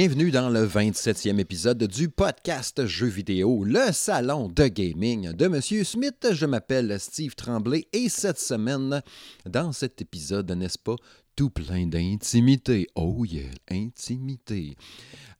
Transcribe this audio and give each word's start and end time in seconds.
Bienvenue 0.00 0.30
dans 0.30 0.48
le 0.48 0.64
27e 0.64 1.40
épisode 1.40 1.82
du 1.82 2.08
podcast 2.08 2.86
Jeux 2.86 3.08
vidéo, 3.08 3.64
le 3.64 3.90
salon 3.90 4.46
de 4.46 4.68
gaming 4.68 5.32
de 5.32 5.48
Monsieur 5.48 5.82
Smith. 5.82 6.24
Je 6.30 6.46
m'appelle 6.46 7.00
Steve 7.00 7.34
Tremblay 7.34 7.88
et 7.92 8.08
cette 8.08 8.38
semaine, 8.38 9.02
dans 9.44 9.72
cet 9.72 10.00
épisode, 10.00 10.52
n'est-ce 10.52 10.78
pas, 10.78 10.94
tout 11.34 11.50
plein 11.50 11.88
d'intimité. 11.88 12.86
Oh 12.94 13.24
yeah, 13.24 13.50
intimité. 13.72 14.76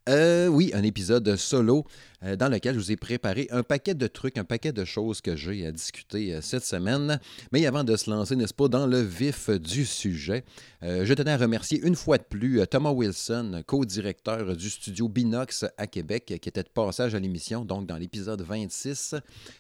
Euh, 0.09 0.47
oui, 0.47 0.71
un 0.73 0.85
épisode 0.85 1.37
solo 1.37 1.85
euh, 2.23 2.35
dans 2.35 2.49
lequel 2.49 2.75
je 2.75 2.81
vous 2.81 2.93
ai 2.93 2.97
préparé 2.97 3.47
un 3.51 3.63
paquet 3.63 3.93
de 3.93 4.07
trucs, 4.07 4.39
un 4.39 4.45
paquet 4.45 4.73
de 4.73 4.87
choses 4.87 5.21
que 5.21 5.37
j'ai 5.37 5.67
à 5.67 5.71
discuter 5.71 6.33
euh, 6.33 6.41
cette 6.41 6.65
semaine. 6.65 7.21
Mais 7.53 7.67
avant 7.67 7.85
de 7.85 7.95
se 7.95 8.09
lancer, 8.09 8.35
n'est-ce 8.35 8.55
pas, 8.55 8.69
dans 8.69 8.87
le 8.87 9.01
vif 9.01 9.51
du 9.51 9.85
sujet, 9.85 10.45
je 10.83 11.13
tenais 11.13 11.33
à 11.33 11.37
remercier 11.37 11.81
une 11.83 11.95
fois 11.95 12.17
de 12.17 12.23
plus 12.23 12.67
Thomas 12.69 12.93
Wilson, 12.93 13.63
co-directeur 13.67 14.57
du 14.57 14.71
studio 14.71 15.09
Binox 15.09 15.67
à 15.77 15.87
Québec, 15.87 16.25
qui 16.41 16.49
était 16.49 16.63
de 16.63 16.69
passage 16.69 17.15
à 17.15 17.19
l'émission, 17.19 17.65
donc 17.65 17.87
dans 17.87 17.97
l'épisode 17.97 18.41
26, 18.41 19.17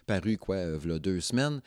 paru 0.06 0.38
quoi, 0.38 0.56
a 0.56 0.98
deux 0.98 1.20
semaines. 1.20 1.60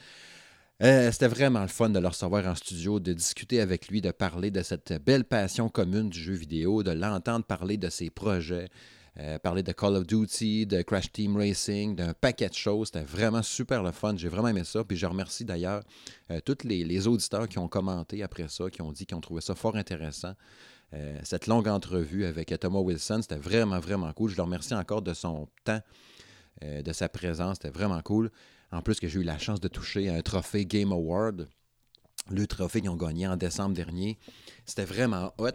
Euh, 0.84 1.12
c'était 1.12 1.28
vraiment 1.28 1.62
le 1.62 1.68
fun 1.68 1.90
de 1.90 2.00
le 2.00 2.08
recevoir 2.08 2.48
en 2.48 2.56
studio, 2.56 3.00
de 3.00 3.14
discuter 3.14 3.62
avec 3.62 3.88
lui, 3.90 4.02
de 4.02 4.10
parler 4.10 4.50
de 4.50 4.64
cette 4.64 4.94
belle 4.94 5.26
passion 5.26 5.70
commune 5.70 6.10
du 6.10 6.20
jeu 6.20 6.34
vidéo, 6.34 6.82
de 6.82 6.90
l'entendre 6.90 7.46
parler 7.46 7.78
de 7.78 7.88
ses 7.88 8.10
projets, 8.10 8.68
euh, 9.20 9.38
parler 9.38 9.62
de 9.62 9.74
Call 9.74 9.96
of 9.96 10.08
Duty, 10.08 10.66
de 10.66 10.82
Crash 10.82 11.12
Team 11.12 11.38
Racing, 11.38 11.96
d'un 11.96 12.14
paquet 12.14 12.50
de 12.50 12.56
choses. 12.56 12.88
C'était 12.88 13.06
vraiment 13.06 13.44
super 13.44 13.84
le 13.84 13.92
fun. 13.92 14.16
J'ai 14.18 14.28
vraiment 14.28 14.48
aimé 14.48 14.64
ça. 14.64 14.84
Puis 14.84 14.98
je 14.98 15.06
remercie 15.06 15.46
d'ailleurs 15.46 15.84
euh, 16.32 16.40
tous 16.44 16.64
les, 16.64 17.08
auditeurs 17.08 17.48
qui 17.48 17.60
ont 17.60 17.68
commenté 17.68 18.24
après 18.24 18.48
ça, 18.48 18.72
qui 18.72 18.82
ont 18.82 18.92
dit 18.92 19.06
qu'ils 19.06 19.18
ont 19.18 19.22
trouvé 19.22 19.42
ça 19.42 19.54
fort 19.54 19.76
intéressant. 19.76 20.34
cette 21.22 21.46
longue 21.46 21.68
entrevue 21.68 22.26
avec 22.26 22.60
Thomas 22.60 22.80
Wilson, 22.80 23.20
c'était 23.22 23.36
vraiment, 23.36 23.80
vraiment 23.80 24.12
cool. 24.14 24.32
Je 24.32 24.36
le 24.36 24.42
remercie 24.42 24.74
encore 24.74 25.04
de 25.04 25.14
son 25.14 25.48
temps, 25.64 25.82
de 26.64 26.92
sa 26.92 27.08
présence. 27.08 27.58
C'était 27.62 27.70
vraiment 27.70 28.02
cool. 28.02 28.32
En 28.72 28.82
plus 28.82 29.00
que 29.00 29.08
j'ai 29.08 29.20
eu 29.20 29.24
la 29.24 29.38
chance 29.38 29.60
de 29.60 29.68
toucher 29.68 30.10
un 30.10 30.22
trophée 30.22 30.66
Game 30.66 30.92
Award, 30.92 31.48
le 32.30 32.48
trophée 32.48 32.82
qu'ils 32.82 32.90
ont 32.90 32.96
gagné 32.96 33.28
en 33.28 33.36
décembre 33.36 33.76
dernier. 33.76 34.18
C'était 34.66 34.86
vraiment 34.86 35.34
hot 35.38 35.52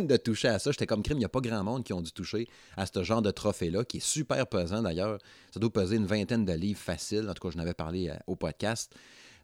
de, 0.00 0.16
toucher 0.16 0.48
à 0.48 0.58
ça. 0.58 0.70
J'étais 0.70 0.86
comme 0.86 1.02
crime, 1.02 1.18
il 1.18 1.20
n'y 1.20 1.26
a 1.26 1.28
pas 1.28 1.40
grand 1.40 1.62
monde 1.62 1.84
qui 1.84 1.92
ont 1.92 2.00
dû 2.00 2.10
toucher 2.12 2.48
à 2.76 2.86
ce 2.86 3.02
genre 3.02 3.22
de 3.22 3.30
trophée-là, 3.30 3.84
qui 3.84 3.98
est 3.98 4.04
super 4.04 4.46
pesant 4.46 4.82
d'ailleurs. 4.82 5.18
Ça 5.52 5.60
doit 5.60 5.72
peser 5.72 5.96
une 5.96 6.06
vingtaine 6.06 6.44
de 6.44 6.52
livres 6.52 6.80
faciles. 6.80 7.28
En 7.28 7.34
tout 7.34 7.46
cas, 7.46 7.52
je 7.52 7.58
n'avais 7.58 7.74
parlé 7.74 8.08
euh, 8.08 8.16
au 8.26 8.36
podcast. 8.36 8.94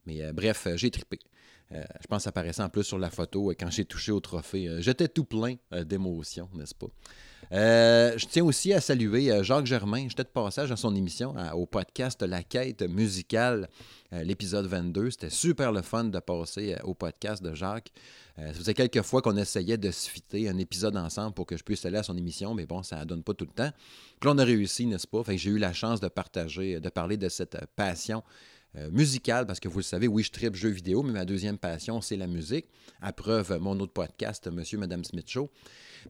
Mais 0.07 0.23
euh, 0.23 0.33
bref, 0.33 0.67
euh, 0.67 0.77
j'ai 0.77 0.91
trippé. 0.91 1.19
je 1.71 2.07
pense 2.09 2.19
que 2.19 2.25
ça 2.25 2.33
paraissait 2.33 2.63
en 2.63 2.69
plus 2.69 2.85
sur 2.85 2.99
la 2.99 3.11
photo 3.11 3.51
quand 3.59 3.71
j'ai 3.71 3.85
touché 3.85 4.13
au 4.13 4.21
trophée. 4.21 4.69
J'étais 4.81 5.09
tout 5.09 5.25
plein 5.25 5.57
d'émotions, 5.71 6.49
n'est-ce 6.55 6.75
pas? 6.75 6.89
Euh, 7.53 8.17
je 8.17 8.27
tiens 8.27 8.45
aussi 8.45 8.73
à 8.73 8.81
saluer 8.81 9.31
euh, 9.31 9.43
Jacques 9.43 9.67
Germain. 9.67 10.07
J'étais 10.09 10.25
de 10.25 10.29
passage 10.29 10.73
à 10.73 10.77
son 10.77 10.95
émission, 10.95 11.35
au 11.55 11.67
podcast 11.67 12.23
La 12.23 12.43
Quête 12.43 12.83
musicale, 12.83 13.69
euh, 14.13 14.23
l'épisode 14.23 14.67
22. 14.67 15.11
C'était 15.11 15.31
super 15.31 15.73
le 15.73 15.83
fun 15.83 16.05
de 16.05 16.19
passer 16.19 16.77
au 16.85 16.95
podcast 16.95 17.43
de 17.43 17.55
Jacques. 17.55 17.93
ça 18.37 18.53
faisait 18.53 18.75
quelques 18.75 19.03
fois 19.03 19.23
qu'on 19.23 19.37
essayait 19.37 19.79
de 19.79 19.91
se 19.91 20.09
fitter 20.09 20.49
un 20.49 20.59
épisode 20.59 20.97
ensemble 20.97 21.35
pour 21.35 21.47
que 21.47 21.57
je 21.57 21.63
puisse 21.63 21.85
aller 21.85 21.99
à 21.99 22.03
son 22.03 22.17
émission, 22.17 22.55
mais 22.55 22.67
bon, 22.67 22.83
ça 22.83 23.01
ne 23.01 23.05
donne 23.05 23.23
pas 23.23 23.35
tout 23.35 23.47
le 23.47 23.53
temps. 23.53 23.71
Puis 24.21 24.31
on 24.33 24.39
a 24.39 24.45
réussi, 24.45 24.87
n'est-ce 24.87 25.07
pas? 25.07 25.23
j'ai 25.29 25.51
eu 25.51 25.59
la 25.59 25.73
chance 25.73 26.01
de 26.01 26.09
partager, 26.09 26.81
de 26.81 26.89
parler 26.89 27.17
de 27.17 27.29
cette 27.29 27.59
passion 27.77 28.23
musicale, 28.91 29.47
parce 29.47 29.61
que 29.61 29.69
vous 29.69 29.79
le 29.79 29.85
savez, 29.85 30.09
oui, 30.09 30.23
je 30.23 30.31
tripe 30.31 30.57
jeux 30.57 30.71
vidéo, 30.71 31.03
mais 31.03 31.13
ma 31.13 31.25
deuxième 31.25 31.59
passion, 31.59 32.01
c'est 32.01 32.17
la 32.17 32.27
musique. 32.27 32.67
À 33.01 33.13
preuve, 33.13 33.59
mon 33.61 33.79
autre 33.81 33.93
podcast, 33.93 34.49
Monsieur, 34.49 34.79
Madame 34.79 35.05
Smith 35.05 35.29
Show. 35.29 35.51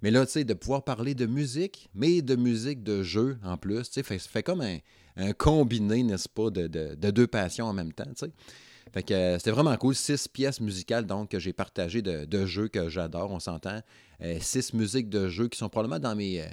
Mais 0.02 0.10
là, 0.10 0.24
tu 0.26 0.32
sais, 0.32 0.44
de 0.44 0.54
pouvoir 0.54 0.84
parler 0.84 1.14
de 1.14 1.26
musique, 1.26 1.88
mais 1.94 2.22
de 2.22 2.36
musique 2.36 2.82
de 2.82 3.02
jeu 3.02 3.38
en 3.44 3.56
plus, 3.56 3.82
tu 3.84 3.94
sais, 3.94 4.02
fait, 4.02 4.18
fait 4.18 4.42
comme 4.42 4.62
un, 4.62 5.32
combiné, 5.32 6.02
n'est-ce 6.02 6.28
pas, 6.28 6.50
de, 6.50 6.94
deux 7.10 7.26
passions 7.26 7.66
en 7.66 7.72
même 7.72 7.92
temps, 7.92 8.04
tu 8.04 8.26
sais. 8.26 8.32
Fait 8.92 9.02
que 9.02 9.14
euh, 9.14 9.38
c'était 9.38 9.50
vraiment 9.50 9.76
cool. 9.76 9.94
Six 9.94 10.28
pièces 10.28 10.60
musicales, 10.60 11.04
donc, 11.04 11.30
que 11.30 11.40
j'ai 11.40 11.52
partagées 11.52 12.00
de, 12.00 12.46
jeux 12.46 12.68
que 12.68 12.88
j'adore, 12.88 13.32
on 13.32 13.40
s'entend. 13.40 13.80
Euh, 14.22 14.38
six 14.40 14.72
musiques 14.72 15.08
de 15.08 15.28
jeux 15.28 15.48
qui 15.48 15.58
sont 15.58 15.68
probablement 15.68 15.98
dans 15.98 16.14
mes... 16.14 16.42
Euh, 16.42 16.46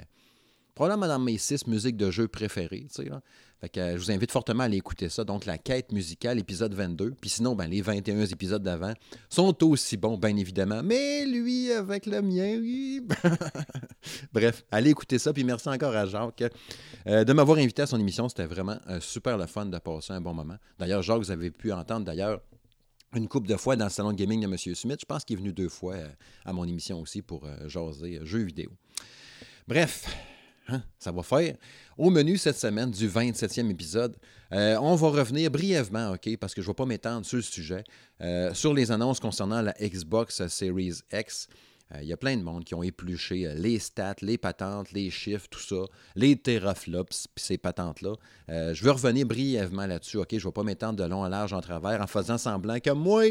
probablement 0.74 1.06
dans 1.06 1.20
mes 1.20 1.38
six 1.38 1.66
musiques 1.68 1.96
de 1.96 2.10
jeux 2.10 2.26
préférées, 2.26 2.86
tu 2.92 3.04
sais. 3.04 3.10
Euh, 3.76 3.92
je 3.92 3.96
vous 3.96 4.10
invite 4.10 4.32
fortement 4.32 4.64
à 4.64 4.66
aller 4.66 4.78
écouter 4.78 5.08
ça. 5.08 5.24
Donc, 5.24 5.44
la 5.44 5.56
quête 5.56 5.92
musicale, 5.92 6.38
épisode 6.38 6.74
22. 6.74 7.12
Puis 7.20 7.30
sinon, 7.30 7.54
ben, 7.54 7.68
les 7.68 7.80
21 7.80 8.24
épisodes 8.26 8.62
d'avant 8.62 8.92
sont 9.28 9.56
aussi 9.64 9.96
bons, 9.96 10.18
bien 10.18 10.36
évidemment. 10.36 10.82
Mais 10.82 11.24
lui, 11.24 11.70
avec 11.70 12.06
le 12.06 12.22
mien, 12.22 12.58
oui. 12.60 13.06
Bref, 14.32 14.64
allez 14.70 14.90
écouter 14.90 15.18
ça. 15.18 15.32
Puis 15.32 15.44
merci 15.44 15.68
encore 15.68 15.94
à 15.94 16.06
Jacques 16.06 16.44
euh, 17.06 17.24
de 17.24 17.32
m'avoir 17.32 17.58
invité 17.58 17.82
à 17.82 17.86
son 17.86 18.00
émission. 18.00 18.28
C'était 18.28 18.46
vraiment 18.46 18.78
euh, 18.88 19.00
super 19.00 19.38
le 19.38 19.46
fun 19.46 19.66
de 19.66 19.78
passer 19.78 20.12
un 20.12 20.20
bon 20.20 20.34
moment. 20.34 20.56
D'ailleurs, 20.78 21.02
Jacques, 21.02 21.18
vous 21.18 21.30
avez 21.30 21.50
pu 21.50 21.72
entendre 21.72 22.04
d'ailleurs 22.04 22.40
une 23.14 23.28
couple 23.28 23.48
de 23.48 23.56
fois 23.56 23.76
dans 23.76 23.84
le 23.84 23.90
salon 23.90 24.12
de 24.12 24.16
gaming 24.16 24.40
de 24.40 24.46
M. 24.46 24.56
Smith. 24.56 24.98
Je 25.00 25.06
pense 25.06 25.24
qu'il 25.24 25.36
est 25.36 25.40
venu 25.40 25.52
deux 25.52 25.68
fois 25.68 25.96
à 26.44 26.52
mon 26.52 26.64
émission 26.64 27.00
aussi 27.00 27.22
pour 27.22 27.46
jaser 27.66 28.20
jeux 28.24 28.44
vidéo. 28.44 28.70
Bref, 29.68 30.06
Hein? 30.68 30.82
Ça 30.98 31.12
va 31.12 31.22
faire. 31.22 31.56
Au 31.98 32.10
menu 32.10 32.36
cette 32.38 32.56
semaine 32.56 32.90
du 32.90 33.08
27e 33.08 33.70
épisode, 33.70 34.16
euh, 34.52 34.76
on 34.80 34.94
va 34.94 35.08
revenir 35.08 35.50
brièvement, 35.50 36.12
OK, 36.12 36.36
parce 36.38 36.54
que 36.54 36.62
je 36.62 36.66
ne 36.68 36.70
vais 36.70 36.76
pas 36.76 36.86
m'étendre 36.86 37.26
sur 37.26 37.36
le 37.36 37.42
sujet, 37.42 37.84
euh, 38.20 38.54
sur 38.54 38.72
les 38.72 38.92
annonces 38.92 39.20
concernant 39.20 39.60
la 39.60 39.72
Xbox 39.80 40.46
Series 40.46 41.00
X. 41.12 41.48
Euh, 41.94 41.98
il 42.02 42.08
y 42.08 42.12
a 42.12 42.16
plein 42.16 42.36
de 42.36 42.42
monde 42.42 42.64
qui 42.64 42.74
ont 42.74 42.82
épluché 42.82 43.52
les 43.56 43.78
stats, 43.78 44.14
les 44.22 44.38
patentes, 44.38 44.92
les 44.92 45.10
chiffres, 45.10 45.48
tout 45.50 45.60
ça, 45.60 45.84
les 46.14 46.36
teraflops, 46.36 47.26
puis 47.34 47.44
ces 47.44 47.58
patentes-là. 47.58 48.14
je 48.48 48.84
vais 48.84 48.90
revenir 48.90 49.26
brièvement 49.26 49.86
là-dessus, 49.86 50.18
OK? 50.18 50.28
Je 50.30 50.36
ne 50.36 50.42
vais 50.42 50.52
pas 50.52 50.62
m'étendre 50.62 51.02
de 51.02 51.04
long 51.04 51.22
en 51.22 51.28
large 51.28 51.52
en 51.52 51.60
travers 51.60 52.00
en 52.00 52.06
faisant 52.06 52.38
semblant 52.38 52.78
que 52.78 52.90
moi, 52.90 53.24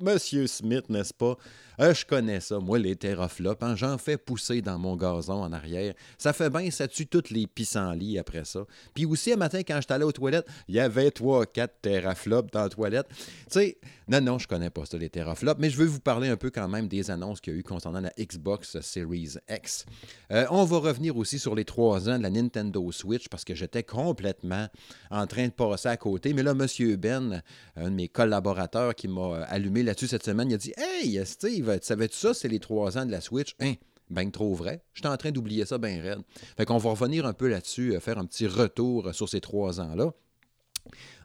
Monsieur 0.00 0.46
Smith, 0.46 0.88
n'est-ce 0.88 1.12
pas? 1.12 1.36
Euh, 1.80 1.94
je 1.94 2.04
connais 2.04 2.40
ça, 2.40 2.58
moi, 2.58 2.78
les 2.78 2.94
teraflops. 2.94 3.62
Hein? 3.62 3.74
J'en 3.74 3.96
fais 3.96 4.18
pousser 4.18 4.60
dans 4.60 4.78
mon 4.78 4.96
gazon 4.96 5.42
en 5.42 5.52
arrière. 5.52 5.94
Ça 6.18 6.34
fait 6.34 6.50
bien, 6.50 6.70
ça 6.70 6.86
tue 6.86 7.06
toutes 7.06 7.30
les 7.30 7.46
pissenlits 7.46 8.18
après 8.18 8.44
ça. 8.44 8.66
Puis 8.92 9.06
aussi, 9.06 9.32
un 9.32 9.36
matin, 9.36 9.60
quand 9.66 9.80
j'étais 9.80 9.94
allé 9.94 10.04
aux 10.04 10.12
toilettes, 10.12 10.46
il 10.68 10.74
y 10.74 10.80
avait 10.80 11.10
trois, 11.10 11.46
quatre 11.46 11.80
teraflops 11.80 12.50
dans 12.52 12.62
la 12.62 12.68
toilette. 12.68 13.06
Tu 13.08 13.16
sais, 13.48 13.78
non, 14.08 14.20
non, 14.20 14.38
je 14.38 14.46
connais 14.46 14.68
pas 14.68 14.84
ça, 14.84 14.98
les 14.98 15.08
teraflops, 15.08 15.58
mais 15.58 15.70
je 15.70 15.78
veux 15.78 15.86
vous 15.86 16.00
parler 16.00 16.28
un 16.28 16.36
peu 16.36 16.50
quand 16.50 16.68
même 16.68 16.86
des 16.86 17.10
annonces 17.10 17.40
qu'il 17.40 17.54
y 17.54 17.56
a 17.56 17.60
eu 17.60 17.62
concernant 17.62 18.00
la 18.00 18.12
Xbox 18.18 18.78
Series 18.80 19.36
X. 19.48 19.86
Euh, 20.32 20.44
on 20.50 20.64
va 20.64 20.78
revenir 20.78 21.16
aussi 21.16 21.38
sur 21.38 21.54
les 21.54 21.64
trois 21.64 22.10
ans 22.10 22.18
de 22.18 22.22
la 22.22 22.30
Nintendo 22.30 22.92
Switch 22.92 23.28
parce 23.28 23.44
que 23.44 23.54
j'étais 23.54 23.84
complètement 23.84 24.66
en 25.10 25.26
train 25.26 25.46
de 25.46 25.52
passer 25.52 25.88
à 25.88 25.96
côté. 25.96 26.34
Mais 26.34 26.42
là, 26.42 26.50
M. 26.50 26.96
Ben, 26.96 27.42
un 27.76 27.84
de 27.84 27.94
mes 27.94 28.08
collaborateurs 28.08 28.94
qui 28.94 29.08
m'a 29.08 29.44
allumé 29.44 29.82
là-dessus 29.90 30.06
cette 30.06 30.24
semaine, 30.24 30.48
il 30.48 30.54
a 30.54 30.58
dit 30.58 30.72
Hey, 30.76 31.20
Steve, 31.26 31.78
tu 31.80 31.86
savais-tu 31.86 32.16
ça, 32.16 32.32
c'est 32.32 32.46
les 32.46 32.60
trois 32.60 32.96
ans 32.96 33.04
de 33.04 33.10
la 33.10 33.20
Switch? 33.20 33.56
Hein? 33.58 33.74
Ben 34.08 34.30
trop 34.30 34.54
vrai. 34.54 34.84
J'étais 34.94 35.08
en 35.08 35.16
train 35.16 35.32
d'oublier 35.32 35.66
ça 35.66 35.78
ben 35.78 36.00
raide. 36.00 36.20
Fait 36.56 36.64
qu'on 36.64 36.78
va 36.78 36.90
revenir 36.90 37.26
un 37.26 37.32
peu 37.32 37.48
là-dessus, 37.48 37.94
euh, 37.94 38.00
faire 38.00 38.18
un 38.18 38.24
petit 38.24 38.46
retour 38.46 39.12
sur 39.12 39.28
ces 39.28 39.40
trois 39.40 39.80
ans-là. 39.80 40.12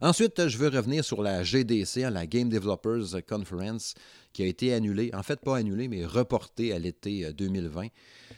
Ensuite, 0.02 0.48
je 0.48 0.58
veux 0.58 0.68
revenir 0.68 1.06
sur 1.06 1.22
la 1.22 1.44
GDC, 1.44 2.04
hein, 2.04 2.10
la 2.10 2.26
Game 2.26 2.50
Developers 2.50 3.24
Conference, 3.28 3.94
qui 4.34 4.44
a 4.44 4.48
été 4.48 4.74
annulée, 4.74 5.12
en 5.14 5.24
fait 5.24 5.40
pas 5.40 5.58
annulée, 5.58 5.88
mais 5.88 6.06
reportée 6.06 6.74
à 6.74 6.80
l'été 6.80 7.32
2020, 7.34 7.86
euh, 7.86 7.88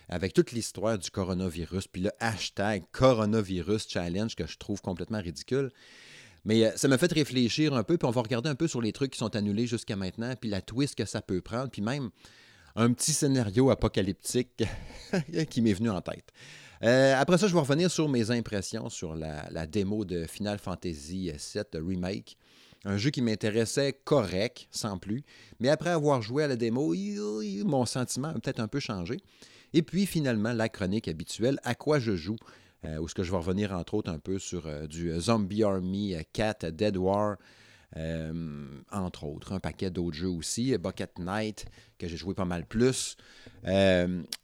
avec 0.10 0.34
toute 0.34 0.52
l'histoire 0.52 0.98
du 0.98 1.10
coronavirus, 1.10 1.88
puis 1.88 2.02
le 2.02 2.12
hashtag 2.20 2.84
Coronavirus 2.92 3.88
Challenge 3.90 4.36
que 4.36 4.46
je 4.46 4.58
trouve 4.58 4.82
complètement 4.82 5.22
ridicule. 5.22 5.72
Mais 6.46 6.66
euh, 6.66 6.72
ça 6.76 6.88
m'a 6.88 6.98
fait 6.98 7.12
réfléchir 7.12 7.74
un 7.74 7.84
peu, 7.84 7.98
puis 7.98 8.08
on 8.08 8.12
va 8.12 8.22
regarder 8.22 8.50
un 8.50 8.56
peu 8.56 8.68
sur 8.68 8.82
les 8.82 8.92
trucs 8.92 9.12
qui 9.12 9.20
sont 9.20 9.36
annulés 9.36 9.68
jusqu'à 9.68 9.96
maintenant, 9.96 10.34
puis 10.40 10.50
la 10.50 10.62
twist 10.62 10.96
que 10.96 11.06
ça 11.06 11.22
peut 11.22 11.42
prendre, 11.42 11.70
puis 11.70 11.82
même 11.82 12.10
un 12.76 12.94
petit 12.94 13.12
scénario 13.12 13.70
apocalyptique 13.70 14.64
qui 15.50 15.62
m'est 15.62 15.74
venu 15.74 15.90
en 15.90 16.02
tête. 16.02 16.32
Euh, 16.84 17.16
après 17.18 17.38
ça, 17.38 17.48
je 17.48 17.54
vais 17.54 17.60
revenir 17.60 17.90
sur 17.90 18.08
mes 18.08 18.30
impressions 18.32 18.90
sur 18.90 19.16
la, 19.16 19.66
démo 19.66 20.06
de 20.06 20.26
Final 20.26 20.60
Fantasy 20.60 21.32
VII 21.32 21.82
Remake. 21.82 22.38
Un 22.86 22.98
jeu 22.98 23.10
qui 23.10 23.22
m'intéressait 23.22 24.00
correct, 24.04 24.68
sans 24.72 24.98
plus. 25.00 25.24
Mais 25.60 25.70
après 25.70 25.90
avoir 25.90 26.22
joué 26.22 26.44
à 26.44 26.48
la 26.48 26.56
démo, 26.56 26.94
mon 27.66 27.86
sentiment 27.86 28.30
a 28.30 28.34
peut-être 28.34 28.60
un 28.60 28.68
peu 28.68 28.80
changé. 28.80 29.18
Et 29.74 29.82
puis 29.82 30.06
finalement, 30.06 30.54
la 30.54 30.70
chronique 30.70 31.08
habituelle, 31.08 31.60
à 31.64 31.76
quoi 31.76 32.00
je 32.00 32.16
joue? 32.16 32.38
Euh, 32.88 33.00
où 33.00 33.08
ce 33.08 33.16
que 33.16 33.24
je 33.24 33.32
vais 33.32 33.38
revenir 33.38 33.74
entre 33.74 33.96
autres 33.96 34.12
un 34.12 34.20
peu 34.20 34.40
sur 34.40 34.68
euh, 34.68 34.88
du 34.88 35.12
Zombie 35.20 35.64
Army 35.64 36.16
4 36.34 36.64
euh, 36.64 36.72
Dead 36.72 36.98
War, 36.98 37.38
entre 38.92 39.24
autres, 39.24 39.54
un 39.54 39.60
paquet 39.60 39.90
d'autres 39.90 40.16
jeux 40.16 40.28
aussi, 40.28 40.78
Bucket 40.78 41.18
Knight, 41.20 41.66
que 41.98 42.08
j'ai 42.08 42.18
joué 42.18 42.34
pas 42.36 42.46
mal 42.46 42.66
plus, 42.66 43.16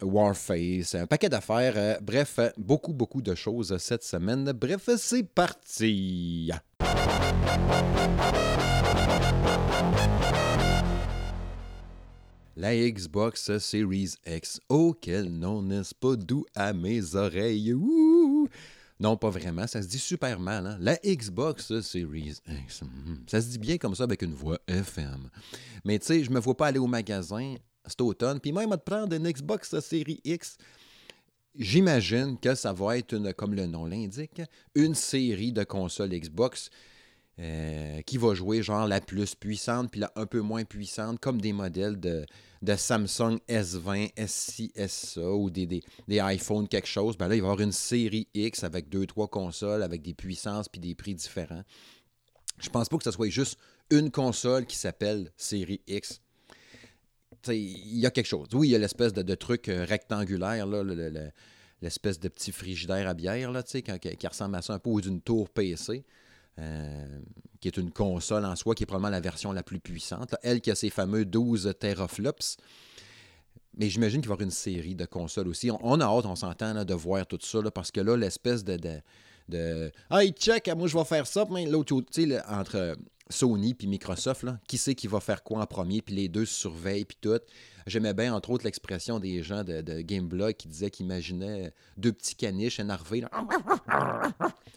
Warface, 0.01 0.95
un 0.95 1.05
paquet 1.05 1.29
d'affaires, 1.29 1.99
bref, 2.01 2.39
beaucoup, 2.57 2.93
beaucoup 2.93 3.21
de 3.21 3.35
choses 3.35 3.77
cette 3.77 4.03
semaine. 4.03 4.53
Bref, 4.53 4.89
c'est 4.97 5.23
parti! 5.23 6.51
La 12.55 12.75
Xbox 12.75 13.57
Series 13.57 14.15
X. 14.27 14.61
Oh, 14.69 14.95
quel 15.00 15.29
nom 15.31 15.61
n'est-ce 15.63 15.95
pas 15.95 16.15
doux 16.15 16.45
à 16.53 16.71
mes 16.71 17.15
oreilles. 17.15 17.75
Non, 19.00 19.17
pas 19.17 19.31
vraiment. 19.31 19.65
Ça 19.65 19.81
se 19.81 19.88
dit 19.88 19.97
super 19.97 20.39
mal. 20.39 20.67
Hein? 20.67 20.77
La 20.79 20.95
Xbox 21.03 21.81
Series 21.81 22.35
X. 22.47 22.81
Hmm. 22.81 23.15
Ça 23.27 23.41
se 23.41 23.47
dit 23.47 23.57
bien 23.57 23.77
comme 23.77 23.95
ça 23.95 24.03
avec 24.03 24.21
une 24.21 24.35
voix 24.35 24.59
FM. 24.67 25.29
Mais 25.83 25.97
tu 25.97 26.05
sais, 26.05 26.23
je 26.23 26.29
me 26.29 26.39
vois 26.39 26.55
pas 26.55 26.67
aller 26.67 26.79
au 26.79 26.88
magasin 26.88 27.55
cet 27.85 28.00
automne, 28.01 28.39
puis 28.39 28.51
même 28.51 28.71
à 28.71 28.77
te 28.77 28.83
prendre 28.83 29.15
une 29.15 29.29
Xbox 29.29 29.79
Series 29.79 30.21
X. 30.23 30.57
J'imagine 31.55 32.38
que 32.39 32.55
ça 32.55 32.71
va 32.71 32.97
être, 32.97 33.13
une, 33.13 33.33
comme 33.33 33.53
le 33.53 33.65
nom 33.65 33.85
l'indique, 33.85 34.41
une 34.75 34.95
série 34.95 35.51
de 35.51 35.63
consoles 35.63 36.09
Xbox 36.09 36.69
euh, 37.39 38.01
qui 38.03 38.19
va 38.19 38.35
jouer 38.35 38.62
genre 38.62 38.88
la 38.88 39.01
plus 39.01 39.33
puissante 39.33 39.89
puis 39.89 40.00
la 40.00 40.12
un 40.15 40.27
peu 40.27 40.41
moins 40.41 40.65
puissante, 40.65 41.19
comme 41.19 41.41
des 41.41 41.51
modèles 41.51 42.00
de, 42.00 42.27
de 42.62 42.75
Samsung 42.75 43.39
S20, 43.50 44.13
S6, 44.13 44.88
SA 44.88 45.31
ou 45.31 45.50
des, 45.50 45.65
des, 45.65 45.81
des 46.07 46.21
iPhones 46.24 46.68
quelque 46.68 46.88
chose. 46.88 47.18
Ben 47.18 47.27
là, 47.27 47.35
il 47.35 47.41
va 47.41 47.47
y 47.47 47.50
avoir 47.50 47.62
une 47.62 47.71
série 47.71 48.27
X 48.35 48.63
avec 48.63 48.88
deux, 48.88 49.07
trois 49.07 49.27
consoles 49.27 49.81
avec 49.81 50.03
des 50.03 50.13
puissances 50.13 50.69
puis 50.69 50.80
des 50.80 50.94
prix 50.94 51.15
différents. 51.15 51.63
Je 52.59 52.69
pense 52.69 52.88
pas 52.88 52.97
que 52.97 53.03
ce 53.03 53.09
soit 53.09 53.30
juste 53.30 53.57
une 53.89 54.12
console 54.12 54.68
qui 54.68 54.77
s'appelle 54.77 55.31
série 55.36 55.81
X. 55.88 56.21
Il 57.47 57.97
y 57.97 58.06
a 58.06 58.12
quelque 58.12 58.27
chose. 58.27 58.47
Oui, 58.53 58.68
il 58.68 58.71
y 58.71 58.75
a 58.75 58.77
l'espèce 58.77 59.12
de, 59.12 59.36
truc 59.36 59.69
euh, 59.69 59.86
rectangulaire, 59.86 60.68
là, 60.68 60.83
l'espèce 61.81 62.19
de 62.19 62.29
petit 62.29 62.51
frigidaire 62.51 63.09
à 63.09 63.15
bière 63.15 63.51
là, 63.51 63.63
qui, 63.63 63.81
qui 63.81 64.27
ressemble 64.27 64.56
à 64.56 64.62
ça 64.62 64.75
un 64.75 64.79
peu 64.79 64.91
ou 64.91 65.01
d'une 65.01 65.19
tour 65.19 65.50
PC. 65.50 66.06
Euh, 66.59 67.19
qui 67.59 67.67
est 67.67 67.77
une 67.77 67.91
console 67.91 68.45
en 68.45 68.55
soi, 68.55 68.75
qui 68.75 68.83
est 68.83 68.85
probablement 68.85 69.09
la 69.09 69.21
version 69.21 69.53
la 69.53 69.63
plus 69.63 69.79
puissante. 69.79 70.35
Elle 70.44 70.59
qui 70.59 70.69
a 70.69 70.75
ses 70.75 70.89
fameux 70.89 71.23
12 71.23 71.73
teraflops. 71.79 72.57
Mais 73.77 73.89
j'imagine 73.89 74.19
qu'il 74.19 74.27
va 74.27 74.33
y 74.33 74.35
avoir 74.35 74.45
une 74.45 74.51
série 74.51 74.95
de 74.95 75.05
consoles 75.05 75.47
aussi. 75.47 75.71
On, 75.71 76.00
a 76.01 76.05
hâte, 76.05 76.25
on 76.25 76.35
s'entend, 76.35 76.83
de 76.83 76.94
voir 76.94 77.25
tout 77.25 77.39
ça, 77.41 77.59
parce 77.71 77.89
que 77.89 78.01
là, 78.01 78.17
l'espèce 78.17 78.63
de, 78.63 79.01
Hey, 80.11 80.31
check, 80.31 80.69
moi 80.75 80.88
je 80.88 80.97
vais 80.97 81.05
faire 81.05 81.25
ça. 81.25 81.45
Mais 81.50 81.65
l'autre, 81.65 82.01
tu 82.11 82.29
sais, 82.29 82.41
entre 82.47 82.97
Sony 83.29 83.73
puis 83.73 83.88
Microsoft, 83.88 84.45
qui 84.67 84.77
sait 84.77 84.94
qui 84.94 85.07
va 85.07 85.19
faire 85.21 85.41
quoi 85.41 85.61
en 85.61 85.65
premier, 85.65 86.01
puis 86.01 86.13
les 86.13 86.27
deux 86.27 86.45
se 86.45 86.53
surveillent, 86.53 87.05
puis 87.05 87.17
tout. 87.19 87.39
J'aimais 87.88 88.13
bien, 88.13 88.33
entre 88.33 88.50
autres, 88.50 88.63
l'expression 88.63 89.19
des 89.19 89.44
gens 89.44 89.63
de, 89.63 89.81
de 89.81 90.51
qui 90.51 90.68
disaient 90.68 90.89
qu'ils 90.89 91.06
imaginaient 91.06 91.74
deux 91.97 92.13
petits 92.13 92.35
caniches 92.35 92.80
énervés. 92.80 93.21
Là. 93.21 93.30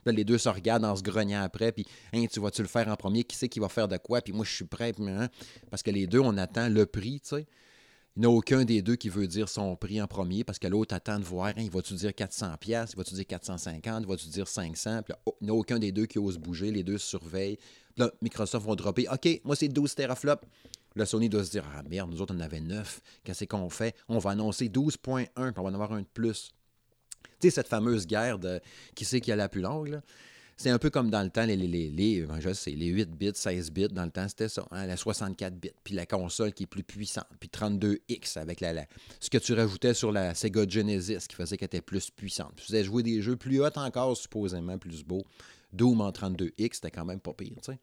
les 0.06 0.24
deux 0.24 0.38
se 0.38 0.48
regardent 0.48 0.84
en 0.84 0.96
se 0.96 1.02
grognant 1.02 1.42
après, 1.42 1.72
puis 1.72 1.86
hein, 2.12 2.24
tu 2.30 2.40
vas-tu 2.40 2.62
le 2.62 2.68
faire 2.68 2.88
en 2.88 2.96
premier? 2.96 3.24
Qui 3.24 3.36
sait 3.36 3.48
qui 3.48 3.60
va 3.60 3.68
faire 3.68 3.88
de 3.88 3.96
quoi? 3.96 4.20
Puis 4.20 4.32
moi, 4.32 4.44
je 4.44 4.54
suis 4.54 4.64
prêt. 4.64 4.94
Hein? 5.00 5.28
Parce 5.70 5.82
que 5.82 5.90
les 5.90 6.06
deux, 6.06 6.20
on 6.20 6.36
attend 6.36 6.68
le 6.68 6.86
prix, 6.86 7.20
tu 7.20 7.36
sais. 7.36 7.46
Il 8.16 8.20
n'y 8.20 8.26
a 8.26 8.30
aucun 8.30 8.64
des 8.64 8.80
deux 8.80 8.96
qui 8.96 9.10
veut 9.10 9.26
dire 9.26 9.46
son 9.46 9.76
prix 9.76 10.00
en 10.00 10.06
premier 10.06 10.42
parce 10.42 10.58
que 10.58 10.66
l'autre 10.66 10.94
attend 10.94 11.18
de 11.18 11.24
voir, 11.24 11.48
hein, 11.48 11.52
il 11.58 11.70
va-tu 11.70 11.92
dire 11.92 12.12
400$, 12.12 12.56
il 12.90 12.96
va-tu 12.96 13.14
dire 13.14 13.24
450$, 13.24 14.00
il 14.00 14.06
va-tu 14.06 14.28
dire 14.28 14.46
500$. 14.46 15.02
Puis 15.02 15.14
oh, 15.26 15.36
il 15.42 15.44
n'y 15.44 15.50
a 15.50 15.54
aucun 15.54 15.78
des 15.78 15.92
deux 15.92 16.06
qui 16.06 16.18
ose 16.18 16.38
bouger, 16.38 16.70
les 16.70 16.82
deux 16.82 16.96
se 16.96 17.06
surveillent. 17.06 17.58
là, 17.98 18.10
Microsoft 18.22 18.66
va 18.66 18.74
dropper, 18.74 19.06
OK, 19.12 19.42
moi 19.44 19.54
c'est 19.54 19.68
12 19.68 19.94
teraflops. 19.94 20.46
Là, 20.96 21.04
Sony 21.06 21.28
doit 21.28 21.44
se 21.44 21.50
dire, 21.50 21.64
ah 21.76 21.82
merde, 21.88 22.10
nous 22.10 22.20
autres 22.20 22.34
on 22.34 22.38
en 22.38 22.40
avait 22.40 22.60
9. 22.60 23.00
Qu'est-ce 23.22 23.44
qu'on 23.44 23.68
fait? 23.68 23.94
On 24.08 24.18
va 24.18 24.30
annoncer 24.30 24.68
12.1, 24.68 25.26
puis 25.26 25.36
on 25.36 25.62
va 25.62 25.70
en 25.70 25.74
avoir 25.74 25.92
un 25.92 26.00
de 26.00 26.06
plus. 26.12 26.52
Tu 27.38 27.48
sais, 27.48 27.50
cette 27.50 27.68
fameuse 27.68 28.06
guerre 28.06 28.38
de 28.38 28.60
qui 28.94 29.04
c'est 29.04 29.20
qui 29.20 29.30
a 29.30 29.36
la 29.36 29.48
plus 29.48 29.60
longue, 29.60 30.00
c'est 30.56 30.70
un 30.70 30.78
peu 30.78 30.88
comme 30.88 31.10
dans 31.10 31.22
le 31.22 31.28
temps, 31.28 31.44
les, 31.44 31.54
les, 31.54 31.90
les, 31.90 32.22
ben, 32.22 32.40
je 32.40 32.52
sais, 32.54 32.70
les 32.70 32.86
8 32.86 33.10
bits, 33.10 33.32
16 33.34 33.70
bits, 33.72 33.88
dans 33.88 34.06
le 34.06 34.10
temps, 34.10 34.26
c'était 34.26 34.48
ça, 34.48 34.66
hein, 34.70 34.86
la 34.86 34.96
64 34.96 35.54
bits, 35.54 35.70
puis 35.84 35.94
la 35.94 36.06
console 36.06 36.54
qui 36.54 36.62
est 36.62 36.66
plus 36.66 36.82
puissante, 36.82 37.26
puis 37.38 37.50
32X 37.52 38.38
avec 38.38 38.60
la, 38.60 38.72
la, 38.72 38.86
ce 39.20 39.28
que 39.28 39.36
tu 39.36 39.52
rajoutais 39.52 39.92
sur 39.92 40.12
la 40.12 40.34
Sega 40.34 40.66
Genesis 40.66 41.26
qui 41.28 41.36
faisait 41.36 41.58
qu'elle 41.58 41.66
était 41.66 41.82
plus 41.82 42.10
puissante. 42.10 42.54
tu 42.56 42.64
faisais 42.64 42.84
jouer 42.84 43.02
des 43.02 43.20
jeux 43.20 43.36
plus 43.36 43.60
hauts 43.60 43.66
encore, 43.76 44.16
supposément 44.16 44.78
plus 44.78 45.04
beaux. 45.04 45.24
Doom 45.74 46.00
en 46.00 46.10
32X, 46.10 46.76
c'était 46.76 46.90
quand 46.90 47.04
même 47.04 47.20
pas 47.20 47.34
pire, 47.34 47.52
tu 47.62 47.72
sais. 47.72 47.78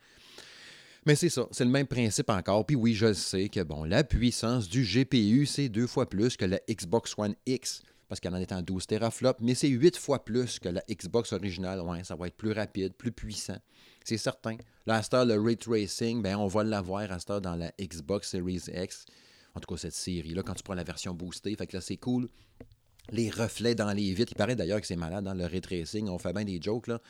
Mais 1.06 1.16
c'est 1.16 1.30
ça, 1.30 1.48
c'est 1.52 1.66
le 1.66 1.70
même 1.70 1.88
principe 1.88 2.30
encore. 2.30 2.66
Puis 2.66 2.76
oui, 2.76 2.94
je 2.94 3.14
sais 3.14 3.50
que 3.50 3.62
bon, 3.62 3.84
la 3.84 4.04
puissance 4.04 4.70
du 4.70 4.84
GPU, 4.84 5.46
c'est 5.46 5.70
deux 5.70 5.88
fois 5.88 6.10
plus 6.10 6.38
que 6.38 6.46
la 6.46 6.60
Xbox 6.70 7.14
One 7.18 7.36
X 7.46 7.82
parce 8.14 8.20
qu'elle 8.20 8.36
en 8.36 8.40
est 8.40 8.52
en 8.52 8.62
12 8.62 8.86
teraflops, 8.86 9.42
mais 9.42 9.56
c'est 9.56 9.70
8 9.70 9.98
fois 9.98 10.24
plus 10.24 10.60
que 10.60 10.70
la 10.70 10.84
Xbox 10.88 11.34
originale. 11.34 11.82
Ouais, 11.82 12.04
ça 12.04 12.16
va 12.16 12.28
être 12.28 12.38
plus 12.38 12.52
rapide, 12.52 12.94
plus 12.94 13.12
puissant. 13.12 13.58
C'est 14.04 14.18
certain. 14.18 14.56
Là, 14.86 14.98
à 14.98 15.02
cette 15.02 15.14
le 15.14 15.42
Ray 15.42 15.58
Tracing, 15.58 16.22
ben, 16.22 16.36
on 16.38 16.46
va 16.46 16.64
l'avoir 16.64 17.12
à 17.12 17.18
cette 17.18 17.42
dans 17.42 17.56
la 17.56 17.72
Xbox 17.82 18.30
Series 18.30 18.62
X. 18.72 19.08
En 19.56 19.60
tout 19.60 19.74
cas, 19.74 19.80
cette 19.80 19.96
série-là, 19.96 20.44
quand 20.44 20.54
tu 20.54 20.62
prends 20.62 20.76
la 20.76 20.84
version 20.84 21.16
boostée. 21.16 21.56
Fait 21.56 21.66
que 21.66 21.76
là, 21.76 21.82
c'est 21.82 21.98
cool. 21.98 22.30
Les 23.10 23.32
reflets 23.32 23.74
dans 23.74 23.92
les 23.92 24.14
vitres. 24.14 24.34
Il 24.34 24.38
paraît 24.38 24.56
d'ailleurs 24.56 24.80
que 24.80 24.86
c'est 24.86 24.96
malade 24.96 25.24
dans 25.24 25.34
le 25.34 25.48
Ray 25.48 25.62
Tracing. 25.62 26.08
On 26.08 26.20
fait 26.20 26.34
bien 26.34 26.46
des 26.46 26.62
jokes, 26.62 26.88
là. 26.88 27.02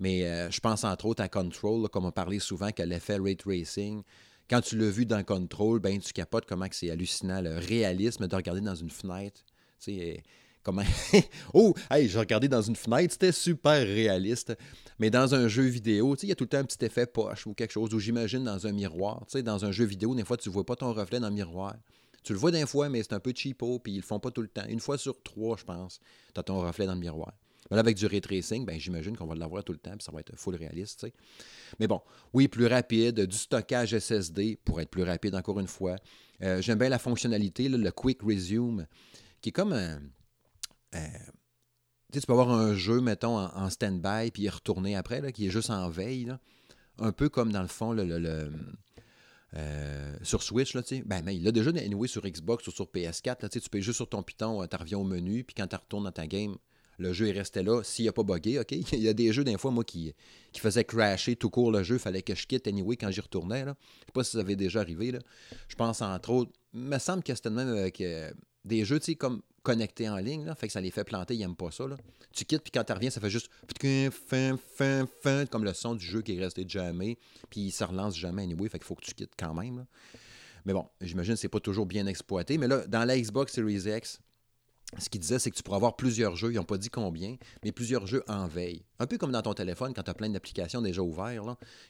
Mais 0.00 0.24
euh, 0.24 0.50
je 0.50 0.60
pense 0.60 0.84
entre 0.84 1.06
autres 1.06 1.22
à 1.22 1.28
Control, 1.28 1.88
comme 1.88 2.04
on 2.04 2.12
parlait 2.12 2.38
souvent, 2.38 2.70
que 2.70 2.82
l'effet 2.82 3.16
Ray 3.16 3.36
Tracing 3.36 4.02
quand 4.48 4.60
tu 4.60 4.76
l'as 4.76 4.90
vu 4.90 5.06
dans 5.06 5.22
Control, 5.24 5.80
ben 5.80 5.98
tu 5.98 6.12
capotes 6.12 6.44
comment 6.46 6.66
c'est 6.70 6.90
hallucinant, 6.90 7.40
le 7.40 7.56
réalisme 7.56 8.28
de 8.28 8.36
regarder 8.36 8.60
dans 8.60 8.74
une 8.74 8.90
fenêtre. 8.90 9.40
Euh, 9.88 10.16
comment... 10.62 10.82
oh, 11.54 11.74
hey, 11.90 12.08
j'ai 12.08 12.18
regardé 12.18 12.48
dans 12.48 12.62
une 12.62 12.76
fenêtre, 12.76 13.12
c'était 13.12 13.32
super 13.32 13.80
réaliste. 13.80 14.56
Mais 14.98 15.10
dans 15.10 15.34
un 15.34 15.48
jeu 15.48 15.64
vidéo, 15.64 16.14
il 16.22 16.28
y 16.28 16.32
a 16.32 16.34
tout 16.34 16.44
le 16.44 16.48
temps 16.48 16.58
un 16.58 16.64
petit 16.64 16.84
effet 16.84 17.06
poche 17.06 17.46
ou 17.46 17.54
quelque 17.54 17.72
chose, 17.72 17.92
ou 17.94 17.98
j'imagine 17.98 18.44
dans 18.44 18.66
un 18.66 18.72
miroir. 18.72 19.26
Dans 19.42 19.64
un 19.64 19.72
jeu 19.72 19.84
vidéo, 19.84 20.14
des 20.14 20.24
fois, 20.24 20.36
tu 20.36 20.48
ne 20.48 20.54
vois 20.54 20.64
pas 20.64 20.76
ton 20.76 20.92
reflet 20.92 21.20
dans 21.20 21.28
le 21.28 21.34
miroir. 21.34 21.74
Tu 22.22 22.32
le 22.32 22.38
vois 22.38 22.50
d'un 22.50 22.66
fois, 22.66 22.88
mais 22.88 23.02
c'est 23.02 23.12
un 23.12 23.20
peu 23.20 23.32
cheapo, 23.34 23.78
puis 23.78 23.94
ils 23.94 23.96
le 23.96 24.02
font 24.02 24.18
pas 24.18 24.30
tout 24.30 24.40
le 24.40 24.48
temps. 24.48 24.64
Une 24.68 24.80
fois 24.80 24.96
sur 24.96 25.22
trois, 25.22 25.56
je 25.58 25.64
pense, 25.64 26.00
tu 26.32 26.40
as 26.40 26.42
ton 26.42 26.60
reflet 26.60 26.86
dans 26.86 26.94
le 26.94 27.00
miroir. 27.00 27.32
Mais 27.70 27.76
là, 27.76 27.80
avec 27.80 27.96
du 27.96 28.06
ray 28.06 28.20
tracing, 28.20 28.66
ben, 28.66 28.78
j'imagine 28.78 29.16
qu'on 29.16 29.26
va 29.26 29.34
l'avoir 29.34 29.64
tout 29.64 29.72
le 29.72 29.78
temps, 29.78 29.92
puis 29.92 30.04
ça 30.04 30.12
va 30.12 30.20
être 30.20 30.36
full 30.36 30.54
réaliste. 30.54 31.06
Mais 31.80 31.86
bon, 31.86 32.00
oui, 32.32 32.48
plus 32.48 32.66
rapide, 32.66 33.20
du 33.20 33.36
stockage 33.36 33.98
SSD 33.98 34.58
pour 34.64 34.80
être 34.80 34.90
plus 34.90 35.02
rapide 35.02 35.34
encore 35.34 35.60
une 35.60 35.66
fois. 35.66 35.96
Euh, 36.42 36.60
j'aime 36.60 36.78
bien 36.78 36.88
la 36.88 36.98
fonctionnalité, 36.98 37.68
le 37.68 37.90
Quick 37.90 38.22
Resume 38.22 38.86
qui 39.44 39.50
est 39.50 39.52
comme 39.52 39.74
un. 39.74 40.00
tu 42.12 42.20
peux 42.22 42.32
avoir 42.32 42.50
un 42.50 42.74
jeu, 42.74 43.02
mettons, 43.02 43.36
en, 43.38 43.68
stand-by, 43.68 44.30
puis 44.30 44.44
y 44.44 44.48
retourner 44.48 44.96
après, 44.96 45.20
là, 45.20 45.32
qui 45.32 45.46
est 45.46 45.50
juste 45.50 45.68
en 45.68 45.90
veille. 45.90 46.34
Un 46.98 47.12
peu 47.12 47.28
comme 47.28 47.52
dans 47.52 47.60
le 47.60 47.68
fond, 47.68 47.92
le, 47.92 48.50
euh, 49.56 50.16
sur 50.22 50.42
Switch, 50.42 50.74
là, 50.74 50.80
ben, 51.04 51.28
il 51.28 51.46
a 51.46 51.52
déjà 51.52 51.70
anyway 51.70 52.08
sur 52.08 52.22
Xbox 52.22 52.66
ou 52.68 52.70
sur 52.70 52.86
PS4. 52.86 53.42
Là, 53.42 53.48
tu 53.50 53.60
peux 53.68 53.80
juste 53.80 53.96
sur 53.96 54.08
ton 54.08 54.24
euh, 54.24 54.66
tu 54.66 54.76
reviens 54.76 54.98
au 54.98 55.04
menu, 55.04 55.44
puis 55.44 55.54
quand 55.54 55.66
tu 55.66 55.76
retournes 55.76 56.04
dans 56.04 56.12
ta 56.12 56.26
game, 56.26 56.56
le 56.98 57.12
jeu 57.12 57.28
est 57.28 57.32
resté 57.32 57.62
là. 57.62 57.82
S'il 57.82 58.06
n'a 58.06 58.12
pas 58.12 58.22
buggé, 58.22 58.58
OK? 58.58 58.72
Il 58.92 59.00
y 59.00 59.08
a 59.08 59.12
des 59.12 59.32
jeux, 59.32 59.44
des 59.44 59.58
fois, 59.58 59.70
moi, 59.70 59.84
qui, 59.84 60.14
faisaient 60.56 60.84
crasher 60.84 61.36
tout 61.36 61.50
court 61.50 61.70
le 61.70 61.82
jeu. 61.82 61.98
Fallait 61.98 62.22
que 62.22 62.34
je 62.34 62.46
quitte 62.46 62.66
anyway 62.66 62.96
quand 62.96 63.10
j'y 63.10 63.20
retournais. 63.20 63.64
Là. 63.64 63.76
Je 63.90 63.96
ne 63.96 64.06
sais 64.06 64.12
pas 64.12 64.24
si 64.24 64.32
ça 64.32 64.40
avait 64.40 64.56
déjà 64.56 64.80
arrivé. 64.80 65.12
Je 65.68 65.74
pense, 65.74 66.02
entre 66.02 66.30
autres, 66.30 66.52
il 66.72 66.80
me 66.80 66.98
semble 66.98 67.22
que 67.22 67.34
c'était 67.34 67.50
même 67.50 67.68
avec 67.68 68.00
euh, 68.00 68.30
des 68.64 68.84
jeux, 68.84 68.98
tu 68.98 69.06
sais, 69.06 69.14
comme 69.14 69.42
connectés 69.62 70.08
en 70.08 70.16
ligne, 70.18 70.44
là, 70.44 70.54
fait 70.54 70.66
que 70.66 70.72
ça 70.72 70.80
les 70.80 70.90
fait 70.90 71.04
planter, 71.04 71.34
ils 71.34 71.40
n'aiment 71.40 71.56
pas 71.56 71.70
ça. 71.70 71.88
Là. 71.88 71.96
Tu 72.32 72.44
quittes, 72.44 72.62
puis 72.62 72.70
quand 72.70 72.84
tu 72.84 72.92
reviens, 72.92 73.10
ça 73.10 73.20
fait 73.20 73.30
juste 73.30 73.48
comme 75.50 75.64
le 75.64 75.72
son 75.72 75.94
du 75.94 76.04
jeu 76.04 76.20
qui 76.20 76.36
est 76.36 76.40
resté 76.40 76.64
jamais, 76.68 77.16
puis 77.50 77.62
il 77.62 77.70
se 77.70 77.82
relance 77.82 78.16
jamais 78.16 78.42
anyway, 78.42 78.68
fait 78.68 78.78
qu'il 78.78 78.86
faut 78.86 78.94
que 78.94 79.04
tu 79.04 79.14
quittes 79.14 79.32
quand 79.38 79.54
même. 79.54 79.86
Mais 80.64 80.72
bon, 80.72 80.86
j'imagine 81.00 81.34
que 81.34 81.40
c'est 81.40 81.48
pas 81.48 81.60
toujours 81.60 81.86
bien 81.86 82.06
exploité. 82.06 82.58
Mais 82.58 82.68
là, 82.68 82.86
dans 82.86 83.04
la 83.04 83.18
Xbox 83.18 83.52
Series 83.52 83.84
X, 83.86 84.20
ce 84.98 85.08
qu'il 85.08 85.20
disait, 85.20 85.38
c'est 85.38 85.50
que 85.50 85.56
tu 85.56 85.62
pourras 85.62 85.76
avoir 85.76 85.96
plusieurs 85.96 86.36
jeux, 86.36 86.52
ils 86.52 86.56
n'ont 86.56 86.64
pas 86.64 86.78
dit 86.78 86.90
combien, 86.90 87.36
mais 87.62 87.72
plusieurs 87.72 88.06
jeux 88.06 88.22
en 88.28 88.46
veille. 88.46 88.84
Un 88.98 89.06
peu 89.06 89.18
comme 89.18 89.32
dans 89.32 89.42
ton 89.42 89.54
téléphone, 89.54 89.92
quand 89.94 90.02
tu 90.02 90.10
as 90.10 90.14
plein 90.14 90.28
d'applications 90.28 90.80
déjà 90.80 91.02
ouvertes. 91.02 91.24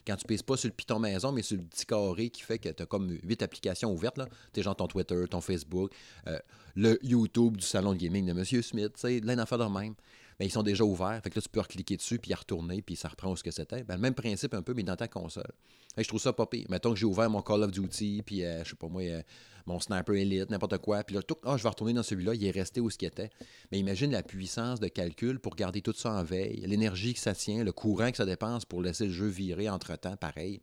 Quand 0.05 0.15
tu 0.15 0.25
ne 0.25 0.27
pèses 0.27 0.41
pas 0.41 0.57
sur 0.57 0.69
le 0.69 0.73
piton 0.73 0.99
maison, 0.99 1.31
mais 1.31 1.41
sur 1.41 1.57
le 1.57 1.63
petit 1.63 1.85
carré 1.85 2.29
qui 2.29 2.41
fait 2.41 2.59
que 2.59 2.69
tu 2.69 2.83
as 2.83 2.85
comme 2.85 3.17
huit 3.23 3.41
applications 3.43 3.91
ouvertes. 3.91 4.19
Tu 4.53 4.61
genre 4.61 4.75
ton 4.75 4.87
Twitter, 4.87 5.25
ton 5.29 5.41
Facebook, 5.41 5.91
euh, 6.27 6.39
le 6.75 6.99
YouTube 7.03 7.57
du 7.57 7.65
salon 7.65 7.93
de 7.93 7.97
gaming 7.97 8.25
de 8.25 8.31
M. 8.31 8.43
Smith, 8.43 8.93
tu 8.93 9.01
sais, 9.01 9.21
de 9.21 9.25
même. 9.25 9.95
Mais 10.39 10.47
ils 10.47 10.51
sont 10.51 10.63
déjà 10.63 10.83
ouverts. 10.83 11.19
Fait 11.23 11.29
que 11.29 11.39
là, 11.39 11.41
tu 11.41 11.49
peux 11.49 11.61
cliquer 11.61 11.97
dessus, 11.97 12.19
puis 12.19 12.31
y 12.31 12.33
retourner, 12.33 12.81
puis 12.81 12.95
ça 12.95 13.07
reprend 13.07 13.35
ce 13.35 13.43
que 13.43 13.51
c'était. 13.51 13.83
Ben, 13.83 13.95
le 13.95 14.01
même 14.01 14.15
principe 14.15 14.53
un 14.53 14.61
peu, 14.61 14.73
mais 14.73 14.83
dans 14.83 14.95
ta 14.95 15.07
console. 15.07 15.51
je 15.97 16.07
trouve 16.07 16.19
ça 16.19 16.33
pas. 16.33 16.47
Mettons 16.69 16.93
que 16.93 16.99
j'ai 16.99 17.05
ouvert 17.05 17.29
mon 17.29 17.41
Call 17.41 17.63
of 17.63 17.71
Duty, 17.71 18.21
puis 18.25 18.43
euh, 18.43 18.63
je 18.63 18.71
sais 18.71 18.75
pas 18.75 18.87
moi, 18.87 19.01
euh, 19.01 19.21
mon 19.65 19.79
Sniper 19.79 20.15
Elite, 20.15 20.49
n'importe 20.49 20.77
quoi. 20.79 21.03
Puis 21.03 21.15
là, 21.15 21.21
tout, 21.21 21.37
ah, 21.43 21.55
je 21.57 21.63
vais 21.63 21.69
retourner 21.69 21.93
dans 21.93 22.03
celui-là, 22.03 22.33
il 22.35 22.45
est 22.45 22.51
resté 22.51 22.81
où 22.81 22.89
ce 22.89 22.97
qu'il 22.97 23.07
était. 23.07 23.29
Mais 23.71 23.79
imagine 23.79 24.11
la 24.11 24.23
puissance 24.23 24.79
de 24.79 24.87
calcul 24.87 25.39
pour 25.39 25.55
garder 25.55 25.81
tout 25.81 25.93
ça 25.95 26.11
en 26.11 26.23
veille, 26.23 26.63
l'énergie 26.65 27.13
que 27.13 27.19
ça 27.19 27.33
tient, 27.33 27.63
le 27.63 27.71
courant 27.71 28.11
que 28.11 28.17
ça 28.17 28.25
dépense 28.25 28.65
pour 28.65 28.81
laisser 28.81 29.05
le 29.05 29.11
jeu 29.11 29.27
virer 29.27 29.69
entre-temps, 29.69 30.17
pareil. 30.17 30.61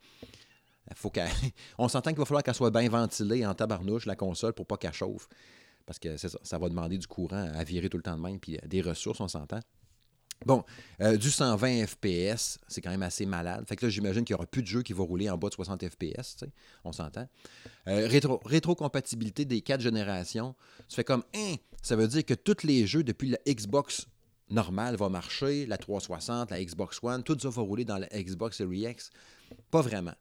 Faut 0.94 1.12
on 1.78 1.88
s'entend 1.88 2.10
qu'il 2.10 2.18
va 2.18 2.24
falloir 2.24 2.42
qu'elle 2.42 2.54
soit 2.54 2.70
bien 2.70 2.88
ventilée 2.88 3.46
en 3.46 3.54
tabarnouche, 3.54 4.06
la 4.06 4.16
console, 4.16 4.52
pour 4.52 4.66
pas 4.66 4.76
qu'elle 4.76 4.92
chauffe. 4.92 5.28
Parce 5.92 5.98
que 5.98 6.16
ça, 6.16 6.58
va 6.58 6.68
demander 6.70 6.96
du 6.96 7.06
courant 7.06 7.50
à 7.54 7.64
virer 7.64 7.90
tout 7.90 7.98
le 7.98 8.02
temps 8.02 8.16
de 8.16 8.22
même, 8.22 8.38
puis 8.38 8.58
des 8.66 8.80
ressources, 8.80 9.20
on 9.20 9.28
s'entend. 9.28 9.60
Bon, 10.46 10.64
euh, 11.02 11.18
du 11.18 11.30
120 11.30 11.86
FPS, 11.86 12.58
c'est 12.66 12.80
quand 12.80 12.90
même 12.90 13.02
assez 13.02 13.26
malade. 13.26 13.64
Fait 13.68 13.76
que 13.76 13.84
là, 13.84 13.90
j'imagine 13.90 14.24
qu'il 14.24 14.34
n'y 14.34 14.38
aura 14.38 14.46
plus 14.46 14.62
de 14.62 14.66
jeux 14.66 14.82
qui 14.82 14.94
vont 14.94 15.04
rouler 15.04 15.28
en 15.28 15.36
bas 15.36 15.50
de 15.50 15.54
60 15.54 15.86
FPS, 15.86 16.44
on 16.84 16.92
s'entend. 16.92 17.28
Euh, 17.88 18.08
rétro, 18.08 18.40
rétrocompatibilité 18.46 19.44
des 19.44 19.60
quatre 19.60 19.82
générations. 19.82 20.54
Tu 20.88 20.96
fais 20.96 21.04
comme, 21.04 21.24
hein, 21.36 21.56
ça 21.82 21.94
veut 21.94 22.08
dire 22.08 22.24
que 22.24 22.34
tous 22.34 22.66
les 22.66 22.86
jeux 22.86 23.04
depuis 23.04 23.28
la 23.28 23.38
Xbox 23.46 24.06
normale 24.48 24.96
vont 24.96 25.10
marcher, 25.10 25.66
la 25.66 25.76
360, 25.76 26.50
la 26.50 26.64
Xbox 26.64 27.00
One, 27.02 27.22
tout 27.22 27.38
ça 27.38 27.50
va 27.50 27.60
rouler 27.60 27.84
dans 27.84 27.98
la 27.98 28.08
Xbox 28.08 28.56
Series 28.56 28.88
X? 28.88 29.10
Pas 29.70 29.82
vraiment. 29.82 30.14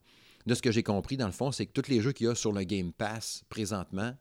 De 0.46 0.54
ce 0.54 0.62
que 0.62 0.72
j'ai 0.72 0.84
compris, 0.84 1.16
dans 1.16 1.28
le 1.28 1.32
fond, 1.32 1.54
c'est 1.54 1.66
que 1.66 1.72
tous 1.72 1.90
les 1.90 2.01
jeux 2.01 2.12
qu'il 2.12 2.28
y 2.28 2.30
a 2.30 2.36
sur 2.36 2.51
le 2.51 2.63
Game 2.63 2.92
Pass 2.92 3.44
présentement, 3.48 4.13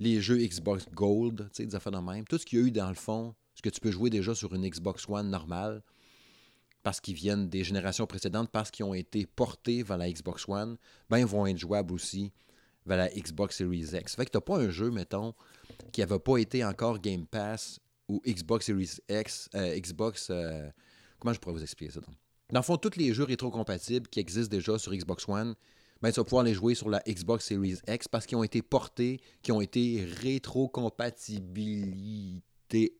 les 0.00 0.20
jeux 0.20 0.38
Xbox 0.38 0.86
Gold, 0.92 1.48
tu 1.52 1.62
sais, 1.62 1.66
des 1.66 1.76
de 1.76 1.98
même, 1.98 2.24
tout 2.24 2.38
ce 2.38 2.46
qu'il 2.46 2.58
y 2.58 2.62
a 2.62 2.66
eu 2.66 2.70
dans 2.70 2.88
le 2.88 2.94
fond, 2.94 3.34
ce 3.54 3.62
que 3.62 3.68
tu 3.68 3.80
peux 3.80 3.90
jouer 3.90 4.10
déjà 4.10 4.34
sur 4.34 4.54
une 4.54 4.68
Xbox 4.68 5.08
One 5.08 5.30
normale, 5.30 5.82
parce 6.82 7.00
qu'ils 7.00 7.14
viennent 7.14 7.48
des 7.48 7.64
générations 7.64 8.06
précédentes, 8.06 8.50
parce 8.50 8.70
qu'ils 8.70 8.84
ont 8.84 8.94
été 8.94 9.26
portés 9.26 9.82
vers 9.82 9.96
la 9.96 10.10
Xbox 10.10 10.48
One, 10.48 10.76
ben 11.08 11.18
ils 11.18 11.26
vont 11.26 11.46
être 11.46 11.58
jouables 11.58 11.92
aussi 11.92 12.32
vers 12.86 12.98
la 12.98 13.08
Xbox 13.08 13.56
Series 13.56 13.88
X. 13.94 14.14
Fait 14.14 14.26
que 14.26 14.30
tu 14.30 14.36
n'as 14.36 14.42
pas 14.42 14.58
un 14.58 14.70
jeu, 14.70 14.90
mettons, 14.90 15.34
qui 15.92 16.00
n'avait 16.00 16.18
pas 16.18 16.36
été 16.36 16.64
encore 16.64 16.98
Game 17.00 17.26
Pass 17.26 17.80
ou 18.08 18.20
Xbox 18.26 18.66
Series 18.66 18.98
X, 19.08 19.48
euh, 19.54 19.78
Xbox. 19.78 20.28
Euh, 20.30 20.68
comment 21.18 21.32
je 21.32 21.40
pourrais 21.40 21.54
vous 21.54 21.62
expliquer 21.62 21.92
ça? 21.92 22.00
Donc? 22.00 22.14
Dans 22.52 22.60
le 22.60 22.64
fond, 22.64 22.76
tous 22.76 22.98
les 22.98 23.14
jeux 23.14 23.24
rétrocompatibles 23.24 24.08
qui 24.08 24.20
existent 24.20 24.54
déjà 24.54 24.78
sur 24.78 24.92
Xbox 24.94 25.26
One, 25.26 25.54
ben, 26.04 26.12
tu 26.12 26.20
vas 26.20 26.24
pouvoir 26.24 26.44
les 26.44 26.52
jouer 26.52 26.74
sur 26.74 26.90
la 26.90 27.02
Xbox 27.08 27.46
Series 27.46 27.78
X 27.88 28.08
parce 28.08 28.26
qu'ils 28.26 28.36
ont 28.36 28.44
été 28.44 28.60
portés, 28.60 29.22
qui 29.40 29.52
ont 29.52 29.62
été 29.62 30.06
rétrocompatibilisés 30.20 32.42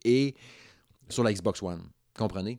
et 0.04 0.34
sur 1.10 1.22
la 1.22 1.34
Xbox 1.34 1.62
One. 1.62 1.82
Comprenez? 2.16 2.58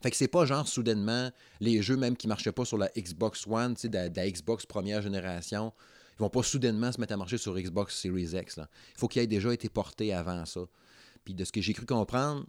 Fait 0.00 0.12
que 0.12 0.16
c'est 0.16 0.28
pas 0.28 0.46
genre 0.46 0.68
soudainement 0.68 1.28
les 1.58 1.82
jeux 1.82 1.96
même 1.96 2.16
qui 2.16 2.28
marchaient 2.28 2.52
pas 2.52 2.64
sur 2.64 2.78
la 2.78 2.88
Xbox 2.96 3.48
One, 3.48 3.74
de, 3.74 3.88
de 3.88 4.12
la 4.14 4.30
Xbox 4.30 4.64
première 4.64 5.02
génération, 5.02 5.72
ils 6.12 6.20
vont 6.20 6.30
pas 6.30 6.44
soudainement 6.44 6.92
se 6.92 7.00
mettre 7.00 7.14
à 7.14 7.16
marcher 7.16 7.38
sur 7.38 7.56
Xbox 7.56 8.00
Series 8.00 8.30
X. 8.32 8.58
Il 8.58 8.68
faut 8.96 9.08
qu'ils 9.08 9.22
aient 9.22 9.26
déjà 9.26 9.52
été 9.52 9.68
portés 9.68 10.14
avant 10.14 10.46
ça. 10.46 10.60
Puis 11.24 11.34
de 11.34 11.44
ce 11.44 11.50
que 11.50 11.60
j'ai 11.60 11.72
cru 11.72 11.84
comprendre, 11.84 12.46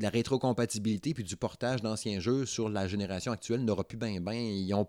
la 0.00 0.10
rétrocompatibilité 0.10 1.12
puis 1.12 1.24
du 1.24 1.36
portage 1.36 1.82
d'anciens 1.82 2.20
jeux 2.20 2.46
sur 2.46 2.68
la 2.68 2.86
génération 2.86 3.32
actuelle 3.32 3.64
n'aura 3.64 3.82
plus 3.82 3.98
bien 3.98 4.20
bien. 4.20 4.34
Ils 4.34 4.72
ont 4.74 4.86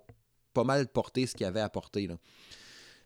pas 0.54 0.64
mal 0.64 0.88
porté 0.88 1.26
ce 1.26 1.36
qu'ils 1.36 1.46
avaient 1.46 1.60
à 1.62 1.70
porter. 1.70 2.08
Là. 2.08 2.18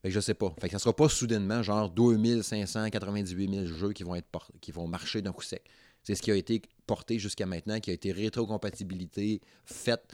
Fait 0.01 0.09
que 0.09 0.13
je 0.13 0.19
sais 0.19 0.33
pas. 0.33 0.53
Fait 0.59 0.69
que 0.69 0.77
sera 0.77 0.95
pas 0.95 1.09
soudainement 1.09 1.63
genre 1.63 1.89
2598 1.89 3.53
000 3.53 3.65
jeux 3.67 3.93
qui 3.93 4.03
vont, 4.03 4.15
être 4.15 4.27
qui 4.59 4.71
vont 4.71 4.88
marcher 4.88 5.21
d'un 5.21 5.31
coup 5.31 5.43
sec. 5.43 5.63
C'est 6.03 6.15
ce 6.15 6.21
qui 6.21 6.31
a 6.31 6.35
été 6.35 6.62
porté 6.85 7.17
jusqu'à 7.19 7.45
maintenant, 7.45 7.79
qui 7.79 7.89
a 7.89 7.93
été 7.93 8.12
rétrocompatibilité 8.12 9.39
faite 9.65 10.13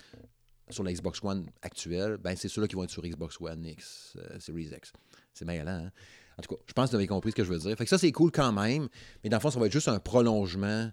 sur 0.69 0.83
la 0.83 0.93
Xbox 0.93 1.19
One 1.23 1.47
actuelle. 1.63 2.17
Ben, 2.17 2.35
c'est 2.35 2.47
ceux-là 2.47 2.67
qui 2.67 2.75
vont 2.75 2.83
être 2.83 2.91
sur 2.91 3.01
Xbox 3.01 3.41
One 3.41 3.65
X, 3.65 4.13
euh, 4.17 4.39
Series 4.39 4.69
X. 4.75 4.93
C'est 5.33 5.45
bien 5.45 5.65
hein? 5.67 5.91
En 6.37 6.41
tout 6.41 6.55
cas, 6.55 6.61
je 6.67 6.73
pense 6.73 6.85
que 6.85 6.91
vous 6.91 6.97
avez 6.97 7.07
compris 7.07 7.31
ce 7.31 7.35
que 7.35 7.43
je 7.43 7.51
veux 7.51 7.59
dire. 7.59 7.75
Que 7.75 7.85
ça, 7.85 7.97
c'est 7.97 8.11
cool 8.11 8.31
quand 8.31 8.53
même, 8.53 8.87
mais 9.23 9.29
dans 9.29 9.37
le 9.37 9.41
fond, 9.41 9.49
ça 9.51 9.59
va 9.59 9.65
être 9.65 9.73
juste 9.73 9.89
un 9.89 9.99
prolongement. 9.99 10.89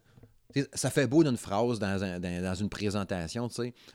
Ça 0.72 0.90
fait 0.90 1.06
beau 1.06 1.24
d'une 1.24 1.36
phrase 1.36 1.78
dans, 1.78 2.54
une 2.54 2.68
présentation, 2.68 3.48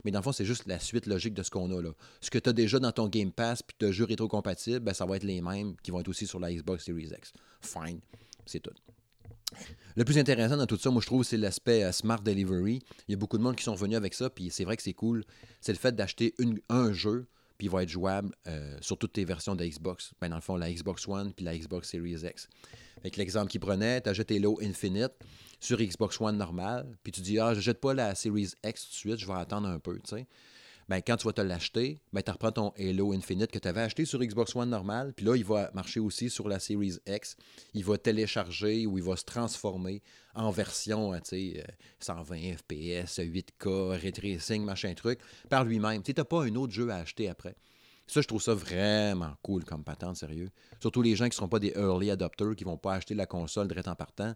mais 0.04 0.10
dans 0.10 0.18
le 0.18 0.22
fond, 0.22 0.32
c'est 0.32 0.44
juste 0.44 0.66
la 0.66 0.78
suite 0.78 1.06
logique 1.06 1.34
de 1.34 1.42
ce 1.42 1.50
qu'on 1.50 1.70
a 1.76 1.82
là. 1.82 1.90
Ce 2.20 2.30
que 2.30 2.38
tu 2.38 2.48
as 2.48 2.52
déjà 2.52 2.78
dans 2.78 2.92
ton 2.92 3.08
Game 3.08 3.32
Pass 3.32 3.62
puis 3.62 3.76
tu 3.78 3.86
as 3.86 3.92
jeux 3.92 4.04
rétrocompatibles, 4.04 4.80
ben, 4.80 4.94
ça 4.94 5.06
va 5.06 5.16
être 5.16 5.24
les 5.24 5.40
mêmes 5.40 5.74
qui 5.82 5.90
vont 5.90 6.00
être 6.00 6.08
aussi 6.08 6.26
sur 6.26 6.38
la 6.40 6.52
Xbox 6.52 6.84
Series 6.84 7.10
X. 7.16 7.32
Fine, 7.60 8.00
c'est 8.46 8.60
tout. 8.60 8.74
Le 9.96 10.04
plus 10.04 10.18
intéressant 10.18 10.56
dans 10.56 10.66
tout 10.66 10.78
ça, 10.78 10.90
moi, 10.90 11.02
je 11.02 11.06
trouve, 11.06 11.24
c'est 11.24 11.36
l'aspect 11.36 11.84
euh, 11.84 11.92
Smart 11.92 12.20
Delivery. 12.20 12.80
Il 13.08 13.12
y 13.12 13.14
a 13.14 13.18
beaucoup 13.18 13.38
de 13.38 13.42
monde 13.42 13.56
qui 13.56 13.64
sont 13.64 13.74
venus 13.74 13.96
avec 13.96 14.14
ça, 14.14 14.30
puis 14.30 14.50
c'est 14.50 14.64
vrai 14.64 14.76
que 14.76 14.82
c'est 14.82 14.94
cool. 14.94 15.24
C'est 15.60 15.72
le 15.72 15.78
fait 15.78 15.94
d'acheter 15.94 16.34
un 16.68 16.92
jeu, 16.92 17.26
puis 17.62 17.68
il 17.68 17.70
va 17.70 17.84
être 17.84 17.88
jouable 17.88 18.34
euh, 18.48 18.76
sur 18.80 18.98
toutes 18.98 19.12
tes 19.12 19.24
versions 19.24 19.54
de 19.54 19.64
Xbox. 19.64 20.14
Ben, 20.20 20.28
dans 20.28 20.34
le 20.34 20.42
fond, 20.42 20.56
la 20.56 20.68
Xbox 20.68 21.06
One 21.06 21.32
puis 21.32 21.44
la 21.44 21.56
Xbox 21.56 21.88
Series 21.88 22.24
X. 22.24 22.48
Avec 22.98 23.16
l'exemple 23.16 23.52
qu'il 23.52 23.60
prenait, 23.60 24.00
tu 24.00 24.08
achètes 24.08 24.32
Halo 24.32 24.58
Infinite 24.60 25.12
sur 25.60 25.78
Xbox 25.78 26.20
One 26.20 26.36
normal, 26.36 26.98
puis 27.04 27.12
tu 27.12 27.20
dis 27.20 27.38
Ah, 27.38 27.54
je 27.54 27.60
jette 27.60 27.80
pas 27.80 27.94
la 27.94 28.16
Series 28.16 28.50
X 28.64 28.84
tout 28.84 28.90
de 28.90 28.96
suite, 28.96 29.18
je 29.18 29.26
vais 29.28 29.34
attendre 29.34 29.68
un 29.68 29.78
peu. 29.78 29.96
sais 30.02 30.26
ben, 30.88 31.00
quand 31.00 31.16
tu 31.16 31.26
vas 31.26 31.32
te 31.32 31.40
l'acheter, 31.40 32.00
ben, 32.12 32.22
tu 32.22 32.30
reprends 32.30 32.52
ton 32.52 32.72
Halo 32.78 33.12
Infinite 33.12 33.50
que 33.50 33.58
tu 33.58 33.68
avais 33.68 33.82
acheté 33.82 34.04
sur 34.04 34.20
Xbox 34.20 34.54
One 34.56 34.70
normal, 34.70 35.12
puis 35.14 35.24
là, 35.24 35.36
il 35.36 35.44
va 35.44 35.70
marcher 35.74 36.00
aussi 36.00 36.30
sur 36.30 36.48
la 36.48 36.58
Series 36.58 36.98
X. 37.06 37.36
Il 37.74 37.84
va 37.84 37.98
télécharger 37.98 38.86
ou 38.86 38.98
il 38.98 39.04
va 39.04 39.16
se 39.16 39.24
transformer 39.24 40.02
en 40.34 40.50
version 40.50 41.12
120 42.00 42.56
FPS, 42.56 43.18
8K, 43.18 44.00
ray 44.00 44.12
tracing, 44.12 44.64
machin 44.64 44.94
truc, 44.94 45.20
par 45.48 45.64
lui-même. 45.64 46.02
Tu 46.02 46.12
n'as 46.16 46.24
pas 46.24 46.44
un 46.44 46.54
autre 46.56 46.72
jeu 46.72 46.90
à 46.90 46.96
acheter 46.96 47.28
après. 47.28 47.54
Ça, 48.06 48.20
je 48.20 48.26
trouve 48.26 48.42
ça 48.42 48.54
vraiment 48.54 49.34
cool 49.42 49.64
comme 49.64 49.84
patente, 49.84 50.16
sérieux. 50.16 50.50
Surtout 50.80 51.02
les 51.02 51.16
gens 51.16 51.24
qui 51.24 51.30
ne 51.30 51.34
seront 51.34 51.48
pas 51.48 51.60
des 51.60 51.72
early 51.76 52.10
adopters, 52.10 52.56
qui 52.56 52.64
ne 52.64 52.70
vont 52.70 52.76
pas 52.76 52.94
acheter 52.94 53.14
la 53.14 53.26
console 53.26 53.68
direct 53.68 53.88
en 53.88 53.94
partant 53.94 54.34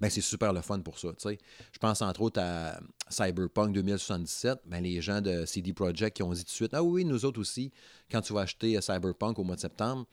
ben 0.00 0.10
c'est 0.10 0.20
super 0.20 0.52
le 0.52 0.60
fun 0.60 0.80
pour 0.80 0.98
ça. 0.98 1.08
Je 1.24 1.78
pense 1.78 2.02
entre 2.02 2.22
autres 2.22 2.40
à 2.40 2.80
Cyberpunk 3.08 3.72
2077. 3.72 4.60
Ben, 4.66 4.82
les 4.82 5.00
gens 5.00 5.20
de 5.20 5.44
CD 5.44 5.72
Projekt 5.72 6.16
qui 6.16 6.22
ont 6.22 6.32
dit 6.32 6.44
tout 6.44 6.50
de 6.50 6.54
suite 6.54 6.74
Ah 6.74 6.82
oui, 6.82 7.04
nous 7.04 7.24
autres 7.24 7.40
aussi, 7.40 7.72
quand 8.10 8.20
tu 8.20 8.32
vas 8.32 8.42
acheter 8.42 8.76
euh, 8.76 8.80
Cyberpunk 8.80 9.38
au 9.38 9.44
mois 9.44 9.56
de 9.56 9.60
septembre, 9.60 10.06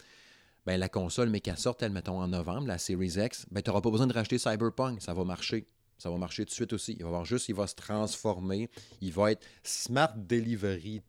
ben, 0.65 0.79
la 0.79 0.89
console, 0.89 1.29
mais 1.29 1.39
qu'elle 1.39 1.57
sorte, 1.57 1.81
elle, 1.83 1.91
mettons 1.91 2.19
en 2.19 2.27
novembre, 2.27 2.67
la 2.67 2.77
Series 2.77 3.13
X, 3.17 3.45
ben, 3.50 3.61
tu 3.61 3.69
n'auras 3.69 3.81
pas 3.81 3.91
besoin 3.91 4.07
de 4.07 4.13
racheter 4.13 4.38
Cyberpunk. 4.38 5.01
Ça 5.01 5.13
va 5.13 5.23
marcher. 5.23 5.67
Ça 5.97 6.09
va 6.09 6.17
marcher 6.17 6.45
tout 6.45 6.50
de 6.50 6.55
suite 6.55 6.73
aussi. 6.73 6.93
Il 6.93 7.03
va 7.03 7.09
avoir 7.09 7.25
juste, 7.25 7.47
il 7.50 7.53
va 7.53 7.67
se 7.67 7.75
transformer. 7.75 8.71
Il 9.01 9.13
va 9.13 9.31
être 9.33 9.45
smart 9.63 10.11
delivery, 10.15 11.03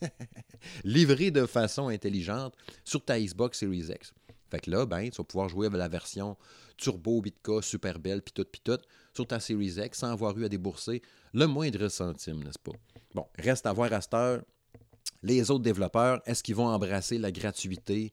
livré 0.84 1.30
de 1.30 1.46
façon 1.46 1.86
intelligente 1.86 2.54
sur 2.84 3.04
ta 3.04 3.20
Xbox 3.20 3.60
Series 3.60 3.92
X. 3.92 4.12
Fait 4.50 4.60
que 4.60 4.70
là, 4.70 4.86
ben, 4.86 5.10
tu 5.10 5.16
vas 5.16 5.24
pouvoir 5.24 5.48
jouer 5.48 5.66
avec 5.66 5.78
la 5.78 5.88
version 5.88 6.36
turbo, 6.76 7.20
Bitka, 7.20 7.60
super 7.60 7.98
belle, 7.98 8.22
puis 8.22 8.32
tout, 8.32 8.46
puis 8.50 8.60
tout, 8.62 8.78
sur 9.14 9.26
ta 9.26 9.40
Series 9.40 9.74
X 9.78 9.98
sans 9.98 10.12
avoir 10.12 10.36
eu 10.38 10.44
à 10.44 10.48
débourser 10.48 11.02
le 11.34 11.46
moindre 11.46 11.88
centime, 11.88 12.42
n'est-ce 12.42 12.58
pas? 12.58 12.72
Bon, 13.14 13.26
reste 13.38 13.66
à 13.66 13.72
voir 13.72 13.92
à 13.92 14.00
cette 14.00 14.14
heure. 14.14 14.42
Les 15.22 15.50
autres 15.50 15.64
développeurs, 15.64 16.22
est-ce 16.26 16.42
qu'ils 16.42 16.54
vont 16.54 16.68
embrasser 16.68 17.18
la 17.18 17.32
gratuité 17.32 18.12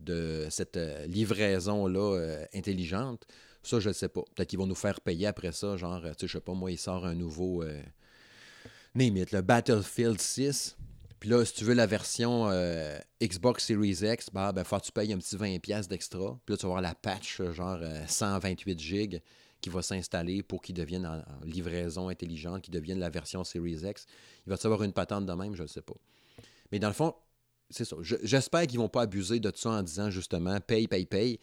de 0.00 0.46
cette 0.50 0.76
euh, 0.76 1.06
livraison-là 1.06 2.16
euh, 2.16 2.46
intelligente? 2.54 3.26
Ça, 3.62 3.80
je 3.80 3.88
ne 3.88 3.94
sais 3.94 4.08
pas. 4.08 4.22
Peut-être 4.34 4.50
qu'ils 4.50 4.58
vont 4.58 4.66
nous 4.66 4.74
faire 4.74 5.00
payer 5.00 5.26
après 5.26 5.52
ça, 5.52 5.76
genre, 5.76 6.00
tu 6.02 6.08
sais, 6.08 6.26
je 6.28 6.32
sais 6.34 6.40
pas, 6.40 6.52
moi, 6.52 6.70
il 6.70 6.78
sort 6.78 7.04
un 7.06 7.14
nouveau. 7.14 7.62
Euh, 7.62 7.82
le 8.94 9.40
Battlefield 9.40 10.20
6. 10.20 10.76
Puis 11.20 11.30
là, 11.30 11.44
si 11.44 11.54
tu 11.54 11.64
veux 11.64 11.74
la 11.74 11.86
version 11.86 12.48
euh, 12.50 12.98
Xbox 13.22 13.64
Series 13.64 13.98
X, 14.02 14.28
bah, 14.32 14.52
ben, 14.52 14.64
faut 14.64 14.78
que 14.78 14.84
tu 14.84 14.92
payes 14.92 15.12
un 15.12 15.18
petit 15.18 15.36
20$ 15.36 15.88
d'extra. 15.88 16.38
Puis 16.44 16.52
là, 16.52 16.56
tu 16.56 16.62
vas 16.62 16.70
avoir 16.70 16.82
la 16.82 16.94
patch, 16.94 17.40
euh, 17.40 17.52
genre 17.52 17.78
128 18.06 18.72
euh, 18.72 18.78
GB, 18.78 19.22
qui 19.60 19.70
va 19.70 19.82
s'installer 19.82 20.42
pour 20.42 20.60
qu'il 20.60 20.74
devienne 20.74 21.06
en, 21.06 21.22
livraison 21.44 22.08
intelligente, 22.08 22.62
qu'il 22.62 22.74
devienne 22.74 22.98
la 22.98 23.10
version 23.10 23.44
Series 23.44 23.80
X. 23.84 24.06
Il 24.46 24.50
va 24.50 24.58
te 24.58 24.66
avoir 24.66 24.82
une 24.82 24.92
patente 24.92 25.26
de 25.26 25.32
même, 25.32 25.54
je 25.54 25.62
ne 25.62 25.68
sais 25.68 25.82
pas. 25.82 25.96
Mais 26.70 26.78
dans 26.78 26.88
le 26.88 26.94
fond, 26.94 27.14
c'est 27.70 27.84
ça. 27.84 27.96
J'espère 28.02 28.66
qu'ils 28.66 28.78
ne 28.78 28.82
vont 28.82 28.88
pas 28.88 29.02
abuser 29.02 29.40
de 29.40 29.50
ça 29.54 29.70
en 29.70 29.82
disant 29.82 30.10
justement 30.10 30.60
paye, 30.60 30.86
paye, 30.86 31.06
paye 31.06 31.40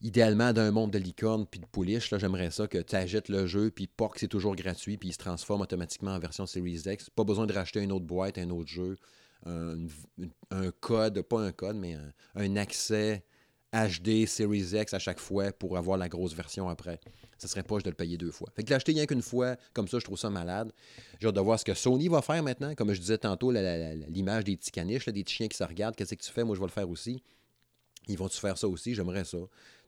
idéalement 0.00 0.52
d'un 0.52 0.70
monde 0.70 0.90
de 0.90 0.98
licorne 0.98 1.46
puis 1.46 1.60
de 1.60 1.66
pouliche, 1.66 2.14
j'aimerais 2.16 2.50
ça 2.50 2.66
que 2.66 2.78
tu 2.78 2.96
achètes 2.96 3.28
le 3.28 3.46
jeu, 3.46 3.70
puis 3.70 3.88
que 3.88 4.18
c'est 4.20 4.28
toujours 4.28 4.54
gratuit, 4.54 4.96
puis 4.96 5.10
il 5.10 5.12
se 5.12 5.18
transforme 5.18 5.62
automatiquement 5.62 6.12
en 6.12 6.18
version 6.18 6.46
Series 6.46 6.82
X. 6.86 7.10
Pas 7.10 7.24
besoin 7.24 7.46
de 7.46 7.52
racheter 7.52 7.80
une 7.80 7.92
autre 7.92 8.06
boîte, 8.06 8.38
un 8.38 8.50
autre 8.50 8.68
jeu, 8.68 8.96
un, 9.46 10.70
code, 10.80 11.22
pas 11.22 11.40
un 11.40 11.52
code, 11.52 11.76
mais 11.76 11.96
un, 12.34 12.56
accès 12.56 13.24
HD 13.72 14.26
Series 14.26 14.74
X 14.74 14.94
à 14.94 14.98
chaque 14.98 15.20
fois 15.20 15.52
pour 15.52 15.76
avoir 15.76 15.98
la 15.98 16.08
grosse 16.08 16.34
version 16.34 16.68
après. 16.68 17.00
Ça 17.36 17.46
serait 17.46 17.62
pas 17.62 17.78
de 17.78 17.90
le 17.90 17.94
payer 17.94 18.16
deux 18.16 18.32
fois. 18.32 18.48
Fait 18.56 18.64
que 18.64 18.70
l'acheter 18.70 18.92
rien 18.92 19.06
qu'une 19.06 19.22
fois, 19.22 19.56
comme 19.72 19.86
ça, 19.86 19.98
je 19.98 20.04
trouve 20.04 20.18
ça 20.18 20.30
malade. 20.30 20.72
J'ai 21.20 21.30
de 21.30 21.40
voir 21.40 21.58
ce 21.60 21.64
que 21.64 21.74
Sony 21.74 22.08
va 22.08 22.22
faire 22.22 22.42
maintenant. 22.42 22.74
Comme 22.74 22.92
je 22.92 23.00
disais 23.00 23.18
tantôt, 23.18 23.52
l'image 23.52 24.44
des 24.44 24.56
petits 24.56 24.72
caniches, 24.72 25.06
des 25.06 25.22
petits 25.22 25.34
chiens 25.34 25.48
qui 25.48 25.56
se 25.56 25.64
regardent, 25.64 25.94
qu'est-ce 25.94 26.14
que 26.14 26.22
tu 26.22 26.32
fais? 26.32 26.44
Moi, 26.44 26.56
je 26.56 26.60
vais 26.60 26.66
le 26.66 26.72
faire 26.72 26.88
aussi. 26.88 27.22
Ils 28.08 28.16
vont-tu 28.16 28.38
faire 28.38 28.56
ça 28.56 28.66
aussi? 28.66 28.94
J'aimerais 28.94 29.24
ça. 29.24 29.38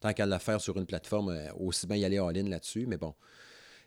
Tant 0.01 0.13
qu'à 0.13 0.27
la 0.27 0.39
faire 0.39 0.61
sur 0.61 0.77
une 0.79 0.87
plateforme, 0.87 1.31
euh, 1.31 1.53
aussi 1.59 1.87
bien 1.87 1.97
y 1.97 2.05
aller 2.05 2.19
en 2.19 2.31
ligne 2.31 2.49
là-dessus, 2.49 2.87
mais 2.87 2.97
bon, 2.97 3.15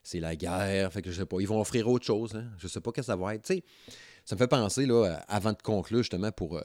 c'est 0.03 0.19
la 0.19 0.35
guerre, 0.35 0.91
fait 0.93 1.01
que 1.01 1.11
je 1.11 1.19
sais 1.19 1.25
pas. 1.25 1.37
Ils 1.39 1.47
vont 1.47 1.59
offrir 1.59 1.87
autre 1.89 2.05
chose. 2.05 2.35
Hein? 2.35 2.45
Je 2.57 2.67
sais 2.67 2.81
pas 2.81 2.91
ce 2.91 3.01
que 3.01 3.01
ça 3.01 3.15
va 3.15 3.35
être. 3.35 3.47
ça 3.47 4.35
me 4.35 4.37
fait 4.37 4.47
penser, 4.47 4.85
là, 4.85 5.23
avant 5.27 5.53
de 5.53 5.61
conclure 5.61 5.99
justement 5.99 6.31
pour 6.31 6.57
euh, 6.57 6.61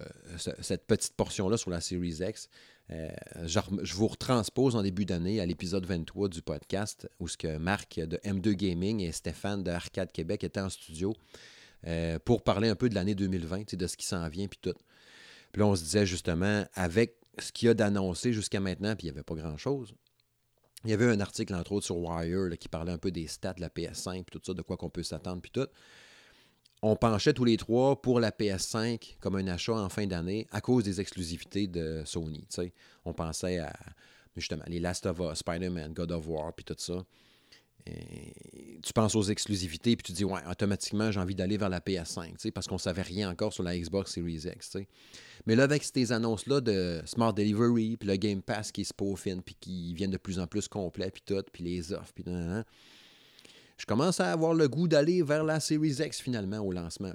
cette 0.61 0.87
petite 0.87 1.15
portion-là 1.15 1.57
sur 1.57 1.71
la 1.71 1.81
Series 1.81 2.19
X, 2.21 2.49
euh, 2.91 3.09
je, 3.45 3.95
vous 3.95 4.09
retranspose 4.09 4.77
en 4.77 4.83
début 4.83 5.05
d'année 5.05 5.41
à 5.41 5.47
l'épisode 5.47 5.87
23 5.87 6.29
du 6.29 6.43
podcast 6.43 7.09
où 7.21 7.29
ce 7.29 7.37
que 7.37 7.59
Marc 7.59 8.01
de 8.01 8.17
M2 8.19 8.53
Gaming 8.53 9.01
et 9.01 9.13
Stéphane 9.13 9.63
de 9.63 9.71
Arcade 9.71 10.13
Québec 10.13 10.45
étaient 10.45 10.61
en 10.61 10.71
studio 10.71 11.15
pour 12.25 12.43
parler 12.43 12.69
un 12.69 12.75
peu 12.75 12.89
de 12.89 12.97
l'année 12.97 13.15
2020, 13.15 13.77
de 13.77 13.87
ce 13.87 13.97
qui 13.97 14.05
s'en 14.05 14.29
vient, 14.29 14.49
puis 14.49 14.59
tout. 14.61 14.75
Puis 15.53 15.61
là, 15.61 15.67
on 15.67 15.77
se 15.77 15.83
disait 15.83 16.07
justement, 16.07 16.65
avec 16.75 17.18
ce 17.41 17.53
qu'il 17.53 17.67
y 17.67 17.71
a 17.71 17.75
d'annoncé 17.75 18.33
jusqu'à 18.33 18.61
maintenant, 18.61 18.95
puis 18.97 19.07
il 19.07 19.11
n'y 19.11 19.17
avait 19.17 19.25
pas 19.25 19.35
grand-chose. 19.35 19.95
il 20.85 20.91
y 20.91 20.93
avait 20.93 21.07
un 21.07 21.21
article, 21.21 21.55
entre 21.55 21.73
autres, 21.73 21.87
sur 21.87 21.97
Wire 21.99 22.57
qui 22.59 22.69
parlait 22.69 22.93
un 22.93 22.99
peu 22.99 23.11
des 23.11 23.27
stats 23.27 23.55
de 23.55 23.61
la 23.61 23.69
PS5, 23.69 24.25
puis 24.25 24.39
tout 24.39 24.43
ça, 24.45 24.55
de 24.55 24.63
quoi 24.63 24.77
qu'on 24.77 24.91
peut 24.91 25.03
s'attendre, 25.03 25.43
puis 25.43 25.51
tout. 25.51 25.69
On 26.81 26.95
penchait 26.95 27.33
tous 27.33 27.45
les 27.45 27.57
trois 27.57 28.01
pour 28.01 28.21
la 28.21 28.31
PS5 28.31 29.17
comme 29.19 29.35
un 29.35 29.49
achat 29.49 29.75
en 29.75 29.89
fin 29.89 30.07
d'année 30.07 30.47
à 30.53 30.61
cause 30.61 30.85
des 30.85 31.01
exclusivités 31.01 31.67
de 31.67 32.03
Sony. 32.05 32.47
On 33.05 33.13
pensait 33.13 33.59
à 33.59 33.73
justement 34.37 34.63
les 34.69 34.79
Last 34.79 35.05
of 35.07 35.19
Us, 35.19 35.39
Spider-Man, 35.39 35.93
God 35.93 36.13
of 36.13 36.29
War, 36.29 36.53
puis 36.53 36.65
tout 36.65 36.77
ça 36.79 37.05
tu 38.89 38.95
penses 38.95 39.15
aux 39.15 39.23
exclusivités, 39.23 39.97
puis 39.97 40.03
tu 40.03 40.13
dis, 40.13 40.25
ouais, 40.25 40.41
automatiquement, 40.51 41.13
j'ai 41.13 41.21
envie 41.21 41.35
d'aller 41.35 41.59
vers 41.59 41.69
la 41.69 41.79
PS5, 41.79 42.51
parce 42.53 42.67
qu'on 42.67 42.77
ne 42.77 42.81
savait 42.81 43.03
rien 43.03 43.31
encore 43.31 43.53
sur 43.53 43.63
la 43.63 43.79
Xbox 43.79 44.15
Series 44.15 44.45
X. 44.47 44.79
Mais 45.45 45.55
là, 45.55 45.65
avec 45.65 45.85
ces 45.85 46.11
annonces-là 46.11 46.63
de 46.63 47.03
Smart 47.05 47.35
Delivery, 47.35 47.99
puis 47.99 48.09
le 48.09 48.17
Game 48.17 48.41
Pass 48.41 48.73
qui 48.73 48.87
se 48.87 48.95
peaufine, 48.95 49.43
puis 49.43 49.55
qui 49.61 49.93
viennent 49.93 50.11
de 50.11 50.17
plus 50.17 50.39
en 50.39 50.47
plus 50.47 50.69
complets, 50.69 51.11
puis 51.11 51.23
tout, 51.23 51.45
puis 51.53 51.63
les 51.65 51.93
offres, 51.93 52.15
puis 52.15 52.25
je 53.77 53.85
commence 53.85 54.21
à 54.21 54.33
avoir 54.33 54.55
le 54.55 54.67
goût 54.69 54.89
d'aller 54.89 55.23
vers 55.23 55.45
la 55.45 55.61
Series 55.61 55.99
X 56.01 56.23
finalement 56.23 56.61
au 56.61 56.73
lancement. 56.73 57.13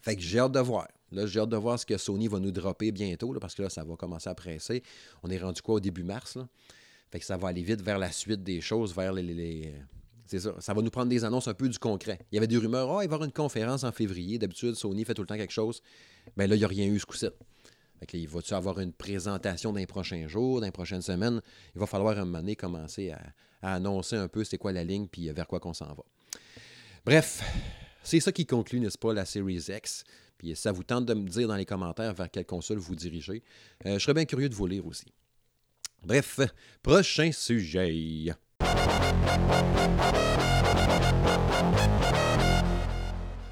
Fait 0.00 0.16
que 0.16 0.22
j'ai 0.22 0.38
hâte 0.38 0.52
de 0.52 0.60
voir. 0.60 0.88
Là, 1.12 1.26
j'ai 1.26 1.40
hâte 1.40 1.50
de 1.50 1.58
voir 1.58 1.78
ce 1.78 1.84
que 1.84 1.98
Sony 1.98 2.26
va 2.26 2.40
nous 2.40 2.52
dropper 2.52 2.90
bientôt, 2.90 3.36
parce 3.38 3.54
que 3.54 3.62
là, 3.62 3.68
ça 3.68 3.84
va 3.84 3.96
commencer 3.96 4.30
à 4.30 4.34
presser. 4.34 4.82
On 5.22 5.28
est 5.28 5.38
rendu 5.38 5.60
quoi 5.60 5.74
au 5.74 5.80
début 5.80 6.04
mars? 6.04 6.36
Là? 6.36 6.48
Fait 7.10 7.18
que 7.18 7.26
ça 7.26 7.36
va 7.36 7.48
aller 7.48 7.62
vite 7.62 7.82
vers 7.82 7.98
la 7.98 8.10
suite 8.10 8.42
des 8.42 8.62
choses, 8.62 8.94
vers 8.94 9.12
les. 9.12 9.74
C'est 10.30 10.38
ça. 10.38 10.54
Ça 10.60 10.74
va 10.74 10.80
nous 10.80 10.90
prendre 10.90 11.08
des 11.08 11.24
annonces 11.24 11.48
un 11.48 11.54
peu 11.54 11.68
du 11.68 11.78
concret. 11.78 12.20
Il 12.30 12.36
y 12.36 12.38
avait 12.38 12.46
des 12.46 12.56
rumeurs, 12.56 12.88
oh, 12.88 13.02
il 13.02 13.08
va 13.08 13.14
y 13.14 13.14
avoir 13.14 13.24
une 13.24 13.32
conférence 13.32 13.82
en 13.82 13.90
février. 13.90 14.38
D'habitude, 14.38 14.76
Sony 14.76 15.04
fait 15.04 15.12
tout 15.12 15.22
le 15.22 15.26
temps 15.26 15.36
quelque 15.36 15.52
chose. 15.52 15.82
Mais 16.36 16.44
ben 16.44 16.50
là, 16.50 16.54
il 16.54 16.58
n'y 16.60 16.64
a 16.64 16.68
rien 16.68 16.86
eu 16.86 17.00
ce 17.00 17.06
coup-ci. 17.06 17.26
Il 18.12 18.28
va-tu 18.28 18.54
avoir 18.54 18.78
une 18.78 18.92
présentation 18.92 19.74
prochains 19.86 20.28
jours, 20.28 20.60
dans 20.60 20.66
les 20.66 20.72
prochaines 20.72 21.02
semaines? 21.02 21.42
Il 21.74 21.80
va 21.80 21.86
falloir 21.86 22.16
un 22.16 22.24
moment 22.24 22.38
donné 22.38 22.54
commencer 22.54 23.10
à, 23.10 23.20
annoncer 23.74 24.14
un 24.14 24.28
peu 24.28 24.44
c'est 24.44 24.56
quoi 24.56 24.72
la 24.72 24.84
ligne 24.84 25.08
puis 25.08 25.28
vers 25.30 25.48
quoi 25.48 25.58
qu'on 25.58 25.74
s'en 25.74 25.92
va. 25.92 26.04
Bref, 27.04 27.42
c'est 28.04 28.20
ça 28.20 28.30
qui 28.30 28.46
conclut, 28.46 28.78
n'est-ce 28.78 28.98
pas, 28.98 29.12
la 29.12 29.24
Series 29.24 29.64
X. 29.68 30.04
Puis 30.38 30.54
ça 30.54 30.70
vous 30.70 30.84
tente 30.84 31.06
de 31.06 31.14
me 31.14 31.28
dire 31.28 31.48
dans 31.48 31.56
les 31.56 31.66
commentaires 31.66 32.14
vers 32.14 32.30
quelle 32.30 32.46
console 32.46 32.78
vous 32.78 32.94
dirigez. 32.94 33.42
Euh, 33.84 33.94
je 33.94 33.98
serais 33.98 34.14
bien 34.14 34.26
curieux 34.26 34.48
de 34.48 34.54
vous 34.54 34.66
lire 34.68 34.86
aussi. 34.86 35.12
Bref, 36.04 36.38
prochain 36.82 37.32
sujet. 37.32 38.32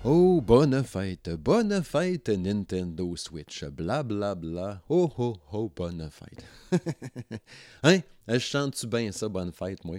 Oh, 0.04 0.40
bonne 0.40 0.82
fête, 0.84 1.28
bonne 1.30 1.82
fête 1.82 2.30
Nintendo 2.30 3.14
Switch, 3.16 3.64
bla 3.64 4.02
bla 4.02 4.34
bla. 4.34 4.82
Oh, 4.88 5.10
oh, 5.18 5.36
oh, 5.52 5.70
bonne 5.74 6.08
fête. 6.10 6.44
hein? 7.82 7.98
Je 8.26 8.38
chante-tu 8.38 8.86
bien 8.86 9.12
ça, 9.12 9.28
bonne 9.28 9.52
fête, 9.52 9.84
moi? 9.84 9.98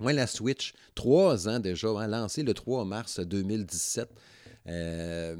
Moi, 0.00 0.12
la 0.12 0.26
Switch, 0.26 0.72
trois 0.94 1.48
ans 1.48 1.60
déjà, 1.60 1.88
hein, 1.88 2.08
lancée 2.08 2.42
le 2.42 2.54
3 2.54 2.84
mars 2.84 3.20
2017. 3.20 4.08
Euh, 4.68 5.36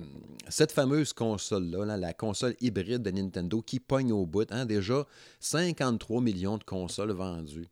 cette 0.48 0.72
fameuse 0.72 1.12
console-là, 1.12 1.96
la 1.96 2.12
console 2.12 2.54
hybride 2.60 3.02
de 3.02 3.10
Nintendo 3.10 3.62
qui 3.62 3.80
pogne 3.80 4.12
au 4.12 4.26
bout, 4.26 4.46
hein, 4.50 4.66
déjà 4.66 5.06
53 5.40 6.20
millions 6.20 6.58
de 6.58 6.64
consoles 6.64 7.12
vendues. 7.12 7.68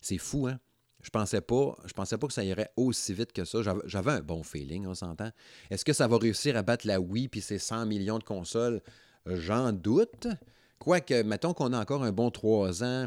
C'est 0.00 0.18
fou, 0.18 0.46
hein? 0.46 0.58
Je 1.04 1.10
pensais 1.10 1.42
pas, 1.42 1.76
je 1.84 1.92
pensais 1.92 2.16
pas 2.16 2.26
que 2.26 2.32
ça 2.32 2.42
irait 2.42 2.70
aussi 2.76 3.12
vite 3.12 3.32
que 3.32 3.44
ça. 3.44 3.58
J'avais 3.84 4.10
un 4.10 4.20
bon 4.20 4.42
feeling, 4.42 4.86
on 4.86 4.94
s'entend. 4.94 5.30
Est-ce 5.70 5.84
que 5.84 5.92
ça 5.92 6.08
va 6.08 6.16
réussir 6.16 6.56
à 6.56 6.62
battre 6.62 6.86
la 6.86 6.98
Wii 6.98 7.28
puis 7.28 7.42
ses 7.42 7.58
100 7.58 7.84
millions 7.86 8.18
de 8.18 8.24
consoles? 8.24 8.80
J'en 9.26 9.72
doute. 9.72 10.26
Quoique, 10.78 11.22
mettons 11.22 11.52
qu'on 11.52 11.72
a 11.74 11.80
encore 11.80 12.02
un 12.04 12.12
bon 12.12 12.30
trois 12.30 12.82
ans 12.82 13.06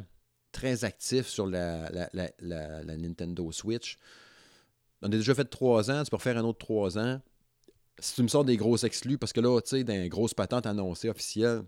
très 0.51 0.85
actif 0.85 1.27
sur 1.27 1.47
la, 1.47 1.89
Nintendo 2.41 3.51
Switch. 3.51 3.97
On 5.01 5.07
a 5.07 5.09
déjà 5.09 5.33
fait 5.33 5.45
trois 5.45 5.89
ans, 5.89 6.03
tu 6.03 6.11
peux 6.11 6.17
refaire 6.17 6.37
un 6.37 6.43
autre 6.43 6.59
trois 6.59 6.97
ans 6.97 7.19
si 7.99 8.13
tu 8.13 8.23
me 8.23 8.27
sors 8.27 8.45
des 8.45 8.57
grosses 8.57 8.83
exclus, 8.83 9.17
parce 9.17 9.33
que 9.33 9.41
là, 9.41 9.59
tu 9.61 9.69
sais, 9.69 9.83
dans 9.83 10.07
grosses 10.07 10.33
patentes 10.33 10.65
annoncées 10.65 11.09
officielles, 11.09 11.63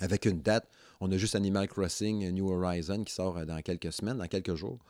avec 0.00 0.24
une 0.24 0.40
date, 0.40 0.68
on 1.00 1.10
a 1.12 1.16
juste 1.16 1.36
Animal 1.36 1.68
Crossing 1.68 2.28
New 2.30 2.50
Horizon 2.50 3.04
qui 3.04 3.14
sort 3.14 3.38
euh, 3.38 3.44
dans 3.44 3.60
quelques 3.62 3.92
semaines, 3.92 4.18
dans 4.18 4.26
quelques 4.26 4.56
jours, 4.56 4.80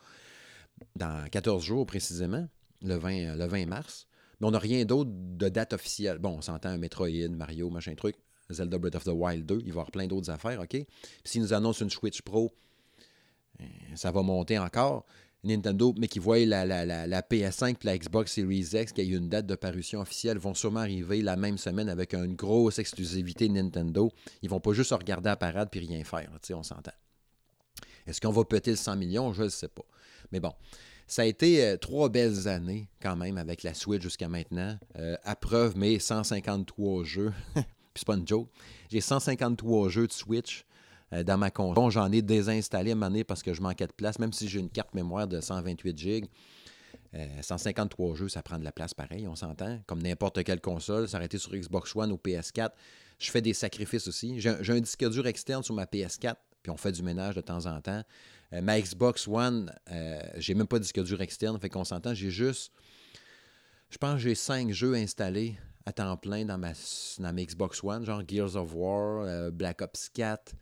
dans 0.95 1.27
14 1.29 1.63
jours 1.63 1.85
précisément, 1.85 2.47
le 2.81 2.95
20, 2.95 3.13
euh, 3.13 3.35
le 3.35 3.45
20 3.45 3.65
mars. 3.65 4.07
Mais 4.39 4.47
on 4.47 4.51
n'a 4.51 4.59
rien 4.59 4.85
d'autre 4.85 5.11
de 5.13 5.49
date 5.49 5.73
officielle. 5.73 6.17
Bon, 6.17 6.37
on 6.37 6.41
s'entend 6.41 6.77
Metroid, 6.77 7.29
Mario, 7.29 7.69
machin 7.69 7.95
truc, 7.95 8.15
Zelda 8.49 8.77
Breath 8.77 8.95
of 8.95 9.03
the 9.05 9.13
Wild 9.13 9.45
2, 9.45 9.55
il 9.55 9.61
va 9.61 9.67
y 9.67 9.71
avoir 9.71 9.91
plein 9.91 10.07
d'autres 10.07 10.29
affaires, 10.29 10.59
OK? 10.61 10.77
S'ils 11.23 11.41
nous 11.41 11.53
annoncent 11.53 11.83
une 11.83 11.89
Switch 11.89 12.21
Pro, 12.21 12.53
euh, 13.61 13.63
ça 13.95 14.11
va 14.11 14.21
monter 14.21 14.59
encore. 14.59 15.05
Nintendo, 15.45 15.93
mais 15.97 16.07
qui 16.07 16.17
voient 16.17 16.43
la, 16.43 16.65
la, 16.65 17.21
PS5 17.21 17.69
et 17.69 17.75
la 17.83 17.97
Xbox 17.97 18.33
Series 18.33 18.69
X, 18.73 18.91
qui 18.91 19.01
a 19.01 19.03
eu 19.03 19.15
une 19.15 19.29
date 19.29 19.45
de 19.45 19.53
parution 19.53 20.01
officielle, 20.01 20.39
vont 20.39 20.55
sûrement 20.55 20.79
arriver 20.79 21.21
la 21.21 21.35
même 21.35 21.59
semaine 21.59 21.87
avec 21.87 22.15
une 22.15 22.35
grosse 22.35 22.79
exclusivité 22.79 23.47
Nintendo. 23.47 24.11
Ils 24.41 24.49
vont 24.49 24.59
pas 24.59 24.73
juste 24.73 24.91
regarder 24.91 25.29
la 25.29 25.35
parade 25.35 25.69
puis 25.69 25.81
rien 25.81 26.03
faire, 26.03 26.31
on 26.49 26.63
s'entend. 26.63 26.93
Est-ce 28.07 28.19
qu'on 28.19 28.31
va 28.31 28.43
péter 28.43 28.71
le 28.71 28.77
100 28.77 28.95
millions? 28.95 29.33
Je 29.33 29.43
ne 29.43 29.49
sais 29.49 29.67
pas. 29.67 29.85
Mais 30.31 30.39
bon, 30.39 30.53
ça 31.07 31.21
a 31.21 31.25
été 31.25 31.63
euh, 31.63 31.77
trois 31.77 32.09
belles 32.09 32.47
années 32.47 32.87
quand 33.01 33.15
même 33.15 33.37
avec 33.37 33.63
la 33.63 33.73
Switch 33.73 34.01
jusqu'à 34.01 34.27
maintenant. 34.27 34.77
Euh, 34.97 35.15
à 35.23 35.35
preuve, 35.35 35.77
mes 35.77 35.99
153 35.99 37.03
jeux. 37.03 37.33
puis 37.53 37.63
c'est 37.95 38.07
pas 38.07 38.15
une 38.15 38.27
joke. 38.27 38.49
J'ai 38.89 39.01
153 39.01 39.89
jeux 39.89 40.07
de 40.07 40.13
Switch. 40.13 40.65
Euh, 41.13 41.23
dans 41.23 41.37
ma 41.37 41.51
console. 41.51 41.91
J'en 41.91 42.11
ai 42.11 42.23
désinstallé 42.23 42.91
à 42.91 42.95
moment 42.95 43.21
parce 43.27 43.43
que 43.43 43.53
je 43.53 43.61
manquais 43.61 43.85
de 43.85 43.91
place, 43.91 44.17
même 44.17 44.33
si 44.33 44.47
j'ai 44.47 44.59
une 44.59 44.71
carte 44.71 44.95
mémoire 44.95 45.27
de 45.27 45.39
128 45.39 45.97
GB. 45.97 46.27
153 47.41 48.15
jeux, 48.15 48.27
ça 48.27 48.41
prend 48.43 48.59
de 48.59 48.65
la 48.65 48.73
place 48.73 48.93
pareil, 48.93 49.25
on 49.25 49.35
s'entend. 49.35 49.79
Comme 49.85 50.01
n'importe 50.01 50.43
quelle 50.43 50.59
console, 50.59 51.07
été 51.21 51.37
sur 51.37 51.55
Xbox 51.55 51.95
One 51.95 52.11
ou 52.11 52.15
PS4. 52.17 52.71
Je 53.19 53.31
fais 53.31 53.41
des 53.41 53.53
sacrifices 53.53 54.07
aussi. 54.09 54.41
J'ai 54.41 54.49
un, 54.49 54.79
disque 54.81 55.07
dur 55.09 55.25
externe 55.25 55.63
sur 55.63 55.73
ma 55.73 55.85
PS4, 55.85 56.35
puis 56.61 56.71
on 56.71 56.77
fait 56.77 56.91
du 56.91 57.03
ménage 57.03 57.35
de 57.35 57.41
temps 57.41 57.67
en 57.67 57.79
temps. 57.79 58.03
Euh, 58.53 58.61
ma 58.61 58.79
Xbox 58.79 59.27
One, 59.27 59.73
euh, 59.91 60.21
j'ai 60.37 60.53
même 60.53 60.67
pas 60.67 60.77
de 60.77 60.83
disque 60.83 61.01
dur 61.03 61.21
externe, 61.21 61.59
fait 61.59 61.69
qu'on 61.69 61.83
s'entend. 61.83 62.13
J'ai 62.13 62.29
juste, 62.29 62.71
je 63.89 63.97
pense 63.97 64.15
que 64.15 64.19
j'ai 64.19 64.35
cinq 64.35 64.71
jeux 64.71 64.95
installés 64.95 65.57
à 65.85 65.93
temps 65.93 66.17
plein 66.17 66.45
dans 66.45 66.57
ma, 66.57 66.73
Xbox 67.33 67.83
One, 67.83 68.05
genre 68.05 68.23
Gears 68.27 68.55
of 68.55 68.73
War, 68.73 69.51
Black 69.51 69.81
Ops 69.81 70.09
4, 70.09 70.55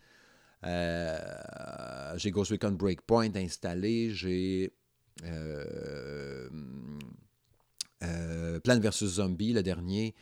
euh, 0.66 2.18
j'ai 2.18 2.32
Ghost 2.32 2.52
Recon 2.52 2.72
Breakpoint 2.72 3.36
installé, 3.36 4.12
j'ai 4.12 4.72
euh, 5.26 6.50
euh, 8.04 8.60
Plan 8.60 8.80
vs 8.80 9.06
Zombie, 9.06 9.54
le 9.54 9.64
dernier. 9.64 10.16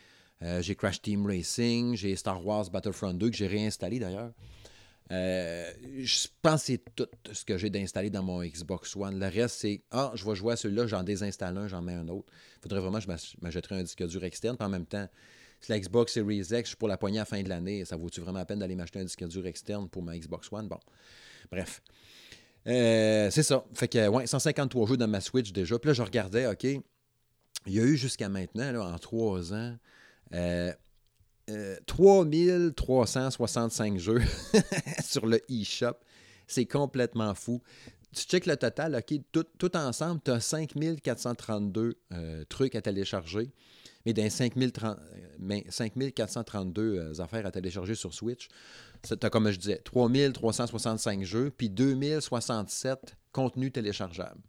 j'ai 0.62 0.76
Crash 0.76 1.02
Team 1.02 1.26
Racing, 1.28 1.96
j'ai 1.96 2.16
Star 2.16 2.44
Wars 2.44 2.70
Battlefront 2.72 3.14
2 3.14 3.30
que 3.30 3.36
j'ai 3.36 3.48
réinstallé 3.48 4.00
d'ailleurs. 4.00 4.32
Je 5.12 6.28
pense 6.42 6.62
que 6.62 6.68
c'est 6.68 6.82
tout 6.96 7.08
ce 7.32 7.44
que 7.44 7.58
j'ai 7.58 7.70
d'installer 7.70 8.10
dans 8.10 8.24
mon 8.24 8.44
Xbox 8.44 8.96
One. 8.96 9.20
Le 9.20 9.28
reste, 9.28 9.58
c'est 9.60 9.82
Ah, 9.92 10.12
je 10.16 10.26
vais 10.26 10.36
jouer 10.36 10.54
à 10.54 10.56
celui-là, 10.56 10.88
j'en 10.88 11.04
désinstalle 11.04 11.58
un, 11.58 11.68
j'en 11.68 11.82
mets 11.82 11.94
un 11.94 12.08
autre. 12.08 12.32
Il 12.58 12.62
faudrait 12.62 12.80
vraiment 12.80 13.00
que 13.00 13.06
je 13.06 13.36
m'achèterais 13.42 13.76
un 13.76 13.84
disque 13.84 14.06
dur 14.08 14.24
externe. 14.24 14.56
En 14.60 14.70
même 14.70 14.86
temps, 14.86 15.08
si 15.60 15.72
la 15.72 15.80
Xbox 15.80 16.14
Series 16.14 16.40
X, 16.40 16.52
je 16.52 16.68
suis 16.68 16.76
pour 16.76 16.88
la 16.88 16.98
poignée 16.98 17.20
à 17.20 17.22
la 17.22 17.26
fin 17.26 17.42
de 17.42 17.50
l'année, 17.50 17.86
ça 17.86 17.96
vaut-tu 17.96 18.22
vraiment 18.22 18.40
la 18.40 18.46
peine 18.46 18.60
d'aller 18.60 18.76
m'acheter 18.76 19.00
un 19.00 19.04
disque 19.04 19.28
dur 19.28 19.46
externe 19.46 19.90
pour 19.90 20.02
ma 20.02 20.18
Xbox 20.18 20.52
One? 20.52 20.68
Bon, 20.68 20.80
bref. 21.52 21.82
Euh, 22.68 23.30
c'est 23.32 23.44
ça. 23.44 23.66
Fait 23.74 23.88
que, 23.88 24.08
ouais, 24.08 24.28
153 24.28 24.88
jeux 24.88 24.98
dans 24.98 25.08
ma 25.08 25.22
Switch 25.22 25.52
déjà. 25.52 25.78
Puis 25.78 25.90
là, 25.90 25.94
je 25.94 26.02
regardais, 26.02 26.48
OK, 26.48 26.64
il 26.64 26.82
y 27.74 27.80
a 27.80 27.84
eu 27.84 27.96
jusqu'à 27.96 28.30
maintenant, 28.30 28.72
là, 28.72 28.84
en 28.86 28.98
trois 28.98 29.54
ans, 29.54 29.78
euh, 30.34 30.74
3365 31.86 33.94
euh, 33.94 34.00
jeux 34.00 34.22
sur 35.04 35.26
le 35.26 35.40
eShop. 35.52 35.98
C'est 36.48 36.66
complètement 36.66 37.34
fou. 37.34 37.62
Tu 38.14 38.24
checkes 38.24 38.46
le 38.46 38.58
total, 38.58 38.96
OK, 38.96 39.20
tout, 39.32 39.46
tout 39.58 39.78
ensemble, 39.78 40.20
tu 40.24 40.32
as 40.32 40.42
5432 40.42 41.98
euh, 42.12 42.44
trucs 42.50 42.76
à 42.76 42.82
télécharger 42.82 43.54
mais 44.06 44.14
dans 44.14 44.30
5432 44.30 46.82
euh, 46.82 47.22
affaires 47.22 47.46
à 47.46 47.52
télécharger 47.52 47.96
sur 47.96 48.14
Switch, 48.14 48.48
tu 49.04 49.14
as, 49.22 49.30
comme 49.30 49.52
je 49.52 49.58
disais, 49.58 49.82
3365 49.84 51.24
jeux, 51.24 51.52
puis 51.56 51.70
2067 51.70 53.16
contenus 53.32 53.72
téléchargeables. 53.74 54.42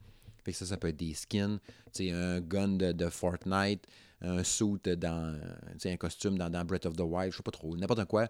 Fait 0.45 0.53
ça, 0.53 0.67
ça 0.67 0.77
peut 0.77 0.89
être 0.89 0.97
des 0.97 1.15
skins, 1.15 1.61
un 2.01 2.41
gun 2.41 2.69
de, 2.69 3.09
Fortnite, 3.09 3.87
un 4.23 4.43
suit 4.45 4.79
dans 4.97 5.39
un 5.85 5.97
costume 5.97 6.39
dans, 6.39 6.65
Breath 6.65 6.87
of 6.87 6.97
the 6.97 7.01
Wild, 7.01 7.33
je 7.33 7.39
sais 7.39 7.43
pas 7.43 7.51
trop, 7.51 7.77
n'importe 7.77 8.05
quoi, 8.07 8.29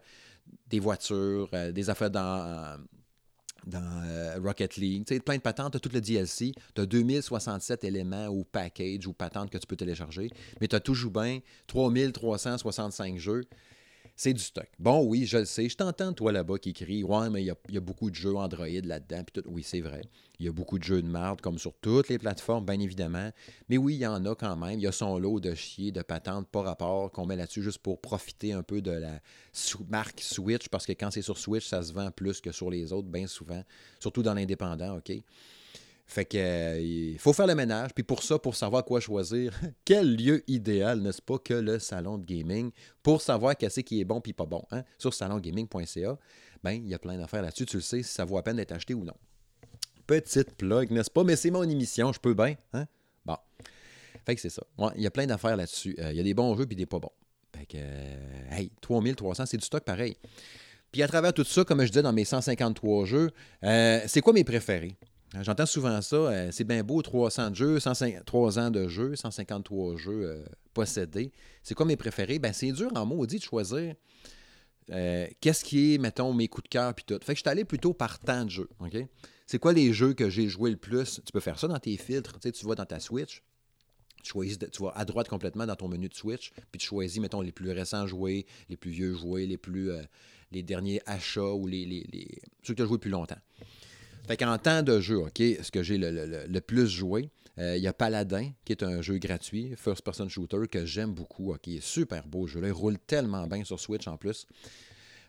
des 0.69 0.81
voitures, 0.81 1.49
euh, 1.53 1.73
des 1.73 1.91
affaires 1.91 2.11
dans 2.11 2.79
dans 3.67 4.03
euh, 4.05 4.39
Rocket 4.43 4.77
League. 4.77 5.05
Tu 5.07 5.15
sais, 5.15 5.21
plein 5.21 5.37
de 5.37 5.41
patentes, 5.43 5.73
tu 5.73 5.77
as 5.77 5.81
tout 5.81 5.91
le 5.93 6.01
DLC, 6.01 6.53
tu 6.75 6.81
as 6.81 6.87
2067 6.87 7.85
éléments 7.85 8.27
ou 8.27 8.45
packages 8.45 9.07
ou 9.07 9.13
patentes 9.13 9.51
que 9.51 9.59
tu 9.59 9.67
peux 9.67 9.77
télécharger, 9.77 10.31
mais 10.61 10.69
tu 10.69 10.77
as 10.77 10.81
toujours 10.81 11.11
bien 11.11 11.41
3365 11.67 13.19
jeux. 13.19 13.45
C'est 14.17 14.33
du 14.33 14.43
stock. 14.43 14.69
Bon, 14.79 15.05
oui, 15.05 15.25
je 15.27 15.39
le 15.39 15.45
sais. 15.45 15.69
Je 15.69 15.77
t'entends, 15.77 16.13
toi, 16.13 16.33
là-bas, 16.33 16.59
qui 16.59 16.73
crie 16.73 17.03
Ouais, 17.03 17.31
mais 17.31 17.43
il 17.43 17.47
y, 17.47 17.77
a, 17.77 17.81
beaucoup 17.81 18.11
de 18.11 18.15
jeux 18.15 18.37
Android 18.37 18.67
là-dedans. 18.67 19.23
Tout. 19.33 19.43
Oui, 19.47 19.63
c'est 19.63 19.81
vrai. 19.81 20.03
Il 20.39 20.47
y 20.47 20.49
a 20.49 20.53
beaucoup 20.53 20.79
de 20.79 20.85
jeux 20.85 21.03
de 21.03 21.09
merde, 21.09 21.41
comme 21.41 21.59
sur 21.59 21.73
toutes 21.81 22.09
les 22.09 22.19
plateformes, 22.19 22.65
bien 22.65 22.79
évidemment. 22.79 23.31
Mais 23.69 23.79
oui, 23.79 23.95
il 23.95 24.01
y 24.01 24.07
en 24.07 24.25
a 24.25 24.35
quand 24.35 24.57
même. 24.57 24.79
Il 24.79 24.83
y 24.83 24.87
a 24.87 24.93
son 24.93 25.19
lot 25.19 25.41
de 25.41 25.55
chier, 25.55 25.93
de 25.93 26.03
patentes, 26.03 26.49
pas 26.49 26.63
rapport, 26.63 27.11
qu'on 27.11 27.27
met 27.27 27.37
là-dessus 27.37 27.63
juste 27.63 27.79
pour 27.79 28.01
profiter 28.01 28.53
un 28.53 28.63
peu 28.63 28.83
de 28.83 28.93
la 28.93 29.21
marque 29.89 30.21
Switch. 30.21 30.69
Parce 30.69 30.87
que 30.87 30.93
quand 30.93 31.11
c'est 31.11 31.23
sur 31.23 31.39
Switch, 31.39 31.67
ça 31.67 31.83
se 31.83 31.93
vend 31.93 32.11
plus 32.11 32.41
que 32.41 32.53
sur 32.53 32.71
les 32.71 32.93
autres, 32.93 33.09
bien 33.09 33.27
souvent. 33.27 33.63
Surtout 33.99 34.23
dans 34.23 34.35
l'indépendant, 34.35 34.99
OK? 34.99 35.13
Fait 36.13 36.27
que 36.27 36.37
euh, 36.37 36.79
il 36.79 37.19
faut 37.19 37.33
faire 37.33 37.47
le 37.47 37.55
ménage. 37.55 37.95
Puis 37.95 38.05
pour 38.05 38.23
ça, 38.23 38.39
pour 38.39 38.55
savoir 38.55 38.85
quoi 38.85 39.01
choisir, 39.01 39.59
quel 39.87 40.15
lieu 40.15 40.45
idéal, 40.47 41.01
n'est-ce 41.01 41.23
pas, 41.23 41.39
que 41.39 41.55
le 41.55 41.79
salon 41.79 42.19
de 42.19 42.27
gaming 42.27 42.71
pour 43.03 43.23
savoir 43.23 43.57
qu'est-ce 43.57 43.81
qui 43.81 43.99
est 43.99 44.05
bon 44.05 44.21
puis 44.21 44.35
pas 44.35 44.45
bon. 44.45 44.63
Hein? 44.73 44.85
Sur 44.99 45.15
salongaming.ca, 45.15 46.19
ben 46.63 46.73
il 46.73 46.87
y 46.87 46.93
a 46.93 46.99
plein 46.99 47.17
d'affaires 47.17 47.41
là-dessus. 47.41 47.65
Tu 47.65 47.77
le 47.77 47.83
sais 47.83 48.03
si 48.03 48.13
ça 48.13 48.27
vaut 48.27 48.37
la 48.37 48.43
peine 48.43 48.57
d'être 48.57 48.73
acheté 48.73 48.93
ou 48.93 49.05
non. 49.05 49.15
Petite 50.07 50.55
plug, 50.55 50.91
n'est-ce 50.91 51.11
pas? 51.11 51.25
Mais 51.25 51.35
c'est 51.35 51.51
mon 51.51 51.63
émission, 51.63 52.13
je 52.13 52.21
peux 52.21 52.35
bien. 52.35 52.57
Hein? 52.75 52.85
Bon. 53.25 53.39
Fait 54.27 54.35
que 54.35 54.41
c'est 54.43 54.51
ça. 54.51 54.63
Il 54.97 55.03
y 55.03 55.07
a 55.07 55.11
plein 55.11 55.27
d'affaires 55.27 55.57
là-dessus. 55.57 55.97
Euh, 55.99 56.11
il 56.11 56.19
y 56.19 56.21
a 56.21 56.25
des 56.25 56.35
bons 56.35 56.55
jeux 56.59 56.67
puis 56.67 56.77
des 56.77 56.85
pas 56.85 56.99
bons. 56.99 57.13
Fait 57.57 57.65
que, 57.65 57.79
euh, 57.79 58.51
hey, 58.51 58.71
3300, 58.83 59.47
c'est 59.47 59.57
du 59.57 59.65
stock 59.65 59.83
pareil. 59.83 60.19
Puis 60.91 61.03
à 61.03 61.09
travers 61.09 61.33
tout 61.33 61.45
ça, 61.45 61.65
comme 61.65 61.81
je 61.81 61.89
disais 61.89 62.03
dans 62.03 62.13
mes 62.13 62.27
153 62.27 63.07
jeux, 63.07 63.31
c'est 63.63 64.21
quoi 64.21 64.35
mes 64.35 64.45
préférés? 64.45 64.99
J'entends 65.41 65.67
souvent 65.67 66.01
ça. 66.03 66.17
Euh, 66.17 66.49
c'est 66.53 66.65
bien 66.65 66.85
beau, 66.85 67.01
300 67.01 67.55
jeux, 67.55 67.79
3 67.81 68.59
ans 68.59 68.71
de 68.71 68.89
jeux, 68.89 69.17
153 69.17 69.97
jeux 69.97 70.25
euh, 70.25 70.45
possédés. 70.75 71.33
C'est 71.63 71.75
quoi 71.75 71.87
mes 71.87 71.97
préférés? 71.97 72.39
Ben, 72.39 72.53
c'est 72.53 72.73
dur 72.73 72.91
en 72.95 73.07
maudit 73.07 73.39
de 73.39 73.43
choisir 73.43 73.95
euh, 74.91 75.27
qu'est-ce 75.41 75.65
qui 75.65 75.95
est, 75.95 75.99
mettons, 75.99 76.35
mes 76.35 76.49
coups 76.49 76.65
de 76.65 76.69
cœur 76.69 76.95
puis 76.95 77.05
tout. 77.07 77.19
Fait 77.23 77.33
que 77.33 77.39
je 77.39 77.43
suis 77.43 77.49
allé 77.49 77.65
plutôt 77.65 77.95
par 77.95 78.19
temps 78.19 78.45
de 78.45 78.51
jeu. 78.51 78.69
C'est 79.47 79.59
quoi 79.59 79.73
les 79.73 79.93
jeux 79.93 80.13
que 80.13 80.29
j'ai 80.29 80.49
joué 80.49 80.71
le 80.71 80.77
plus? 80.77 81.21
Tu 81.25 81.33
peux 81.33 81.41
faire 81.41 81.59
ça 81.59 81.67
dans 81.67 81.79
tes 81.79 81.97
filtres. 81.97 82.35
Tu, 82.35 82.49
sais, 82.49 82.53
tu 82.53 82.67
vas 82.67 82.75
dans 82.75 82.87
ta 82.87 83.01
Switch. 83.01 83.43
Tu, 84.23 84.39
vas 84.81 84.93
à 84.95 85.05
droite 85.05 85.29
complètement 85.29 85.67
dans 85.67 85.75
ton 85.75 85.89
menu 85.89 86.09
de 86.09 86.15
Switch, 86.15 86.53
puis 86.71 86.79
tu 86.79 86.87
choisis, 86.87 87.21
mettons, 87.21 87.41
les 87.41 87.51
plus 87.51 87.73
récents 87.73 88.07
joués, 88.07 88.47
les 88.69 88.77
plus 88.77 88.93
vieux 88.93 89.15
joués, 89.15 89.47
les 89.47 89.59
plus 89.59 89.91
les 90.53 90.63
derniers 90.63 91.01
achats 91.07 91.55
ou 91.55 91.67
les, 91.67 92.05
ceux 92.63 92.75
que 92.75 92.77
tu 92.77 92.83
as 92.83 92.87
joués 92.87 92.99
plus 92.99 93.11
longtemps. 93.11 93.39
Fait 94.27 94.37
qu'en 94.37 94.57
temps 94.59 94.83
de 94.83 95.01
jeu, 95.01 95.17
OK, 95.17 95.39
ce 95.39 95.71
que 95.71 95.83
j'ai 95.83 95.99
le, 95.99 96.61
plus 96.61 96.89
joué, 96.89 97.31
euh, 97.59 97.77
il 97.77 97.83
y 97.83 97.89
a 97.89 97.93
Paladin, 97.93 98.51
qui 98.65 98.73
est 98.73 98.83
un 98.83 99.03
jeu 99.03 99.19
gratuit, 99.19 99.75
first-person 99.77 100.29
shooter, 100.29 100.69
que 100.71 100.87
j'aime 100.87 101.13
beaucoup, 101.13 101.55
est 101.55 101.81
super 101.81 102.27
beau 102.27 102.47
jeu. 102.47 102.61
Là, 102.61 102.69
il 102.69 102.73
roule 102.73 102.99
tellement 102.99 103.47
bien 103.47 103.65
sur 103.65 103.81
Switch 103.81 104.07
en 104.07 104.17
plus. 104.17 104.47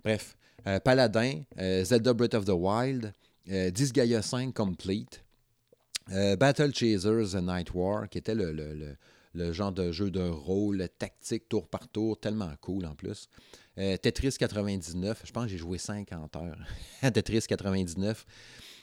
Bref, 0.04 0.38
euh, 0.68 0.80
Paladin, 0.80 1.42
euh, 1.58 1.84
Zelda 1.84 2.14
Breath 2.14 2.36
of 2.36 2.46
the 2.46 2.54
Wild, 2.56 3.14
Disgaea 3.46 4.22
5 4.22 4.54
Complete, 4.54 5.22
Battle 6.08 6.74
Chasers 6.74 7.42
Night 7.42 7.74
War, 7.74 8.08
qui 8.08 8.18
était 8.20 8.36
le, 8.36 9.52
genre 9.52 9.74
de 9.74 9.92
jeu 9.92 10.12
de 10.12 10.22
rôle 10.22 10.88
tactique 10.98 11.50
tour 11.50 11.68
par 11.68 11.90
tour, 11.90 12.18
tellement 12.18 12.54
cool 12.62 12.86
en 12.86 12.96
plus. 12.96 13.28
Tetris 13.76 14.36
99, 14.40 15.24
je 15.26 15.32
pense 15.34 15.44
que 15.44 15.50
j'ai 15.50 15.58
joué 15.58 15.78
50 15.78 16.36
heures 16.38 16.58
Tetris 17.14 17.42
99. 17.50 18.26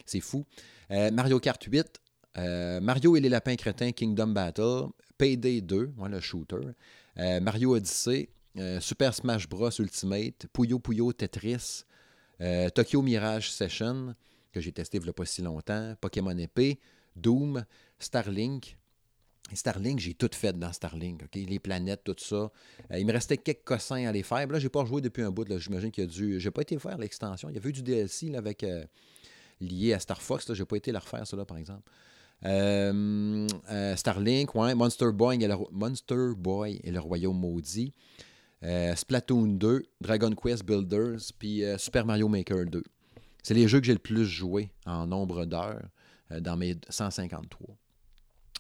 C'est 0.07 0.21
fou. 0.21 0.45
Euh, 0.91 1.11
Mario 1.11 1.39
Kart 1.39 1.63
8, 1.63 2.01
euh, 2.39 2.81
Mario 2.81 3.17
et 3.17 3.21
les 3.21 3.29
lapins 3.29 3.57
crétins 3.57 3.93
Kingdom 3.93 4.29
Battle, 4.29 4.87
Payday 5.19 5.61
2, 5.61 5.93
moi, 5.97 6.09
le 6.09 6.21
shooter, 6.21 6.57
euh, 7.19 7.41
Mario 7.41 7.77
Odyssey, 7.77 8.31
Super 8.81 9.15
Smash 9.15 9.49
Bros. 9.49 9.71
Ultimate, 9.79 10.47
Puyo 10.53 10.81
Puyo 10.81 11.13
Tetris, 11.13 11.85
Tokyo 12.75 13.01
Mirage 13.01 13.51
Session, 13.53 14.15
que 14.53 14.61
j'ai 14.61 14.73
testé 14.73 14.99
il 14.99 15.05
n'y 15.05 15.09
a 15.09 15.13
pas 15.13 15.25
si 15.25 15.41
longtemps, 15.41 15.95
Pokémon 16.01 16.37
Épée, 16.37 16.81
Doom, 17.15 17.65
Starlink. 18.01 18.77
Starlink, 19.53 20.01
j'ai 20.01 20.15
tout 20.15 20.31
fait 20.33 20.59
dans 20.59 20.73
Starlink, 20.73 21.23
les 21.33 21.59
planètes, 21.61 22.03
tout 22.03 22.17
ça. 22.19 22.51
il 22.97 23.07
me 23.07 23.13
restait 23.13 23.37
quelques 23.37 23.65
cossins 23.65 24.05
à 24.07 24.13
les 24.13 24.25
faire. 24.25 24.49
Là, 24.49 24.59
j'ai 24.59 24.69
pas 24.69 24.85
joué 24.85 25.01
depuis 25.01 25.23
un 25.23 25.31
bout. 25.31 25.47
J'imagine 25.59 25.93
qu'il 25.93 26.03
y 26.05 26.07
a 26.07 26.11
dû. 26.11 26.41
J'ai 26.41 26.51
pas 26.51 26.63
été 26.63 26.77
faire 26.79 26.99
l'extension. 26.99 27.49
Il 27.51 27.55
y 27.55 27.59
avait 27.59 27.71
eu 27.71 27.73
du 27.73 27.83
DLC 27.83 28.35
avec 28.35 28.65
lié 29.61 29.93
à 29.93 29.99
Star 29.99 30.21
Fox. 30.21 30.53
Je 30.53 30.61
n'ai 30.61 30.67
pas 30.67 30.77
été 30.77 30.93
la 30.93 31.01
refaire, 31.01 31.27
ça, 31.27 31.45
par 31.45 31.57
exemple. 31.57 31.91
Euh, 32.45 33.47
euh, 33.71 33.97
Starlink, 33.97 34.55
ouais, 34.55 34.75
Monster 34.75 35.13
Boy, 35.13 35.43
et 35.43 35.49
le, 35.49 35.57
Monster 35.73 36.33
Boy 36.37 36.81
et 36.83 36.91
le 36.91 37.01
Royaume 37.01 37.39
Maudit. 37.39 37.93
Euh, 38.63 38.95
Splatoon 38.95 39.59
2, 39.59 39.85
Dragon 40.01 40.31
Quest 40.31 40.65
Builders, 40.65 41.33
puis 41.39 41.63
Super 41.79 42.05
Mario 42.05 42.29
Maker 42.29 42.67
2. 42.67 42.83
C'est 43.43 43.55
les 43.55 43.69
jeux 43.69 43.81
que 43.81 43.87
j'ai 43.87 43.95
le 43.95 43.99
plus 43.99 44.27
joué 44.27 44.71
en 44.85 45.07
nombre 45.07 45.47
d'heures 45.47 45.89
dans 46.31 46.57
mes 46.57 46.77
153. 46.89 47.77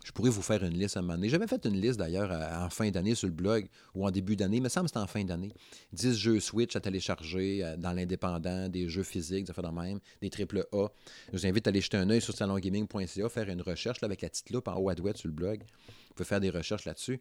Je 0.04 0.12
pourrais 0.12 0.30
vous 0.30 0.42
faire 0.42 0.64
une 0.64 0.78
liste 0.78 0.96
à 0.96 1.00
un 1.00 1.02
moment 1.02 1.14
donné. 1.14 1.28
J'avais 1.28 1.46
fait 1.46 1.64
une 1.66 1.78
liste 1.78 1.98
d'ailleurs 1.98 2.30
en 2.30 2.70
fin 2.70 2.90
d'année 2.90 3.14
sur 3.14 3.28
le 3.28 3.34
blog 3.34 3.68
ou 3.94 4.06
en 4.06 4.10
début 4.10 4.34
d'année, 4.34 4.60
mais 4.60 4.70
ça 4.70 4.82
me 4.82 4.86
c'était 4.86 4.98
en 4.98 5.06
fin 5.06 5.24
d'année. 5.24 5.52
10 5.92 6.16
jeux 6.16 6.40
Switch 6.40 6.74
à 6.74 6.80
télécharger 6.80 7.62
euh, 7.62 7.76
dans 7.76 7.92
l'indépendant, 7.92 8.68
des 8.68 8.88
jeux 8.88 9.02
physiques, 9.02 9.46
ça 9.46 9.52
fait 9.52 9.62
de 9.62 9.68
même, 9.68 10.00
des 10.22 10.30
triple 10.30 10.66
A. 10.72 10.86
Je 11.32 11.38
vous 11.38 11.46
invite 11.46 11.66
à 11.66 11.70
aller 11.70 11.80
jeter 11.80 11.98
un 11.98 12.08
œil 12.08 12.22
sur 12.22 12.34
salongaming.ca, 12.34 13.28
faire 13.28 13.48
une 13.48 13.62
recherche 13.62 14.02
avec 14.02 14.22
la 14.22 14.30
petite 14.30 14.50
loupe 14.50 14.68
en 14.68 14.76
haut 14.76 14.88
à 14.88 14.94
droite 14.94 15.18
sur 15.18 15.28
le 15.28 15.34
blog. 15.34 15.60
Vous 15.60 16.14
pouvez 16.14 16.26
faire 16.26 16.40
des 16.40 16.50
recherches 16.50 16.86
là-dessus. 16.86 17.20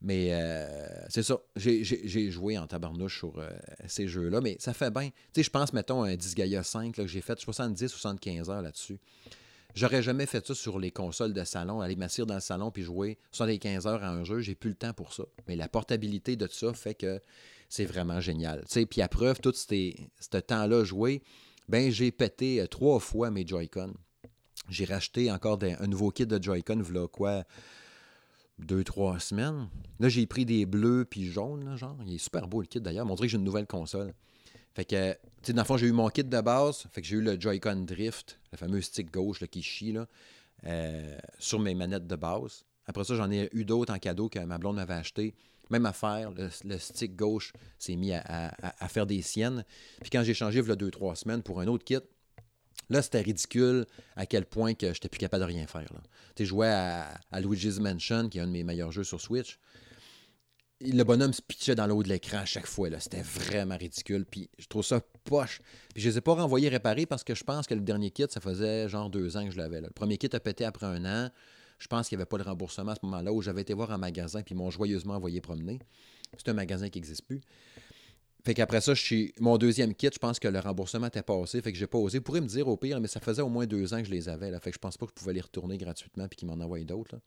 Mais 0.00 0.28
euh, 0.32 0.66
c'est 1.08 1.22
ça. 1.22 1.38
J'ai 1.56 2.30
joué 2.30 2.56
en 2.56 2.66
tabarnouche 2.66 3.18
sur 3.18 3.38
euh, 3.38 3.50
ces 3.86 4.06
jeux-là, 4.06 4.40
mais 4.40 4.56
ça 4.60 4.72
fait 4.72 4.90
bien. 4.90 5.08
Tu 5.08 5.14
sais, 5.34 5.42
je 5.42 5.50
pense, 5.50 5.72
mettons, 5.72 6.02
un 6.02 6.14
Disgaea 6.14 6.62
5, 6.62 6.94
que 6.94 7.06
j'ai 7.06 7.20
fait 7.20 7.38
70-75 7.38 8.50
heures 8.50 8.62
là-dessus. 8.62 8.98
J'aurais 9.74 10.02
jamais 10.02 10.26
fait 10.26 10.44
ça 10.46 10.54
sur 10.54 10.78
les 10.78 10.90
consoles 10.90 11.32
de 11.32 11.44
salon, 11.44 11.80
aller 11.80 11.96
m'asseoir 11.96 12.26
dans 12.26 12.34
le 12.34 12.40
salon 12.40 12.70
puis 12.70 12.82
jouer 12.82 13.18
15 13.32 13.86
heures 13.86 14.02
à 14.02 14.10
un 14.10 14.24
jeu. 14.24 14.40
J'ai 14.40 14.54
plus 14.54 14.70
le 14.70 14.76
temps 14.76 14.92
pour 14.92 15.12
ça. 15.12 15.24
Mais 15.46 15.56
la 15.56 15.68
portabilité 15.68 16.36
de 16.36 16.48
ça 16.50 16.72
fait 16.72 16.94
que 16.94 17.20
c'est 17.68 17.84
vraiment 17.84 18.20
génial. 18.20 18.64
puis 18.90 19.02
à 19.02 19.08
preuve, 19.08 19.40
tout 19.40 19.52
ce 19.52 20.38
temps-là 20.38 20.84
joué, 20.84 21.22
ben 21.68 21.90
j'ai 21.90 22.10
pété 22.10 22.60
euh, 22.60 22.66
trois 22.66 22.98
fois 22.98 23.30
mes 23.30 23.46
Joy-Con. 23.46 23.92
J'ai 24.70 24.84
racheté 24.84 25.30
encore 25.30 25.58
un 25.62 25.86
nouveau 25.86 26.10
kit 26.10 26.26
de 26.26 26.42
Joy-Con, 26.42 26.80
voilà 26.82 27.06
quoi, 27.06 27.44
deux, 28.58 28.84
trois 28.84 29.18
semaines. 29.18 29.68
Là, 30.00 30.08
j'ai 30.08 30.26
pris 30.26 30.44
des 30.44 30.66
bleus 30.66 31.06
puis 31.08 31.26
jaunes, 31.26 31.76
genre. 31.76 31.96
Il 32.06 32.14
est 32.14 32.18
super 32.18 32.48
beau 32.48 32.60
le 32.60 32.66
kit 32.66 32.80
d'ailleurs. 32.80 33.06
Montrer 33.06 33.26
que 33.26 33.30
j'ai 33.30 33.38
une 33.38 33.44
nouvelle 33.44 33.66
console. 33.66 34.12
Fait 34.78 34.84
que, 34.84 35.12
tu 35.12 35.18
sais, 35.42 35.52
dans 35.54 35.62
le 35.62 35.66
fond, 35.66 35.76
j'ai 35.76 35.88
eu 35.88 35.92
mon 35.92 36.08
kit 36.08 36.22
de 36.22 36.40
base. 36.40 36.84
Fait 36.92 37.00
que 37.00 37.06
j'ai 37.08 37.16
eu 37.16 37.20
le 37.20 37.40
Joy-Con 37.40 37.84
Drift, 37.84 38.38
le 38.52 38.58
fameux 38.58 38.80
stick 38.80 39.10
gauche 39.10 39.44
qui 39.50 39.60
chie, 39.60 39.90
là, 39.90 40.06
euh, 40.66 41.18
sur 41.40 41.58
mes 41.58 41.74
manettes 41.74 42.06
de 42.06 42.14
base. 42.14 42.64
Après 42.86 43.02
ça, 43.02 43.16
j'en 43.16 43.28
ai 43.28 43.48
eu 43.52 43.64
d'autres 43.64 43.92
en 43.92 43.98
cadeau 43.98 44.28
que 44.28 44.38
ma 44.38 44.56
blonde 44.56 44.76
m'avait 44.76 44.94
acheté. 44.94 45.34
Même 45.70 45.84
affaire, 45.84 46.30
le, 46.30 46.48
le 46.64 46.78
stick 46.78 47.16
gauche 47.16 47.52
s'est 47.76 47.96
mis 47.96 48.12
à, 48.12 48.52
faire 48.88 49.04
des 49.04 49.20
siennes. 49.20 49.64
Puis 50.00 50.10
quand 50.10 50.22
j'ai 50.22 50.32
changé, 50.32 50.60
il 50.60 50.68
y 50.68 50.70
a 50.70 50.76
deux, 50.76 50.92
trois 50.92 51.16
semaines 51.16 51.42
pour 51.42 51.60
un 51.60 51.66
autre 51.66 51.84
kit, 51.84 51.98
Là, 52.88 53.02
c'était 53.02 53.20
ridicule 53.20 53.84
à 54.16 54.24
quel 54.26 54.46
point 54.46 54.74
que 54.74 54.94
j'étais 54.94 55.08
plus 55.08 55.18
capable 55.18 55.42
de 55.42 55.48
rien 55.48 55.66
faire. 55.66 55.90
Tu 56.36 56.46
jouais 56.46 56.68
à, 56.68 57.40
Luigi's 57.40 57.80
Mansion, 57.80 58.28
qui 58.28 58.38
est 58.38 58.40
un 58.40 58.46
de 58.46 58.52
mes 58.52 58.62
meilleurs 58.62 58.92
jeux 58.92 59.04
sur 59.04 59.20
Switch 59.20 59.58
le 60.80 61.02
bonhomme 61.02 61.32
se 61.32 61.42
pitchait 61.42 61.74
dans 61.74 61.86
l'eau 61.86 62.02
de 62.02 62.08
l'écran 62.08 62.38
à 62.38 62.44
chaque 62.44 62.66
fois. 62.66 62.88
C'était 63.00 63.22
vraiment 63.22 63.76
ridicule. 63.76 64.24
Puis 64.24 64.48
je 64.58 64.66
trouve 64.66 64.84
ça 64.84 65.00
poche. 65.24 65.60
Puis 65.94 66.02
je 66.02 66.08
les 66.08 66.18
ai 66.18 66.20
pas 66.20 66.34
renvoyés 66.34 66.68
réparer 66.68 67.06
parce 67.06 67.24
que 67.24 67.34
je 67.34 67.44
pense 67.44 67.66
que 67.66 67.74
le 67.74 67.80
dernier 67.80 68.10
kit, 68.10 68.26
ça 68.28 68.40
faisait 68.40 68.88
genre 68.88 69.10
deux 69.10 69.36
ans 69.36 69.44
que 69.44 69.50
je 69.50 69.58
l'avais. 69.58 69.80
Le 69.80 69.90
premier 69.90 70.18
kit 70.18 70.28
a 70.32 70.40
pété 70.40 70.64
après 70.64 70.86
un 70.86 71.04
an. 71.04 71.30
Je 71.78 71.86
pense 71.86 72.08
qu'il 72.08 72.16
n'y 72.16 72.22
avait 72.22 72.28
pas 72.28 72.38
de 72.38 72.42
remboursement 72.42 72.92
à 72.92 72.94
ce 72.94 73.00
moment-là 73.04 73.32
où 73.32 73.40
j'avais 73.40 73.62
été 73.62 73.72
voir 73.72 73.92
un 73.92 73.98
magasin 73.98 74.42
puis 74.42 74.54
ils 74.54 74.58
m'ont 74.58 74.70
joyeusement 74.70 75.14
envoyé 75.14 75.40
promener. 75.40 75.78
C'est 76.36 76.48
un 76.48 76.54
magasin 76.54 76.88
qui 76.88 76.98
n'existe 76.98 77.22
plus. 77.22 77.40
Fait 78.44 78.54
qu'après 78.54 78.80
ça, 78.80 78.94
je 78.94 79.30
mon 79.40 79.58
deuxième 79.58 79.94
kit, 79.94 80.10
je 80.12 80.18
pense 80.18 80.38
que 80.38 80.48
le 80.48 80.60
remboursement 80.60 81.08
était 81.08 81.22
passé. 81.22 81.60
Fait 81.60 81.72
que 81.72 81.78
j'ai 81.78 81.86
pas 81.86 81.98
osé. 81.98 82.18
Vous 82.18 82.24
pourrez 82.24 82.40
me 82.40 82.46
dire 82.46 82.68
au 82.68 82.76
pire, 82.76 83.00
mais 83.00 83.08
ça 83.08 83.20
faisait 83.20 83.42
au 83.42 83.48
moins 83.48 83.66
deux 83.66 83.94
ans 83.94 83.98
que 83.98 84.06
je 84.06 84.10
les 84.10 84.28
avais. 84.28 84.50
Là. 84.50 84.60
Fait 84.60 84.70
que 84.70 84.74
je 84.74 84.80
pense 84.80 84.96
pas 84.96 85.06
que 85.06 85.12
je 85.14 85.20
pouvais 85.20 85.32
les 85.32 85.40
retourner 85.40 85.76
gratuitement 85.76 86.28
puis 86.28 86.36
qu'ils 86.36 86.48
m'en 86.48 86.62
envoyaient 86.64 86.84
d'autres. 86.84 87.18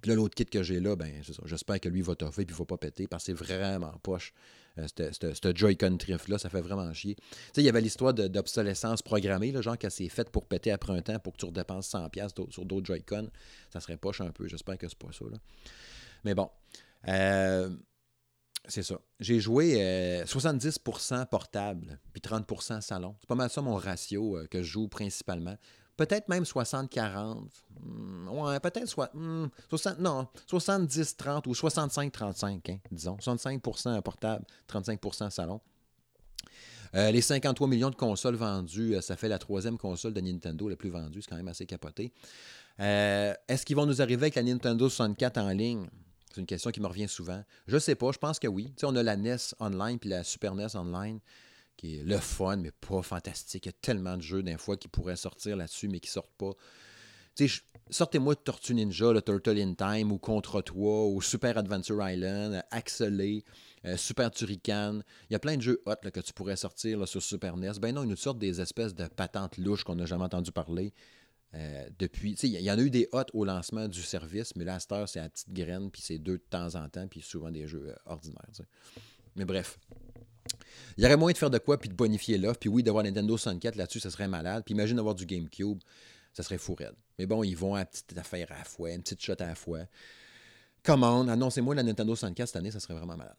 Puis 0.00 0.10
là, 0.10 0.14
l'autre 0.16 0.34
kit 0.34 0.44
que 0.44 0.62
j'ai 0.62 0.80
là, 0.80 0.96
ben, 0.96 1.22
j'espère 1.44 1.80
que 1.80 1.88
lui 1.88 2.02
va 2.02 2.14
toffer 2.14 2.44
puis 2.44 2.54
il 2.54 2.58
va 2.58 2.64
pas 2.64 2.76
péter 2.76 3.06
parce 3.06 3.24
que 3.24 3.26
c'est 3.26 3.44
vraiment 3.44 3.92
poche. 4.02 4.32
Euh, 4.78 4.86
ce 4.88 5.52
Joy-Con 5.54 5.92
Drift-là, 5.92 6.38
ça 6.38 6.50
fait 6.50 6.60
vraiment 6.60 6.92
chier. 6.92 7.14
Tu 7.14 7.24
sais, 7.54 7.62
il 7.62 7.64
y 7.64 7.68
avait 7.68 7.80
l'histoire 7.80 8.12
d'obsolescence 8.12 9.02
programmée, 9.02 9.52
là, 9.52 9.62
genre 9.62 9.78
que 9.78 9.88
c'est 9.88 10.08
fait 10.08 10.28
pour 10.30 10.46
péter 10.46 10.70
après 10.70 10.92
un 10.92 11.00
temps 11.00 11.18
pour 11.18 11.32
que 11.32 11.38
tu 11.38 11.46
redépenses 11.46 11.90
100$ 11.92 12.50
sur 12.50 12.64
d'autres 12.64 12.86
Joy-Con. 12.86 13.30
Ça 13.72 13.80
serait 13.80 13.96
poche 13.96 14.20
un 14.20 14.30
peu. 14.30 14.46
J'espère 14.48 14.76
que 14.76 14.88
c'est 14.88 14.98
pas 14.98 15.12
ça. 15.12 15.24
Là. 15.30 15.38
Mais 16.24 16.34
bon. 16.34 16.50
Euh, 17.08 17.70
c'est 18.68 18.82
ça. 18.82 18.98
J'ai 19.20 19.38
joué 19.38 19.76
70% 20.26 21.14
euh, 21.14 21.24
portable, 21.24 22.00
puis 22.12 22.20
30% 22.20 22.80
salon. 22.80 23.14
C'est 23.20 23.28
pas 23.28 23.36
mal 23.36 23.48
ça 23.48 23.62
mon 23.62 23.76
ratio 23.76 24.38
que 24.50 24.62
je 24.62 24.68
joue 24.68 24.88
principalement. 24.88 25.56
Peut-être 25.96 26.28
même 26.28 26.44
60-40. 26.44 27.44
Hmm, 27.80 28.58
peut-être 28.62 28.86
soit, 28.86 29.10
60, 29.68 29.98
hmm, 29.98 30.02
non, 30.02 30.28
70-30 30.50 31.46
ou 31.46 31.52
65-35, 31.52 32.70
hein, 32.70 32.78
disons. 32.90 33.16
65% 33.16 34.00
portable, 34.02 34.44
35% 34.68 35.30
salon. 35.30 35.60
Euh, 36.94 37.10
les 37.10 37.20
53 37.20 37.68
millions 37.68 37.90
de 37.90 37.96
consoles 37.96 38.36
vendues, 38.36 38.94
euh, 38.94 39.00
ça 39.00 39.16
fait 39.16 39.28
la 39.28 39.38
troisième 39.38 39.76
console 39.76 40.14
de 40.14 40.20
Nintendo 40.20 40.68
la 40.68 40.76
plus 40.76 40.88
vendue. 40.88 41.20
C'est 41.20 41.28
quand 41.28 41.36
même 41.36 41.48
assez 41.48 41.66
capoté. 41.66 42.12
Euh, 42.80 43.34
est-ce 43.48 43.66
qu'ils 43.66 43.76
vont 43.76 43.86
nous 43.86 44.00
arriver 44.00 44.24
avec 44.24 44.36
la 44.36 44.42
Nintendo 44.42 44.88
64 44.88 45.38
en 45.38 45.50
ligne? 45.50 45.88
C'est 46.32 46.40
une 46.40 46.46
question 46.46 46.70
qui 46.70 46.80
me 46.80 46.86
revient 46.86 47.08
souvent. 47.08 47.42
Je 47.66 47.74
ne 47.74 47.80
sais 47.80 47.94
pas, 47.94 48.12
je 48.12 48.18
pense 48.18 48.38
que 48.38 48.46
oui. 48.46 48.72
On 48.82 48.94
a 48.94 49.02
la 49.02 49.16
NES 49.16 49.36
Online 49.58 49.98
puis 49.98 50.10
la 50.10 50.22
Super 50.22 50.54
NES 50.54 50.76
Online 50.76 51.18
qui 51.76 51.96
est 51.96 52.04
le 52.04 52.18
fun, 52.18 52.56
mais 52.56 52.70
pas 52.70 53.02
fantastique. 53.02 53.66
Il 53.66 53.68
y 53.68 53.74
a 53.74 53.78
tellement 53.80 54.16
de 54.16 54.22
jeux 54.22 54.42
d'un 54.42 54.58
fois 54.58 54.76
qui 54.76 54.88
pourraient 54.88 55.16
sortir 55.16 55.56
là-dessus, 55.56 55.88
mais 55.88 56.00
qui 56.00 56.10
sortent 56.10 56.34
pas. 56.36 56.52
sortez-moi 57.90 58.34
de 58.34 58.40
Tortue 58.40 58.74
Ninja, 58.74 59.12
le 59.12 59.22
Turtle 59.22 59.58
in 59.58 59.74
Time, 59.74 60.10
ou 60.10 60.18
Contre 60.18 60.62
toi, 60.62 61.06
ou 61.06 61.20
Super 61.20 61.58
Adventure 61.58 62.08
Island, 62.08 62.62
Axelé, 62.70 63.44
euh, 63.84 63.96
Super 63.96 64.30
Turrican. 64.30 65.00
Il 65.28 65.34
y 65.34 65.36
a 65.36 65.38
plein 65.38 65.56
de 65.56 65.62
jeux 65.62 65.82
hot 65.86 66.10
que 66.12 66.20
tu 66.20 66.32
pourrais 66.32 66.56
sortir 66.56 67.06
sur 67.06 67.22
Super 67.22 67.56
NES. 67.56 67.72
Ben 67.80 67.94
non, 67.94 68.04
ils 68.04 68.08
nous 68.08 68.16
sortent 68.16 68.38
des 68.38 68.60
espèces 68.60 68.94
de 68.94 69.06
patentes 69.06 69.58
louches 69.58 69.84
qu'on 69.84 69.96
n'a 69.96 70.06
jamais 70.06 70.24
entendu 70.24 70.52
parler. 70.52 70.92
Euh, 71.54 71.88
depuis, 71.98 72.32
il 72.42 72.60
y 72.60 72.70
en 72.70 72.78
a 72.78 72.82
eu 72.82 72.90
des 72.90 73.08
hot 73.12 73.24
au 73.32 73.44
lancement 73.44 73.88
du 73.88 74.02
service, 74.02 74.54
mais 74.56 74.64
là, 74.64 74.76
à 74.76 75.06
c'est 75.06 75.20
à 75.20 75.28
petite 75.28 75.52
graine, 75.52 75.90
puis 75.90 76.02
c'est 76.02 76.18
deux 76.18 76.38
de 76.38 76.44
temps 76.50 76.74
en 76.74 76.88
temps, 76.88 77.06
puis 77.08 77.22
souvent 77.22 77.50
des 77.50 77.66
jeux 77.66 77.88
euh, 77.88 77.94
ordinaires. 78.04 78.50
Mais 79.36 79.44
bref, 79.44 79.78
il 80.96 81.04
y 81.04 81.06
aurait 81.06 81.16
moyen 81.16 81.32
de 81.32 81.38
faire 81.38 81.50
de 81.50 81.58
quoi 81.58 81.78
puis 81.78 81.88
de 81.88 81.94
bonifier 81.94 82.38
l'offre. 82.38 82.58
Puis 82.58 82.68
oui, 82.68 82.82
d'avoir 82.82 83.04
Nintendo 83.04 83.36
64 83.36 83.76
là-dessus, 83.76 84.00
ça 84.00 84.10
serait 84.10 84.28
malade. 84.28 84.62
Puis 84.64 84.74
imagine 84.74 84.96
d'avoir 84.96 85.14
du 85.14 85.26
GameCube, 85.26 85.78
ça 86.32 86.42
serait 86.42 86.58
fou 86.58 86.74
raide. 86.74 86.94
Mais 87.18 87.26
bon, 87.26 87.42
ils 87.42 87.56
vont 87.56 87.74
à 87.74 87.84
petite 87.84 88.16
affaire 88.18 88.50
à 88.50 88.58
la 88.58 88.64
fois, 88.64 88.90
une 88.92 89.02
petite 89.02 89.22
shot 89.22 89.34
à 89.38 89.46
la 89.46 89.54
fois. 89.54 89.80
Commande, 90.82 91.30
annoncez-moi 91.30 91.74
la 91.74 91.82
Nintendo 91.82 92.14
64 92.14 92.46
cette 92.48 92.56
année, 92.56 92.70
ça 92.70 92.80
serait 92.80 92.94
vraiment 92.94 93.16
malade. 93.16 93.36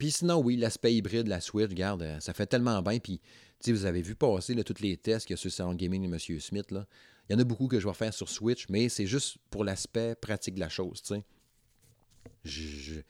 Puis 0.00 0.12
sinon, 0.12 0.38
oui, 0.38 0.56
l'aspect 0.56 0.94
hybride, 0.94 1.28
la 1.28 1.40
Switch, 1.40 1.68
regarde, 1.68 2.02
euh, 2.02 2.20
ça 2.20 2.32
fait 2.32 2.46
tellement 2.46 2.80
bien. 2.80 2.98
Puis, 2.98 3.20
vous 3.66 3.84
avez 3.84 4.00
vu 4.00 4.14
passer 4.14 4.54
là, 4.54 4.64
tous 4.64 4.80
les 4.80 4.96
tests 4.96 5.26
qu'il 5.26 5.34
y 5.34 5.36
a 5.36 5.36
sur 5.36 5.48
le 5.48 5.52
salon 5.52 5.74
gaming 5.74 6.08
de 6.08 6.14
M. 6.14 6.40
Smith. 6.40 6.70
Là. 6.70 6.86
Il 7.28 7.34
y 7.34 7.36
en 7.36 7.38
a 7.38 7.44
beaucoup 7.44 7.68
que 7.68 7.78
je 7.78 7.86
vais 7.86 7.94
faire 7.94 8.14
sur 8.14 8.28
Switch, 8.28 8.66
mais 8.70 8.88
c'est 8.88 9.06
juste 9.06 9.36
pour 9.50 9.62
l'aspect 9.62 10.14
pratique 10.14 10.54
de 10.54 10.60
la 10.60 10.70
chose, 10.70 11.00
sais. 11.04 11.22
Je, 12.44 13.00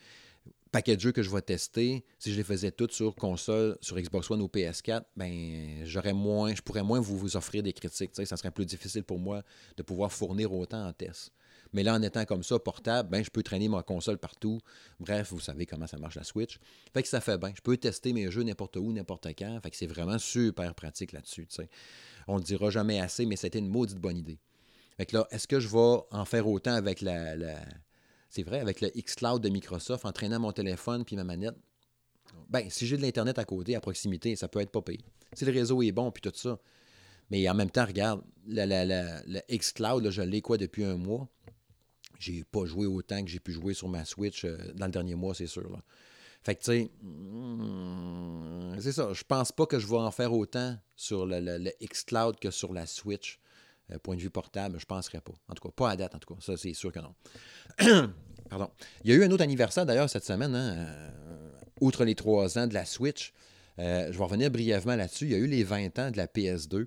paquet 0.71 0.97
de 0.97 1.01
jeux 1.01 1.13
que 1.13 1.23
je 1.23 1.31
vais 1.31 1.43
tester, 1.43 2.05
si 2.19 2.33
je 2.33 2.37
les 2.37 2.45
faisais 2.45 2.71
toutes 2.71 2.93
sur 2.93 3.15
console, 3.15 3.77
sur 3.81 3.99
Xbox 3.99 4.31
One 4.31 4.43
ou 4.43 4.47
PS4, 4.47 5.03
ben 5.17 5.85
j'aurais 5.85 6.13
moins, 6.13 6.55
je 6.55 6.63
pourrais 6.63 6.83
moins 6.83 7.01
vous, 7.01 7.37
offrir 7.37 7.63
des 7.63 7.73
critiques. 7.73 8.11
Ça 8.15 8.37
serait 8.37 8.51
plus 8.51 8.67
difficile 8.67 9.05
pour 9.05 9.19
moi 9.19 9.43
de 9.77 9.83
pouvoir 9.83 10.13
fournir 10.13 10.53
autant 10.53 10.87
en 10.87 10.93
test. 10.93 11.33
Mais 11.73 11.83
là, 11.85 11.95
en 11.95 12.03
étant 12.03 12.25
comme 12.25 12.43
ça, 12.43 12.59
portable, 12.59 13.11
ben, 13.11 13.25
je 13.25 13.31
peux 13.31 13.45
traîner 13.45 13.69
ma 13.69 13.83
console 13.83 14.19
partout. 14.19 14.59
Bref, 14.99 15.31
vous 15.31 15.39
savez 15.39 15.67
comment 15.67 15.87
ça 15.87 15.99
marche 15.99 16.17
la 16.17 16.25
Switch. 16.25 16.59
Fait 16.93 17.03
que 17.03 17.09
ça 17.09 17.21
fait 17.21 17.39
bien. 17.39 17.53
Je 17.55 17.61
peux 17.61 17.77
tester 17.77 18.13
mes 18.13 18.29
jeux 18.31 18.43
n'importe 18.43 18.77
où, 18.77 18.93
n'importe 18.93 19.29
quand. 19.39 19.61
Fait 19.63 19.71
que 19.71 19.77
c'est 19.77 19.87
vraiment 19.87 20.19
super 20.19 20.75
pratique 20.75 21.13
là-dessus. 21.13 21.47
On 22.27 22.35
ne 22.35 22.39
le 22.39 22.45
dira 22.45 22.71
jamais 22.71 23.01
assez, 23.01 23.25
mais 23.25 23.37
c'était 23.37 23.61
une 23.61 23.69
maudite 23.69 23.99
bonne 23.99 24.17
idée. 24.17 24.39
Fait 24.97 25.07
que 25.07 25.17
là, 25.17 25.29
est-ce 25.31 25.47
que 25.47 25.61
je 25.61 25.69
vais 25.69 25.99
en 26.11 26.25
faire 26.25 26.49
autant 26.49 26.75
avec 26.75 27.01
la 27.03 27.37
c'est 28.31 28.45
vrai, 28.45 28.61
avec 28.61 28.81
le 28.81 28.89
xCloud 28.91 29.43
de 29.43 29.49
Microsoft, 29.49 30.07
entraînant 30.07 30.39
mon 30.39 30.53
téléphone 30.53 31.05
puis 31.05 31.17
ma 31.17 31.25
manette, 31.25 31.57
ben, 32.49 32.71
si 32.71 32.87
j'ai 32.87 32.97
de 32.97 33.03
l'Internet 33.03 33.39
à 33.39 33.45
côté, 33.45 33.75
à 33.75 33.81
proximité, 33.81 34.37
ça 34.37 34.49
peut 34.49 34.61
être 34.61 34.71
pas 34.71 34.83
pire. 34.83 35.01
Si 35.33 35.45
le 35.45 35.53
réseau 35.53 35.83
est 35.83 35.91
bon, 35.91 36.11
puis 36.13 36.23
tout 36.23 36.33
ça. 36.35 36.59
Mais 37.31 37.49
en 37.49 37.55
même 37.55 37.71
temps, 37.71 37.85
regarde, 37.85 38.23
le 38.47 39.41
xCloud, 39.57 40.11
je 40.11 40.23
l'ai 40.23 40.41
quoi 40.41 40.57
depuis 40.59 40.85
un 40.85 40.97
mois. 40.97 41.29
J'ai 42.21 42.45
pas 42.45 42.67
joué 42.67 42.87
autant 42.87 43.23
que 43.25 43.31
j'ai 43.31 43.41
pu 43.41 43.53
jouer 43.53 43.75
sur 43.75 43.89
ma 43.89 44.05
Switch 44.05 44.45
euh, 44.45 44.57
dans 44.75 44.87
le 44.87 44.93
dernier 44.93 45.15
mois, 45.15 45.35
c'est 45.35 45.47
sûr. 45.47 45.81
Fait 46.43 46.55
que, 46.55 46.61
tu 46.61 46.67
sais, 46.67 46.91
hmm, 47.03 48.79
c'est 48.79 48.93
ça. 48.93 49.13
Je 49.13 49.25
pense 49.25 49.53
pas 49.53 49.67
que 49.67 49.79
je 49.79 49.87
vais 49.87 49.97
en 49.97 50.11
faire 50.11 50.33
autant 50.33 50.77
sur 50.95 51.27
le, 51.27 51.41
le 51.41 51.71
xCloud 51.83 52.39
que 52.39 52.51
sur 52.51 52.73
la 52.73 52.87
Switch. 52.87 53.41
Euh, 53.93 53.99
point 53.99 54.17
de 54.17 54.21
vue 54.21 54.31
portable, 54.31 54.79
je 54.79 54.85
ne 54.85 54.87
penserais 54.87 55.21
pas. 55.21 55.33
En 55.49 55.55
tout 55.55 55.67
cas, 55.67 55.73
pas 55.75 55.91
à 55.91 55.97
date, 55.97 56.15
en 56.15 56.19
tout 56.19 56.35
cas. 56.35 56.41
Ça, 56.41 56.57
c'est 56.57 56.75
sûr 56.75 56.93
que 56.93 57.01
non. 57.01 57.15
Pardon. 58.49 58.71
Il 59.05 59.11
y 59.11 59.15
a 59.15 59.17
eu 59.17 59.25
un 59.25 59.31
autre 59.31 59.43
anniversaire 59.43 59.87
d'ailleurs 59.87 60.11
cette 60.11 60.25
semaine, 60.25 60.55
hein, 60.55 60.77
euh, 60.77 61.51
outre 61.81 62.05
les 62.05 62.15
trois 62.15 62.59
ans 62.59 62.67
de 62.67 62.75
la 62.75 62.85
Switch. 62.85 63.33
Euh, 63.79 64.13
je 64.13 64.19
vais 64.19 64.25
revenir 64.25 64.51
brièvement 64.51 64.97
là-dessus. 64.97 65.27
Il 65.27 65.31
y 65.31 65.35
a 65.35 65.39
eu 65.39 65.47
les 65.47 65.65
20 65.65 65.99
ans 65.99 66.11
de 66.11 66.17
la 66.17 66.27
PS2. 66.27 66.87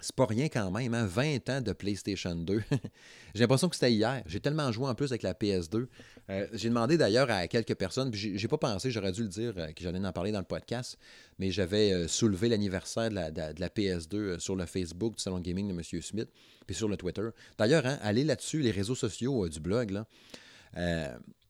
C'est 0.00 0.14
pas 0.14 0.26
rien 0.26 0.48
quand 0.48 0.70
même, 0.70 0.92
hein? 0.92 1.06
20 1.06 1.48
ans 1.48 1.60
de 1.62 1.72
PlayStation 1.72 2.34
2. 2.34 2.62
j'ai 3.34 3.40
l'impression 3.40 3.68
que 3.68 3.74
c'était 3.74 3.92
hier. 3.92 4.22
J'ai 4.26 4.40
tellement 4.40 4.70
joué 4.70 4.86
en 4.86 4.94
plus 4.94 5.10
avec 5.10 5.22
la 5.22 5.32
PS2. 5.32 5.86
Euh, 6.28 6.46
j'ai 6.52 6.68
demandé 6.68 6.98
d'ailleurs 6.98 7.30
à 7.30 7.46
quelques 7.46 7.74
personnes, 7.74 8.10
puis 8.10 8.36
j'ai 8.36 8.48
pas 8.48 8.58
pensé, 8.58 8.90
j'aurais 8.90 9.12
dû 9.12 9.22
le 9.22 9.28
dire, 9.28 9.54
euh, 9.56 9.68
que 9.68 9.82
j'allais 9.82 10.04
en 10.04 10.12
parler 10.12 10.32
dans 10.32 10.40
le 10.40 10.44
podcast, 10.44 10.98
mais 11.38 11.50
j'avais 11.50 11.92
euh, 11.92 12.08
soulevé 12.08 12.48
l'anniversaire 12.48 13.10
de 13.10 13.14
la, 13.14 13.68
PS2 13.68 14.38
sur 14.38 14.56
le 14.56 14.66
Facebook 14.66 15.16
du 15.16 15.22
Salon 15.22 15.38
Gaming 15.38 15.68
de 15.68 15.72
M. 15.72 16.02
Smith, 16.02 16.28
puis 16.66 16.74
sur 16.74 16.88
le 16.88 16.96
Twitter. 16.96 17.28
D'ailleurs, 17.58 17.86
hein, 17.86 17.98
allez 18.02 18.24
là-dessus, 18.24 18.60
les 18.60 18.72
réseaux 18.72 18.94
sociaux 18.94 19.48
du 19.48 19.60
blog, 19.60 19.90
là. 19.90 20.06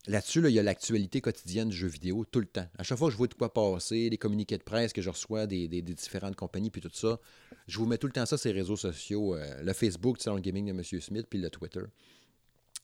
Là-dessus, 0.08 0.40
il 0.44 0.54
y 0.54 0.60
a 0.60 0.62
l'actualité 0.62 1.20
quotidienne 1.20 1.68
du 1.70 1.76
jeu 1.76 1.88
vidéo 1.88 2.24
tout 2.30 2.38
le 2.38 2.46
temps. 2.46 2.68
À 2.78 2.84
chaque 2.84 2.96
fois 2.96 3.08
que 3.08 3.12
je 3.12 3.16
vois 3.16 3.26
de 3.26 3.34
quoi 3.34 3.52
passer, 3.52 4.08
les 4.08 4.16
communiqués 4.16 4.56
de 4.56 4.62
presse 4.62 4.92
que 4.92 5.02
je 5.02 5.10
reçois 5.10 5.48
des, 5.48 5.66
différentes 5.82 6.36
compagnies, 6.36 6.70
puis 6.70 6.80
tout 6.80 6.90
ça, 6.92 7.18
je 7.66 7.76
vous 7.78 7.86
mets 7.86 7.98
tout 7.98 8.06
le 8.06 8.12
temps 8.12 8.24
ça 8.24 8.36
les 8.44 8.52
réseaux 8.52 8.76
sociaux, 8.76 9.34
le 9.36 9.72
Facebook, 9.72 10.24
le 10.24 10.38
gaming 10.38 10.66
de 10.66 10.70
M. 10.70 11.00
Smith, 11.00 11.26
puis 11.28 11.40
le 11.40 11.50
Twitter. 11.50 11.82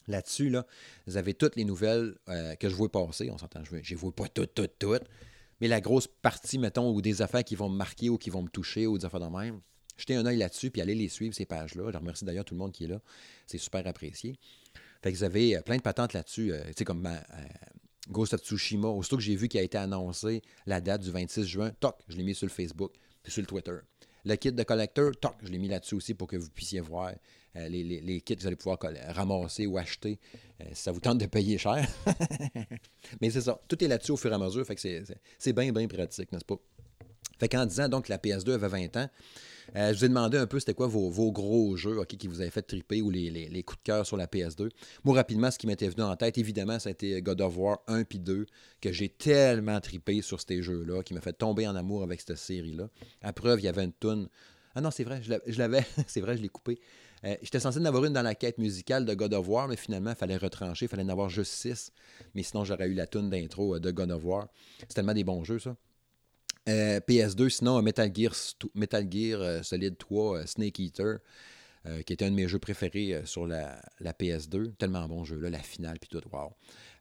Là-dessus, 0.08 0.50
là, 0.50 0.66
vous 1.06 1.16
avez 1.16 1.34
toutes 1.34 1.56
les 1.56 1.64
nouvelles 1.64 2.16
euh, 2.28 2.54
que 2.56 2.68
je 2.68 2.74
vois 2.74 2.90
passer. 2.90 3.30
On 3.30 3.38
s'entend, 3.38 3.62
je 3.64 3.94
ne 3.94 3.98
vois 3.98 4.14
pas 4.14 4.28
toutes, 4.28 4.54
toutes, 4.54 4.78
toutes. 4.78 5.04
Mais 5.60 5.68
la 5.68 5.80
grosse 5.80 6.08
partie, 6.08 6.58
mettons, 6.58 6.92
ou 6.92 7.00
des 7.00 7.22
affaires 7.22 7.44
qui 7.44 7.54
vont 7.54 7.68
me 7.68 7.76
marquer 7.76 8.08
ou 8.08 8.18
qui 8.18 8.30
vont 8.30 8.42
me 8.42 8.48
toucher 8.48 8.86
ou 8.86 8.98
des 8.98 9.04
affaires 9.04 9.20
de 9.20 9.26
même, 9.26 9.60
jetez 9.96 10.16
un 10.16 10.26
œil 10.26 10.36
là-dessus, 10.36 10.70
puis 10.70 10.82
allez 10.82 10.94
les 10.94 11.08
suivre, 11.08 11.34
ces 11.34 11.46
pages-là. 11.46 11.90
Je 11.92 11.98
remercie 11.98 12.24
d'ailleurs 12.24 12.44
tout 12.44 12.54
le 12.54 12.58
monde 12.58 12.72
qui 12.72 12.84
est 12.84 12.88
là. 12.88 13.00
C'est 13.46 13.58
super 13.58 13.86
apprécié. 13.86 14.36
Fait 15.02 15.12
que 15.12 15.16
vous 15.16 15.24
avez 15.24 15.56
euh, 15.56 15.62
plein 15.62 15.76
de 15.76 15.82
patentes 15.82 16.12
là-dessus. 16.12 16.52
Euh, 16.52 16.64
tu 16.66 16.72
sais, 16.78 16.84
comme 16.84 17.08
Ghost 18.10 18.34
of 18.34 18.40
Tsushima, 18.40 18.88
aussitôt 18.88 19.16
que 19.16 19.22
j'ai 19.22 19.36
vu 19.36 19.48
qu'il 19.48 19.60
a 19.60 19.62
été 19.62 19.78
annoncé 19.78 20.42
la 20.66 20.80
date 20.80 21.02
du 21.02 21.10
26 21.10 21.44
juin, 21.44 21.70
toc, 21.78 21.96
je 22.08 22.16
l'ai 22.16 22.24
mis 22.24 22.34
sur 22.34 22.46
le 22.46 22.52
Facebook, 22.52 22.92
puis 23.22 23.32
sur 23.32 23.42
le 23.42 23.46
Twitter. 23.46 23.76
Le 24.24 24.36
kit 24.36 24.52
de 24.52 24.62
collector, 24.62 25.12
toc, 25.20 25.34
je 25.42 25.48
l'ai 25.48 25.58
mis 25.58 25.68
là-dessus 25.68 25.94
aussi 25.94 26.14
pour 26.14 26.28
que 26.28 26.36
vous 26.36 26.50
puissiez 26.50 26.80
voir 26.80 27.12
les, 27.54 28.20
kits 28.20 28.36
que 28.36 28.40
vous 28.40 28.46
allez 28.46 28.56
pouvoir 28.56 28.78
ramasser 29.08 29.66
ou 29.66 29.78
acheter 29.78 30.18
si 30.72 30.82
ça 30.82 30.92
vous 30.92 31.00
tente 31.00 31.18
de 31.18 31.26
payer 31.26 31.58
cher. 31.58 31.86
Mais 33.20 33.30
c'est 33.30 33.40
ça, 33.40 33.60
tout 33.68 33.82
est 33.82 33.88
là-dessus 33.88 34.12
au 34.12 34.16
fur 34.16 34.30
et 34.30 34.34
à 34.34 34.38
mesure, 34.38 34.66
fait 34.66 34.76
que 34.76 34.80
c'est 35.38 35.52
bien, 35.52 35.72
bien 35.72 35.88
pratique, 35.88 36.30
n'est-ce 36.32 36.44
pas? 36.44 36.58
Fait 37.42 37.48
qu'en 37.48 37.66
disant 37.66 37.88
donc 37.88 38.04
que 38.04 38.12
la 38.12 38.18
PS2 38.18 38.52
avait 38.52 38.68
20 38.68 38.96
ans, 38.98 39.10
euh, 39.74 39.92
je 39.92 39.98
vous 39.98 40.04
ai 40.04 40.08
demandé 40.08 40.38
un 40.38 40.46
peu 40.46 40.60
c'était 40.60 40.74
quoi 40.74 40.86
vos, 40.86 41.32
gros 41.32 41.76
jeux 41.76 42.04
qui 42.04 42.28
vous 42.28 42.40
avaient 42.40 42.50
fait 42.50 42.62
triper 42.62 43.02
ou 43.02 43.10
les, 43.10 43.62
coups 43.64 43.80
de 43.80 43.82
cœur 43.82 44.06
sur 44.06 44.16
la 44.16 44.26
PS2. 44.26 44.68
Moi, 45.04 45.16
rapidement, 45.16 45.50
ce 45.50 45.58
qui 45.58 45.66
m'était 45.66 45.88
venu 45.88 46.02
en 46.02 46.14
tête, 46.16 46.38
évidemment, 46.38 46.78
c'était 46.78 47.20
God 47.22 47.40
of 47.40 47.56
War 47.56 47.80
1 47.88 48.04
puis 48.04 48.18
2, 48.18 48.46
que 48.80 48.92
j'ai 48.92 49.08
tellement 49.08 49.80
tripé 49.80 50.22
sur 50.22 50.40
ces 50.40 50.62
jeux-là, 50.62 51.02
qui 51.02 51.14
m'a 51.14 51.20
fait 51.20 51.32
tomber 51.32 51.66
en 51.66 51.74
amour 51.74 52.02
avec 52.02 52.20
cette 52.20 52.36
série-là. 52.36 52.88
À 53.22 53.32
preuve, 53.32 53.60
il 53.60 53.64
y 53.64 53.68
avait 53.68 53.84
une 53.84 53.92
toune. 53.92 54.28
Ah 54.74 54.80
non, 54.80 54.90
c'est 54.90 55.04
vrai, 55.04 55.20
je 55.22 55.58
l'avais, 55.58 55.84
c'est 56.06 56.20
vrai, 56.20 56.36
je 56.36 56.42
l'ai 56.42 56.48
coupé. 56.48 56.78
Euh, 57.24 57.36
j'étais 57.42 57.60
censé 57.60 57.78
en 57.78 57.84
avoir 57.84 58.04
une 58.04 58.12
dans 58.12 58.22
la 58.22 58.34
quête 58.34 58.58
musicale 58.58 59.04
de 59.04 59.14
God 59.14 59.34
of 59.34 59.48
War, 59.48 59.68
mais 59.68 59.76
finalement, 59.76 60.10
il 60.10 60.16
fallait 60.16 60.36
retrancher, 60.36 60.86
il 60.86 60.88
fallait 60.88 61.04
en 61.04 61.08
avoir 61.08 61.28
juste 61.28 61.52
six. 61.52 61.92
Mais 62.34 62.42
sinon, 62.42 62.64
j'aurais 62.64 62.88
eu 62.88 62.94
la 62.94 63.06
tune 63.06 63.30
d'intro 63.30 63.76
euh, 63.76 63.80
de 63.80 63.90
God 63.90 64.10
of 64.10 64.24
War. 64.24 64.48
C'est 64.80 64.94
tellement 64.94 65.14
des 65.14 65.24
bons 65.24 65.44
jeux, 65.44 65.58
ça. 65.58 65.76
Euh, 66.68 67.00
PS2, 67.00 67.48
sinon 67.48 67.82
Metal 67.82 68.10
Gear, 68.14 68.32
Metal 68.74 69.06
Gear 69.10 69.64
Solid 69.64 69.98
3, 69.98 70.38
euh, 70.38 70.46
Snake 70.46 70.78
Eater, 70.78 71.18
qui 72.06 72.12
était 72.12 72.24
un 72.24 72.30
de 72.30 72.36
mes 72.36 72.46
jeux 72.46 72.60
préférés 72.60 73.22
sur 73.24 73.44
la, 73.44 73.82
PS2. 74.00 74.76
Tellement 74.76 75.08
bon 75.08 75.24
jeu, 75.24 75.36
là, 75.40 75.50
la 75.50 75.58
finale, 75.58 75.98
puis 75.98 76.08
tout, 76.08 76.22
wow. 76.32 76.52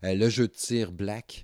le 0.01 0.27
jeu 0.27 0.47
de 0.47 0.53
tir 0.53 0.91
Black, 0.91 1.43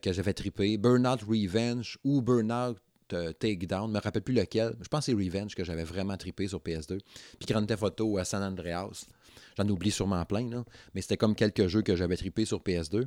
que 0.00 0.12
j'avais 0.12 0.34
trippé. 0.34 0.78
Burnout 0.78 1.20
Revenge 1.22 1.98
ou 2.04 2.22
Burnout 2.22 2.76
Takedown, 3.08 3.88
je 3.88 3.94
me 3.94 4.00
rappelle 4.00 4.22
plus 4.22 4.34
lequel. 4.34 4.74
Je 4.80 4.88
pense 4.88 5.06
que 5.06 5.12
c'est 5.12 5.24
Revenge 5.24 5.54
que 5.54 5.64
j'avais 5.64 5.84
vraiment 5.84 6.16
trippé 6.16 6.48
sur 6.48 6.60
PS2. 6.60 6.98
Puis 7.38 7.46
Grand 7.46 7.64
Theft 7.64 7.84
à 8.18 8.24
San 8.24 8.42
Andreas. 8.42 9.06
J'en 9.56 9.68
oublie 9.68 9.90
sûrement 9.90 10.24
plein, 10.24 10.64
mais 10.94 11.00
c'était 11.00 11.16
comme 11.16 11.34
quelques 11.34 11.66
jeux 11.66 11.82
que 11.82 11.96
j'avais 11.96 12.16
trippé 12.16 12.44
sur 12.44 12.60
PS2. 12.60 13.04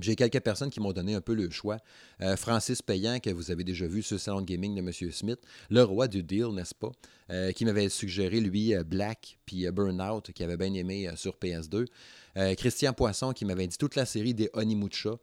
J'ai 0.00 0.14
quelques 0.14 0.40
personnes 0.40 0.70
qui 0.70 0.80
m'ont 0.80 0.92
donné 0.92 1.14
un 1.14 1.20
peu 1.20 1.34
le 1.34 1.50
choix. 1.50 1.78
Euh, 2.20 2.36
Francis 2.36 2.82
Payan, 2.82 3.18
que 3.18 3.30
vous 3.30 3.50
avez 3.50 3.64
déjà 3.64 3.86
vu 3.86 4.02
sur 4.02 4.14
le 4.14 4.20
salon 4.20 4.40
de 4.40 4.46
gaming 4.46 4.74
de 4.74 4.80
M. 4.80 4.92
Smith, 5.10 5.40
le 5.70 5.82
roi 5.82 6.06
du 6.06 6.22
deal, 6.22 6.48
n'est-ce 6.52 6.74
pas, 6.74 6.92
euh, 7.30 7.50
qui 7.50 7.64
m'avait 7.64 7.88
suggéré, 7.88 8.40
lui, 8.40 8.74
euh, 8.74 8.84
Black, 8.84 9.38
puis 9.44 9.68
Burnout, 9.70 10.30
qui 10.32 10.44
avait 10.44 10.56
bien 10.56 10.72
aimé 10.74 11.10
sur 11.16 11.36
PS2. 11.36 11.86
Christian 12.56 12.92
Poisson, 12.92 13.32
qui 13.32 13.44
m'avait 13.44 13.66
dit 13.66 13.76
toute 13.76 13.96
la 13.96 14.06
série 14.06 14.32
des 14.32 14.48
Onimucha, 14.52 15.16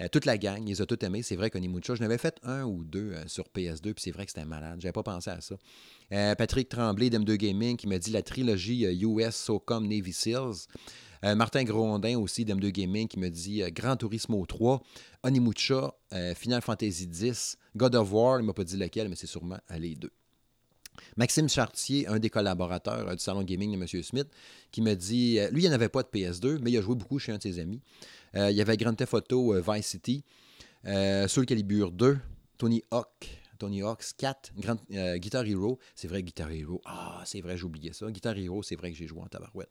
Euh, 0.00 0.08
toute 0.08 0.26
la 0.26 0.36
gang, 0.36 0.62
ils 0.66 0.82
ont 0.82 0.86
tous 0.86 1.04
aimés. 1.04 1.22
C'est 1.22 1.36
vrai 1.36 1.50
qu'Onimucha, 1.50 1.94
je 1.94 2.02
n'avais 2.02 2.18
fait 2.18 2.38
un 2.42 2.64
ou 2.64 2.84
deux 2.84 3.12
euh, 3.12 3.26
sur 3.26 3.44
PS2, 3.44 3.94
puis 3.94 3.94
c'est 3.98 4.10
vrai 4.10 4.26
que 4.26 4.32
c'était 4.32 4.44
malade. 4.44 4.80
J'avais 4.80 4.92
pas 4.92 5.02
pensé 5.02 5.30
à 5.30 5.40
ça. 5.40 5.56
Euh, 6.12 6.34
Patrick 6.34 6.68
Tremblay 6.68 7.08
d'M2 7.08 7.36
Gaming 7.36 7.76
qui 7.76 7.86
m'a 7.86 7.98
dit 7.98 8.10
la 8.10 8.22
trilogie 8.22 8.84
US 8.84 9.34
SOCOM 9.34 9.86
Navy 9.86 10.12
Seals. 10.12 10.66
Martin 11.22 11.64
Grondin 11.64 12.16
aussi 12.18 12.44
d'M2 12.44 12.70
Gaming 12.70 13.08
qui 13.08 13.18
me 13.18 13.30
dit 13.30 13.60
Grand 13.72 13.96
Turismo 13.96 14.46
3, 14.46 14.80
Onimucha, 15.24 15.92
Final 16.36 16.62
Fantasy 16.62 17.08
X, 17.20 17.56
God 17.74 17.96
of 17.96 18.12
War, 18.12 18.38
il 18.38 18.46
m'a 18.46 18.52
pas 18.52 18.62
dit 18.62 18.76
lequel, 18.76 19.08
mais 19.08 19.16
c'est 19.16 19.26
sûrement 19.26 19.58
les 19.76 19.96
deux. 19.96 20.12
Maxime 21.16 21.48
Chartier, 21.48 22.06
un 22.06 22.20
des 22.20 22.30
collaborateurs 22.30 23.10
du 23.10 23.18
salon 23.18 23.42
gaming 23.42 23.72
de 23.72 23.76
M. 23.76 24.02
Smith, 24.04 24.28
qui 24.70 24.82
me 24.82 24.94
dit, 24.94 25.40
lui, 25.50 25.64
il 25.64 25.70
n'avait 25.70 25.88
pas 25.88 26.04
de 26.04 26.08
PS2, 26.08 26.58
mais 26.60 26.70
il 26.70 26.78
a 26.78 26.82
joué 26.82 26.94
beaucoup 26.94 27.18
chez 27.18 27.32
un 27.32 27.38
de 27.38 27.42
ses 27.42 27.58
amis. 27.58 27.80
Euh, 28.36 28.50
il 28.50 28.56
y 28.56 28.60
avait 28.60 28.76
Grand 28.76 28.94
Theft 28.94 29.14
Auto 29.14 29.54
euh, 29.54 29.62
Vice 29.66 29.86
City, 29.86 30.22
euh, 30.84 31.26
Soul 31.26 31.46
Calibur 31.46 31.90
2, 31.90 32.18
Tony 32.58 32.82
Hawk, 32.90 33.28
Tony 33.58 33.82
Hawk's 33.82 34.12
4, 34.12 34.52
Grand, 34.58 34.76
Guitar 35.16 35.46
Hero. 35.46 35.78
C'est 35.94 36.08
vrai, 36.08 36.22
Guitar 36.22 36.50
Hero. 36.50 36.82
Ah, 36.84 37.22
c'est 37.24 37.40
vrai, 37.40 37.60
oublié 37.62 37.94
ça. 37.94 38.10
Guitar 38.10 38.36
Hero, 38.36 38.62
c'est 38.62 38.76
vrai 38.76 38.90
que 38.90 38.96
j'ai 38.96 39.06
joué 39.06 39.22
en 39.22 39.26
tabarouette. 39.26 39.70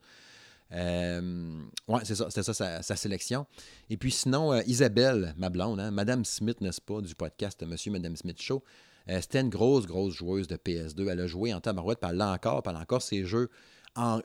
ouais, 0.71 2.01
c'est 2.03 2.15
ça, 2.15 2.29
c'était 2.29 2.51
ça 2.51 2.81
sa, 2.81 2.95
sélection. 2.95 3.45
Et 3.91 3.97
puis 3.97 4.11
sinon, 4.11 4.59
Isabelle, 4.61 5.35
ma 5.37 5.49
blonde, 5.49 5.79
hein, 5.79 5.91
Madame 5.91 6.25
Smith, 6.25 6.61
n'est-ce 6.61 6.81
pas, 6.81 7.01
du 7.01 7.13
podcast 7.13 7.61
Monsieur 7.63 7.91
Madame 7.91 8.15
Smith 8.15 8.41
Show, 8.41 8.63
c'était 9.07 9.41
une 9.41 9.49
grosse, 9.49 9.85
grosse 9.85 10.15
joueuse 10.15 10.47
de 10.47 10.55
PS2. 10.55 11.07
Elle 11.07 11.19
a 11.19 11.27
joué 11.27 11.53
en 11.53 11.61
tabarouette, 11.61 11.99
puis 11.99 12.09
elle 12.11 12.21
encore, 12.23 12.63
puis 12.63 12.71
elle 12.71 12.77
a 12.77 12.81
encore 12.81 13.03
ses 13.03 13.23
jeux 13.23 13.51
en 13.95 14.19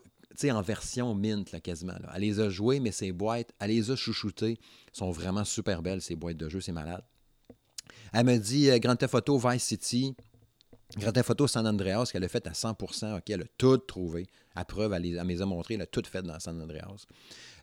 en 0.50 0.62
version 0.62 1.14
mint, 1.14 1.52
là, 1.52 1.60
quasiment. 1.60 1.94
Elle 2.14 2.22
les 2.22 2.40
a 2.40 2.48
jouées, 2.48 2.80
mais 2.80 2.92
ces 2.92 3.12
boîtes, 3.12 3.52
elle 3.58 3.70
les 3.70 3.90
a 3.90 3.96
chouchoutées. 3.96 4.58
sont 4.92 5.10
vraiment 5.10 5.44
super 5.44 5.82
belles, 5.82 6.00
ces 6.00 6.16
boîtes 6.16 6.36
de 6.36 6.48
jeu, 6.48 6.60
c'est 6.60 6.72
malade. 6.72 7.02
Elle 8.12 8.26
me 8.26 8.36
dit 8.38 8.70
euh, 8.70 8.78
Grand 8.78 8.96
Theft 8.96 9.14
Vice 9.28 9.62
City, 9.62 10.16
Grand 10.96 11.12
Theft 11.12 11.30
Auto 11.30 11.46
San 11.46 11.66
Andreas, 11.66 12.10
qu'elle 12.12 12.24
a 12.24 12.28
fait 12.28 12.46
à 12.46 12.52
100%. 12.52 13.18
OK, 13.18 13.30
elle 13.30 13.42
a 13.42 13.46
tout 13.56 13.76
trouvé. 13.78 14.26
À 14.54 14.64
preuve, 14.64 14.92
elle, 14.92 15.06
elle 15.06 15.24
me 15.24 15.28
les 15.28 15.42
a 15.42 15.46
montré, 15.46 15.74
elle 15.74 15.82
a 15.82 15.86
tout 15.86 16.02
fait 16.04 16.22
dans 16.22 16.38
San 16.40 16.60
Andreas. 16.60 17.06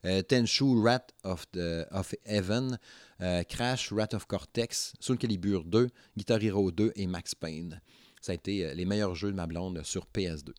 Euh, 0.05 0.21
Tenchu, 0.21 0.81
Rat 0.81 1.07
of, 1.23 1.45
of 1.91 2.15
Heaven, 2.25 2.77
euh, 3.21 3.43
Crash, 3.43 3.91
Rat 3.91 4.13
of 4.13 4.25
Cortex, 4.25 4.93
Soul 4.99 5.17
Calibur 5.17 5.65
2, 5.65 5.89
Guitar 6.15 6.41
Hero 6.41 6.71
2 6.71 6.93
et 6.95 7.07
Max 7.07 7.35
Payne. 7.35 7.81
Ça 8.21 8.31
a 8.31 8.35
été 8.35 8.73
les 8.73 8.85
meilleurs 8.85 9.15
jeux 9.15 9.31
de 9.31 9.35
ma 9.35 9.47
blonde 9.47 9.81
sur 9.83 10.05
PS2. 10.13 10.53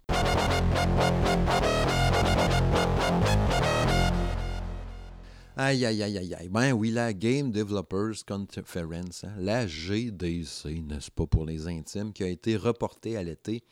Aïe, 5.60 5.84
aïe, 5.84 6.02
aïe, 6.04 6.16
aïe, 6.16 6.34
aïe. 6.34 6.48
Ben 6.48 6.72
oui, 6.72 6.92
la 6.92 7.12
Game 7.12 7.50
Developers 7.50 8.24
Conference, 8.24 9.24
hein, 9.24 9.34
la 9.40 9.66
GDC, 9.66 10.66
n'est-ce 10.86 11.10
pas, 11.10 11.26
pour 11.26 11.44
les 11.44 11.66
intimes, 11.66 12.12
qui 12.12 12.22
a 12.22 12.28
été 12.28 12.56
reportée 12.56 13.16
à 13.16 13.24
l'été 13.24 13.64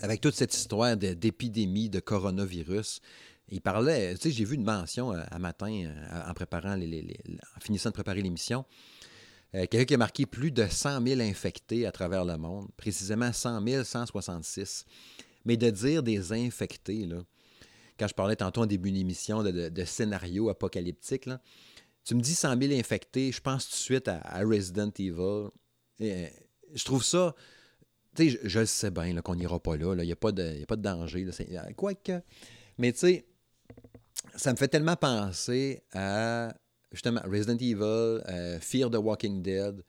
avec 0.00 0.20
toute 0.20 0.34
cette 0.34 0.52
histoire 0.54 0.98
d'épidémie 0.98 1.88
de, 1.88 2.00
coronavirus. 2.00 3.00
Il 3.48 3.62
parlait, 3.62 4.14
tu 4.16 4.22
sais, 4.22 4.30
j'ai 4.30 4.44
vu 4.44 4.56
une 4.56 4.64
mention 4.64 5.14
euh, 5.14 5.22
matin 5.38 5.84
euh, 5.86 6.30
en 6.30 6.34
préparant, 6.34 6.76
les, 6.76 7.16
en 7.56 7.60
finissant 7.60 7.88
de 7.88 7.94
préparer 7.94 8.20
l'émission. 8.20 8.66
Euh, 9.54 9.66
quelqu'un 9.66 9.84
qui 9.84 9.94
a 9.94 9.98
marqué 9.98 10.26
plus 10.26 10.50
de 10.50 10.66
100 10.66 11.06
000 11.06 11.20
infectés 11.20 11.86
à 11.86 11.92
travers 11.92 12.24
le 12.24 12.36
monde, 12.36 12.68
précisément 12.76 13.32
100 13.32 13.84
166. 13.84 14.84
Mais 15.44 15.56
de 15.56 15.70
dire 15.70 16.02
des 16.02 16.32
infectés, 16.32 17.06
là, 17.06 17.22
quand 17.98 18.08
je 18.08 18.14
parlais 18.14 18.34
tantôt 18.34 18.62
en 18.62 18.66
début 18.66 18.90
d'émission 18.90 19.42
de, 19.42 19.68
de, 19.68 19.84
scénario 19.84 20.48
apocalyptique, 20.48 21.26
là, 21.26 21.40
tu 22.02 22.14
me 22.14 22.20
dis 22.20 22.34
100 22.34 22.60
000 22.60 22.72
infectés, 22.74 23.30
je 23.30 23.40
pense 23.40 23.66
tout 23.66 23.72
de 23.72 23.76
suite 23.76 24.08
à, 24.08 24.40
Resident 24.40 24.90
Evil. 24.98 25.48
Euh, 26.00 26.28
je 26.74 26.84
trouve 26.84 27.04
ça. 27.04 27.34
Tu 28.16 28.30
sais, 28.30 28.40
je, 28.42 28.64
sais 28.64 28.90
bien 28.90 29.14
qu'on 29.20 29.36
n'ira 29.36 29.60
pas 29.60 29.76
là. 29.76 29.94
Il 29.94 30.04
n'y 30.04 30.12
a, 30.12 30.16
pas 30.16 30.32
de, 30.32 30.62
a 30.62 30.66
pas 30.66 30.76
de 30.76 30.82
danger. 30.82 31.24
Là, 31.24 31.72
quoique. 31.76 32.20
Mais 32.78 32.92
tu 32.92 32.98
sais, 32.98 33.26
ça 34.36 34.52
me 34.52 34.56
fait 34.56 34.68
tellement 34.68 34.96
penser 34.96 35.82
à 35.92 36.54
justement 36.94 37.20
Resident 37.24 37.58
Evil, 37.58 38.22
euh, 38.28 38.58
Fear 38.60 38.90
the 38.90 38.96
Walking 38.96 39.42
Dead, 39.42 39.82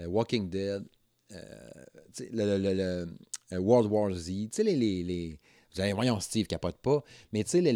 euh, 0.00 0.06
Walking 0.06 0.48
Dead, 0.48 0.84
le, 1.30 3.06
euh, 3.52 3.58
World 3.58 3.90
War 3.90 4.12
Z, 4.12 4.26
tu 4.26 4.48
sais, 4.52 4.62
les, 4.62 4.76
les, 4.76 5.38
Vous 5.74 5.80
allez, 5.80 5.92
voyons, 5.92 6.18
Steve 6.20 6.46
capote 6.46 6.78
pas, 6.78 7.02
mais 7.32 7.44
tu 7.44 7.50
sais, 7.50 7.60
le, 7.60 7.72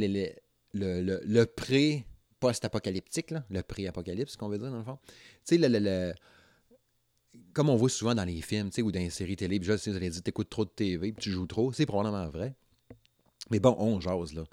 le, 0.73 1.21
le 1.25 1.47
pré-post-apocalyptique, 1.47 3.33
le 3.51 3.63
pré-apocalypse, 3.63 4.37
qu'on 4.37 4.49
veut 4.49 4.59
dire, 4.59 4.71
dans 4.71 4.79
le 4.79 4.85
fond. 4.85 4.99
Tu 5.47 5.59
sais, 5.59 5.69
le, 5.69 6.13
comme 7.53 7.69
on 7.69 7.77
voit 7.77 7.89
souvent 7.89 8.15
dans 8.15 8.25
les 8.25 8.41
films, 8.41 8.71
ou 8.83 8.93
dans 8.93 9.01
les 9.01 9.11
séries 9.11 9.37
télé, 9.37 9.61
je 9.63 9.77
sais, 9.77 9.91
vous 9.91 9.97
allez 9.97 10.11
dire, 10.11 10.23
t'écoutes 10.23 10.51
trop 10.51 10.65
de 10.65 10.71
TV, 10.71 11.13
tu 11.13 11.31
joues 11.31 11.47
trop, 11.47 11.73
c'est 11.73 11.87
probablement 11.87 12.29
vrai. 12.29 12.55
Mais 13.51 13.61
bon, 13.61 13.75
on 13.79 14.01
jase, 14.01 14.35
là. 14.35 14.45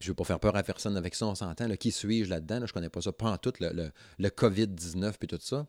Je 0.00 0.08
veux 0.08 0.14
pas 0.14 0.24
faire 0.24 0.40
peur 0.40 0.56
à 0.56 0.62
personne 0.62 0.96
avec 0.96 1.14
ça, 1.14 1.26
on 1.26 1.34
s'entend. 1.34 1.68
Qui 1.76 1.90
suis-je 1.90 2.30
là-dedans? 2.30 2.60
Là, 2.60 2.66
je 2.66 2.72
connais 2.72 2.88
pas 2.88 3.00
ça, 3.00 3.12
pas 3.12 3.30
en 3.30 3.38
tout, 3.38 3.52
le, 3.60 3.90
le 4.18 4.28
COVID-19 4.28 5.14
puis 5.18 5.28
tout 5.28 5.38
ça. 5.40 5.66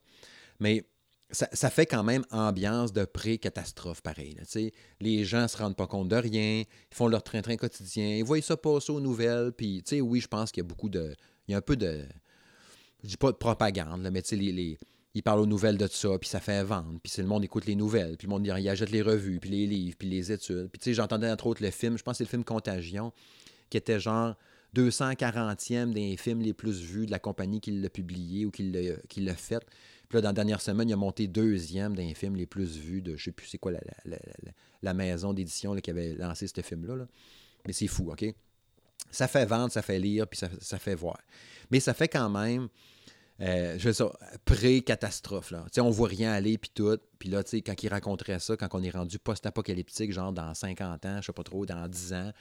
Mais 0.59 0.85
ça, 1.31 1.69
fait 1.69 1.85
quand 1.85 2.03
même 2.03 2.25
ambiance 2.31 2.91
de 2.91 3.05
pré-catastrophe 3.05 4.01
pareil. 4.01 4.35
les 4.99 5.25
gens 5.25 5.43
ne 5.43 5.47
se 5.47 5.57
rendent 5.57 5.75
pas 5.75 5.87
compte 5.87 6.09
de 6.09 6.15
rien, 6.15 6.61
ils 6.61 6.95
font 6.95 7.07
leur 7.07 7.23
train-train 7.23 7.55
quotidien, 7.55 8.15
ils 8.17 8.23
voient 8.23 8.41
ça 8.41 8.57
passer 8.57 8.91
aux 8.91 8.99
nouvelles, 8.99 9.51
puis 9.51 9.83
oui, 10.01 10.21
je 10.21 10.27
pense 10.27 10.51
qu'il 10.51 10.63
y 10.63 10.65
a 10.65 10.67
beaucoup 10.67 10.89
de... 10.89 11.15
Il 11.47 11.51
y 11.51 11.55
a 11.55 11.57
un 11.57 11.61
peu 11.61 11.75
de... 11.75 12.03
Je 13.03 13.09
dis 13.09 13.17
pas 13.17 13.31
de 13.31 13.37
propagande, 13.37 14.01
là, 14.01 14.11
mais 14.11 14.23
les, 14.31 14.77
ils 15.13 15.23
parlent 15.23 15.41
aux 15.41 15.45
nouvelles 15.45 15.77
de 15.77 15.87
ça, 15.87 16.17
puis 16.19 16.29
ça 16.29 16.39
fait 16.39 16.63
vendre, 16.63 16.99
puis 17.01 17.13
le 17.19 17.27
monde 17.27 17.43
écoute 17.43 17.65
les 17.65 17.75
nouvelles, 17.75 18.17
puis 18.17 18.27
le 18.27 18.31
monde 18.31 18.45
il 18.45 18.69
achète 18.69 18.89
les 18.89 19.03
revues, 19.03 19.39
puis 19.39 19.51
les 19.51 19.67
livres, 19.67 19.95
puis 19.97 20.09
les 20.09 20.31
études. 20.31 20.69
Puis 20.69 20.93
j'entendais 20.93 21.29
entre 21.29 21.47
autres 21.47 21.63
le 21.63 21.71
film, 21.71 21.97
je 21.97 22.03
pense 22.03 22.13
que 22.13 22.17
c'est 22.19 22.23
le 22.23 22.29
film 22.29 22.43
Contagion, 22.43 23.13
qui 23.69 23.77
était 23.77 23.99
genre 23.99 24.35
240e 24.75 25.93
des 25.93 26.17
films 26.17 26.41
les 26.41 26.53
plus 26.53 26.81
vus 26.81 27.05
de 27.05 27.11
la 27.11 27.19
compagnie 27.19 27.59
qui 27.59 27.71
l'a 27.71 27.89
publié 27.89 28.45
ou 28.45 28.51
qui 28.51 28.71
l'a 29.21 29.35
fait. 29.35 29.65
Puis 30.09 30.17
là, 30.17 30.21
dans 30.21 30.29
la 30.29 30.33
dernière 30.33 30.61
semaine, 30.61 30.89
il 30.89 30.93
a 30.93 30.97
monté 30.97 31.27
deuxième 31.27 31.95
d'un 31.95 32.13
film 32.15 32.35
les 32.35 32.47
plus 32.47 32.77
vus 32.77 33.01
de, 33.01 33.15
je 33.15 33.25
sais 33.25 33.31
plus 33.31 33.47
c'est 33.47 33.59
quoi, 33.59 33.71
la, 34.81 34.93
maison 34.93 35.33
d'édition 35.33 35.75
qui 35.75 35.91
avait 35.91 36.15
lancé 36.15 36.47
ce 36.47 36.61
film-là. 36.61 37.07
Mais 37.67 37.73
c'est 37.73 37.87
fou, 37.87 38.11
OK? 38.11 38.25
Ça 39.11 39.27
fait 39.27 39.45
vendre, 39.45 39.71
ça 39.71 39.81
fait 39.81 39.99
lire, 39.99 40.27
puis 40.27 40.39
ça, 40.39 40.79
fait 40.79 40.95
voir. 40.95 41.19
Mais 41.69 41.79
ça 41.79 41.93
fait 41.93 42.07
quand 42.07 42.29
même, 42.29 42.69
euh, 43.39 43.75
je 43.77 43.91
sais 43.91 44.03
pré-catastrophe. 44.45 45.51
Là. 45.51 45.65
sais, 45.71 45.81
on 45.81 45.91
voit 45.91 46.09
rien 46.09 46.31
aller, 46.31 46.57
puis 46.57 46.71
tout. 46.73 46.97
Puis 47.19 47.29
là, 47.29 47.43
quand 47.43 47.83
il 47.83 47.89
raconterait 47.89 48.39
ça, 48.39 48.57
quand 48.57 48.69
on 48.73 48.81
est 48.81 48.89
rendu 48.89 49.19
post-apocalyptique, 49.19 50.11
genre 50.11 50.33
dans 50.33 50.53
50 50.53 51.05
ans, 51.05 51.17
je 51.21 51.27
sais 51.27 51.33
pas 51.33 51.43
trop, 51.43 51.67
dans 51.67 51.87
10 51.87 52.13
ans, 52.13 52.31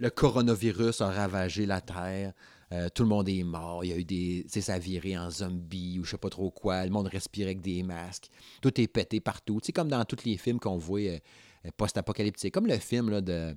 le 0.00 0.10
coronavirus 0.10 1.02
a 1.02 1.10
ravagé 1.10 1.66
la 1.66 1.80
Terre. 1.80 2.32
Euh, 2.72 2.88
tout 2.88 3.02
le 3.02 3.08
monde 3.08 3.28
est 3.28 3.42
mort. 3.42 3.84
Il 3.84 3.90
y 3.90 3.92
a 3.92 3.96
eu 3.96 4.04
des. 4.04 4.44
Tu 4.44 4.50
sais, 4.50 4.60
ça 4.60 4.74
a 4.74 4.78
viré 4.78 5.18
en 5.18 5.30
zombie 5.30 5.98
ou 5.98 6.04
je 6.04 6.12
sais 6.12 6.18
pas 6.18 6.30
trop 6.30 6.50
quoi. 6.50 6.84
Le 6.84 6.90
monde 6.90 7.08
respirait 7.08 7.50
avec 7.50 7.60
des 7.60 7.82
masques. 7.82 8.28
Tout 8.62 8.80
est 8.80 8.86
pété 8.86 9.20
partout. 9.20 9.60
Tu 9.60 9.66
sais, 9.66 9.72
comme 9.72 9.88
dans 9.88 10.04
tous 10.04 10.24
les 10.24 10.36
films 10.36 10.58
qu'on 10.58 10.78
voit 10.78 11.00
euh, 11.00 11.18
euh, 11.66 11.70
post-apocalyptiques. 11.76 12.54
Comme 12.54 12.66
le 12.66 12.78
film 12.78 13.10
là, 13.10 13.20
de. 13.20 13.56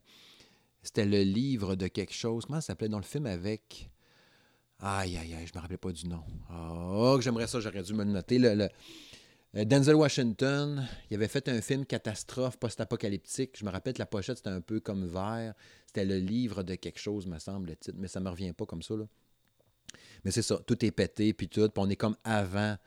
C'était 0.82 1.06
le 1.06 1.22
livre 1.22 1.76
de 1.76 1.88
quelque 1.88 2.14
chose. 2.14 2.46
Comment 2.46 2.60
ça 2.60 2.68
s'appelait? 2.68 2.90
Dans 2.90 2.98
le 2.98 3.04
film 3.04 3.26
avec. 3.28 3.90
Aïe, 4.80 5.16
aïe, 5.16 5.34
aïe, 5.34 5.48
je 5.48 5.58
me 5.58 5.62
rappelais 5.62 5.78
pas 5.78 5.92
du 5.92 6.08
nom. 6.08 6.24
Oh, 6.52 7.18
j'aimerais 7.22 7.48
ça, 7.48 7.62
j'aurais 7.62 7.84
dû 7.84 7.94
me 7.94 8.04
le 8.04 8.12
noter. 8.12 8.38
Le, 8.38 8.68
Denzel 9.54 9.94
Washington, 9.94 10.88
il 11.12 11.16
avait 11.16 11.28
fait 11.28 11.48
un 11.48 11.62
film 11.62 11.86
catastrophe 11.86 12.58
post-apocalyptique. 12.58 13.56
Je 13.56 13.64
me 13.64 13.70
rappelle 13.70 13.94
que 13.94 14.00
la 14.00 14.08
pochette, 14.08 14.38
c'était 14.38 14.50
un 14.50 14.62
peu 14.62 14.80
comme 14.80 15.06
vert. 15.06 15.54
C'était 15.86 16.06
le 16.06 16.18
livre 16.18 16.64
de 16.64 16.74
quelque 16.74 17.00
chose, 17.00 17.28
me 17.28 17.38
semble, 17.38 17.70
le 17.70 17.76
titre, 17.76 17.98
mais 18.00 18.08
ça 18.08 18.20
ne 18.20 18.26
me 18.26 18.32
revient 18.32 18.54
pas 18.54 18.66
comme 18.66 18.82
ça. 18.82 18.96
Là. 18.96 19.06
Mais 20.26 20.32
c'est 20.32 20.42
ça, 20.42 20.60
tout 20.66 20.84
est 20.84 20.90
pété, 20.90 21.34
puis 21.34 21.50
tout, 21.50 21.70
puis 21.70 21.84
on 21.84 21.90
est 21.90 21.96
comme 21.96 22.18
avant 22.24 22.78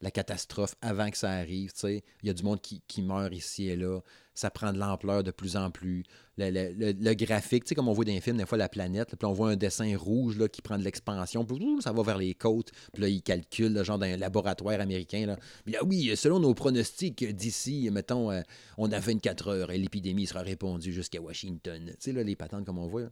la 0.00 0.10
catastrophe, 0.10 0.74
avant 0.82 1.10
que 1.10 1.16
ça 1.16 1.30
arrive. 1.30 1.72
Il 1.84 2.02
y 2.22 2.30
a 2.30 2.34
du 2.34 2.42
monde 2.42 2.60
qui, 2.60 3.02
meurt 3.02 3.32
ici 3.34 3.68
et 3.68 3.76
là. 3.76 4.00
Ça 4.34 4.50
prend 4.50 4.70
de 4.74 4.78
l'ampleur 4.78 5.24
de 5.24 5.30
plus 5.30 5.56
en 5.56 5.70
plus. 5.70 6.04
Le, 6.36 6.50
le, 6.50 6.92
le, 6.92 7.14
graphique, 7.14 7.74
comme 7.74 7.88
on 7.88 7.94
voit 7.94 8.04
dans 8.04 8.12
les 8.12 8.20
films, 8.20 8.36
des 8.36 8.44
fois 8.44 8.58
la 8.58 8.68
planète, 8.68 9.16
puis 9.16 9.26
on 9.26 9.32
voit 9.32 9.50
un 9.50 9.56
dessin 9.56 9.96
rouge 9.96 10.36
là, 10.36 10.46
qui 10.48 10.60
prend 10.60 10.76
de 10.76 10.84
l'expansion, 10.84 11.46
ça 11.80 11.92
va 11.92 12.02
vers 12.02 12.18
les 12.18 12.34
côtes, 12.34 12.70
puis 12.92 13.02
là, 13.02 13.08
ils 13.08 13.22
calculent, 13.22 13.82
genre 13.82 13.98
dans 13.98 14.04
un 14.04 14.18
laboratoire 14.18 14.78
américain. 14.78 15.24
Là. 15.24 15.38
là, 15.66 15.78
oui, 15.84 16.14
selon 16.16 16.38
nos 16.38 16.52
pronostics 16.52 17.24
d'ici, 17.34 17.88
mettons, 17.90 18.30
euh, 18.30 18.42
on 18.76 18.92
a 18.92 19.00
24 19.00 19.48
heures 19.48 19.70
et 19.70 19.78
l'épidémie 19.78 20.26
sera 20.26 20.42
répandue 20.42 20.92
jusqu'à 20.92 21.20
Washington. 21.22 21.86
Tu 21.86 21.94
sais, 21.98 22.12
là, 22.12 22.22
les 22.22 22.36
patentes 22.36 22.66
comme 22.66 22.78
on 22.78 22.88
voit. 22.88 23.08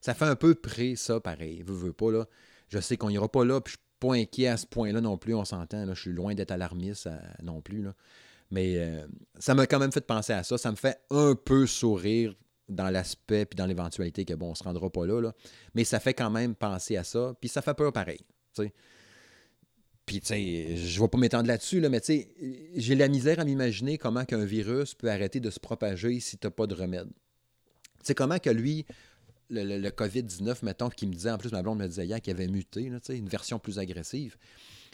Ça 0.00 0.14
fait 0.14 0.26
un 0.26 0.36
peu 0.36 0.54
près 0.54 0.94
ça, 0.94 1.18
pareil. 1.18 1.62
Vous 1.66 1.76
veux 1.76 1.92
pas, 1.92 2.12
là. 2.12 2.26
Je 2.68 2.78
sais 2.78 2.96
qu'on 2.96 3.08
n'ira 3.08 3.28
pas 3.28 3.44
là, 3.44 3.60
puis 3.60 3.74
je 3.74 3.78
pas 4.04 4.14
inquiet 4.14 4.48
à 4.48 4.56
ce 4.56 4.66
point-là 4.66 5.00
non 5.00 5.16
plus, 5.16 5.34
on 5.34 5.44
s'entend. 5.44 5.86
Je 5.94 6.00
suis 6.00 6.12
loin 6.12 6.34
d'être 6.34 6.50
alarmiste 6.50 7.06
euh, 7.06 7.18
non 7.42 7.60
plus. 7.60 7.82
Là. 7.82 7.94
Mais 8.50 8.76
euh, 8.76 9.06
ça 9.38 9.54
m'a 9.54 9.66
quand 9.66 9.78
même 9.78 9.92
fait 9.92 10.06
penser 10.06 10.32
à 10.32 10.42
ça. 10.42 10.58
Ça 10.58 10.70
me 10.70 10.76
fait 10.76 11.00
un 11.10 11.34
peu 11.34 11.66
sourire 11.66 12.34
dans 12.68 12.90
l'aspect 12.90 13.44
puis 13.46 13.56
dans 13.56 13.66
l'éventualité 13.66 14.24
que, 14.24 14.34
bon, 14.34 14.50
on 14.50 14.54
se 14.54 14.64
rendra 14.64 14.90
pas 14.90 15.06
là, 15.06 15.32
Mais 15.74 15.84
ça 15.84 16.00
fait 16.00 16.14
quand 16.14 16.30
même 16.30 16.54
penser 16.54 16.96
à 16.96 17.04
ça. 17.04 17.34
Puis 17.40 17.48
ça 17.48 17.62
fait 17.62 17.74
peur 17.74 17.92
pareil. 17.92 18.20
Puis, 20.06 20.20
tu 20.20 20.26
sais, 20.26 20.76
je 20.76 20.98
ne 20.98 21.02
vais 21.02 21.08
pas 21.08 21.16
m'étendre 21.16 21.48
là-dessus, 21.48 21.80
là, 21.80 21.88
mais 21.88 22.00
tu 22.00 22.06
sais, 22.06 22.28
j'ai 22.74 22.94
la 22.94 23.08
misère 23.08 23.40
à 23.40 23.44
m'imaginer 23.44 23.96
comment 23.96 24.26
qu'un 24.26 24.44
virus 24.44 24.94
peut 24.94 25.10
arrêter 25.10 25.40
de 25.40 25.48
se 25.48 25.58
propager 25.58 26.20
si 26.20 26.36
tu 26.36 26.46
n'as 26.46 26.50
pas 26.50 26.66
de 26.66 26.74
remède. 26.74 27.08
Tu 27.08 28.08
sais, 28.08 28.14
comment 28.14 28.38
que 28.38 28.50
lui, 28.50 28.84
le, 29.50 29.88
COVID-19, 29.90 30.64
mettons, 30.64 30.88
qui 30.88 31.06
me 31.06 31.12
disait, 31.12 31.30
en 31.30 31.38
plus, 31.38 31.52
ma 31.52 31.62
blonde 31.62 31.78
me 31.78 31.86
disait 31.86 32.06
hier 32.06 32.20
qu'il 32.20 32.32
avait 32.32 32.48
muté, 32.48 32.82
une 32.82 33.28
version 33.28 33.58
plus 33.58 33.78
agressive. 33.78 34.36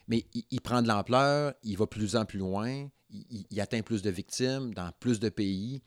Mais 0.09 0.27
il, 0.51 0.61
prend 0.61 0.83
de 0.83 0.89
l'ampleur, 0.89 1.55
il 1.63 1.77
va 1.77 1.87
plus 1.87 2.17
en 2.17 2.25
plus 2.25 2.39
loin, 2.39 2.89
il, 3.11 3.61
atteint 3.61 3.83
plus 3.83 4.03
de 4.03 4.11
victimes 4.11 4.75
dans 4.75 4.91
plus 4.99 5.21
de 5.21 5.29
pays. 5.29 5.83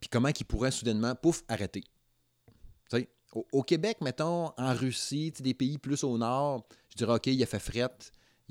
Puis 0.00 0.08
comment 0.08 0.32
qu'il 0.32 0.46
pourrait 0.46 0.70
soudainement, 0.70 1.14
pouf, 1.14 1.42
arrêter. 1.48 1.84
Au, 3.52 3.62
Québec, 3.62 3.98
mettons, 4.02 4.52
en 4.58 4.74
Russie, 4.74 5.30
des 5.30 5.54
pays 5.54 5.78
plus 5.78 6.04
au 6.04 6.18
nord, 6.18 6.66
je 6.90 6.96
dirais, 6.96 7.14
OK, 7.14 7.26
il 7.28 7.42
a 7.42 7.46
fait 7.46 7.58
fret, 7.58 7.96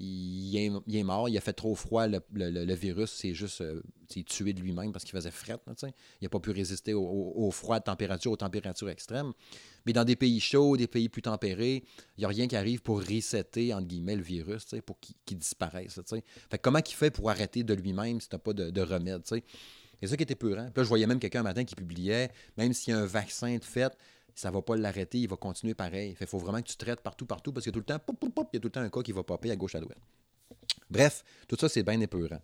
il 0.04 0.96
est, 0.98 1.04
mort, 1.04 1.30
il 1.30 1.38
a 1.38 1.42
fait 1.42 1.54
trop 1.54 1.76
froid, 1.76 2.08
le, 2.08 2.74
virus 2.74 3.12
c'est 3.12 3.34
juste 3.34 3.62
euh, 3.62 3.82
tué 4.26 4.54
de 4.54 4.60
lui-même 4.60 4.92
parce 4.92 5.06
qu'il 5.06 5.14
faisait 5.14 5.32
fret. 5.32 5.58
il 5.68 5.94
n'a 6.24 6.30
pas 6.30 6.40
pu 6.40 6.52
résister 6.52 6.94
au, 6.94 7.50
froid 7.52 7.80
de 7.80 7.84
température, 7.84 8.32
aux 8.32 8.38
températures 8.38 8.90
extrêmes. 8.90 9.32
Mais 9.86 9.94
dans 9.94 10.04
des 10.04 10.16
pays 10.16 10.40
chauds, 10.40 10.76
des 10.76 10.88
pays 10.88 11.10
plus 11.10 11.22
tempérés, 11.22 11.84
il 12.18 12.22
n'y 12.22 12.26
a 12.26 12.30
rien 12.30 12.48
qui 12.48 12.56
arrive 12.56 12.82
pour 12.82 13.00
resetter, 13.00 13.74
entre 13.74 13.88
guillemets, 13.88 14.16
le 14.16 14.24
virus, 14.24 14.66
pour 14.86 14.98
qu'il 15.00 15.38
disparaisse. 15.38 16.00
Fait 16.50 16.58
comment 16.58 16.80
il 16.86 16.94
fait 16.94 17.12
pour 17.12 17.30
arrêter 17.30 17.64
de 17.64 17.74
lui-même 17.74 18.20
si 18.22 18.30
tu 18.30 18.36
n'as 18.36 18.40
pas 18.40 18.54
de, 18.54 18.82
remède? 18.82 19.22
C'est 19.26 20.08
ça 20.08 20.18
qui 20.18 20.24
était 20.24 20.36
peurant. 20.36 20.68
Je 20.76 20.82
voyais 20.82 21.06
même 21.06 21.20
quelqu'un 21.20 21.42
un 21.42 21.44
matin 21.44 21.64
qui 21.64 21.76
publiait, 21.76 22.32
même 22.58 22.74
s'il 22.74 22.94
y 22.94 22.98
a 22.98 23.00
un 23.00 23.06
vaccin 23.06 23.56
de 23.56 23.64
fait, 23.64 23.96
ça 24.36 24.50
ne 24.50 24.54
va 24.54 24.62
pas 24.62 24.76
l'arrêter, 24.76 25.20
il 25.20 25.28
va 25.28 25.36
continuer 25.36 25.74
pareil. 25.74 26.16
Il 26.20 26.28
faut 26.28 26.40
vraiment 26.40 26.62
que 26.62 26.68
tu 26.68 26.78
traites 26.78 27.02
partout, 27.02 27.26
partout, 27.26 27.52
parce 27.52 27.66
que 27.66 27.72
tout 27.72 27.80
le 27.80 27.86
temps, 27.86 28.00
il 28.08 28.28
y 28.54 28.58
a 28.58 28.60
tout 28.60 28.68
le 28.68 28.72
temps 28.72 28.82
un 28.82 28.90
cas 28.90 29.02
qui 29.02 29.12
va 29.12 29.24
popper 29.24 29.52
à 29.52 29.56
gauche, 29.56 29.76
à 29.76 29.80
droite. 29.80 29.98
Bref, 30.90 31.24
tout 31.48 31.56
ça, 31.60 31.70
c'est 31.70 31.84
bien 31.84 32.00
épeurant. 32.00 32.42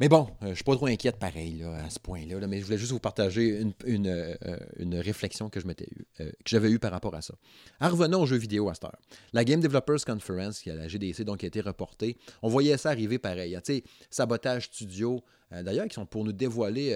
Mais 0.00 0.08
bon, 0.08 0.22
euh, 0.22 0.46
je 0.46 0.48
ne 0.48 0.54
suis 0.54 0.64
pas 0.64 0.74
trop 0.74 0.86
inquiète 0.86 1.16
pareil 1.16 1.62
à 1.62 1.88
ce 1.88 2.00
point-là, 2.00 2.44
mais 2.48 2.58
je 2.58 2.64
voulais 2.64 2.76
juste 2.76 2.90
vous 2.90 2.98
partager 2.98 3.62
une, 3.86 4.08
euh, 4.08 5.00
réflexion 5.00 5.48
que 5.48 5.60
euh, 5.60 6.32
j'avais 6.44 6.70
eue 6.70 6.80
par 6.80 6.90
rapport 6.90 7.14
à 7.14 7.22
ça. 7.22 7.34
En 7.80 7.88
revenons 7.88 8.22
aux 8.22 8.26
jeux 8.26 8.36
vidéo 8.36 8.68
à 8.68 8.74
cette 8.74 8.84
heure. 8.84 8.98
La 9.32 9.44
Game 9.44 9.60
Developers 9.60 10.04
Conference, 10.04 10.60
qui 10.60 10.70
a 10.70 10.74
la 10.74 10.88
GDC, 10.88 11.24
qui 11.36 11.46
a 11.46 11.48
été 11.48 11.60
reportée, 11.60 12.16
on 12.42 12.48
voyait 12.48 12.76
ça 12.78 12.90
arriver 12.90 13.20
pareil. 13.20 13.56
Sais, 13.62 13.84
sabotage 14.10 14.64
studio, 14.64 15.22
d'ailleurs, 15.62 15.86
qui 15.86 15.94
sont 15.94 16.06
pour 16.06 16.24
nous 16.24 16.32
dévoiler. 16.32 16.88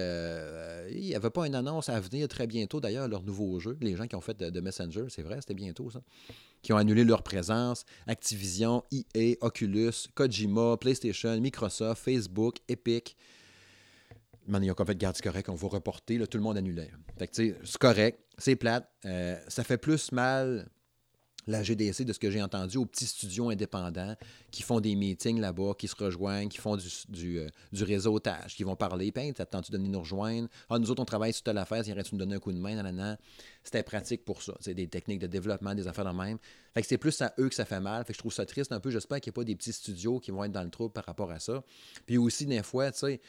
il 0.91 1.01
n'y 1.01 1.15
avait 1.15 1.31
pas 1.31 1.47
une 1.47 1.55
annonce 1.55 1.89
à 1.89 2.01
venir 2.01 2.29
très 2.29 2.47
bientôt, 2.47 2.81
d'ailleurs, 2.81 3.09
leur 3.09 3.23
nouveau 3.23 3.59
jeu. 3.61 3.77
Les 3.81 3.97
gens 3.97 4.07
qui 4.07 4.17
ont 4.17 4.21
fait 4.21 4.39
de 4.39 4.61
Messenger, 4.61 5.05
c'est 5.09 5.23
vrai, 5.23 5.37
c'était 5.41 5.55
bientôt 5.55 5.91
ça 5.91 6.01
qui 6.67 6.73
ont 6.73 6.77
annulé 6.77 7.05
leur 7.05 7.23
présence. 7.23 7.85
Activision, 8.09 8.83
EA, 8.91 9.37
Oculus, 9.41 9.93
Kojima, 10.15 10.77
PlayStation, 10.77 11.41
Microsoft, 11.41 12.03
Facebook, 12.03 12.57
Epic. 12.67 13.17
ils 14.49 14.71
ont 14.71 14.75
en 14.77 14.85
fait, 14.85 14.99
garde, 14.99 15.21
correct, 15.21 15.49
on 15.49 15.55
va 15.55 15.69
reporter, 15.69 16.19
là, 16.19 16.27
tout 16.27 16.39
le 16.39 16.43
monde 16.43 16.57
annulait. 16.57 16.91
Fait 17.19 17.29
que, 17.29 17.37
c'est 17.37 17.79
correct, 17.79 18.19
c'est 18.37 18.57
plate. 18.57 18.91
Euh, 19.05 19.39
ça 19.47 19.63
fait 19.63 19.79
plus 19.79 20.11
mal 20.11 20.69
la 21.47 21.63
GDC, 21.63 22.05
de 22.05 22.13
ce 22.13 22.19
que 22.19 22.31
j'ai 22.31 22.43
entendu, 22.43 22.77
aux 22.77 22.87
petits 22.87 23.07
studios 23.07 23.51
indépendants 23.51 24.17
qui 24.51 24.63
font 24.63 24.81
des 24.81 24.95
meetings 24.97 25.41
là-bas, 25.41 25.75
qui 25.79 25.89
se 25.89 25.95
rejoignent, 25.97 26.49
qui 26.49 26.59
font 26.59 26.77
du, 26.77 26.89
du, 27.09 27.39
euh, 27.39 27.49
réseautage, 27.73 28.57
qui 28.57 28.65
vont 28.65 28.77
parler. 28.77 29.13
Puis, 29.13 29.33
t'attends-tu 29.33 29.71
de 29.71 29.79
nous 29.79 30.01
rejoindre? 30.01 30.49
Ah, 30.69 30.79
nous 30.79 30.91
autres, 30.91 31.03
on 31.03 31.07
travaille 31.07 31.33
sur 31.33 31.43
telle 31.43 31.59
affaire, 31.59 31.83
il 31.87 32.03
tu 32.03 32.15
nous 32.15 32.19
donner 32.19 32.37
un 32.37 32.41
coup 32.41 32.53
de 32.53 32.59
main? 32.59 32.75
Nanana. 32.75 33.19
C'était 33.63 33.83
pratique 33.83 34.25
pour 34.25 34.43
ça. 34.43 34.55
C'est 34.61 34.75
des 34.75 34.87
techniques 34.87 35.19
de 35.19 35.27
développement, 35.27 35.75
des 35.75 35.89
affaires 35.89 36.05
de 36.05 36.17
même. 36.17 36.39
Fait 36.75 36.83
que 36.83 36.87
c'est 36.87 36.99
plus 36.99 37.21
à 37.23 37.33
eux 37.39 37.49
que 37.49 37.55
ça 37.55 37.65
fait 37.65 37.81
mal. 37.81 38.05
Fait 38.05 38.13
que 38.13 38.17
je 38.17 38.21
trouve 38.21 38.33
ça 38.33 38.47
triste 38.47 38.71
un 38.71 38.81
peu. 38.81 38.91
J'espère 38.91 39.21
qu'il 39.21 39.31
n'y 39.31 39.35
a 39.35 39.39
pas 39.41 39.45
des 39.45 39.57
petits 39.57 39.73
studios 39.73 40.21
qui 40.21 40.31
vont 40.31 40.45
être 40.45 40.53
dans 40.53 40.63
le 40.63 40.71
trou 40.71 40.89
par 40.89 41.05
rapport 41.05 41.31
à 41.31 41.41
ça. 41.41 41.65
Puis 42.07 42.19
aussi, 42.19 42.47
des 42.47 42.63
fois, 42.63 42.93
tu 42.93 42.99
sais, 42.99 43.21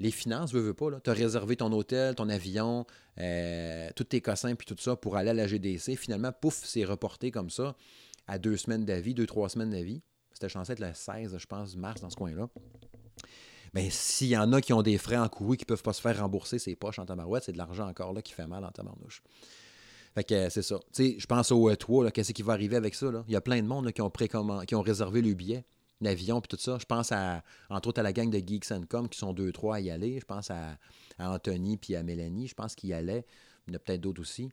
les 0.00 0.10
finances, 0.10 0.52
veux, 0.52 0.60
veux 0.60 0.74
pas, 0.74 0.86
tu 1.04 1.10
as 1.10 1.12
réservé 1.12 1.56
ton 1.56 1.70
hôtel, 1.72 2.14
ton 2.14 2.28
avion, 2.30 2.86
euh, 3.18 3.90
tous 3.94 4.04
tes 4.04 4.22
cossins, 4.22 4.54
puis 4.54 4.66
tout 4.66 4.76
ça 4.80 4.96
pour 4.96 5.16
aller 5.16 5.30
à 5.30 5.34
la 5.34 5.46
GDC. 5.46 5.94
Finalement, 5.94 6.32
pouf, 6.32 6.62
c'est 6.64 6.84
reporté 6.84 7.30
comme 7.30 7.50
ça 7.50 7.76
à 8.26 8.38
deux 8.38 8.56
semaines 8.56 8.86
d'avis, 8.86 9.12
deux, 9.12 9.26
trois 9.26 9.50
semaines 9.50 9.70
d'avis. 9.70 10.00
C'était 10.32 10.48
censé 10.48 10.72
être 10.72 10.80
le 10.80 10.94
16, 10.94 11.36
je 11.36 11.46
pense, 11.46 11.76
mars 11.76 12.00
dans 12.00 12.08
ce 12.08 12.16
coin-là. 12.16 12.48
Mais 13.74 13.84
ben, 13.84 13.90
s'il 13.90 14.28
y 14.28 14.36
en 14.36 14.52
a 14.54 14.60
qui 14.62 14.72
ont 14.72 14.82
des 14.82 14.96
frais 14.96 15.18
encourus 15.18 15.58
qui 15.58 15.64
ne 15.64 15.68
peuvent 15.68 15.82
pas 15.82 15.92
se 15.92 16.00
faire 16.00 16.18
rembourser 16.18 16.58
ses 16.58 16.74
poches 16.76 16.98
en 16.98 17.04
tabarouette, 17.04 17.44
c'est 17.44 17.52
de 17.52 17.58
l'argent 17.58 17.86
encore 17.86 18.14
là 18.14 18.22
qui 18.22 18.32
fait 18.32 18.46
mal 18.46 18.64
en 18.64 18.70
tabarnouche. 18.70 19.22
Fait 20.14 20.24
que 20.24 20.48
c'est 20.48 20.62
ça. 20.62 20.80
Tu 20.92 21.04
sais, 21.04 21.16
je 21.18 21.26
pense 21.26 21.52
au 21.52 21.70
E3, 21.70 22.10
qu'est-ce 22.10 22.32
qui 22.32 22.42
va 22.42 22.54
arriver 22.54 22.76
avec 22.76 22.94
ça? 22.94 23.12
Il 23.28 23.32
y 23.32 23.36
a 23.36 23.40
plein 23.40 23.62
de 23.62 23.66
monde 23.66 23.92
qui, 23.92 24.00
ont 24.00 24.10
qui 24.10 24.74
ont 24.74 24.82
réservé 24.82 25.20
le 25.20 25.34
billet 25.34 25.64
l'avion, 26.00 26.40
puis 26.40 26.48
tout 26.48 26.62
ça. 26.62 26.78
Je 26.78 26.84
pense 26.84 27.12
à, 27.12 27.42
entre 27.68 27.88
autres, 27.88 28.00
à 28.00 28.02
la 28.02 28.12
gang 28.12 28.30
de 28.30 28.38
Geeks 28.38 28.72
Com, 28.88 29.08
qui 29.08 29.18
sont 29.18 29.32
deux, 29.32 29.52
trois 29.52 29.76
à 29.76 29.80
y 29.80 29.90
aller. 29.90 30.18
Je 30.20 30.24
pense 30.24 30.50
à, 30.50 30.78
Anthony 31.18 31.76
puis 31.76 31.96
à 31.96 32.02
Mélanie. 32.02 32.48
Je 32.48 32.54
pense 32.54 32.74
qu'ils 32.74 32.90
y 32.90 32.94
allaient. 32.94 33.24
Il 33.66 33.72
y 33.72 33.74
en 33.74 33.76
a 33.76 33.78
peut-être 33.78 34.00
d'autres 34.00 34.20
aussi. 34.20 34.50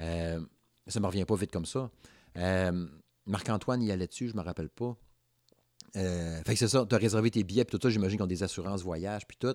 Euh, 0.00 0.40
ça 0.86 0.98
ne 0.98 1.02
me 1.02 1.08
revient 1.08 1.24
pas 1.24 1.36
vite 1.36 1.52
comme 1.52 1.66
ça. 1.66 1.90
Euh, 2.36 2.86
Marc-Antoine 3.26 3.82
y 3.82 3.90
allait 3.90 4.06
dessus, 4.06 4.28
je 4.28 4.34
ne 4.34 4.38
me 4.38 4.44
rappelle 4.44 4.68
pas. 4.68 4.96
Euh, 5.96 6.42
fait 6.44 6.52
que 6.52 6.58
c'est 6.58 6.68
ça, 6.68 6.84
tu 6.88 6.94
as 6.94 6.98
réservé 6.98 7.30
tes 7.30 7.42
billets, 7.42 7.64
puis 7.64 7.78
tout 7.78 7.82
ça, 7.82 7.90
j'imagine 7.90 8.16
qu'ils 8.18 8.24
ont 8.24 8.28
des 8.28 8.42
assurances 8.42 8.82
voyage, 8.82 9.26
puis 9.26 9.36
tout. 9.38 9.54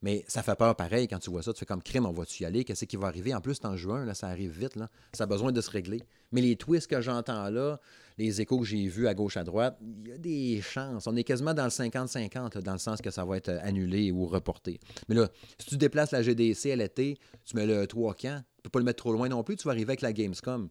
Mais 0.00 0.24
ça 0.28 0.42
fait 0.42 0.54
peur 0.54 0.76
pareil 0.76 1.08
quand 1.08 1.18
tu 1.18 1.30
vois 1.30 1.42
ça. 1.42 1.52
Tu 1.52 1.58
fais 1.58 1.66
comme 1.66 1.82
crime, 1.82 2.06
on 2.06 2.12
va-tu 2.12 2.44
y 2.44 2.46
aller? 2.46 2.64
Qu'est-ce 2.64 2.84
qui 2.84 2.96
va 2.96 3.08
arriver? 3.08 3.34
En 3.34 3.40
plus, 3.40 3.58
en 3.64 3.76
juin, 3.76 4.04
là, 4.04 4.14
ça 4.14 4.28
arrive 4.28 4.56
vite. 4.56 4.76
Là. 4.76 4.88
Ça 5.12 5.24
a 5.24 5.26
besoin 5.26 5.50
de 5.50 5.60
se 5.60 5.70
régler. 5.70 6.02
Mais 6.30 6.40
les 6.40 6.54
twists 6.54 6.86
que 6.86 7.00
j'entends 7.00 7.50
là, 7.50 7.80
les 8.18 8.40
échos 8.40 8.58
que 8.58 8.66
j'ai 8.66 8.86
vus 8.88 9.06
à 9.06 9.14
gauche, 9.14 9.36
à 9.36 9.44
droite, 9.44 9.78
il 9.80 10.08
y 10.08 10.12
a 10.12 10.18
des 10.18 10.60
chances. 10.60 11.06
On 11.06 11.16
est 11.16 11.24
quasiment 11.24 11.54
dans 11.54 11.64
le 11.64 11.70
50-50, 11.70 12.58
dans 12.58 12.72
le 12.72 12.78
sens 12.78 13.00
que 13.00 13.10
ça 13.10 13.24
va 13.24 13.36
être 13.36 13.50
annulé 13.62 14.10
ou 14.10 14.26
reporté. 14.26 14.80
Mais 15.08 15.14
là, 15.14 15.28
si 15.58 15.68
tu 15.68 15.76
déplaces 15.76 16.10
la 16.10 16.22
GDC 16.22 16.72
à 16.72 16.76
l'été, 16.76 17.16
tu 17.44 17.56
mets 17.56 17.66
le 17.66 17.86
3 17.86 18.14
camp, 18.14 18.44
tu 18.56 18.62
peux 18.64 18.70
pas 18.70 18.78
le 18.80 18.84
mettre 18.84 18.98
trop 18.98 19.12
loin 19.12 19.28
non 19.28 19.44
plus, 19.44 19.56
tu 19.56 19.64
vas 19.64 19.70
arriver 19.70 19.90
avec 19.90 20.02
la 20.02 20.12
Gamescom. 20.12 20.68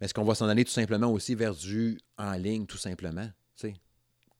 Est-ce 0.00 0.14
qu'on 0.14 0.24
va 0.24 0.34
s'en 0.34 0.48
aller 0.48 0.64
tout 0.64 0.72
simplement 0.72 1.12
aussi 1.12 1.34
vers 1.34 1.54
du 1.54 1.98
en 2.16 2.32
ligne, 2.32 2.66
tout 2.66 2.78
simplement? 2.78 3.28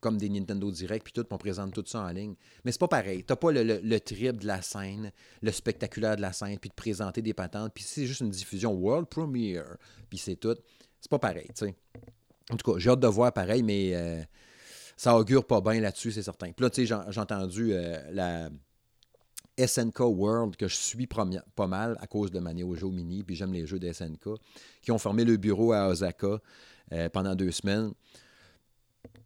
comme 0.02 0.18
des 0.18 0.28
Nintendo 0.28 0.70
Direct, 0.70 1.04
puis 1.04 1.12
tout, 1.12 1.24
on 1.30 1.38
présente 1.38 1.72
tout 1.72 1.84
ça 1.86 2.00
en 2.00 2.08
ligne. 2.08 2.34
Mais 2.64 2.72
c'est 2.72 2.80
pas 2.80 2.88
pareil. 2.88 3.22
T'as 3.24 3.36
pas 3.36 3.52
le, 3.52 3.62
le, 3.62 4.00
trip 4.00 4.40
de 4.40 4.46
la 4.48 4.60
scène, 4.60 5.12
le 5.40 5.52
spectaculaire 5.52 6.16
de 6.16 6.20
la 6.20 6.32
scène, 6.32 6.58
puis 6.58 6.68
de 6.68 6.74
présenter 6.74 7.22
des 7.22 7.32
patentes, 7.32 7.72
puis 7.72 7.84
c'est 7.84 8.04
juste 8.04 8.20
une 8.20 8.30
diffusion 8.30 8.72
World 8.72 9.06
Premiere, 9.06 9.76
puis 10.10 10.18
c'est 10.18 10.34
tout. 10.34 10.56
C'est 11.02 11.10
pas 11.10 11.18
pareil, 11.18 11.48
tu 11.48 11.66
sais. 11.66 11.74
En 12.50 12.56
tout 12.56 12.72
cas, 12.72 12.78
j'ai 12.78 12.90
hâte 12.90 13.00
de 13.00 13.08
voir 13.08 13.32
pareil, 13.32 13.64
mais 13.64 13.90
euh, 13.92 14.22
ça 14.96 15.16
augure 15.16 15.44
pas 15.44 15.60
bien 15.60 15.80
là-dessus, 15.80 16.12
c'est 16.12 16.22
certain. 16.22 16.52
Puis 16.52 16.62
là, 16.62 16.70
tu 16.70 16.86
sais, 16.86 16.96
j'ai 17.10 17.20
entendu 17.20 17.72
euh, 17.72 17.98
la 18.12 18.50
SNK 19.58 19.98
World, 19.98 20.54
que 20.54 20.68
je 20.68 20.76
suis 20.76 21.08
pas 21.08 21.66
mal 21.66 21.96
à 22.00 22.06
cause 22.06 22.30
de 22.30 22.38
ma 22.38 22.54
Neo 22.54 22.76
Mini, 22.90 23.24
puis 23.24 23.34
j'aime 23.34 23.52
les 23.52 23.66
jeux 23.66 23.80
de 23.80 23.92
SNK, 23.92 24.28
qui 24.80 24.92
ont 24.92 24.98
formé 24.98 25.24
le 25.24 25.36
bureau 25.36 25.72
à 25.72 25.88
Osaka 25.88 26.40
euh, 26.92 27.08
pendant 27.08 27.34
deux 27.34 27.50
semaines. 27.50 27.92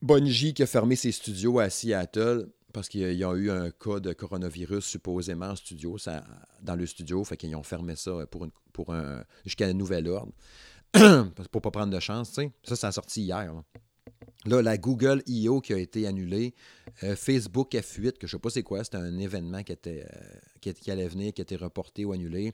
Bungie 0.00 0.54
qui 0.54 0.62
a 0.62 0.66
fermé 0.66 0.96
ses 0.96 1.12
studios 1.12 1.58
à 1.58 1.68
Seattle 1.68 2.48
parce 2.72 2.88
qu'il 2.88 3.12
y 3.12 3.24
a 3.24 3.32
eu 3.34 3.50
un 3.50 3.70
cas 3.70 4.00
de 4.00 4.12
coronavirus 4.14 4.84
supposément 4.84 5.46
en 5.46 5.56
studio, 5.56 5.96
ça, 5.96 6.24
dans 6.62 6.74
le 6.74 6.86
studio, 6.86 7.22
fait 7.24 7.36
qu'ils 7.36 7.56
ont 7.56 7.62
fermé 7.62 7.96
ça 7.96 8.26
pour, 8.30 8.46
pour 8.72 8.94
un, 8.94 9.24
jusqu'à 9.44 9.66
un 9.66 9.72
nouvel 9.72 10.08
ordre. 10.08 10.32
Pour 11.50 11.62
pas 11.62 11.70
prendre 11.70 11.92
de 11.92 12.00
chance, 12.00 12.32
tu 12.32 12.42
sais. 12.64 12.76
Ça, 12.76 12.88
a 12.88 12.92
sorti 12.92 13.22
hier. 13.22 13.52
Là. 14.44 14.62
la 14.62 14.78
Google 14.78 15.22
I.O. 15.26 15.60
qui 15.60 15.72
a 15.72 15.78
été 15.78 16.06
annulée, 16.06 16.54
euh, 17.02 17.16
Facebook 17.16 17.72
F8, 17.72 18.18
que 18.18 18.26
je 18.26 18.32
sais 18.32 18.38
pas 18.38 18.50
c'est 18.50 18.62
quoi, 18.62 18.84
c'était 18.84 18.96
un 18.98 19.18
événement 19.18 19.62
qui, 19.62 19.72
était, 19.72 20.06
euh, 20.10 20.72
qui, 20.72 20.90
allait 20.90 21.08
venir, 21.08 21.32
qui 21.32 21.40
a 21.40 21.44
été 21.44 21.56
reporté 21.56 22.04
ou 22.04 22.12
annulé. 22.12 22.52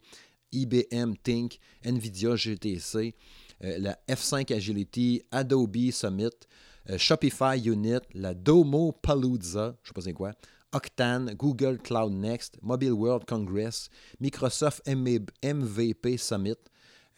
IBM 0.53 1.15
Think, 1.23 1.59
Nvidia 1.85 2.37
GTC, 2.37 3.15
euh, 3.65 3.79
la 3.79 3.99
F5 4.09 4.53
Agility, 4.55 5.23
Adobe 5.31 5.91
Summit, 5.91 6.31
Shopify 6.97 7.59
Unit, 7.65 8.01
la 8.13 8.35
Domo 8.35 8.91
Palooza, 8.91 9.77
je 9.83 9.89
ne 9.89 9.89
sais 9.89 9.95
pas 9.95 10.01
c'est 10.01 10.13
quoi, 10.13 10.33
Octane, 10.73 11.35
Google 11.35 11.79
Cloud 11.79 12.13
Next, 12.13 12.59
Mobile 12.63 12.93
World 12.93 13.25
Congress, 13.27 13.89
Microsoft 14.21 14.83
MVP 14.89 16.17
Summit, 16.17 16.57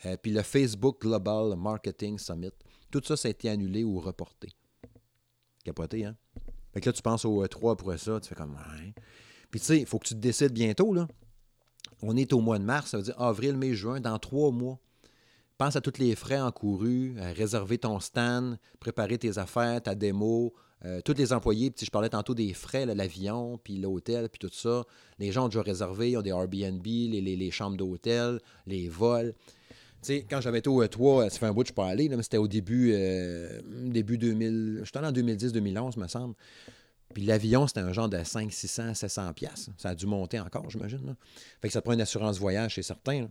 euh, 0.07 0.17
puis 0.21 0.33
le 0.33 0.43
Facebook 0.43 1.01
Global 1.01 1.57
Marketing 1.57 2.19
Summit. 2.19 2.53
Tout 2.91 3.03
ça, 3.05 3.17
ça 3.17 3.29
a 3.29 3.31
été 3.31 3.49
annulé 3.49 3.85
ou 3.85 3.99
reporté. 3.99 4.49
Capoté, 5.65 6.05
hein? 6.05 6.17
Fait 6.73 6.81
que 6.81 6.89
là, 6.89 6.93
tu 6.93 7.03
penses 7.03 7.25
au 7.25 7.45
E3 7.45 7.77
pour 7.77 7.97
ça, 7.99 8.21
tu 8.21 8.29
fais 8.29 8.35
comme, 8.35 8.57
Puis 9.51 9.61
tu 9.61 9.67
sais, 9.67 9.81
il 9.81 9.87
faut 9.87 9.99
que 9.99 10.09
tu 10.09 10.15
te 10.15 10.21
décides 10.21 10.53
bientôt, 10.53 10.93
là. 10.93 11.07
On 12.03 12.17
est 12.17 12.33
au 12.33 12.41
mois 12.41 12.59
de 12.59 12.65
mars, 12.65 12.91
ça 12.91 12.99
veut 12.99 13.05
dire 13.05 13.21
avril, 13.21 13.57
mai, 13.57 13.75
juin, 13.75 14.01
dans 14.01 14.19
trois 14.19 14.51
mois. 14.51 14.79
Pense 15.57 15.77
à 15.77 15.81
tous 15.81 15.99
les 15.99 16.17
frais 16.17 16.41
encourus, 16.41 17.17
à 17.21 17.33
réserver 17.33 17.79
ton 17.79 18.01
stand, 18.01 18.59
préparer 18.81 19.19
tes 19.19 19.39
affaires, 19.39 19.81
ta 19.81 19.95
démo, 19.95 20.53
euh, 20.85 21.01
tous 21.03 21.15
les 21.15 21.33
employés. 21.33 21.71
Puis, 21.71 21.87
je 21.87 21.91
parlais 21.91 22.09
tantôt 22.09 22.35
des 22.35 22.53
frais, 22.53 22.85
l'avion, 22.87 23.59
puis 23.63 23.79
l'hôtel, 23.79 24.29
puis 24.29 24.41
tout 24.41 24.53
ça. 24.53 24.85
Les 25.19 25.31
gens 25.31 25.45
ont 25.45 25.49
déjà 25.49 25.63
réservé, 25.63 26.11
ils 26.11 26.17
ont 26.19 26.23
des 26.23 26.31
Airbnb, 26.31 26.85
les, 26.85 27.21
les, 27.21 27.51
chambres 27.51 27.77
d'hôtel, 27.77 28.41
les 28.67 28.89
vols. 28.89 29.33
Sais, 30.07 30.27
quand 30.29 30.41
j'avais 30.41 30.59
été 30.59 30.69
au 30.69 30.83
E3, 30.83 31.31
ça 31.31 31.39
fait 31.39 31.47
un 31.47 31.53
bout 31.53 31.63
que 31.63 31.67
je 31.67 31.73
suis 31.73 31.75
pas 31.75 31.89
allé, 31.89 32.09
mais 32.09 32.23
c'était 32.23 32.39
au 32.39 32.49
début, 32.49 32.93
euh, 32.95 33.61
début 33.65 34.19
2000. 34.19 34.81
Je 34.81 34.85
suis 34.85 34.99
allé 34.99 35.09
en 35.09 35.13
2010-2011, 35.13 35.99
me 35.99 36.09
semble. 36.09 36.35
Puis 37.13 37.25
l'avion, 37.25 37.67
c'était 37.67 37.81
un 37.81 37.93
genre 37.93 38.09
de 38.09 38.23
5, 38.23 38.53
600, 38.53 38.95
700 38.95 39.33
pièces. 39.35 39.71
Ça 39.79 39.91
a 39.91 39.95
dû 39.95 40.07
monter 40.07 40.41
encore, 40.41 40.69
j'imagine. 40.69 41.15
Fait 41.63 41.69
que 41.69 41.73
ça 41.73 41.81
te 41.81 41.85
prend 41.85 41.95
une 41.95 42.01
assurance 42.01 42.39
voyage, 42.39 42.75
c'est 42.75 42.83
certain. 42.83 43.23
là. 43.23 43.29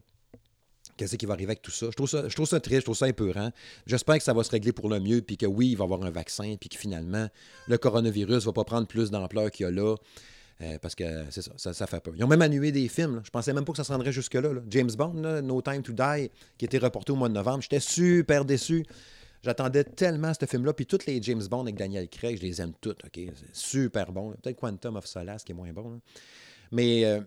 Qu'est-ce 0.96 1.16
qui 1.16 1.26
va 1.26 1.34
arriver 1.34 1.52
avec 1.52 1.62
tout 1.62 1.72
ça? 1.72 1.88
Je 1.90 1.96
trouve 1.96 2.10
ça, 2.10 2.28
je 2.28 2.36
trouve 2.36 2.48
ça 2.48 2.60
triste, 2.60 2.82
je 2.82 2.86
trouve 2.86 2.98
ça 2.98 3.08
épeurant. 3.10 3.52
J'espère 3.88 4.18
que 4.18 4.24
ça 4.24 4.34
va 4.34 4.44
se 4.44 4.52
régler 4.52 4.74
pour 4.74 4.90
le 4.90 5.00
mieux, 5.00 5.22
puis 5.22 5.38
que 5.38 5.46
oui, 5.46 5.70
il 5.70 5.78
va 5.78 5.84
y 5.84 5.86
avoir 5.86 6.04
un 6.04 6.12
vaccin, 6.12 6.56
puis 6.60 6.70
que 6.70 6.78
finalement, 6.78 7.28
le 7.68 7.78
coronavirus 7.78 8.46
va 8.46 8.54
pas 8.54 8.64
prendre 8.64 8.88
plus 8.88 9.10
d'ampleur 9.10 9.50
qu'il 9.50 9.66
y 9.66 9.68
a 9.68 9.72
là. 9.72 9.96
Euh, 10.62 10.78
parce 10.80 10.96
que 10.96 11.04
c'est 11.30 11.42
ça, 11.42 11.74
ça, 11.74 11.88
fait 11.88 12.00
peur. 12.00 12.14
Ils 12.16 12.24
ont 12.24 12.28
même 12.28 12.42
annulé 12.42 12.72
des 12.72 12.88
films. 12.88 13.22
Je 13.24 13.30
pensais 13.30 13.54
même 13.54 13.66
pas 13.66 13.72
que 13.72 13.78
ça 13.78 13.84
se 13.84 13.92
rendrait 13.92 14.12
jusque-là. 14.12 14.54
là. 14.54 14.62
James 14.70 14.92
Bond, 14.96 15.42
No 15.42 15.62
Time 15.62 15.82
to 15.82 15.94
Die, 15.94 16.30
qui 16.58 16.66
était 16.66 16.78
reporté 16.78 17.12
au 17.12 17.16
mois 17.16 17.30
de 17.30 17.34
novembre. 17.34 17.62
J'étais 17.62 17.80
super 17.80 18.46
déçu. 18.46 18.86
J'attendais 19.44 19.84
tellement 19.84 20.32
ce 20.34 20.46
film-là. 20.46 20.74
Puis 20.74 20.86
tous 20.86 21.06
les 21.06 21.22
James 21.22 21.44
Bond 21.50 21.64
avec 21.64 21.76
Daniel 21.76 22.08
Craig, 22.08 22.38
je 22.38 22.44
les 22.44 22.62
aime 22.62 22.74
toutes. 22.80 23.04
ok? 23.04 23.12
C'est 23.14 23.56
super 23.56 24.12
bon. 24.12 24.32
Peut-être 24.42 24.58
Quantum 24.58 24.96
of 24.96 25.06
Solace 25.06 25.44
qui 25.44 25.52
est 25.52 25.56
moins 25.56 25.74
bon. 25.74 26.00
Mais 26.72 27.04
euh, 27.06 27.20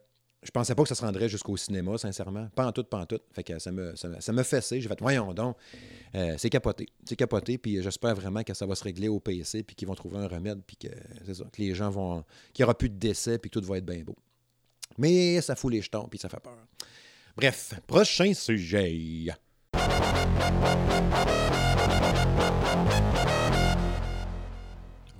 je 0.46 0.50
pensais 0.52 0.74
pas 0.74 0.82
que 0.84 0.88
ça 0.88 0.94
se 0.94 1.04
rendrait 1.04 1.28
jusqu'au 1.28 1.56
cinéma, 1.56 1.98
sincèrement. 1.98 2.48
Pas 2.54 2.66
en 2.66 2.72
tout, 2.72 2.84
pas 2.84 2.98
en 2.98 3.06
tout. 3.06 3.18
Fait 3.32 3.42
que 3.42 3.58
ça 3.58 3.72
me, 3.72 3.96
ça 3.96 4.08
ça 4.20 4.32
me 4.32 4.42
fessait. 4.44 4.80
J'ai 4.80 4.88
fait, 4.88 5.00
voyons 5.00 5.34
donc, 5.34 5.56
euh, 6.14 6.36
c'est 6.38 6.50
capoté. 6.50 6.86
C'est 7.04 7.16
capoté, 7.16 7.58
puis 7.58 7.82
j'espère 7.82 8.14
vraiment 8.14 8.42
que 8.44 8.54
ça 8.54 8.64
va 8.64 8.74
se 8.76 8.84
régler 8.84 9.08
au 9.08 9.18
PC, 9.18 9.64
puis 9.64 9.74
qu'ils 9.74 9.88
vont 9.88 9.94
trouver 9.94 10.18
un 10.18 10.28
remède, 10.28 10.62
puis 10.64 10.76
que, 10.76 11.34
ça, 11.34 11.44
que 11.44 11.60
les 11.60 11.74
gens 11.74 11.90
vont... 11.90 12.24
qu'il 12.52 12.62
n'y 12.62 12.64
aura 12.64 12.78
plus 12.78 12.88
de 12.88 12.96
décès, 12.96 13.38
puis 13.38 13.50
que 13.50 13.58
tout 13.58 13.66
va 13.66 13.78
être 13.78 13.86
bien 13.86 14.02
beau. 14.04 14.16
Mais 14.98 15.40
ça 15.40 15.56
fout 15.56 15.72
les 15.72 15.82
jetons, 15.82 16.06
puis 16.08 16.18
ça 16.18 16.28
fait 16.28 16.40
peur. 16.40 16.56
Bref, 17.36 17.74
prochain 17.86 18.32
sujet. 18.32 19.34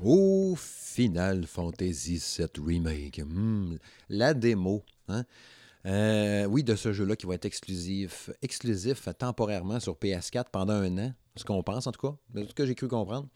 Au 0.03 0.55
Final 0.57 1.47
Fantasy 1.47 2.22
VII 2.38 2.49
Remake. 2.64 3.20
Hmm, 3.24 3.76
la 4.09 4.34
démo. 4.34 4.84
hein. 5.09 5.24
Euh, 5.86 6.44
oui, 6.47 6.64
de 6.64 6.74
ce 6.74 6.92
jeu-là 6.92 7.14
qui 7.14 7.26
va 7.26 7.34
être 7.34 7.44
exclusif, 7.44 8.30
exclusif 8.42 9.09
temporairement 9.18 9.78
sur 9.78 9.94
PS4 9.94 10.47
pendant 10.51 10.74
un 10.74 10.99
an. 10.99 11.12
Ce 11.36 11.44
qu'on 11.44 11.62
pense, 11.62 11.86
en 11.86 11.92
tout 11.92 12.01
cas. 12.09 12.16
C'est 12.34 12.49
ce 12.49 12.55
que 12.55 12.66
j'ai 12.66 12.74
cru 12.74 12.88
comprendre. 12.88 13.28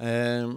Euh, 0.00 0.54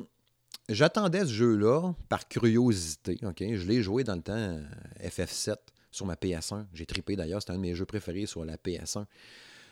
J'attendais 0.70 1.22
ce 1.22 1.32
jeu-là 1.32 1.94
par 2.10 2.28
curiosité. 2.28 3.18
Je 3.22 3.66
l'ai 3.66 3.82
joué 3.82 4.04
dans 4.04 4.16
le 4.16 4.22
temps 4.22 4.34
euh, 4.36 4.62
FF7 5.02 5.56
sur 5.92 6.06
ma 6.06 6.16
PS1. 6.16 6.66
J'ai 6.74 6.86
trippé 6.86 7.16
d'ailleurs. 7.16 7.42
C'était 7.42 7.54
un 7.54 7.56
de 7.56 7.62
mes 7.62 7.74
jeux 7.74 7.86
préférés 7.86 8.26
sur 8.26 8.44
la 8.44 8.58
PS1. 8.58 9.06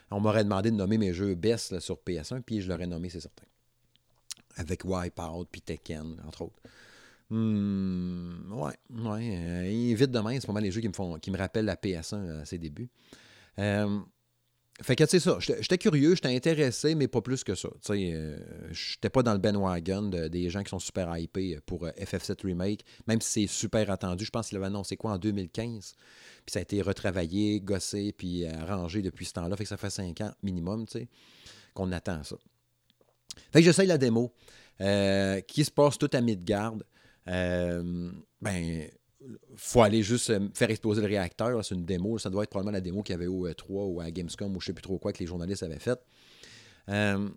On 0.09 0.19
m'aurait 0.21 0.43
demandé 0.45 0.71
de 0.71 0.75
nommer 0.77 0.97
mes 0.97 1.13
jeux 1.13 1.35
best 1.35 1.79
sur 1.79 1.95
PS1, 1.97 2.41
puis 2.41 2.61
je 2.61 2.69
l'aurais 2.69 2.87
nommé, 2.87 3.09
c'est 3.09 3.19
certain. 3.19 3.43
Avec 4.55 4.85
Wipeout, 4.85 5.45
puis 5.51 5.61
Tekken, 5.61 6.17
entre 6.25 6.43
autres. 6.43 6.61
Hmm, 7.29 8.51
ouais, 8.53 8.73
ouais. 8.89 9.37
euh, 9.91 9.95
vite 9.95 10.11
demain, 10.11 10.37
c'est 10.39 10.45
pas 10.47 10.53
mal 10.53 10.63
les 10.63 10.71
jeux 10.71 10.81
qui 10.81 10.87
me 10.87 10.93
font 10.93 11.17
qui 11.17 11.31
me 11.31 11.37
rappellent 11.37 11.65
la 11.65 11.75
PS1 11.75 12.41
à 12.41 12.45
ses 12.45 12.57
débuts. 12.59 12.89
Euh, 13.59 13.99
fait 14.81 14.95
que, 14.95 15.05
sais, 15.05 15.19
ça, 15.19 15.37
j'étais 15.39 15.77
curieux, 15.77 16.15
j'étais 16.15 16.35
intéressé, 16.35 16.95
mais 16.95 17.07
pas 17.07 17.21
plus 17.21 17.43
que 17.43 17.55
ça. 17.55 17.69
Tu 17.69 17.77
sais, 17.81 18.11
euh, 18.13 18.37
j'étais 18.71 19.09
pas 19.09 19.23
dans 19.23 19.31
le 19.33 19.39
bandwagon 19.39 20.03
de- 20.03 20.27
des 20.27 20.49
gens 20.49 20.63
qui 20.63 20.69
sont 20.69 20.79
super 20.79 21.17
hypés 21.17 21.57
pour 21.65 21.85
euh, 21.85 21.91
FF7 21.97 22.41
Remake, 22.45 22.83
même 23.07 23.21
si 23.21 23.47
c'est 23.47 23.53
super 23.53 23.89
attendu. 23.89 24.25
Je 24.25 24.31
pense 24.31 24.49
qu'il 24.49 24.57
avait 24.57 24.67
annoncé 24.67 24.95
quoi 24.97 25.13
en 25.13 25.17
2015. 25.17 25.93
Puis 26.45 26.51
ça 26.53 26.59
a 26.59 26.61
été 26.61 26.81
retravaillé, 26.81 27.59
gossé, 27.61 28.11
puis 28.11 28.45
arrangé 28.45 29.01
depuis 29.01 29.25
ce 29.25 29.33
temps-là. 29.33 29.55
Fait 29.55 29.63
que 29.63 29.69
ça 29.69 29.77
fait 29.77 29.89
5 29.89 30.19
ans 30.21 30.33
minimum, 30.43 30.85
tu 30.85 30.99
sais, 30.99 31.07
qu'on 31.73 31.91
attend 31.93 32.21
ça. 32.23 32.35
Fait 33.51 33.59
que 33.59 33.65
j'essaye 33.65 33.87
la 33.87 33.97
démo, 33.97 34.33
euh, 34.81 35.41
qui 35.41 35.63
se 35.65 35.71
passe 35.71 35.97
tout 35.97 36.09
à 36.13 36.21
Midgard. 36.21 36.75
Euh, 37.27 38.11
ben, 38.41 38.87
faut 39.55 39.81
aller 39.81 40.03
juste 40.03 40.29
euh, 40.29 40.47
faire 40.53 40.69
exploser 40.69 41.01
le 41.01 41.07
réacteur. 41.07 41.63
C'est 41.63 41.75
une 41.75 41.85
démo. 41.85 42.17
Ça 42.17 42.29
doit 42.29 42.43
être 42.43 42.49
probablement 42.49 42.73
la 42.73 42.81
démo 42.81 43.01
qu'il 43.03 43.13
y 43.13 43.15
avait 43.15 43.27
au 43.27 43.47
E3 43.47 43.65
ou 43.69 44.01
à 44.01 44.11
Gamescom 44.11 44.55
ou 44.55 44.61
je 44.61 44.67
sais 44.67 44.73
plus 44.73 44.81
trop 44.81 44.97
quoi 44.97 45.13
que 45.13 45.19
les 45.19 45.25
journalistes 45.25 45.63
avaient 45.63 45.79
fait. 45.79 45.99
Euh, 46.89 47.29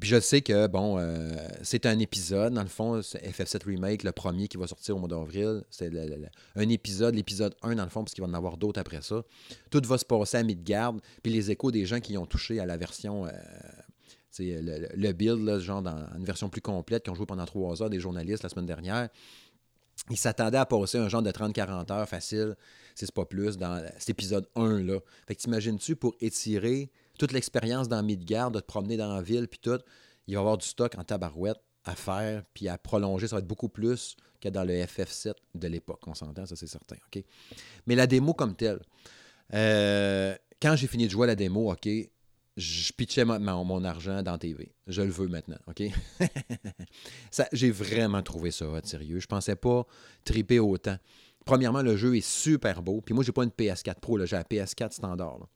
puis 0.00 0.08
je 0.08 0.20
sais 0.20 0.40
que, 0.40 0.66
bon, 0.68 0.96
euh, 0.98 1.30
c'est 1.62 1.84
un 1.84 1.98
épisode, 1.98 2.54
dans 2.54 2.62
le 2.62 2.68
fond, 2.68 3.02
c'est 3.02 3.22
FF7 3.26 3.66
Remake, 3.66 4.04
le 4.04 4.12
premier 4.12 4.48
qui 4.48 4.56
va 4.56 4.66
sortir 4.66 4.96
au 4.96 4.98
mois 4.98 5.08
d'avril. 5.08 5.62
C'est 5.68 5.90
un 6.56 6.68
épisode, 6.68 7.14
l'épisode 7.14 7.54
1, 7.62 7.74
dans 7.74 7.84
le 7.84 7.90
fond, 7.90 8.02
parce 8.02 8.14
qu'il 8.14 8.24
va 8.24 8.30
en 8.30 8.34
avoir 8.34 8.56
d'autres 8.56 8.80
après 8.80 9.02
ça. 9.02 9.22
Tout 9.70 9.82
va 9.84 9.98
se 9.98 10.04
passer 10.04 10.38
à 10.38 10.42
Midgard. 10.42 10.94
Puis 11.22 11.30
les 11.30 11.50
échos 11.50 11.70
des 11.70 11.84
gens 11.84 12.00
qui 12.00 12.16
ont 12.16 12.24
touché 12.24 12.58
à 12.58 12.64
la 12.64 12.78
version, 12.78 13.26
euh, 13.26 13.30
le, 14.38 14.88
le- 14.94 15.12
build, 15.12 15.58
genre 15.60 15.82
dans 15.82 16.06
une 16.16 16.24
version 16.24 16.48
plus 16.48 16.60
complète, 16.60 17.04
qui 17.04 17.10
ont 17.10 17.14
joué 17.14 17.26
pendant 17.26 17.44
trois 17.44 17.82
heures, 17.82 17.90
des 17.90 18.00
journalistes 18.00 18.42
la 18.42 18.48
semaine 18.48 18.66
dernière, 18.66 19.08
ils 20.10 20.16
s'attendaient 20.16 20.58
à 20.58 20.66
passer 20.66 20.98
un 20.98 21.08
genre 21.08 21.22
de 21.22 21.30
30-40 21.30 21.92
heures 21.92 22.08
facile, 22.08 22.56
si 22.94 23.06
c'est 23.06 23.14
pas 23.14 23.24
plus, 23.24 23.56
dans 23.56 23.84
cet 23.98 24.10
épisode 24.10 24.48
1-là. 24.56 24.98
Fait 25.26 25.34
que 25.34 25.40
t'imagines-tu, 25.40 25.96
pour 25.96 26.14
étirer 26.20 26.90
toute 27.18 27.32
l'expérience 27.32 27.88
dans 27.88 28.02
Midgard, 28.02 28.50
de 28.50 28.60
te 28.60 28.66
promener 28.66 28.96
dans 28.96 29.14
la 29.14 29.22
ville, 29.22 29.48
puis 29.48 29.60
tout, 29.60 29.78
il 30.26 30.34
va 30.34 30.38
y 30.38 30.40
avoir 30.40 30.58
du 30.58 30.66
stock 30.66 30.94
en 30.98 31.04
tabarouette 31.04 31.58
à 31.84 31.94
faire, 31.94 32.42
puis 32.54 32.68
à 32.68 32.78
prolonger, 32.78 33.28
ça 33.28 33.36
va 33.36 33.40
être 33.40 33.46
beaucoup 33.46 33.68
plus 33.68 34.16
que 34.40 34.48
dans 34.48 34.64
le 34.64 34.74
FF7 34.74 35.34
de 35.54 35.68
l'époque, 35.68 36.00
on 36.06 36.14
s'entend, 36.14 36.46
ça 36.46 36.56
c'est 36.56 36.66
certain, 36.66 36.96
OK? 37.06 37.22
Mais 37.86 37.94
la 37.94 38.06
démo 38.06 38.34
comme 38.34 38.54
telle, 38.56 38.80
euh, 39.54 40.34
quand 40.60 40.76
j'ai 40.76 40.86
fini 40.86 41.06
de 41.06 41.10
jouer 41.10 41.26
la 41.26 41.34
démo, 41.34 41.70
OK, 41.72 41.88
je 42.56 42.92
pitchais 42.92 43.24
mon, 43.24 43.84
argent 43.84 44.22
dans 44.22 44.36
TV. 44.36 44.74
Je 44.86 45.02
le 45.02 45.10
veux 45.10 45.28
maintenant, 45.28 45.58
OK? 45.66 45.82
J'ai 47.52 47.70
vraiment 47.70 48.22
trouvé 48.22 48.50
ça 48.50 48.66
sérieux. 48.84 49.20
Je 49.20 49.26
pensais 49.26 49.56
pas 49.56 49.86
triper 50.24 50.58
autant. 50.58 50.96
Premièrement, 51.44 51.82
le 51.82 51.96
jeu 51.96 52.16
est 52.16 52.26
super 52.26 52.82
beau. 52.82 53.00
Puis 53.00 53.14
moi, 53.14 53.24
j'ai 53.24 53.32
pas 53.32 53.44
une 53.44 53.50
PS4 53.50 54.00
Pro, 54.00 54.24
j'ai 54.24 54.36
la 54.36 54.44
PS4 54.44 54.92
standard. 54.92 55.48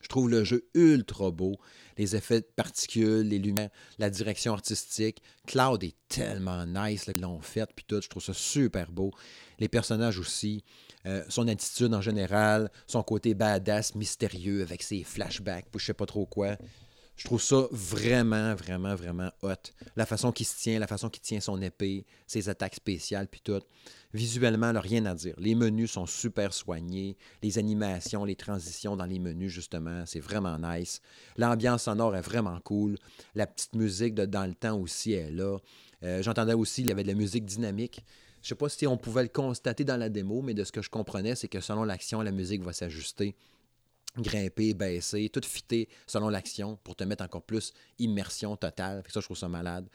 Je 0.00 0.08
trouve 0.08 0.30
le 0.30 0.44
jeu 0.44 0.68
ultra 0.74 1.30
beau. 1.30 1.56
Les 1.96 2.14
effets 2.14 2.40
de 2.40 2.46
particules, 2.54 3.26
les 3.28 3.38
lumières, 3.38 3.70
la 3.98 4.10
direction 4.10 4.52
artistique. 4.52 5.20
Cloud 5.46 5.82
est 5.82 5.96
tellement 6.08 6.64
nice 6.66 7.06
là, 7.06 7.12
qu'ils 7.12 7.22
l'ont 7.22 7.40
fait. 7.40 7.68
Puis 7.74 7.84
tout, 7.88 8.00
je 8.00 8.08
trouve 8.08 8.22
ça 8.22 8.34
super 8.34 8.92
beau. 8.92 9.10
Les 9.58 9.68
personnages 9.68 10.18
aussi. 10.18 10.62
Euh, 11.08 11.24
son 11.28 11.48
attitude 11.48 11.94
en 11.94 12.02
général. 12.02 12.70
Son 12.86 13.02
côté 13.02 13.32
badass, 13.34 13.94
mystérieux, 13.94 14.62
avec 14.62 14.82
ses 14.82 15.02
flashbacks, 15.02 15.66
je 15.74 15.84
sais 15.84 15.94
pas 15.94 16.06
trop 16.06 16.26
quoi. 16.26 16.56
Je 17.16 17.24
trouve 17.24 17.42
ça 17.42 17.66
vraiment, 17.72 18.54
vraiment, 18.54 18.94
vraiment 18.94 19.32
hot. 19.42 19.54
La 19.96 20.06
façon 20.06 20.30
qu'il 20.30 20.46
se 20.46 20.56
tient, 20.56 20.78
la 20.78 20.86
façon 20.86 21.08
qu'il 21.08 21.20
tient 21.20 21.40
son 21.40 21.60
épée, 21.60 22.06
ses 22.28 22.48
attaques 22.48 22.76
spéciales, 22.76 23.26
puis 23.26 23.40
tout. 23.42 23.60
Visuellement, 24.14 24.72
rien 24.76 25.04
à 25.04 25.14
dire. 25.14 25.34
Les 25.38 25.56
menus 25.56 25.90
sont 25.90 26.06
super 26.06 26.54
soignés. 26.54 27.16
Les 27.42 27.58
animations, 27.58 28.24
les 28.24 28.36
transitions 28.36 28.96
dans 28.96 29.04
les 29.04 29.18
menus, 29.18 29.50
justement, 29.50 30.04
c'est 30.06 30.20
vraiment 30.20 30.58
nice. 30.58 31.00
L'ambiance 31.36 31.84
sonore 31.84 32.14
est 32.14 32.20
vraiment 32.22 32.60
cool. 32.60 32.96
La 33.34 33.48
petite 33.48 33.74
musique 33.74 34.14
de 34.14 34.24
dans 34.24 34.46
le 34.46 34.54
temps 34.54 34.78
aussi 34.78 35.12
est 35.14 35.32
là. 35.32 35.58
Euh, 36.04 36.22
J'entendais 36.22 36.54
aussi, 36.54 36.82
il 36.82 36.88
y 36.88 36.92
avait 36.92 37.02
de 37.02 37.08
la 37.08 37.14
musique 37.14 37.44
dynamique. 37.44 38.04
Je 38.42 38.48
sais 38.48 38.54
pas 38.54 38.68
si 38.68 38.86
on 38.86 38.96
pouvait 38.96 39.22
le 39.22 39.28
constater 39.28 39.84
dans 39.84 39.96
la 39.96 40.08
démo, 40.08 40.42
mais 40.42 40.54
de 40.54 40.64
ce 40.64 40.72
que 40.72 40.82
je 40.82 40.90
comprenais, 40.90 41.34
c'est 41.34 41.48
que 41.48 41.60
selon 41.60 41.84
l'action, 41.84 42.22
la 42.22 42.32
musique 42.32 42.62
va 42.62 42.72
s'ajuster 42.72 43.34
grimper, 44.16 44.74
baisser, 44.74 45.28
tout 45.28 45.42
fitter 45.44 45.88
selon 46.06 46.28
l'action 46.28 46.78
pour 46.82 46.96
te 46.96 47.04
mettre 47.04 47.24
encore 47.24 47.42
plus 47.42 47.72
immersion 47.98 48.56
totale. 48.56 49.02
Fait 49.02 49.08
que 49.08 49.12
ça, 49.12 49.20
je 49.20 49.26
trouve 49.26 49.36
ça 49.36 49.48
malade. 49.48 49.88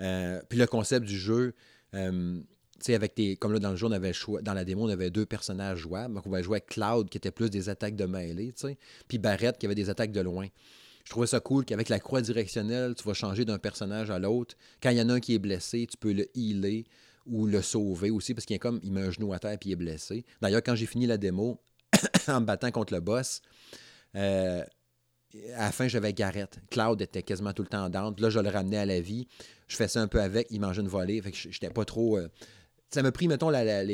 Euh, 0.00 0.40
puis 0.48 0.58
le 0.58 0.66
concept 0.66 1.06
du 1.06 1.18
jeu, 1.18 1.54
euh, 1.94 2.40
avec 2.88 3.14
tes. 3.14 3.36
Comme 3.36 3.52
là, 3.52 3.58
dans 3.58 3.70
le 3.70 3.76
jeu, 3.76 3.88
dans 3.88 4.54
la 4.54 4.64
démo, 4.64 4.86
on 4.86 4.88
avait 4.88 5.10
deux 5.10 5.26
personnages 5.26 5.78
jouables. 5.78 6.14
Donc, 6.14 6.26
on 6.26 6.30
va 6.30 6.40
jouer 6.42 6.56
avec 6.56 6.66
Cloud, 6.66 7.10
qui 7.10 7.18
était 7.18 7.30
plus 7.30 7.50
des 7.50 7.68
attaques 7.68 7.96
de 7.96 8.06
mêlée. 8.06 8.54
Puis 9.06 9.18
Barrett, 9.18 9.58
qui 9.58 9.66
avait 9.66 9.74
des 9.74 9.90
attaques 9.90 10.12
de 10.12 10.20
loin. 10.20 10.46
Je 11.04 11.10
trouvais 11.10 11.26
ça 11.26 11.40
cool 11.40 11.64
qu'avec 11.64 11.88
la 11.88 11.98
croix 11.98 12.22
directionnelle, 12.22 12.94
tu 12.94 13.04
vas 13.04 13.14
changer 13.14 13.44
d'un 13.44 13.58
personnage 13.58 14.10
à 14.10 14.18
l'autre. 14.18 14.54
Quand 14.82 14.90
il 14.90 14.98
y 14.98 15.02
en 15.02 15.08
a 15.08 15.14
un 15.14 15.20
qui 15.20 15.34
est 15.34 15.38
blessé, 15.38 15.86
tu 15.90 15.96
peux 15.96 16.12
le 16.12 16.26
healer 16.36 16.84
ou 17.26 17.46
le 17.46 17.62
sauver 17.62 18.10
aussi, 18.10 18.34
parce 18.34 18.46
qu'il 18.46 18.56
est 18.56 18.60
comme, 18.60 18.80
il 18.82 18.92
met 18.92 19.02
un 19.02 19.10
genou 19.10 19.32
à 19.32 19.38
terre 19.38 19.52
et 19.52 19.58
il 19.64 19.72
est 19.72 19.76
blessé. 19.76 20.24
D'ailleurs, 20.40 20.62
quand 20.64 20.74
j'ai 20.74 20.86
fini 20.86 21.06
la 21.06 21.16
démo, 21.18 21.60
en 22.28 22.40
me 22.40 22.46
battant 22.46 22.70
contre 22.70 22.92
le 22.94 23.00
boss, 23.00 23.42
euh, 24.16 24.64
à 25.54 25.66
la 25.66 25.72
fin, 25.72 25.86
j'avais 25.86 26.12
Garrett. 26.12 26.58
Cloud 26.70 27.00
était 27.02 27.22
quasiment 27.22 27.52
tout 27.52 27.62
le 27.62 27.68
temps 27.68 27.88
down. 27.88 28.12
Puis 28.14 28.22
là, 28.22 28.30
je 28.30 28.40
le 28.40 28.48
ramenais 28.48 28.78
à 28.78 28.86
la 28.86 29.00
vie. 29.00 29.28
Je 29.68 29.76
fais 29.76 29.86
ça 29.86 30.00
un 30.00 30.08
peu 30.08 30.20
avec. 30.20 30.48
Il 30.50 30.60
mangeait 30.60 30.80
une 30.82 30.88
volée. 30.88 31.22
Fait 31.22 31.30
que 31.30 31.36
j'étais 31.36 31.70
pas 31.70 31.84
trop. 31.84 32.18
euh, 32.18 32.28
Ça 32.90 33.00
m'a 33.02 33.12
pris, 33.12 33.28
mettons, 33.28 33.48
la, 33.50 33.62
la- 33.62 33.84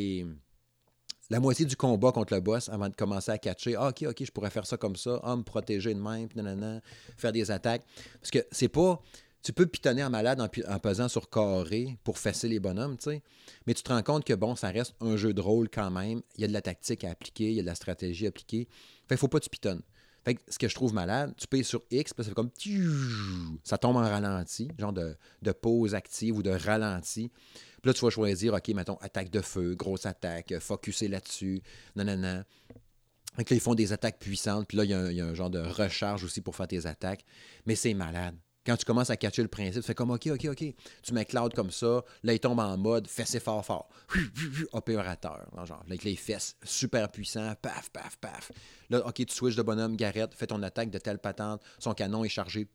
la 1.28 1.40
moitié 1.40 1.66
du 1.66 1.76
combat 1.76 2.12
contre 2.12 2.32
le 2.34 2.40
boss 2.40 2.68
avant 2.68 2.88
de 2.88 2.94
commencer 2.94 3.32
à 3.32 3.38
catcher. 3.38 3.74
Ah, 3.76 3.88
ok, 3.88 4.04
ok, 4.08 4.24
je 4.24 4.30
pourrais 4.30 4.48
faire 4.50 4.64
ça 4.66 4.76
comme 4.76 4.96
ça. 4.96 5.20
Ah, 5.24 5.36
me 5.36 5.42
protéger 5.42 5.92
de 5.92 6.00
même, 6.00 6.28
puis 6.28 6.36
nanana, 6.38 6.80
faire 7.18 7.32
des 7.32 7.50
attaques. 7.50 7.82
Parce 8.20 8.30
que 8.30 8.38
c'est 8.52 8.68
pas. 8.68 9.02
Peux 9.52 9.66
pitonner 9.66 10.02
en 10.02 10.10
malade 10.10 10.40
en, 10.40 10.78
pesant 10.78 11.08
sur 11.08 11.28
carré 11.28 11.98
pour 12.04 12.18
fesser 12.18 12.48
les 12.48 12.60
bonhommes, 12.60 12.96
tu 12.96 13.10
sais. 13.10 13.22
Mais 13.66 13.74
tu 13.74 13.82
te 13.82 13.92
rends 13.92 14.02
compte 14.02 14.24
que, 14.24 14.32
bon, 14.32 14.56
ça 14.56 14.70
reste 14.70 14.94
un 15.00 15.16
jeu 15.16 15.34
de 15.34 15.40
rôle 15.40 15.68
quand 15.68 15.90
même. 15.90 16.22
Il 16.36 16.42
y 16.42 16.44
a 16.44 16.48
de 16.48 16.52
la 16.52 16.62
tactique 16.62 17.04
à 17.04 17.10
appliquer, 17.10 17.50
il 17.50 17.56
y 17.56 17.58
a 17.60 17.62
de 17.62 17.66
la 17.66 17.74
stratégie 17.74 18.26
à 18.26 18.28
appliquer. 18.28 18.68
Fait 19.08 19.14
qu'il 19.14 19.18
faut 19.18 19.28
pas 19.28 19.38
que 19.38 19.44
tu 19.44 19.50
pitonnes. 19.50 19.82
Fait 20.24 20.34
que 20.34 20.42
ce 20.48 20.58
que 20.58 20.68
je 20.68 20.74
trouve 20.74 20.92
malade, 20.92 21.34
tu 21.36 21.46
payes 21.46 21.62
sur 21.62 21.82
X, 21.90 22.12
puis 22.12 22.24
ça 22.24 22.30
fait 22.30 22.34
comme 22.34 22.50
ça 23.62 23.78
tombe 23.78 23.96
en 23.96 24.00
ralenti, 24.00 24.68
genre 24.76 24.92
de, 24.92 25.16
de 25.42 25.52
pause 25.52 25.94
active 25.94 26.36
ou 26.36 26.42
de 26.42 26.50
ralenti. 26.50 27.30
Puis 27.80 27.90
là, 27.90 27.94
tu 27.94 28.04
vas 28.04 28.10
choisir, 28.10 28.52
OK, 28.52 28.68
mettons, 28.70 28.96
attaque 28.96 29.30
de 29.30 29.40
feu, 29.40 29.76
grosse 29.76 30.04
attaque, 30.04 30.58
focuser 30.58 31.06
là-dessus, 31.06 31.62
non, 31.94 32.04
non, 32.04 32.16
non. 32.16 32.42
Donc 33.38 33.50
là, 33.50 33.56
ils 33.56 33.60
font 33.60 33.74
des 33.76 33.92
attaques 33.92 34.18
puissantes, 34.18 34.66
puis 34.66 34.78
là, 34.78 34.84
il 34.84 34.90
y, 34.90 35.20
a 35.20 35.26
un, 35.26 35.34
genre 35.34 35.50
de 35.50 35.60
recharge 35.60 36.24
aussi 36.24 36.40
pour 36.40 36.56
faire 36.56 36.66
tes 36.66 36.86
attaques. 36.86 37.24
Mais 37.66 37.76
c'est 37.76 37.94
malade. 37.94 38.34
Quand 38.66 38.76
tu 38.76 38.84
commences 38.84 39.10
à 39.10 39.16
catcher 39.16 39.42
le 39.42 39.48
principe, 39.48 39.82
tu 39.82 39.86
fais 39.86 39.94
comme 39.94 40.10
OK, 40.10 40.26
OK, 40.26 40.46
OK. 40.46 40.64
Tu 41.02 41.14
mets 41.14 41.24
Cloud 41.24 41.54
comme 41.54 41.70
ça, 41.70 42.04
là, 42.24 42.32
il 42.32 42.40
tombe 42.40 42.58
en 42.58 42.76
mode 42.76 43.06
fessé 43.06 43.38
fort, 43.38 43.64
fort. 43.64 43.88
Opérateur. 44.72 45.46
Genre, 45.64 45.82
avec 45.86 46.02
les 46.02 46.16
fesses 46.16 46.56
super 46.64 47.10
puissants, 47.10 47.54
paf, 47.62 47.90
paf, 47.90 48.16
paf. 48.16 48.50
Là, 48.90 49.06
OK, 49.06 49.24
tu 49.24 49.34
switches 49.34 49.56
de 49.56 49.62
bonhomme, 49.62 49.96
Garrett, 49.96 50.34
fais 50.34 50.48
ton 50.48 50.62
attaque 50.62 50.90
de 50.90 50.98
telle 50.98 51.18
patente, 51.18 51.62
son 51.78 51.94
canon 51.94 52.24
est 52.24 52.28
chargé. 52.28 52.68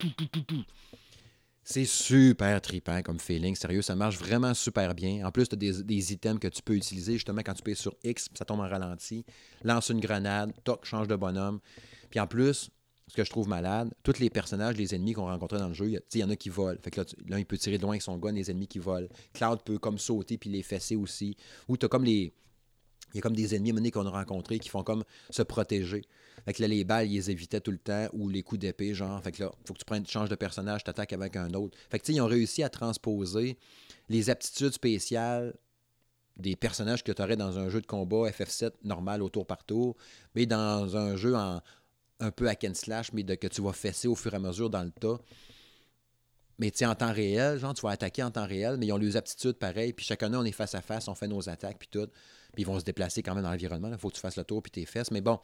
C'est 1.63 1.85
super 1.85 2.59
trippant 2.59 3.01
comme 3.03 3.19
feeling. 3.19 3.55
Sérieux, 3.55 3.83
ça 3.83 3.95
marche 3.95 4.17
vraiment 4.17 4.53
super 4.53 4.95
bien. 4.95 5.25
En 5.25 5.31
plus, 5.31 5.47
tu 5.47 5.55
as 5.55 5.83
des, 5.83 6.13
items 6.13 6.39
que 6.39 6.47
tu 6.47 6.61
peux 6.63 6.75
utiliser 6.75 7.13
justement 7.13 7.41
quand 7.45 7.53
tu 7.53 7.61
payes 7.61 7.75
sur 7.75 7.95
X, 8.03 8.29
ça 8.33 8.45
tombe 8.45 8.61
en 8.61 8.67
ralenti. 8.67 9.23
Lance 9.63 9.89
une 9.89 9.99
grenade, 9.99 10.53
toc, 10.63 10.85
change 10.85 11.07
de 11.07 11.15
bonhomme. 11.15 11.59
Puis 12.09 12.19
en 12.19 12.25
plus, 12.25 12.71
ce 13.11 13.17
que 13.17 13.25
je 13.25 13.29
trouve 13.29 13.49
malade, 13.49 13.93
tous 14.03 14.19
les 14.19 14.29
personnages, 14.29 14.77
les 14.77 14.95
ennemis 14.95 15.11
qu'on 15.11 15.25
rencontrait 15.25 15.59
dans 15.59 15.67
le 15.67 15.73
jeu, 15.73 15.89
il 15.89 16.19
y 16.19 16.23
en 16.23 16.29
a 16.29 16.37
qui 16.37 16.47
volent. 16.47 16.79
Fait 16.81 16.91
que 16.91 17.01
là, 17.27 17.39
il 17.39 17.45
peut 17.45 17.57
tirer 17.57 17.77
loin 17.77 17.89
avec 17.89 18.01
son 18.01 18.15
gun, 18.15 18.31
les 18.31 18.49
ennemis 18.49 18.67
qui 18.67 18.79
volent. 18.79 19.09
Cloud 19.33 19.59
peut 19.65 19.77
comme 19.77 19.97
sauter 19.97 20.37
puis 20.37 20.49
les 20.49 20.63
fesser 20.63 20.95
aussi. 20.95 21.35
Ou 21.67 21.75
tu 21.75 21.85
as 21.85 21.89
comme 21.89 22.05
les. 22.05 22.31
Il 23.13 23.17
y 23.17 23.19
a 23.19 23.21
comme 23.21 23.35
des 23.35 23.53
ennemis 23.53 23.91
qu'on 23.91 24.05
a 24.05 24.09
rencontrés 24.09 24.59
qui 24.59 24.69
font 24.69 24.83
comme 24.83 25.03
se 25.29 25.41
protéger. 25.41 26.03
Fait 26.45 26.57
là, 26.59 26.69
les 26.69 26.85
balles, 26.85 27.11
ils 27.11 27.15
les 27.15 27.31
évitaient 27.31 27.59
tout 27.59 27.71
le 27.71 27.79
temps, 27.79 28.07
ou 28.13 28.29
les 28.29 28.43
coups 28.43 28.59
d'épée, 28.61 28.93
genre. 28.93 29.21
Fait 29.21 29.33
que 29.33 29.43
là, 29.43 29.51
faut 29.65 29.73
que 29.73 29.99
tu 29.99 30.09
changes 30.09 30.29
de 30.29 30.35
personnage, 30.35 30.85
t'attaques 30.85 31.11
avec 31.11 31.35
un 31.35 31.53
autre. 31.53 31.77
Fait 31.89 31.99
que, 31.99 32.05
tu 32.05 32.13
ils 32.13 32.21
ont 32.21 32.27
réussi 32.27 32.63
à 32.63 32.69
transposer 32.69 33.57
les 34.07 34.29
aptitudes 34.29 34.71
spéciales 34.71 35.53
des 36.37 36.55
personnages 36.55 37.03
que 37.03 37.11
tu 37.11 37.21
aurais 37.21 37.35
dans 37.35 37.59
un 37.59 37.67
jeu 37.67 37.81
de 37.81 37.85
combat 37.85 38.29
FF7 38.29 38.71
normal 38.85 39.21
au 39.21 39.27
tour 39.27 39.45
par 39.45 39.65
tour, 39.65 39.97
mais 40.33 40.45
dans 40.45 40.95
un 40.95 41.17
jeu 41.17 41.35
en, 41.35 41.61
un 42.21 42.31
peu 42.31 42.47
hack 42.47 42.63
and 42.63 42.73
slash, 42.75 43.11
mais 43.13 43.23
de, 43.23 43.35
que 43.35 43.47
tu 43.47 43.61
vas 43.61 43.73
fesser 43.73 44.07
au 44.07 44.15
fur 44.15 44.33
et 44.33 44.37
à 44.37 44.39
mesure 44.39 44.69
dans 44.69 44.83
le 44.83 44.91
tas. 44.91 45.19
Mais 46.59 46.69
tu 46.71 46.85
en 46.85 46.93
temps 46.93 47.11
réel, 47.11 47.59
genre, 47.59 47.73
tu 47.73 47.81
vas 47.81 47.91
attaquer 47.91 48.23
en 48.23 48.31
temps 48.31 48.45
réel, 48.45 48.77
mais 48.77 48.87
ils 48.87 48.93
ont 48.93 48.97
les 48.97 49.17
aptitudes 49.17 49.53
pareilles, 49.57 49.93
puis 49.93 50.05
chacun 50.05 50.31
on 50.33 50.45
est 50.45 50.51
face 50.51 50.75
à 50.75 50.81
face, 50.81 51.07
on 51.07 51.15
fait 51.15 51.27
nos 51.27 51.49
attaques, 51.49 51.79
puis 51.79 51.89
tout. 51.89 52.07
Puis 52.53 52.63
ils 52.63 52.65
vont 52.65 52.79
se 52.79 52.83
déplacer 52.83 53.23
quand 53.23 53.33
même 53.33 53.43
dans 53.43 53.51
l'environnement. 53.51 53.89
Il 53.91 53.97
faut 53.97 54.09
que 54.09 54.15
tu 54.15 54.21
fasses 54.21 54.37
le 54.37 54.43
tour, 54.43 54.61
puis 54.61 54.71
tes 54.71 54.85
fesses. 54.85 55.09
Mais 55.09 55.21
bon, 55.21 55.39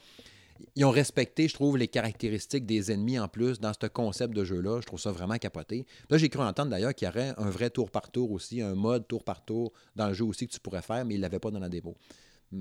ils 0.76 0.86
ont 0.86 0.92
respecté, 0.92 1.48
je 1.48 1.54
trouve, 1.54 1.78
les 1.78 1.88
caractéristiques 1.88 2.66
des 2.66 2.92
ennemis 2.92 3.20
en 3.20 3.28
plus 3.28 3.60
dans 3.60 3.72
ce 3.74 3.88
concept 3.88 4.34
de 4.34 4.44
jeu-là. 4.44 4.82
Je 4.82 4.86
trouve 4.86 5.00
ça 5.00 5.12
vraiment 5.12 5.38
capoté. 5.38 5.86
Là, 6.10 6.18
j'ai 6.18 6.30
cru 6.30 6.42
entendre 6.42 6.72
d'ailleurs 6.72 6.94
qu'il 6.94 7.08
y 7.08 7.10
aurait 7.10 7.34
un 7.38 7.50
vrai 7.50 7.70
tour 7.70 7.90
par 7.90 8.12
tour 8.12 8.32
aussi, 8.32 8.62
un 8.62 8.76
mode 8.76 9.08
tour 9.08 9.24
par 9.24 9.44
tour 9.44 9.72
dans 9.96 10.08
le 10.08 10.14
jeu 10.14 10.26
aussi 10.26 10.48
que 10.48 10.54
tu 10.54 10.60
pourrais 10.60 10.82
faire, 10.82 11.06
mais 11.06 11.16
il 11.16 11.18
ne 11.18 11.24
l'avait 11.24 11.40
pas 11.40 11.52
dans 11.52 11.60
la 11.60 11.70
démo. 11.70 11.96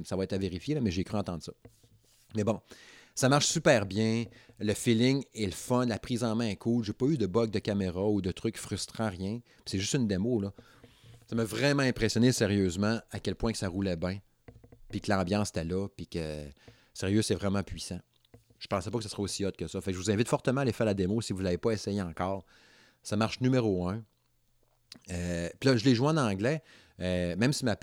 Ça 0.05 0.17
va 0.17 0.25
être 0.25 0.33
à 0.33 0.39
vérifier, 0.39 0.79
mais 0.81 0.91
j'ai 0.91 1.05
cru 1.05 1.17
entendre 1.17 1.43
ça. 1.43 1.53
Mais 2.35 2.45
bon, 2.45 2.61
ça 3.17 3.29
marche 3.29 3.47
super 3.47 3.85
bien. 3.85 4.27
Le 4.61 4.73
feeling 4.73 5.25
est 5.35 5.47
le 5.47 5.53
fun. 5.53 5.87
La 5.87 5.99
prise 5.99 6.23
en 6.23 6.37
main 6.37 6.47
est 6.47 6.57
cool. 6.57 6.85
J'ai 6.85 6.93
pas 6.93 7.07
eu 7.07 7.19
de 7.19 7.27
bug 7.27 7.51
de 7.51 7.59
caméra 7.59 8.07
ou 8.07 8.21
de 8.23 8.31
trucs 8.31 8.57
frustrants, 8.57 9.11
rien. 9.11 9.41
C'est 9.65 9.81
juste 9.81 9.95
une 9.95 10.07
démo, 10.07 10.41
là. 10.41 10.53
Ça 11.29 11.35
m'a 11.35 11.45
vraiment 11.45 11.83
impressionné 11.83 12.31
sérieusement 12.31 13.01
à 13.11 13.19
quel 13.19 13.35
point 13.35 13.53
ça 13.53 13.69
roulait 13.69 13.97
bien. 13.97 14.21
Puis 14.89 15.01
que 15.01 15.11
l'ambiance 15.11 15.49
était 15.49 15.65
là. 15.65 15.89
Puis 15.97 16.07
que 16.07 16.45
Sérieux, 16.97 17.21
c'est 17.21 17.35
vraiment 17.35 17.63
puissant. 17.63 18.01
Je 18.59 18.67
pensais 18.69 18.91
pas 18.91 18.97
que 18.97 19.05
ce 19.05 19.11
serait 19.11 19.23
aussi 19.23 19.45
hot 19.45 19.53
que 19.53 19.67
ça. 19.67 19.83
Fait 19.83 19.93
je 19.93 19.99
vous 19.99 20.11
invite 20.11 20.29
fortement 20.29 20.61
à 20.61 20.63
aller 20.63 20.73
faire 20.73 20.87
la 20.87 20.95
démo 20.95 21.21
si 21.21 21.35
vous 21.35 21.41
ne 21.41 21.45
l'avez 21.45 21.59
pas 21.59 21.73
essayé 21.73 22.01
encore. 22.01 22.47
Ça 23.03 23.17
marche 23.17 23.43
numéro 23.43 23.87
un. 23.87 24.03
Euh, 25.11 25.51
puis 25.61 25.69
là, 25.69 25.77
je 25.77 25.85
l'ai 25.85 25.95
joué 25.95 26.09
en 26.09 26.17
anglais, 26.17 26.63
euh, 27.01 27.37
même 27.37 27.53
si 27.53 27.67
ma 27.67 27.77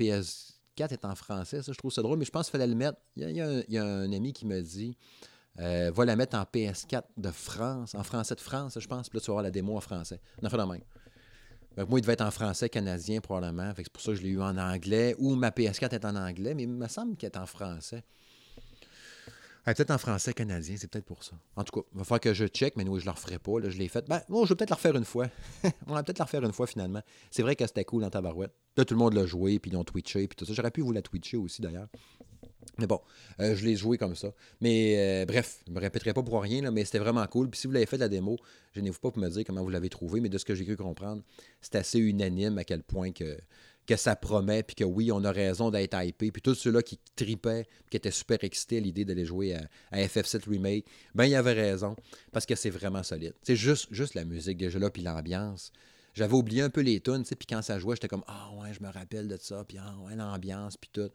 PS4 0.77 0.93
est 0.93 1.05
en 1.05 1.15
français. 1.15 1.61
Ça, 1.61 1.71
je 1.71 1.77
trouve 1.77 1.91
ça 1.91 2.01
drôle, 2.01 2.17
mais 2.17 2.25
je 2.25 2.31
pense 2.31 2.47
qu'il 2.47 2.51
fallait 2.51 2.67
le 2.67 2.75
mettre. 2.75 2.97
Il 3.15 3.29
y, 3.31 3.77
a, 3.77 3.85
un, 3.85 4.11
ami 4.11 4.33
qui 4.33 4.45
me 4.45 4.61
dit 4.61 4.97
euh, 5.59 5.91
va 5.93 6.05
la 6.05 6.15
mettre 6.15 6.37
en 6.37 6.43
PS4 6.43 7.03
de 7.17 7.31
France, 7.31 7.95
en 7.95 8.03
français 8.03 8.35
de 8.35 8.41
France, 8.41 8.77
je 8.79 8.87
pense. 8.87 9.09
Puis 9.09 9.17
là, 9.17 9.21
tu 9.21 9.27
vas 9.27 9.33
avoir 9.33 9.43
la 9.43 9.51
démo 9.51 9.77
en 9.77 9.81
français. 9.81 10.19
On 10.41 10.45
a 10.45 10.49
fait 10.49 10.57
même. 10.57 10.67
moi, 10.67 11.99
il 11.99 12.01
devait 12.01 12.13
être 12.13 12.21
en 12.21 12.31
français 12.31 12.69
canadien 12.69 13.21
probablement. 13.21 13.71
c'est 13.75 13.89
pour 13.89 14.01
ça 14.01 14.11
que 14.11 14.17
je 14.17 14.23
l'ai 14.23 14.29
eu 14.29 14.41
en 14.41 14.57
anglais. 14.57 15.15
Ou 15.19 15.35
ma 15.35 15.49
PS4 15.49 15.93
est 15.93 16.05
en 16.05 16.15
anglais, 16.15 16.53
mais 16.53 16.63
il 16.63 16.69
me 16.69 16.87
semble 16.87 17.15
qu'elle 17.17 17.31
est 17.31 17.37
en 17.37 17.45
français 17.45 18.03
peut-être 19.65 19.91
en 19.91 19.97
français 19.97 20.33
canadien, 20.33 20.75
c'est 20.77 20.87
peut-être 20.87 21.05
pour 21.05 21.23
ça. 21.23 21.33
En 21.55 21.63
tout 21.63 21.79
cas, 21.79 21.87
il 21.93 21.97
va 21.97 22.03
falloir 22.03 22.19
que 22.19 22.33
je 22.33 22.45
check, 22.45 22.75
mais 22.75 22.83
nous, 22.83 22.97
je 22.99 23.05
ne 23.05 23.05
le 23.05 23.11
referai 23.11 23.39
pas. 23.39 23.53
Je 23.69 23.77
l'ai 23.77 23.87
fait. 23.87 24.07
Ben, 24.07 24.21
bon, 24.29 24.45
je 24.45 24.49
vais 24.49 24.55
peut-être 24.55 24.71
le 24.71 24.75
refaire 24.75 24.95
une 24.95 25.05
fois. 25.05 25.27
On 25.87 25.93
va 25.93 26.03
peut-être 26.03 26.19
le 26.19 26.23
refaire 26.23 26.43
une 26.43 26.53
fois 26.53 26.67
finalement. 26.67 27.01
C'est 27.31 27.41
vrai 27.41 27.55
que 27.55 27.65
c'était 27.65 27.85
cool 27.85 28.01
dans 28.01 28.09
Tabarouette. 28.09 28.53
Là, 28.75 28.85
tout 28.85 28.93
le 28.93 28.99
monde 28.99 29.13
l'a 29.13 29.25
joué, 29.25 29.59
puis 29.59 29.71
ils 29.71 29.73
l'ont 29.73 29.83
twitché, 29.83 30.27
puis 30.27 30.35
tout 30.35 30.45
ça. 30.45 30.53
J'aurais 30.53 30.71
pu 30.71 30.81
vous 30.81 30.91
la 30.91 31.01
twitcher 31.01 31.37
aussi 31.37 31.61
d'ailleurs. 31.61 31.87
Mais 32.79 32.87
bon, 32.87 32.99
euh, 33.39 33.55
je 33.55 33.65
l'ai 33.65 33.75
joué 33.75 33.97
comme 33.97 34.15
ça. 34.15 34.33
Mais 34.59 34.95
euh, 34.97 35.25
bref, 35.25 35.59
je 35.65 35.71
ne 35.71 35.75
me 35.75 35.81
répéterai 35.81 36.13
pas 36.13 36.23
pour 36.23 36.41
rien, 36.41 36.69
mais 36.71 36.85
c'était 36.85 36.99
vraiment 36.99 37.25
cool. 37.27 37.49
Puis 37.49 37.59
si 37.59 37.67
vous 37.67 37.73
l'avez 37.73 37.85
fait 37.85 37.97
de 37.97 38.01
la 38.01 38.09
démo, 38.09 38.37
je 38.73 38.81
n'ai 38.81 38.91
pas 38.91 39.11
pour 39.11 39.17
me 39.19 39.29
dire 39.29 39.43
comment 39.45 39.61
vous 39.61 39.69
l'avez 39.69 39.89
trouvé, 39.89 40.21
mais 40.21 40.29
de 40.29 40.37
ce 40.37 40.45
que 40.45 40.55
j'ai 40.55 40.65
cru 40.65 40.75
comprendre, 40.75 41.21
c'est 41.61 41.75
assez 41.75 41.99
unanime 41.99 42.57
à 42.57 42.63
quel 42.63 42.83
point 42.83 43.11
que 43.11 43.37
que 43.85 43.95
ça 43.95 44.15
promet, 44.15 44.63
puis 44.63 44.75
que 44.75 44.83
oui, 44.83 45.11
on 45.11 45.23
a 45.23 45.31
raison 45.31 45.69
d'être 45.69 45.97
hypé. 46.01 46.31
Puis 46.31 46.41
tous 46.41 46.55
ceux-là 46.55 46.81
qui 46.81 46.99
tripaient, 47.15 47.67
qui 47.89 47.97
étaient 47.97 48.11
super 48.11 48.43
excités 48.43 48.77
à 48.77 48.79
l'idée 48.79 49.05
d'aller 49.05 49.25
jouer 49.25 49.55
à, 49.91 49.97
FF7 49.97 50.49
Remake, 50.49 50.85
ben 51.13 51.25
il 51.25 51.35
avait 51.35 51.53
raison, 51.53 51.95
parce 52.31 52.45
que 52.45 52.55
c'est 52.55 52.69
vraiment 52.69 53.03
solide. 53.03 53.33
C'est 53.43 53.55
juste, 53.55 53.87
juste 53.91 54.13
la 54.13 54.25
musique 54.25 54.57
déjà 54.57 54.79
là, 54.79 54.89
puis 54.89 55.01
l'ambiance. 55.01 55.71
J'avais 56.13 56.33
oublié 56.33 56.61
un 56.61 56.69
peu 56.69 56.81
les 56.81 56.99
tunes, 57.01 57.23
puis 57.23 57.47
quand 57.49 57.61
ça 57.61 57.79
jouait, 57.79 57.95
j'étais 57.95 58.07
comme 58.07 58.23
Ah 58.27 58.51
ouais, 58.59 58.73
je 58.73 58.83
me 58.83 58.89
rappelle 58.89 59.27
de 59.27 59.37
ça, 59.37 59.63
puis 59.67 59.77
ah 59.79 59.95
ouais, 60.05 60.15
l'ambiance, 60.15 60.77
puis 60.77 60.89
tout. 60.93 61.09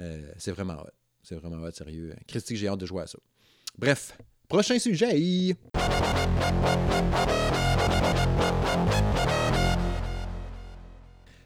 Euh, 0.00 0.32
c'est 0.38 0.52
vraiment 0.52 0.80
hot. 0.80 0.90
C'est 1.22 1.36
vraiment 1.36 1.62
hot, 1.62 1.72
sérieux. 1.72 2.14
Christy, 2.26 2.56
j'ai 2.56 2.68
hâte 2.68 2.80
de 2.80 2.86
jouer 2.86 3.02
à 3.02 3.06
ça. 3.06 3.18
Bref, 3.78 4.16
prochain 4.48 4.78
sujet. 4.78 5.56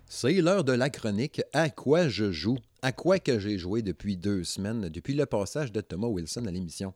C'est 0.08 0.34
l'heure 0.34 0.62
de 0.62 0.72
la 0.72 0.88
chronique 0.88 1.42
À 1.52 1.68
quoi 1.68 2.08
je 2.08 2.30
joue? 2.30 2.58
À 2.80 2.92
quoi 2.92 3.18
que 3.18 3.40
j'ai 3.40 3.58
joué 3.58 3.82
depuis 3.82 4.16
deux 4.16 4.44
semaines, 4.44 4.88
depuis 4.88 5.14
le 5.14 5.26
passage 5.26 5.72
de 5.72 5.80
Thomas 5.80 6.06
Wilson 6.06 6.46
à 6.46 6.52
l'émission. 6.52 6.94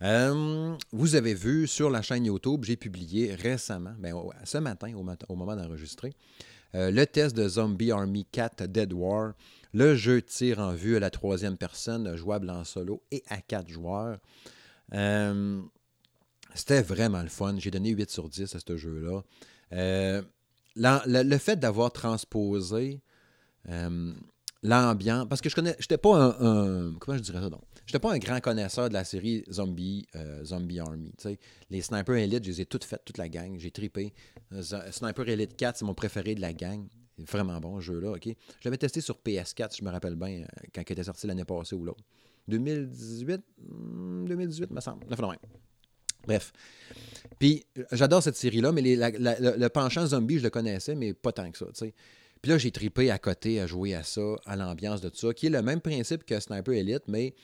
Euh, 0.00 0.74
vous 0.90 1.16
avez 1.16 1.34
vu 1.34 1.66
sur 1.66 1.90
la 1.90 2.00
chaîne 2.00 2.24
YouTube, 2.24 2.64
j'ai 2.64 2.76
publié 2.76 3.34
récemment, 3.34 3.94
ben, 3.98 4.14
ce 4.44 4.56
matin, 4.56 4.90
au, 4.94 5.36
moment 5.36 5.54
d'enregistrer, 5.54 6.14
euh, 6.74 6.90
le 6.90 7.06
test 7.06 7.36
de 7.36 7.46
Zombie 7.46 7.92
Army 7.92 8.24
4 8.32 8.64
Dead 8.64 8.94
War. 8.94 9.34
Le 9.74 9.94
jeu 9.94 10.22
tire 10.22 10.60
en 10.60 10.72
vue 10.72 10.96
à 10.96 11.00
la 11.00 11.10
troisième 11.10 11.58
personne, 11.58 12.16
jouable 12.16 12.48
en 12.48 12.64
solo 12.64 13.02
et 13.10 13.22
à 13.28 13.42
quatre 13.42 13.68
joueurs. 13.68 14.18
Euh, 14.94 15.60
c'était 16.54 16.82
vraiment 16.82 17.22
le 17.22 17.28
fun. 17.28 17.56
J'ai 17.58 17.70
donné 17.70 17.90
8 17.90 18.10
sur 18.10 18.30
10 18.30 18.54
à 18.54 18.58
ce 18.66 18.76
jeu-là 18.78 19.22
le, 20.76 21.38
fait 21.38 21.56
d'avoir 21.56 21.92
transposé 21.92 23.00
euh, 23.68 24.12
l'ambiance, 24.62 25.26
parce 25.28 25.40
que 25.40 25.48
je 25.48 25.54
connais, 25.54 25.76
j'étais 25.78 25.98
pas 25.98 26.36
un, 26.40 26.94
comment 26.98 27.16
je 27.16 27.22
dirais 27.22 27.40
ça 27.40 27.50
donc, 27.50 27.62
j'étais 27.86 27.98
pas 27.98 28.12
un 28.12 28.18
grand 28.18 28.40
connaisseur 28.40 28.88
de 28.88 28.94
la 28.94 29.04
série 29.04 29.44
Zombie, 29.50 30.06
euh, 30.16 30.44
Zombie 30.44 30.80
Army. 30.80 31.12
Les 31.70 31.82
Sniper 31.82 32.16
Elite, 32.16 32.44
je 32.44 32.50
les 32.50 32.60
ai 32.62 32.66
toutes 32.66 32.84
faites, 32.84 33.04
toute 33.04 33.18
la 33.18 33.28
gang, 33.28 33.58
j'ai 33.58 33.70
tripé. 33.70 34.12
Euh, 34.52 34.62
Sniper 34.90 35.28
Elite 35.28 35.56
4, 35.56 35.78
c'est 35.78 35.84
mon 35.84 35.94
préféré 35.94 36.34
de 36.34 36.40
la 36.40 36.52
gang. 36.52 36.86
Vraiment 37.18 37.60
bon, 37.60 37.76
ce 37.76 37.86
jeu-là, 37.86 38.12
OK? 38.12 38.26
Je 38.26 38.64
l'avais 38.64 38.78
testé 38.78 39.00
sur 39.00 39.18
PS4, 39.24 39.76
je 39.78 39.84
me 39.84 39.90
rappelle 39.90 40.16
bien, 40.16 40.44
quand 40.74 40.82
il 40.88 40.92
était 40.92 41.04
sorti 41.04 41.26
l'année 41.26 41.44
passée 41.44 41.76
ou 41.76 41.84
l'autre. 41.84 42.02
2018? 42.48 43.40
2018, 44.26 44.70
me 44.70 44.80
semble. 44.80 45.06
Bref. 46.26 46.52
Puis 47.38 47.64
j'adore 47.92 48.22
cette 48.22 48.36
série-là, 48.36 48.72
mais 48.72 48.82
le 48.82 49.68
penchant 49.68 50.06
zombie, 50.06 50.38
je 50.38 50.44
le 50.44 50.50
connaissais, 50.50 50.94
mais 50.94 51.14
pas 51.14 51.32
tant 51.32 51.50
que 51.50 51.58
ça. 51.58 51.66
Puis 52.42 52.50
là, 52.50 52.58
j'ai 52.58 52.70
tripé 52.70 53.10
à 53.10 53.18
côté 53.18 53.60
à 53.60 53.66
jouer 53.66 53.94
à 53.94 54.02
ça, 54.02 54.36
à 54.44 54.54
l'ambiance 54.56 55.00
de 55.00 55.08
tout 55.08 55.16
ça, 55.16 55.32
qui 55.32 55.46
est 55.46 55.50
le 55.50 55.62
même 55.62 55.80
principe 55.80 56.24
que 56.24 56.38
Sniper 56.38 56.74
Elite, 56.74 57.04
mais 57.08 57.34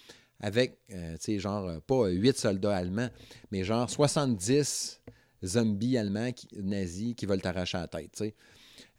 avec, 0.40 0.78
euh, 0.92 1.14
tu 1.14 1.18
sais, 1.20 1.38
genre, 1.38 1.66
euh, 1.68 1.80
pas 1.80 2.08
8 2.08 2.36
soldats 2.36 2.76
allemands, 2.76 3.08
mais 3.50 3.64
genre 3.64 3.88
70 3.88 5.00
zombies 5.44 5.96
allemands 5.96 6.30
nazis 6.54 7.14
qui 7.14 7.26
veulent 7.26 7.40
t'arracher 7.40 7.78
la 7.78 7.88
tête, 7.88 8.22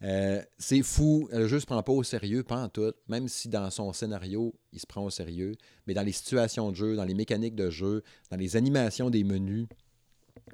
euh, 0.02 0.42
c'est 0.58 0.82
fou, 0.82 1.28
le 1.32 1.46
jeu 1.46 1.60
se 1.60 1.66
prend 1.66 1.82
pas 1.82 1.92
au 1.92 2.02
sérieux, 2.02 2.42
pas 2.42 2.56
en 2.56 2.68
tout, 2.68 2.92
même 3.08 3.28
si 3.28 3.48
dans 3.48 3.70
son 3.70 3.92
scénario, 3.92 4.54
il 4.72 4.80
se 4.80 4.86
prend 4.86 5.04
au 5.04 5.10
sérieux, 5.10 5.54
mais 5.86 5.94
dans 5.94 6.02
les 6.02 6.12
situations 6.12 6.70
de 6.70 6.76
jeu, 6.76 6.96
dans 6.96 7.04
les 7.04 7.14
mécaniques 7.14 7.54
de 7.54 7.70
jeu, 7.70 8.02
dans 8.30 8.36
les 8.36 8.56
animations 8.56 9.10
des 9.10 9.22
menus, 9.22 9.66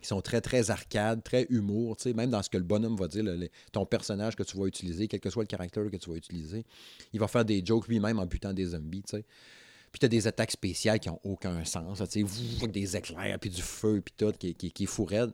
qui 0.01 0.09
sont 0.09 0.21
très, 0.21 0.41
très 0.41 0.71
arcade, 0.71 1.23
très 1.25 1.47
humour, 1.51 1.97
même 2.15 2.31
dans 2.31 2.43
ce 2.43 2.51
que 2.51 2.59
le 2.59 2.65
bonhomme 2.65 2.97
va 2.97 3.09
dire, 3.09 3.25
ton 3.73 3.87
personnage 3.87 4.37
que 4.37 4.43
tu 4.43 4.57
vas 4.57 4.67
utiliser, 4.67 5.09
quel 5.09 5.21
que 5.21 5.31
soit 5.31 5.43
le 5.43 5.49
caractère 5.49 5.91
que 5.91 5.97
tu 5.97 6.11
vas 6.11 6.17
utiliser, 6.17 6.65
il 7.13 7.21
va 7.21 7.27
faire 7.27 7.45
des 7.45 7.65
jokes 7.65 7.89
lui-même 7.89 8.19
en 8.19 8.27
butant 8.27 8.53
des 8.53 8.67
zombies. 8.67 9.03
Puis 9.11 9.99
tu 9.99 10.07
as 10.07 10.09
des 10.09 10.27
attaques 10.27 10.51
spéciales 10.51 11.01
qui 11.01 11.09
n'ont 11.09 11.21
aucun 11.25 11.65
sens. 11.65 12.03
Sais, 12.05 12.25
des 12.69 12.97
éclairs, 12.97 13.39
puis 13.41 13.51
du 13.51 13.63
feu, 13.63 14.03
puis 14.05 14.15
tout, 14.17 14.33
qui, 14.33 14.55
qui, 14.55 14.71
qui 14.71 14.85
est 14.85 14.87
fou 14.87 15.05
raide. 15.05 15.33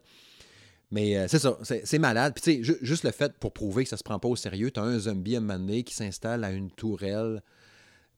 Mais 0.95 1.17
euh, 1.17 1.27
c'est 1.27 1.41
ça, 1.41 1.59
c'est 1.65 1.99
malade. 1.99 2.35
Puis 2.35 2.55
tu 2.55 2.65
sais, 2.65 2.79
juste 2.81 3.03
le 3.03 3.11
fait 3.11 3.37
pour 3.41 3.53
prouver 3.53 3.83
que 3.83 3.91
ça 3.91 3.97
se 3.97 4.05
prend 4.05 4.21
pas 4.21 4.29
au 4.29 4.37
sérieux, 4.37 4.71
tu 4.71 4.79
as 4.79 4.85
un 4.85 4.97
zombie 4.97 5.35
à 5.35 5.39
un 5.39 5.41
moment 5.41 5.59
donné 5.59 5.83
qui 5.83 5.93
s'installe 5.93 6.45
à 6.45 6.53
une 6.53 6.71
tourelle 6.71 7.43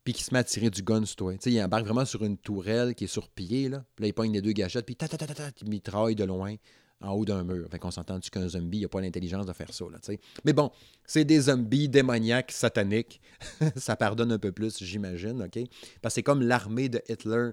puis 0.05 0.13
qui 0.13 0.23
se 0.23 0.33
met 0.35 0.41
à 0.41 0.45
tirer 0.45 0.69
du 0.69 0.83
gun 0.83 1.03
sur 1.07 1.17
toi. 1.17 1.33
Tu 1.33 1.39
sais, 1.41 1.53
il 1.53 1.63
embarque 1.63 1.87
vraiment 1.87 2.05
sur 2.05 2.23
une 2.23 2.37
tourelle 2.37 2.95
qui 2.95 3.05
est 3.05 3.09
sur 3.09 3.31
pied, 3.31 3.71
là. 3.71 3.83
Puis 3.97 4.03
là, 4.03 4.09
il 4.09 4.13
pogne 4.13 4.31
les 4.31 4.43
deux 4.43 4.53
gâchettes, 4.53 4.85
puis 4.85 4.95
ta 4.95 5.09
ta 5.09 5.17
ta 5.17 5.27
ta, 5.27 5.49
il 5.63 5.71
mitraille 5.71 6.15
de 6.15 6.25
loin 6.25 6.55
en 7.01 7.13
haut 7.13 7.25
d'un 7.25 7.45
mur. 7.45 7.67
Fait 7.71 7.79
qu'on 7.79 7.91
s'entend-tu 7.91 8.31
qu'un 8.31 8.47
zombie, 8.47 8.79
il 8.79 8.83
n'a 8.83 8.89
pas 8.89 9.01
l'intelligence 9.01 9.47
de 9.47 9.53
faire 9.55 9.73
ça, 9.73 9.85
là, 9.91 9.99
tu 9.99 10.13
sais. 10.13 10.21
Mais 10.45 10.53
bon, 10.53 10.71
c'est 11.07 11.25
des 11.25 11.41
zombies 11.41 11.89
démoniaques, 11.89 12.53
sataniques. 12.53 13.23
ça 13.77 13.97
pardonne 13.97 14.33
un 14.33 14.39
peu 14.39 14.53
plus, 14.53 14.85
j'imagine, 14.85 15.43
OK? 15.43 15.59
Parce 16.03 16.13
que 16.13 16.17
c'est 16.17 16.23
comme 16.23 16.43
l'armée 16.43 16.91
de 16.91 17.03
Hitler 17.09 17.53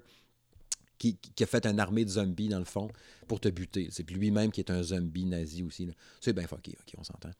qui, 1.12 1.44
a 1.44 1.46
fait 1.46 1.66
une 1.66 1.80
armée 1.80 2.06
de 2.06 2.10
zombies, 2.10 2.50
dans 2.50 2.60
le 2.60 2.66
fond, 2.66 2.90
pour 3.28 3.40
te 3.40 3.50
buter. 3.50 3.90
C'est 3.92 4.10
lui-même 4.10 4.52
qui 4.52 4.62
est 4.62 4.72
un 4.72 4.82
zombie 4.82 5.26
nazi 5.26 5.64
aussi. 5.64 5.90
C'est 6.22 6.34
bien 6.34 6.48
fucké, 6.48 6.76
OK, 6.80 6.94
on 6.98 7.04
s'entend. 7.04 7.32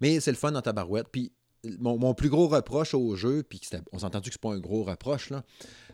Mais 0.00 0.20
c'est 0.20 0.30
le 0.30 0.36
fun 0.36 0.52
dans 0.52 0.62
ta 0.62 0.72
barouette. 0.72 1.08
Puis 1.10 1.32
mon, 1.78 2.14
plus 2.14 2.30
gros 2.30 2.48
reproche 2.48 2.94
au 2.94 3.16
jeu, 3.16 3.42
puis 3.42 3.60
on 3.92 3.98
s'est 3.98 4.06
entendu 4.06 4.30
que 4.30 4.34
c'est 4.34 4.40
pas 4.40 4.52
un 4.52 4.60
gros 4.60 4.82
reproche, 4.82 5.30
là, 5.30 5.42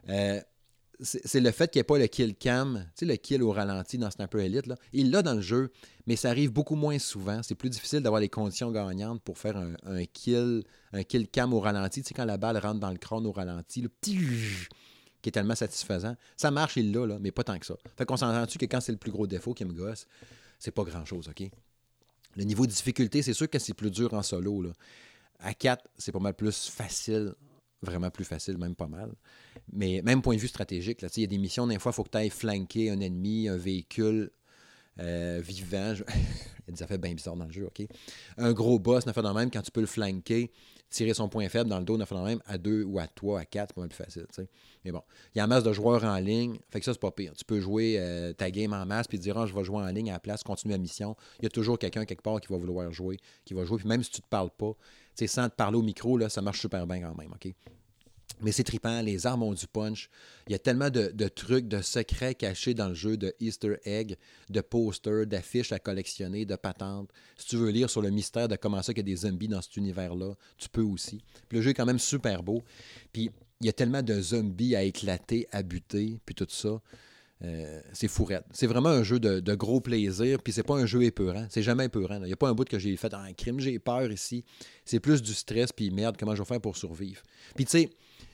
euh, 0.08 0.40
c'est 1.00 1.40
le 1.40 1.50
fait 1.50 1.70
qu'il 1.70 1.78
n'y 1.78 1.82
ait 1.82 1.84
pas 1.84 1.98
le 1.98 2.06
kill 2.06 2.34
cam, 2.34 2.86
tu 2.96 3.04
le 3.04 3.16
kill 3.16 3.42
au 3.42 3.52
ralenti 3.52 3.98
dans 3.98 4.10
Sniper 4.10 4.40
Elite. 4.40 4.72
Il 4.94 5.10
l'a 5.10 5.20
dans 5.20 5.34
le 5.34 5.42
jeu, 5.42 5.70
mais 6.06 6.16
ça 6.16 6.30
arrive 6.30 6.52
beaucoup 6.52 6.74
moins 6.74 6.98
souvent. 6.98 7.42
C'est 7.42 7.54
plus 7.54 7.68
difficile 7.68 8.00
d'avoir 8.00 8.20
les 8.20 8.30
conditions 8.30 8.70
gagnantes 8.70 9.20
pour 9.22 9.36
faire 9.36 9.58
un, 9.58 10.04
kill, 10.06 10.62
un 10.94 11.02
kill 11.02 11.28
cam 11.28 11.52
au 11.52 11.60
ralenti. 11.60 12.00
Tu 12.00 12.08
sais, 12.08 12.14
quand 12.14 12.24
la 12.24 12.38
balle 12.38 12.56
rentre 12.56 12.80
dans 12.80 12.90
le 12.90 12.96
crâne 12.96 13.26
au 13.26 13.32
ralenti, 13.32 13.82
le 13.82 13.90
qui 15.22 15.28
est 15.28 15.32
tellement 15.32 15.54
satisfaisant. 15.54 16.16
Ça 16.36 16.50
marche, 16.50 16.76
il 16.76 16.92
l'a, 16.92 17.06
là, 17.06 17.18
mais 17.20 17.30
pas 17.30 17.44
tant 17.44 17.58
que 17.58 17.66
ça. 17.66 17.76
Fait 17.96 18.04
qu'on 18.04 18.16
s'entend-tu 18.16 18.58
que 18.58 18.66
quand 18.66 18.80
c'est 18.80 18.92
le 18.92 18.98
plus 18.98 19.10
gros 19.10 19.26
défaut 19.26 19.54
qui 19.54 19.64
me 19.64 19.72
gosse, 19.72 20.06
c'est 20.58 20.70
pas 20.70 20.84
grand-chose, 20.84 21.28
OK? 21.28 21.48
Le 22.36 22.44
niveau 22.44 22.66
de 22.66 22.70
difficulté, 22.70 23.22
c'est 23.22 23.32
sûr 23.32 23.48
que 23.48 23.58
c'est 23.58 23.74
plus 23.74 23.90
dur 23.90 24.12
en 24.14 24.22
solo. 24.22 24.62
Là. 24.62 24.70
À 25.38 25.54
4, 25.54 25.84
c'est 25.96 26.12
pas 26.12 26.18
mal 26.18 26.34
plus 26.34 26.68
facile, 26.68 27.34
vraiment 27.82 28.10
plus 28.10 28.24
facile, 28.24 28.58
même 28.58 28.74
pas 28.74 28.86
mal. 28.86 29.12
Mais 29.72 30.02
même 30.02 30.22
point 30.22 30.36
de 30.36 30.40
vue 30.40 30.48
stratégique, 30.48 31.02
il 31.02 31.20
y 31.20 31.24
a 31.24 31.26
des 31.26 31.38
missions, 31.38 31.66
des 31.66 31.78
fois, 31.78 31.92
il 31.92 31.94
faut 31.94 32.04
que 32.04 32.10
tu 32.10 32.18
ailles 32.18 32.30
flanquer 32.30 32.90
un 32.90 33.00
ennemi, 33.00 33.48
un 33.48 33.56
véhicule 33.56 34.30
euh, 35.00 35.40
vivant. 35.42 35.94
il 36.08 36.68
y 36.68 36.70
a 36.70 36.72
des 36.72 36.82
affaires 36.82 36.98
bien 36.98 37.14
bizarres 37.14 37.36
dans 37.36 37.46
le 37.46 37.52
jeu, 37.52 37.66
OK? 37.66 37.86
Un 38.36 38.52
gros 38.52 38.78
boss, 38.78 39.06
n'a 39.06 39.12
fait 39.12 39.22
dans 39.22 39.34
même, 39.34 39.50
quand 39.50 39.62
tu 39.62 39.70
peux 39.70 39.80
le 39.80 39.86
flanquer, 39.86 40.52
tirer 40.90 41.14
son 41.14 41.28
point 41.28 41.48
faible 41.48 41.70
dans 41.70 41.78
le 41.78 41.84
dos, 41.84 41.96
n'a 41.96 42.06
fait 42.06 42.14
dans 42.14 42.24
même, 42.24 42.40
à 42.46 42.58
2 42.58 42.84
ou 42.84 42.98
à 42.98 43.06
3, 43.06 43.40
à 43.40 43.44
4, 43.44 43.68
c'est 43.68 43.74
pas 43.74 43.80
mal 43.80 43.88
plus 43.88 43.96
facile, 43.96 44.26
Mais 44.86 44.92
bon, 44.92 45.02
il 45.34 45.38
y 45.38 45.40
a 45.40 45.44
un 45.44 45.48
masse 45.48 45.64
de 45.64 45.72
joueurs 45.72 46.04
en 46.04 46.16
ligne, 46.18 46.60
fait 46.70 46.78
que 46.78 46.84
ça, 46.84 46.92
c'est 46.92 47.00
pas 47.00 47.10
pire. 47.10 47.32
Tu 47.36 47.44
peux 47.44 47.58
jouer 47.58 47.96
euh, 47.98 48.32
ta 48.32 48.52
game 48.52 48.72
en 48.72 48.86
masse, 48.86 49.08
puis 49.08 49.18
dire, 49.18 49.36
ah, 49.36 49.44
je 49.44 49.52
vais 49.52 49.64
jouer 49.64 49.78
en 49.78 49.88
ligne 49.88 50.10
à 50.10 50.14
la 50.14 50.20
place, 50.20 50.44
continuer 50.44 50.74
la 50.74 50.78
mission. 50.78 51.16
Il 51.40 51.42
y 51.42 51.46
a 51.46 51.50
toujours 51.50 51.76
quelqu'un 51.76 52.04
quelque 52.04 52.22
part 52.22 52.40
qui 52.40 52.46
va 52.52 52.56
vouloir 52.56 52.92
jouer, 52.92 53.18
qui 53.44 53.52
va 53.52 53.64
jouer, 53.64 53.78
puis 53.78 53.88
même 53.88 54.04
si 54.04 54.12
tu 54.12 54.22
te 54.22 54.28
parles 54.28 54.52
pas, 54.56 54.74
sais, 55.16 55.26
sans 55.26 55.48
te 55.48 55.56
parler 55.56 55.76
au 55.76 55.82
micro, 55.82 56.16
là, 56.16 56.28
ça 56.28 56.40
marche 56.40 56.60
super 56.60 56.86
bien 56.86 57.00
quand 57.00 57.16
même, 57.16 57.32
OK? 57.32 57.52
Mais 58.42 58.52
c'est 58.52 58.64
trippant, 58.64 59.00
les 59.00 59.26
armes 59.26 59.42
ont 59.42 59.54
du 59.54 59.66
punch. 59.66 60.10
Il 60.46 60.52
y 60.52 60.54
a 60.54 60.58
tellement 60.58 60.90
de, 60.90 61.28
trucs, 61.28 61.68
de 61.68 61.80
secrets 61.80 62.34
cachés 62.34 62.74
dans 62.74 62.88
le 62.88 62.94
jeu, 62.94 63.16
de 63.16 63.34
Easter 63.40 63.78
eggs, 63.84 64.16
de 64.50 64.60
posters, 64.60 65.26
d'affiches 65.26 65.72
à 65.72 65.78
collectionner, 65.78 66.44
de 66.44 66.54
patentes. 66.54 67.10
Si 67.38 67.46
tu 67.46 67.56
veux 67.56 67.70
lire 67.70 67.88
sur 67.88 68.02
le 68.02 68.10
mystère 68.10 68.46
de 68.46 68.56
comment 68.56 68.82
ça 68.82 68.92
qu'il 68.92 69.08
y 69.08 69.10
a 69.10 69.14
des 69.14 69.22
zombies 69.22 69.48
dans 69.48 69.62
cet 69.62 69.76
univers-là, 69.76 70.34
tu 70.58 70.68
peux 70.68 70.82
aussi. 70.82 71.22
Puis 71.48 71.58
le 71.58 71.62
jeu 71.62 71.70
est 71.70 71.74
quand 71.74 71.86
même 71.86 71.98
super 71.98 72.42
beau. 72.42 72.62
Puis 73.10 73.30
il 73.60 73.66
y 73.66 73.68
a 73.68 73.72
tellement 73.72 74.02
de 74.02 74.20
zombies 74.20 74.76
à 74.76 74.82
éclater, 74.82 75.46
à 75.50 75.62
buter, 75.62 76.20
puis 76.24 76.34
tout 76.34 76.46
ça. 76.48 76.80
Euh, 77.44 77.82
c'est 77.92 78.08
fourrette. 78.08 78.46
C'est 78.50 78.66
vraiment 78.66 78.88
un 78.88 79.02
jeu 79.02 79.20
de, 79.20 79.54
gros 79.54 79.80
plaisir, 79.80 80.42
puis 80.42 80.52
c'est 80.52 80.62
pas 80.62 80.74
un 80.74 80.86
jeu 80.86 81.02
épeurant. 81.02 81.46
C'est 81.50 81.62
jamais 81.62 81.86
épeurant. 81.86 82.16
Il 82.16 82.26
n'y 82.26 82.32
a 82.32 82.36
pas 82.36 82.48
un 82.48 82.54
bout 82.54 82.66
que 82.66 82.78
j'ai 82.78 82.96
fait 82.96 83.12
en 83.12 83.32
crime, 83.34 83.60
j'ai 83.60 83.78
peur 83.78 84.10
ici. 84.10 84.44
C'est 84.84 85.00
plus 85.00 85.20
du 85.20 85.34
stress, 85.34 85.70
puis 85.72 85.90
merde, 85.90 86.16
comment 86.18 86.34
je 86.34 86.42
vais 86.42 86.46
faire 86.46 86.60
pour 86.60 86.76
survivre? 86.76 87.20
Puis 87.54 87.66
tu 87.66 87.72
sais, 87.72 87.90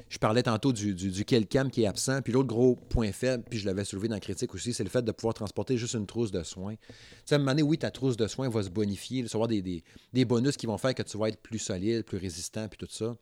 je 0.09 0.19
parlais 0.19 0.43
tantôt 0.43 0.73
du, 0.73 0.95
du, 0.95 1.11
du 1.11 1.25
qui 1.25 1.35
est 1.35 1.87
absent, 1.87 2.23
puis 2.23 2.33
l'autre 2.33 2.49
gros 2.49 2.77
point 2.77 3.11
faible, 3.13 3.45
puis 3.49 3.59
je 3.59 3.67
l'avais 3.67 3.85
soulevé 3.85 4.09
dans 4.09 4.15
la 4.15 4.21
critique 4.21 4.55
aussi, 4.55 4.73
c'est 4.73 4.85
le 4.85 4.91
fait 4.91 5.03
de 5.03 5.11
pouvoir 5.11 5.35
transporter 5.35 5.77
juste 5.79 5.95
une 5.95 6.07
trousse 6.07 6.31
de 6.31 6.43
soins. 6.43 6.75
Tu 6.77 6.95
sais, 7.25 7.35
à 7.35 7.37
un 7.37 7.39
moment 7.39 7.53
donné, 7.53 7.63
oui, 7.63 7.79
ta 7.79 7.91
trousse 7.91 8.17
de 8.17 8.27
soins 8.29 8.49
va 8.49 8.63
se 8.63 8.71
bonifier, 8.71 9.23
tu 9.23 9.29
vas 9.29 9.37
avoir 9.37 9.49
des, 9.49 9.63
des, 9.63 9.83
des, 10.13 10.25
bonus 10.25 10.57
qui 10.57 10.67
vont 10.67 10.79
faire 10.79 10.95
que 10.95 11.03
tu 11.03 11.17
vas 11.17 11.29
être 11.29 11.41
plus 11.41 11.59
solide, 11.59 12.05
plus 12.05 12.19
résistant, 12.19 12.69
puis 12.69 12.79
tout 12.79 12.93
ça. 12.93 13.17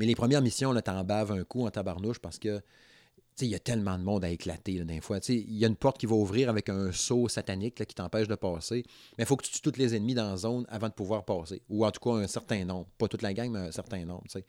Mais 0.00 0.06
les 0.06 0.14
premières 0.14 0.40
missions, 0.40 0.72
là, 0.72 0.80
t'en 0.80 1.04
baves 1.04 1.30
un 1.30 1.44
coup 1.44 1.66
en 1.66 1.70
tabarnouche 1.70 2.18
parce 2.18 2.38
que 2.38 2.62
il 3.42 3.48
y 3.48 3.54
a 3.54 3.58
tellement 3.58 3.98
de 3.98 4.02
monde 4.02 4.24
à 4.24 4.30
éclater 4.30 4.78
là, 4.78 4.84
fois. 5.00 5.18
Il 5.28 5.56
y 5.56 5.64
a 5.64 5.68
une 5.68 5.76
porte 5.76 5.98
qui 5.98 6.06
va 6.06 6.14
ouvrir 6.14 6.48
avec 6.48 6.68
un 6.68 6.90
saut 6.90 7.28
satanique 7.28 7.84
qui 7.86 7.94
t'empêche 7.94 8.28
de 8.28 8.34
passer. 8.34 8.82
Mais 9.16 9.24
il 9.24 9.26
faut 9.26 9.36
que 9.36 9.44
tu 9.44 9.52
tues 9.52 9.60
tous 9.60 9.78
les 9.78 9.94
ennemis 9.94 10.14
dans 10.14 10.30
la 10.30 10.36
zone 10.36 10.66
avant 10.68 10.88
de 10.88 10.94
pouvoir 10.94 11.24
passer. 11.24 11.62
Ou 11.68 11.84
en 11.84 11.90
tout 11.90 12.00
cas 12.00 12.16
un 12.16 12.26
certain 12.26 12.64
nombre. 12.64 12.86
Pas 12.98 13.08
toute 13.08 13.22
la 13.22 13.32
gang, 13.32 13.50
mais 13.50 13.60
un 13.60 13.72
certain 13.72 14.04
nombre. 14.04 14.24
T'sais. 14.26 14.44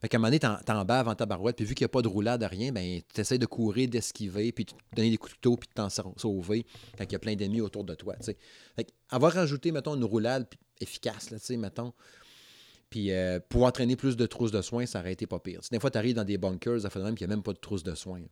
Fait 0.00 0.08
qu'à 0.08 0.18
un 0.18 0.20
moment 0.20 0.28
donné, 0.28 0.38
t'en 0.38 0.84
bats 0.84 1.00
avant 1.00 1.14
ta 1.14 1.24
barouette, 1.24 1.56
puis 1.56 1.64
vu 1.64 1.74
qu'il 1.74 1.84
n'y 1.84 1.86
a 1.86 1.90
pas 1.90 2.02
de 2.02 2.08
roulade, 2.08 2.42
de 2.42 2.46
rien, 2.46 2.72
ben, 2.72 3.00
tu 3.14 3.20
essaies 3.20 3.38
de 3.38 3.46
courir, 3.46 3.88
d'esquiver, 3.88 4.52
puis 4.52 4.66
de 4.66 4.72
donner 4.94 5.10
des 5.10 5.16
coups 5.16 5.32
de 5.32 5.36
couteau, 5.36 5.56
puis 5.56 5.68
de 5.68 5.74
t'en 5.74 5.88
sauver 5.88 6.66
quand 6.98 7.04
il 7.04 7.12
y 7.12 7.16
a 7.16 7.18
plein 7.18 7.34
d'ennemis 7.36 7.62
autour 7.62 7.84
de 7.84 7.94
toi. 7.94 8.14
Fait 8.20 8.92
avoir 9.08 9.32
rajouté, 9.32 9.72
mettons, 9.72 9.96
une 9.96 10.04
roulade 10.04 10.46
efficace, 10.80 11.30
là, 11.30 11.38
mettons, 11.56 11.94
puis 12.94 13.10
euh, 13.10 13.40
pouvoir 13.40 13.72
traîner 13.72 13.96
plus 13.96 14.16
de 14.16 14.24
trousses 14.24 14.52
de 14.52 14.62
soins, 14.62 14.86
ça 14.86 15.00
aurait 15.00 15.14
été 15.14 15.26
pas 15.26 15.40
pire. 15.40 15.58
des 15.68 15.80
fois, 15.80 15.90
tu 15.90 15.98
arrives 15.98 16.14
dans 16.14 16.22
des 16.22 16.38
bunkers, 16.38 16.82
ça 16.82 16.90
fait 16.90 17.00
même 17.00 17.16
qu'il 17.16 17.26
n'y 17.26 17.32
a 17.32 17.34
même 17.34 17.42
pas 17.42 17.52
de 17.52 17.58
trousses 17.58 17.82
de 17.82 17.96
soins. 17.96 18.22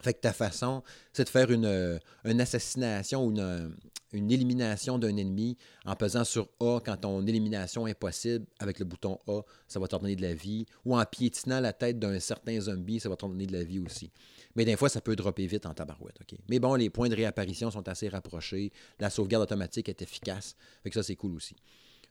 Fait 0.00 0.14
que 0.14 0.20
ta 0.20 0.32
façon, 0.32 0.82
c'est 1.12 1.24
de 1.24 1.28
faire 1.28 1.50
une, 1.50 1.66
euh, 1.66 1.98
assassination 2.24 3.26
ou 3.26 3.32
une, 3.32 3.40
euh, 3.40 3.68
une, 4.14 4.30
élimination 4.30 4.98
d'un 4.98 5.14
ennemi 5.18 5.58
en 5.84 5.94
pesant 5.94 6.24
sur 6.24 6.48
A 6.58 6.80
quand 6.82 6.96
ton 6.96 7.26
élimination 7.26 7.86
est 7.86 7.92
possible 7.92 8.46
avec 8.60 8.78
le 8.78 8.86
bouton 8.86 9.18
A, 9.28 9.42
ça 9.68 9.78
va 9.78 9.88
te 9.88 9.96
donner 9.96 10.16
de 10.16 10.22
la 10.22 10.32
vie. 10.32 10.64
Ou 10.86 10.96
en 10.96 11.04
piétinant 11.04 11.60
la 11.60 11.74
tête 11.74 11.98
d'un 11.98 12.18
certain 12.18 12.58
zombie, 12.58 12.98
ça 12.98 13.10
va 13.10 13.16
te 13.16 13.26
donner 13.26 13.46
de 13.46 13.52
la 13.52 13.62
vie 13.62 13.80
aussi. 13.80 14.10
Mais 14.54 14.64
des 14.64 14.76
fois, 14.76 14.88
ça 14.88 15.02
peut 15.02 15.16
dropper 15.16 15.46
vite 15.46 15.66
en 15.66 15.74
tabarouette. 15.74 16.16
Mais 16.48 16.60
bon, 16.60 16.76
les 16.76 16.88
points 16.88 17.10
de 17.10 17.14
réapparition 17.14 17.70
sont 17.70 17.86
assez 17.90 18.08
rapprochés. 18.08 18.72
La 18.98 19.10
sauvegarde 19.10 19.42
automatique 19.42 19.90
est 19.90 20.00
efficace. 20.00 20.56
Fait 20.82 20.88
que 20.88 20.94
ça, 20.94 21.02
c'est 21.02 21.16
cool 21.16 21.34
aussi. 21.34 21.56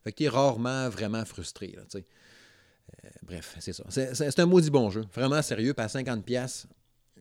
Fait 0.06 0.12
que 0.12 0.18
tu 0.18 0.22
es 0.22 0.28
rarement 0.28 0.88
vraiment 0.88 1.24
frustré. 1.24 1.74
Là, 1.74 1.82
euh, 1.92 3.08
bref, 3.24 3.56
c'est 3.58 3.72
ça. 3.72 3.82
C'est 3.90 4.38
un 4.38 4.46
maudit 4.46 4.70
bon 4.70 4.88
jeu. 4.88 5.04
Vraiment 5.12 5.42
sérieux. 5.42 5.74
Puis 5.74 5.84
à 5.84 5.88
50$, 5.88 6.66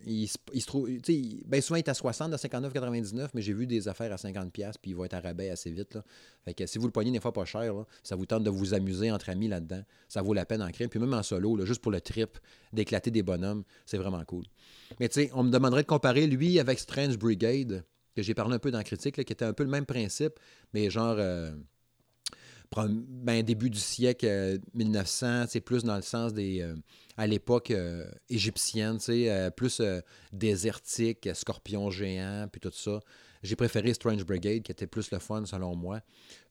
il, 0.06 0.30
il 0.54 0.62
se 0.62 0.68
trouve. 0.68 0.88
Ben 1.48 1.62
souvent, 1.62 1.78
il 1.78 1.80
est 1.80 1.90
à 1.90 1.96
60, 1.96 2.32
à 2.32 2.36
59,99, 2.36 3.30
mais 3.34 3.42
j'ai 3.42 3.54
vu 3.54 3.66
des 3.66 3.88
affaires 3.88 4.14
à 4.14 4.18
50$, 4.18 4.52
puis 4.80 4.92
il 4.92 4.96
va 4.96 5.06
être 5.06 5.16
à 5.16 5.20
rabais 5.20 5.50
assez 5.50 5.72
vite. 5.72 5.96
Là. 5.96 6.04
Fait 6.44 6.54
que 6.54 6.68
si 6.68 6.78
vous 6.78 6.86
le 6.86 6.92
poignez 6.92 7.10
des 7.10 7.20
fois 7.20 7.34
pas 7.34 7.46
cher, 7.46 7.74
ça 8.04 8.16
vous 8.16 8.28
tente 8.28 8.44
de 8.44 8.52
vous 8.52 8.76
amuser 8.76 9.10
entre 9.10 9.30
amis 9.30 9.48
là-dedans. 9.48 9.82
Ça 10.08 10.22
vaut 10.22 10.36
la 10.36 10.46
peine 10.46 10.62
en 10.62 10.70
crime. 10.70 10.88
Puis 10.88 11.00
même 11.00 11.16
en 11.16 11.24
solo, 11.24 11.56
là, 11.56 11.66
juste 11.66 11.82
pour 11.82 11.92
le 11.92 12.02
trip, 12.02 12.38
d'éclater 12.72 13.10
des 13.10 13.24
bonhommes, 13.24 13.64
c'est 13.88 13.98
vraiment 13.98 14.24
cool. 14.26 14.44
Mais 15.00 15.10
tu 15.10 15.22
sais, 15.22 15.32
on 15.34 15.42
me 15.42 15.50
demanderait 15.50 15.82
de 15.82 15.88
comparer 15.88 16.28
lui 16.28 16.60
avec 16.60 16.78
Strange 16.78 17.18
Brigade, 17.18 17.84
que 18.16 18.22
j'ai 18.22 18.36
parlé 18.36 18.54
un 18.54 18.60
peu 18.60 18.70
dans 18.70 18.84
critique, 18.84 19.16
qui 19.16 19.34
était 19.34 19.44
un 19.44 19.54
peu 19.54 19.64
le 19.64 19.72
même 19.72 19.88
principe, 19.88 20.40
mais 20.72 20.92
genre. 20.92 21.16
Euh, 21.18 21.52
ben, 22.72 23.44
début 23.44 23.70
du 23.70 23.80
siècle 23.80 24.60
1900, 24.74 25.26
euh, 25.26 25.46
c'est 25.48 25.62
plus 25.62 25.84
dans 25.84 25.96
le 25.96 26.02
sens 26.02 26.34
des, 26.34 26.62
euh, 26.62 26.76
à 27.18 27.28
l'époque 27.28 27.72
euh, 27.72 28.06
égyptienne, 28.30 28.98
plus 29.56 29.82
désertique, 30.32 31.30
scorpion 31.34 31.90
géant, 31.90 32.48
puis 32.52 32.62
tout 32.62 32.72
ça. 32.72 33.00
J'ai 33.44 33.56
préféré 33.56 33.94
Strange 33.94 34.26
Brigade, 34.26 34.64
qui 34.64 34.72
était 34.72 34.88
plus 34.88 35.12
le 35.12 35.20
fun 35.20 35.46
selon 35.46 35.76
moi. 35.76 36.02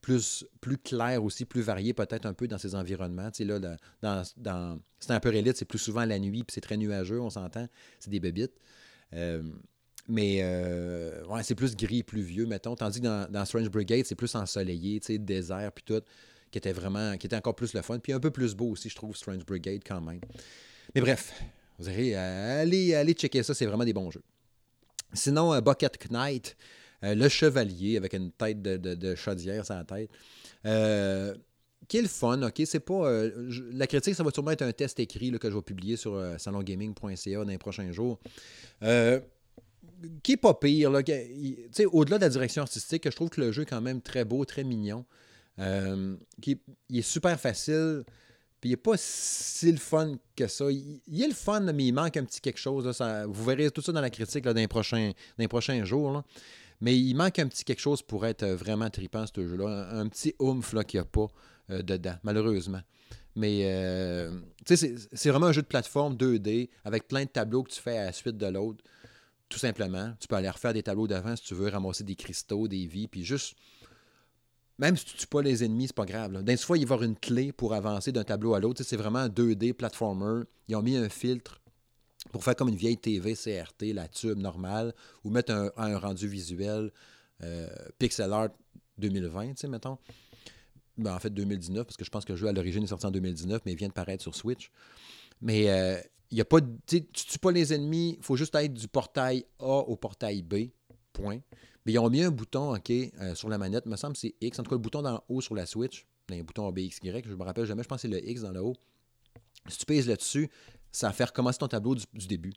Plus, 0.00 0.46
plus 0.60 0.78
clair 0.78 1.24
aussi, 1.24 1.44
plus 1.44 1.62
varié 1.62 1.92
peut-être 1.92 2.24
un 2.24 2.34
peu 2.34 2.46
dans 2.46 2.58
ses 2.58 2.74
environnements. 2.76 3.30
là, 3.40 3.58
dans, 3.58 4.22
dans 4.36 4.80
c'est 5.00 5.12
un 5.12 5.20
peu 5.20 5.34
élite, 5.34 5.56
c'est 5.56 5.64
plus 5.64 5.78
souvent 5.78 6.04
la 6.04 6.18
nuit, 6.18 6.44
puis 6.44 6.54
c'est 6.54 6.60
très 6.60 6.76
nuageux, 6.76 7.20
on 7.20 7.30
s'entend. 7.30 7.68
C'est 7.98 8.10
des 8.10 8.20
bébites. 8.20 8.58
Mais 10.06 10.40
euh, 10.42 11.24
ouais, 11.26 11.42
c'est 11.42 11.54
plus 11.54 11.76
gris, 11.76 12.02
plus 12.02 12.20
vieux, 12.20 12.46
mettons. 12.46 12.74
Tandis 12.74 13.00
que 13.00 13.30
dans, 13.30 13.44
Strange 13.44 13.70
Brigade, 13.70 14.04
c'est 14.04 14.14
plus 14.14 14.34
ensoleillé, 14.34 15.00
désert, 15.18 15.72
puis 15.72 15.84
tout, 15.84 16.02
qui 16.50 16.58
était 16.58 16.72
vraiment, 16.72 17.16
qui 17.16 17.26
était 17.26 17.36
encore 17.36 17.56
plus 17.56 17.72
le 17.72 17.82
fun. 17.82 17.98
Puis 17.98 18.12
un 18.12 18.20
peu 18.20 18.30
plus 18.30 18.54
beau 18.54 18.70
aussi, 18.70 18.90
je 18.90 18.96
trouve, 18.96 19.16
Strange 19.16 19.46
Brigade 19.46 19.80
quand 19.86 20.00
même. 20.02 20.20
Mais 20.94 21.00
bref, 21.00 21.32
vous 21.78 21.88
allez, 21.88 22.14
aller 22.14 23.12
checker 23.14 23.42
ça, 23.42 23.54
c'est 23.54 23.66
vraiment 23.66 23.84
des 23.84 23.94
bons 23.94 24.10
jeux. 24.10 24.22
Sinon, 25.14 25.54
euh, 25.54 25.60
Bucket 25.60 26.10
Knight, 26.10 26.56
euh, 27.02 27.14
le 27.14 27.28
chevalier 27.28 27.96
avec 27.96 28.12
une 28.12 28.30
tête 28.30 28.60
de, 28.60 28.76
de, 28.76 29.14
chaudière 29.14 29.64
sur 29.64 29.74
la 29.74 29.84
tête. 29.84 30.10
le 30.64 32.08
fun, 32.08 32.42
OK? 32.42 32.60
C'est 32.66 32.80
pas. 32.80 33.10
la 33.72 33.86
critique, 33.86 34.16
ça 34.16 34.22
va 34.22 34.30
sûrement 34.32 34.50
être 34.50 34.62
un 34.62 34.72
test 34.72 35.00
écrit 35.00 35.30
que 35.38 35.50
je 35.50 35.56
vais 35.56 35.62
publier 35.62 35.96
sur 35.96 36.22
salongaming.ca 36.36 37.38
dans 37.38 37.50
les 37.50 37.58
prochains 37.58 37.90
jours 37.90 38.20
qui 40.22 40.32
est 40.32 40.36
pas 40.36 40.54
pire. 40.54 40.90
au-delà 40.90 42.18
de 42.18 42.24
la 42.24 42.28
direction 42.28 42.62
artistique, 42.62 43.02
je 43.04 43.14
trouve 43.14 43.30
que 43.30 43.40
le 43.40 43.52
jeu 43.52 43.62
est 43.62 43.66
quand 43.66 43.80
même 43.80 44.00
très 44.00 44.24
beau, 44.24 44.44
très 44.44 44.64
mignon. 44.64 45.04
Euh, 45.60 46.16
qui, 46.42 46.60
il 46.88 46.98
est 46.98 47.02
super 47.02 47.38
facile. 47.38 48.04
Puis 48.60 48.70
il 48.70 48.72
n'est 48.72 48.78
pas 48.78 48.94
si 48.96 49.70
le 49.70 49.78
fun 49.78 50.14
que 50.34 50.46
ça. 50.46 50.66
Il, 50.70 51.22
est 51.22 51.28
le 51.28 51.34
fun, 51.34 51.60
mais 51.60 51.84
il 51.84 51.92
manque 51.92 52.16
un 52.16 52.24
petit 52.24 52.40
quelque 52.40 52.58
chose. 52.58 52.86
vous 53.28 53.44
verrez 53.44 53.70
tout 53.70 53.82
ça 53.82 53.92
dans 53.92 54.00
la 54.00 54.10
critique 54.10 54.44
dans, 54.44 54.54
les 54.54 54.68
prochains, 54.68 55.84
jours. 55.84 56.22
Mais 56.80 56.98
il 56.98 57.14
manque 57.14 57.38
un 57.38 57.46
petit 57.46 57.64
quelque 57.64 57.80
chose 57.80 58.02
pour 58.02 58.26
être 58.26 58.46
vraiment 58.46 58.90
trippant, 58.90 59.24
ce 59.26 59.46
jeu-là. 59.46 59.90
Un, 59.92 60.08
petit 60.08 60.34
oomph 60.38 60.74
qu'il 60.86 60.98
n'y 60.98 61.02
a 61.02 61.04
pas 61.04 61.28
euh, 61.70 61.82
dedans, 61.82 62.16
malheureusement. 62.22 62.80
Mais 63.36 63.62
euh, 63.64 64.30
c'est 64.64 65.28
vraiment 65.28 65.46
un 65.46 65.52
jeu 65.52 65.62
de 65.62 65.66
plateforme 65.66 66.14
2D 66.14 66.68
avec 66.84 67.08
plein 67.08 67.24
de 67.24 67.28
tableaux 67.28 67.64
que 67.64 67.70
tu 67.70 67.80
fais 67.80 67.98
à 67.98 68.04
la 68.04 68.12
suite 68.12 68.36
de 68.36 68.46
l'autre. 68.46 68.82
Tout 69.54 69.60
simplement. 69.60 70.12
Tu 70.18 70.26
peux 70.26 70.34
aller 70.34 70.50
refaire 70.50 70.72
des 70.72 70.82
tableaux 70.82 71.06
d'avant 71.06 71.36
si 71.36 71.44
tu 71.44 71.54
veux, 71.54 71.68
ramasser 71.68 72.02
des 72.02 72.16
cristaux, 72.16 72.66
des 72.66 72.86
vies, 72.86 73.06
puis 73.06 73.22
juste. 73.22 73.54
Même 74.78 74.96
si 74.96 75.04
tu 75.04 75.14
ne 75.14 75.18
tues 75.20 75.26
pas 75.28 75.42
les 75.42 75.62
ennemis, 75.62 75.86
c'est 75.86 75.94
pas 75.94 76.06
grave. 76.06 76.42
D'un 76.42 76.56
fois, 76.56 76.76
il 76.76 76.80
va 76.80 76.94
y 76.94 76.94
avoir 76.94 77.02
une 77.04 77.14
clé 77.14 77.52
pour 77.52 77.72
avancer 77.72 78.10
d'un 78.10 78.24
tableau 78.24 78.54
à 78.54 78.58
l'autre. 78.58 78.82
C'est 78.82 78.96
vraiment 78.96 79.20
un 79.20 79.28
2D 79.28 79.74
platformer. 79.74 80.42
Ils 80.66 80.74
ont 80.74 80.82
mis 80.82 80.96
un 80.96 81.08
filtre 81.08 81.60
pour 82.32 82.42
faire 82.42 82.56
comme 82.56 82.68
une 82.68 82.74
vieille 82.74 82.98
TV 82.98 83.34
CRT, 83.34 83.94
la 83.94 84.08
tube 84.08 84.38
normale, 84.38 84.92
ou 85.22 85.30
mettre 85.30 85.72
un, 85.76 85.98
rendu 85.98 86.26
visuel 86.26 86.90
euh, 87.44 87.68
pixel 88.00 88.32
art 88.32 88.48
2020, 88.98 89.50
tu 89.50 89.54
sais, 89.58 89.68
mettons. 89.68 89.98
Ben, 90.98 91.14
en 91.14 91.20
fait, 91.20 91.30
2019, 91.30 91.86
parce 91.86 91.96
que 91.96 92.04
je 92.04 92.10
pense 92.10 92.24
que 92.24 92.32
le 92.32 92.38
jeu 92.38 92.48
à 92.48 92.52
l'origine 92.52 92.82
est 92.82 92.88
sorti 92.88 93.06
en 93.06 93.12
2019, 93.12 93.62
mais 93.64 93.70
il 93.70 93.78
vient 93.78 93.86
de 93.86 93.92
paraître 93.92 94.24
sur 94.24 94.34
Switch. 94.34 94.72
Mais 95.40 95.70
euh, 95.70 96.00
y 96.30 96.40
a 96.40 96.44
pas 96.44 96.60
tu 96.86 96.96
ne 96.96 97.00
tues 97.00 97.38
pas 97.38 97.52
les 97.52 97.72
ennemis, 97.72 98.16
il 98.18 98.24
faut 98.24 98.36
juste 98.36 98.54
être 98.54 98.74
du 98.74 98.88
portail 98.88 99.44
A 99.58 99.78
au 99.78 99.96
portail 99.96 100.42
B, 100.42 100.70
point. 101.12 101.40
Mais 101.86 101.92
ils 101.92 101.98
ont 101.98 102.08
mis 102.08 102.22
un 102.22 102.30
bouton, 102.30 102.74
euh, 102.74 103.34
sur 103.34 103.48
la 103.48 103.58
manette, 103.58 103.86
me 103.86 103.96
semble 103.96 104.16
c'est 104.16 104.34
X, 104.40 104.58
en 104.58 104.62
tout 104.62 104.70
cas 104.70 104.76
le 104.76 104.80
bouton 104.80 105.02
d'en 105.02 105.22
haut 105.28 105.40
sur 105.40 105.54
la 105.54 105.66
Switch, 105.66 106.06
il 106.28 106.36
y 106.36 106.38
a 106.38 106.40
un 106.40 106.44
bouton 106.44 106.72
Y, 106.74 107.26
je 107.26 107.34
me 107.34 107.44
rappelle 107.44 107.66
jamais, 107.66 107.82
je 107.82 107.88
pense 107.88 108.02
que 108.02 108.08
c'est 108.08 108.14
le 108.14 108.26
X 108.26 108.40
dans 108.40 108.52
le 108.52 108.60
haut. 108.60 108.74
Si 109.68 109.78
tu 109.78 109.86
pèses 109.86 110.08
là-dessus, 110.08 110.50
ça 110.90 111.08
va 111.08 111.12
faire 111.12 111.32
commencer 111.32 111.58
ton 111.58 111.68
tableau 111.68 111.94
du, 111.94 112.26
début. 112.26 112.52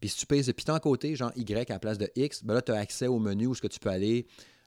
Puis 0.00 0.10
si 0.10 0.18
tu 0.18 0.26
pèses 0.26 0.46
le 0.46 0.52
piton 0.52 0.74
à 0.74 0.80
côté, 0.80 1.16
genre 1.16 1.32
Y 1.36 1.70
à 1.70 1.74
la 1.74 1.78
place 1.78 1.98
de 1.98 2.10
X, 2.14 2.44
ben 2.44 2.54
là, 2.54 2.62
tu 2.62 2.72
as 2.72 2.76
accès 2.76 3.06
au 3.06 3.18
menu 3.18 3.46
où 3.46 3.54
ce 3.54 3.62
que 3.62 3.68
tu 3.68 3.78
peux 3.78 3.88
aller 3.88 4.26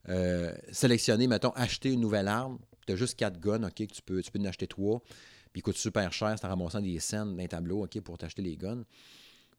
euh, 0.10 0.54
sélectionner, 0.72 1.28
mettons, 1.28 1.52
acheter 1.52 1.92
une 1.92 2.00
nouvelle 2.00 2.28
arme. 2.28 2.60
Tu 2.86 2.94
as 2.94 2.96
juste 2.96 3.16
quatre 3.16 3.40
guns, 3.40 3.64
OK, 3.64 3.76
que 3.76 3.94
tu 3.94 4.02
peux, 4.02 4.22
tu 4.22 4.32
peux 4.32 4.40
en 4.40 4.46
acheter 4.46 4.68
trois. 4.68 5.02
Il 5.58 5.64
coûte 5.64 5.76
super 5.76 6.14
cher, 6.14 6.36
c'est 6.38 6.46
en 6.46 6.50
ramassant 6.50 6.82
des 6.82 7.00
scènes 7.00 7.36
d'un 7.36 7.48
tableau, 7.48 7.84
OK, 7.84 8.00
pour 8.02 8.16
t'acheter 8.16 8.44
les 8.44 8.56
guns. 8.56 8.84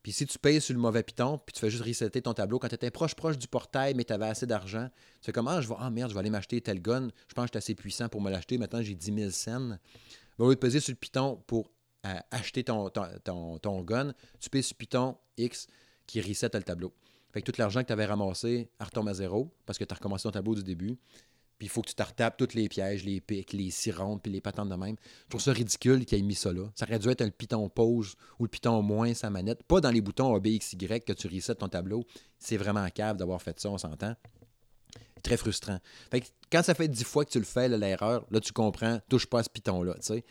Puis 0.01 0.12
si 0.12 0.26
tu 0.26 0.38
payes 0.38 0.61
sur 0.61 0.72
le 0.72 0.78
mauvais 0.78 1.03
piton, 1.03 1.38
puis 1.38 1.53
tu 1.53 1.59
fais 1.59 1.70
juste 1.70 1.82
resetter 1.82 2.22
ton 2.22 2.34
tableau, 2.34 2.61
quand 2.61 2.68
tu 2.68 2.76
étais 2.76 2.92
proche 2.92 3.16
proche 3.16 3.36
du 3.36 3.49
portail, 3.49 3.94
mais 3.94 4.05
tu 4.05 4.12
avais 4.12 4.26
assez 4.26 4.46
d'argent, 4.46 4.88
tu 5.20 5.26
fais 5.26 5.32
comme 5.32 5.49
Ah, 5.49 5.61
je 5.61 5.66
vais, 5.66 5.74
ah 5.76 5.90
merde, 5.90 6.11
je 6.11 6.14
vais 6.14 6.20
aller 6.20 6.30
m'acheter 6.30 6.61
tel 6.61 6.80
gun. 6.80 7.09
Je 7.26 7.34
pense 7.34 7.46
que 7.46 7.55
je 7.55 7.59
assez 7.59 7.74
puissant 7.74 8.09
pour 8.09 8.20
me 8.20 8.30
l'acheter. 8.30 8.59
Maintenant, 8.59 8.80
j'ai 8.80 8.94
10 8.94 9.12
000 9.12 9.30
scènes. 9.30 9.80
Au 10.38 10.49
lieu 10.49 10.55
de 10.55 10.61
peser 10.61 10.78
sur 10.78 10.92
le 10.92 10.96
piton 10.96 11.42
pour 11.49 11.72
euh, 12.07 12.20
acheter 12.30 12.62
ton, 12.62 13.82
gun, 13.82 14.14
tu 14.38 14.51
payes 14.51 14.62
sur 14.62 14.74
le 14.74 14.78
piton 14.78 15.16
X 15.36 15.66
qui 16.07 16.20
reset 16.20 16.51
le 16.55 16.62
tableau. 16.62 16.94
Fait 17.32 17.42
que 17.42 17.51
tout 17.51 17.59
l'argent 17.59 17.82
que 17.82 17.88
tu 17.88 17.92
avais 17.92 18.07
ramassé, 18.07 18.70
retombe 18.78 19.09
à 19.09 19.14
zéro 19.14 19.53
parce 19.66 19.80
que 19.80 19.84
tu 19.84 19.92
as 19.92 19.96
recommencé 19.96 20.22
ton 20.22 20.30
tableau 20.30 20.55
du 20.55 20.62
début. 20.62 20.96
Puis 21.59 21.67
il 21.67 21.69
faut 21.71 21.83
que 21.83 21.89
tu 21.89 21.95
te 21.95 22.03
retapes 22.03 22.37
tous 22.37 22.55
les 22.55 22.69
pièges, 22.69 23.05
les 23.05 23.21
pics, 23.21 23.53
les 23.53 23.71
sirondes, 23.71 24.23
puis 24.23 24.31
les 24.31 24.41
patentes 24.41 24.69
de 24.69 24.77
même. 24.77 24.95
Je 25.25 25.31
trouve 25.31 25.41
ça 25.41 25.53
ridicule 25.53 26.05
qu'il 26.05 26.19
ait 26.19 26.23
mis 26.23 26.37
ça 26.37 26.53
là. 26.53 26.71
Ça 26.77 26.87
aurait 26.87 27.01
dû 27.01 27.09
être 27.09 27.23
un 27.23 27.31
piton 27.31 27.69
pause 27.69 28.15
ou 28.39 28.45
le 28.45 28.49
piton 28.49 28.81
moins 28.81 29.13
sa 29.15 29.29
manette. 29.29 29.65
Pas 29.65 29.81
dans 29.81 29.91
les 29.91 30.01
boutons 30.01 30.35
A, 30.35 30.41
B, 30.41 30.47
X, 30.47 30.75
Y 30.75 31.05
que 31.05 31.13
tu 31.13 31.27
resets 31.27 31.57
ton 31.57 31.69
tableau. 31.69 32.05
C'est 32.39 32.57
vraiment 32.57 32.89
cave 32.91 33.17
d'avoir 33.17 33.43
fait 33.43 33.59
ça, 33.59 33.71
on 33.71 33.79
s'entend. 33.79 34.15
Très 35.25 35.37
frustrant. 35.37 35.81
Fait 36.13 36.21
que 36.21 36.27
quand 36.51 36.63
ça 36.63 36.75
fait 36.75 36.87
dix 36.87 37.03
fois 37.03 37.25
que 37.25 37.31
tu 37.31 37.39
le 37.41 37.45
fais, 37.45 37.69
l'erreur, 37.69 38.25
là, 38.31 38.39
tu 38.39 38.53
comprends, 38.53 39.01
touche 39.09 39.27
pas 39.27 39.41
à 39.41 39.43
ce 39.43 39.51
piton-là, 39.51 39.95
tu 39.95 40.03
sais. 40.03 40.25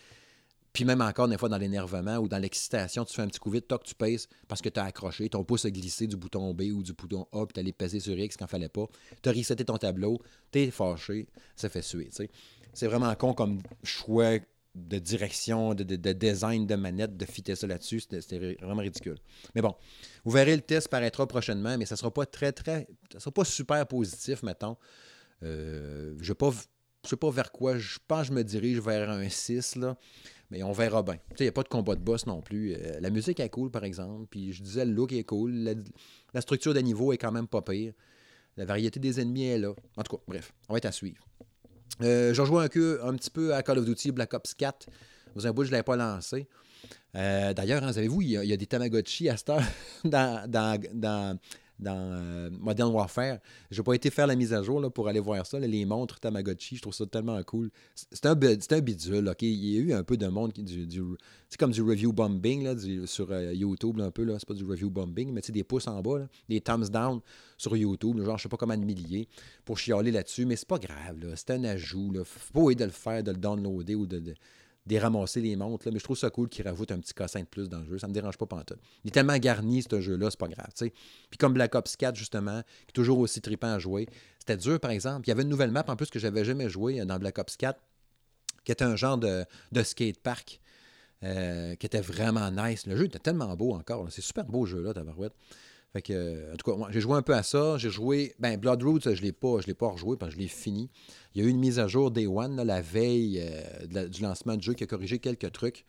Puis 0.77 0.85
même 0.85 1.01
encore, 1.01 1.27
des 1.27 1.39
fois, 1.39 1.49
dans 1.49 1.57
l'énervement 1.57 2.17
ou 2.17 2.27
dans 2.27 2.37
l'excitation, 2.37 3.03
tu 3.03 3.11
fais 3.15 3.23
un 3.23 3.27
petit 3.27 3.39
coup 3.39 3.49
vite, 3.49 3.67
toc, 3.67 3.83
tu 3.83 3.95
pèses 3.95 4.27
parce 4.47 4.61
que 4.61 4.69
tu 4.69 4.79
as 4.79 4.83
accroché, 4.83 5.27
ton 5.27 5.43
pouce 5.43 5.65
a 5.65 5.71
glissé 5.71 6.05
du 6.05 6.15
bouton 6.15 6.53
B 6.53 6.65
ou 6.71 6.83
du 6.83 6.93
bouton 6.93 7.25
A, 7.31 7.47
puis 7.47 7.53
tu 7.55 7.59
allé 7.61 7.73
peser 7.73 7.99
sur 7.99 8.15
X 8.15 8.37
quand 8.37 8.45
fallait 8.45 8.69
pas. 8.69 8.85
Tu 9.23 9.27
as 9.27 9.31
reseté 9.31 9.65
ton 9.65 9.79
tableau, 9.79 10.21
tu 10.51 10.59
es 10.59 10.69
fâché, 10.69 11.29
ça 11.55 11.67
fait 11.67 11.81
suer. 11.81 12.11
C'est 12.73 12.85
vraiment 12.85 13.15
con 13.15 13.33
comme 13.33 13.59
choix 13.81 14.37
de 14.75 14.99
direction, 14.99 15.73
de, 15.73 15.83
design 16.13 16.67
de 16.67 16.75
manette, 16.75 17.17
de 17.17 17.25
fitter 17.25 17.55
ça 17.55 17.65
là-dessus. 17.65 18.01
C'était 18.01 18.55
vraiment 18.61 18.83
ridicule. 18.83 19.17
Mais 19.55 19.63
bon, 19.63 19.73
vous 20.25 20.31
verrez, 20.31 20.55
le 20.55 20.61
test 20.61 20.89
paraîtra 20.89 21.25
prochainement, 21.25 21.75
mais 21.75 21.87
ça 21.87 21.95
ne 21.95 21.97
sera 21.97 22.13
pas 22.13 22.27
très, 22.27 22.51
très. 22.51 22.87
Ça 23.11 23.19
sera 23.19 23.31
pas 23.31 23.45
super 23.45 23.87
positif, 23.87 24.43
mettons. 24.43 24.77
Euh, 25.41 26.13
je 26.21 26.33
ne 26.33 26.51
sais, 27.03 27.17
pas 27.17 27.31
vers 27.31 27.51
quoi. 27.51 27.79
Je 27.79 27.97
pense 28.07 28.21
que 28.21 28.27
je 28.27 28.33
me 28.33 28.43
dirige 28.43 28.79
vers 28.79 29.09
un 29.09 29.27
6, 29.27 29.77
là. 29.77 29.97
Mais 30.49 30.63
on 30.63 30.71
verra 30.71 31.03
bien. 31.03 31.17
Il 31.39 31.43
n'y 31.43 31.49
a 31.49 31.51
pas 31.51 31.63
de 31.63 31.67
combat 31.67 31.95
de 31.95 32.01
boss 32.01 32.25
non 32.25 32.41
plus. 32.41 32.73
Euh, 32.73 32.99
la 33.01 33.09
musique 33.09 33.39
est 33.39 33.49
cool, 33.49 33.69
par 33.69 33.83
exemple. 33.83 34.27
Puis 34.29 34.53
je 34.53 34.63
disais, 34.63 34.85
le 34.85 34.93
look 34.93 35.11
est 35.11 35.23
cool. 35.23 35.75
La, 36.33 36.41
structure 36.41 36.73
des 36.73 36.83
niveaux 36.83 37.11
est 37.11 37.17
quand 37.17 37.31
même 37.31 37.47
pas 37.47 37.61
pire. 37.61 37.93
La 38.55 38.65
variété 38.65 38.99
des 38.99 39.19
ennemis 39.19 39.45
est 39.45 39.57
là. 39.57 39.73
En 39.97 40.03
tout 40.03 40.15
cas, 40.15 40.23
bref, 40.27 40.53
on 40.69 40.73
va 40.73 40.77
être 40.77 40.85
à 40.85 40.91
suivre. 40.91 41.27
Euh, 42.01 42.33
je 42.33 42.41
rejoins 42.41 42.63
un, 42.63 42.67
petit 42.69 43.29
peu 43.29 43.53
à 43.53 43.61
Call 43.61 43.79
of 43.79 43.85
Duty 43.85 44.11
Black 44.11 44.33
Ops 44.33 44.53
4. 44.53 44.87
Vous 45.35 45.45
un 45.45 45.51
bout, 45.51 45.63
je 45.63 45.69
ne 45.69 45.73
l'avais 45.73 45.83
pas 45.83 45.95
lancé. 45.95 46.47
Euh, 47.15 47.53
d'ailleurs, 47.53 47.83
hein, 47.83 47.93
savez-vous, 47.93 48.21
il 48.21 48.29
y, 48.29 48.53
a, 48.53 48.57
des 48.57 48.67
Tamagotchi 48.67 49.29
à 49.29 49.37
cette 49.37 49.49
heure 49.49 49.63
dans 50.03 51.39
euh, 51.85 52.49
Modern 52.59 52.91
Warfare. 52.91 53.37
Je 53.69 53.79
n'ai 53.79 53.83
pas 53.83 53.93
été 53.93 54.09
faire 54.09 54.27
la 54.27 54.35
mise 54.35 54.53
à 54.53 54.63
jour 54.63 54.79
là, 54.79 54.89
pour 54.89 55.07
aller 55.07 55.19
voir 55.19 55.45
ça, 55.45 55.59
les 55.59 55.85
montres 55.85 56.19
Tamagotchi. 56.19 56.77
Je 56.77 56.81
trouve 56.81 56.93
ça 56.93 57.05
tellement 57.05 57.41
cool. 57.43 57.69
C'est 57.95 58.25
un, 58.25 58.31
un, 58.31 58.79
bidule. 58.81 59.29
OK? 59.29 59.41
Il 59.41 59.65
y 59.65 59.77
a 59.77 59.81
eu 59.81 59.93
un 59.93 60.03
peu 60.03 60.17
de 60.17 60.27
monde 60.27 60.53
qui. 60.53 60.65
C'est 61.49 61.57
comme 61.57 61.71
du 61.71 61.81
review 61.81 62.11
bombing 62.11 62.63
là, 62.63 62.75
sur 63.05 63.31
euh, 63.31 63.53
YouTube, 63.53 63.99
un 64.01 64.11
peu. 64.11 64.23
Là. 64.23 64.35
C'est 64.39 64.47
pas 64.47 64.53
du 64.53 64.65
review 64.65 64.89
bombing, 64.89 65.31
mais 65.31 65.41
des 65.47 65.63
pouces 65.63 65.87
en 65.87 66.01
bas, 66.01 66.27
des 66.49 66.61
thumbs 66.61 66.89
down 66.89 67.21
sur 67.57 67.75
YouTube. 67.77 68.21
Genre, 68.23 68.37
je 68.37 68.43
sais 68.43 68.49
pas 68.49 68.57
comment 68.57 68.77
de 68.77 68.83
milliers 68.83 69.27
pour 69.63 69.77
chialer 69.77 70.11
là-dessus, 70.11 70.45
mais 70.45 70.55
c'est 70.55 70.67
pas 70.67 70.79
grave. 70.79 71.33
C'est 71.35 71.51
un 71.51 71.63
ajout. 71.63 72.11
Il 72.13 72.23
faut 72.25 72.67
pas 72.67 72.73
de 72.73 72.83
le 72.83 72.91
faire, 72.91 73.23
de 73.23 73.31
le 73.31 73.37
downloader 73.37 73.95
ou 73.95 74.05
de 74.05 74.33
des 74.87 74.99
ramasser 74.99 75.41
les 75.41 75.55
montres. 75.55 75.89
mais 75.91 75.99
je 75.99 76.03
trouve 76.03 76.17
ça 76.17 76.29
cool 76.29 76.49
qu'ils 76.49 76.67
rajoutent 76.67 76.91
un 76.91 76.99
petit 76.99 77.13
cassin 77.13 77.41
de 77.41 77.45
plus 77.45 77.69
dans 77.69 77.79
le 77.79 77.85
jeu. 77.85 77.99
Ça 77.99 78.07
me 78.07 78.13
dérange 78.13 78.37
pas 78.37 78.45
pantoute. 78.45 78.79
Il 79.03 79.09
est 79.09 79.11
tellement 79.11 79.37
garni, 79.37 79.83
ce 79.83 80.01
jeu-là, 80.01 80.29
c'est 80.31 80.39
pas 80.39 80.47
grave. 80.47 80.69
Puis 80.77 81.37
comme 81.37 81.53
Black 81.53 81.75
Ops 81.75 81.95
4, 81.95 82.15
justement, 82.15 82.61
qui 82.61 82.89
est 82.89 82.93
toujours 82.93 83.19
aussi 83.19 83.41
trippant 83.41 83.73
à 83.73 83.79
jouer. 83.79 84.07
C'était 84.39 84.57
dur, 84.57 84.79
par 84.79 84.91
exemple. 84.91 85.27
Il 85.27 85.29
y 85.29 85.31
avait 85.31 85.43
une 85.43 85.49
nouvelle 85.49 85.71
map, 85.71 85.83
en 85.87 85.95
plus, 85.95 86.09
que 86.09 86.19
j'avais 86.19 86.45
jamais 86.45 86.69
joué 86.69 87.01
euh, 87.01 87.05
dans 87.05 87.19
Black 87.19 87.37
Ops 87.37 87.57
4, 87.57 87.79
qui 88.63 88.71
était 88.71 88.85
un 88.85 88.95
genre 88.95 89.17
de, 89.17 89.43
de 89.71 89.83
skate 89.83 90.19
park. 90.19 90.61
Euh, 91.23 91.73
qui 91.73 91.87
était 91.87 91.99
vraiment 91.99 92.51
nice. 92.51 92.85
Le 92.85 92.95
jeu 92.95 93.05
était 93.05 93.17
tellement 93.17 93.55
beau 93.55 93.73
encore. 93.73 94.05
C'est 94.11 94.21
super 94.21 94.45
beau 94.45 94.65
le 94.65 94.69
jeu-là, 94.69 94.93
Tabarouette. 94.93 95.33
Fait 95.93 96.01
que, 96.01 96.53
en 96.53 96.57
tout 96.57 96.71
cas, 96.71 96.87
j'ai 96.91 96.99
joué 96.99 97.15
un 97.15 97.21
peu 97.21 97.33
à 97.33 97.43
ça. 97.43 97.77
J'ai 97.77 97.89
joué. 97.89 98.35
Ben, 98.39 98.57
Blood 98.57 98.83
Roots, 98.83 99.03
je 99.03 99.09
ne 99.09 99.15
l'ai 99.15 99.31
pas, 99.31 99.57
l'ai 99.65 99.73
pas 99.73 99.87
rejoué 99.87 100.17
parce 100.17 100.31
que 100.31 100.35
je 100.35 100.41
l'ai 100.41 100.49
fini. 100.49 100.89
Il 101.33 101.41
y 101.41 101.45
a 101.45 101.47
eu 101.47 101.51
une 101.51 101.59
mise 101.59 101.79
à 101.79 101.87
jour 101.87 102.11
Day 102.11 102.27
One, 102.27 102.61
la 102.61 102.81
veille 102.81 103.41
euh, 103.41 104.07
du 104.07 104.21
lancement 104.21 104.55
du 104.55 104.65
jeu, 104.65 104.73
qui 104.73 104.83
a 104.83 104.87
corrigé 104.87 105.19
quelques 105.19 105.51
trucs. 105.51 105.85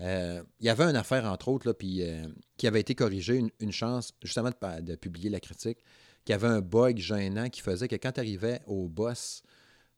Euh, 0.00 0.42
il 0.60 0.66
y 0.66 0.68
avait 0.68 0.84
une 0.84 0.96
affaire, 0.96 1.24
entre 1.24 1.48
autres, 1.48 1.66
là, 1.66 1.74
puis, 1.74 2.02
euh, 2.02 2.26
qui 2.56 2.66
avait 2.66 2.80
été 2.80 2.94
corrigée, 2.94 3.42
une, 3.60 3.72
chance, 3.72 4.12
justement, 4.22 4.50
de, 4.80 4.94
publier 4.96 5.30
la 5.30 5.40
critique, 5.40 5.78
qui 6.24 6.32
avait 6.32 6.48
un 6.48 6.60
bug 6.60 6.98
gênant 6.98 7.48
qui 7.48 7.60
faisait 7.60 7.88
que 7.88 7.96
quand 7.96 8.12
tu 8.12 8.20
arrivais 8.20 8.60
au 8.66 8.88
boss, 8.88 9.42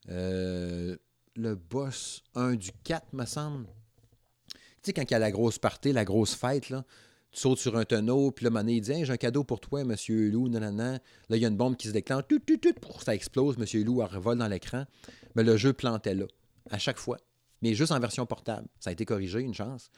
le 0.07 0.97
boss 1.55 2.22
1 2.34 2.55
du 2.55 2.70
4, 2.84 3.12
me 3.12 3.24
semble, 3.26 3.66
tu 4.55 4.59
sais, 4.82 4.93
quand 4.93 5.03
il 5.03 5.11
y 5.11 5.14
a 5.14 5.18
la 5.18 5.30
grosse 5.30 5.59
partie, 5.59 5.93
la 5.93 6.05
grosse 6.05 6.34
fête, 6.34 6.70
là, 6.70 6.84
tu 7.37 7.43
sautes 7.43 7.59
sur 7.59 7.76
un 7.76 7.84
tonneau, 7.84 8.30
puis 8.30 8.47
là, 8.47 8.62
il 8.66 8.80
dit 8.80 9.05
J'ai 9.05 9.12
un 9.12 9.18
cadeau 9.18 9.45
pour 9.45 9.61
toi, 9.61 9.84
monsieur 9.84 10.30
Loup. 10.30 10.49
Là, 10.49 10.99
il 11.28 11.37
y 11.37 11.45
a 11.45 11.49
une 11.49 11.57
bombe 11.57 11.76
qui 11.76 11.87
se 11.87 11.93
déclenche, 11.93 12.24
tout, 12.26 12.39
tout, 12.39 12.57
tout, 12.57 12.72
ça 13.05 13.14
explose, 13.14 13.59
monsieur 13.59 13.84
Loup 13.84 13.99
revole 13.99 14.39
dans 14.39 14.49
l'écran. 14.49 14.87
Mais 15.34 15.43
le 15.43 15.59
jeu 15.59 15.74
plantait 15.74 16.14
là, 16.14 16.24
à 16.70 16.78
chaque 16.78 16.99
fois. 16.99 17.18
Mais 17.61 17.74
juste 17.74 17.93
en 17.93 18.01
version 18.01 18.24
portable. 18.24 18.66
Ça 18.80 18.89
a 18.89 18.93
été 18.95 19.05
corrigé, 19.05 19.41
une 19.41 19.53
chance. 19.53 19.91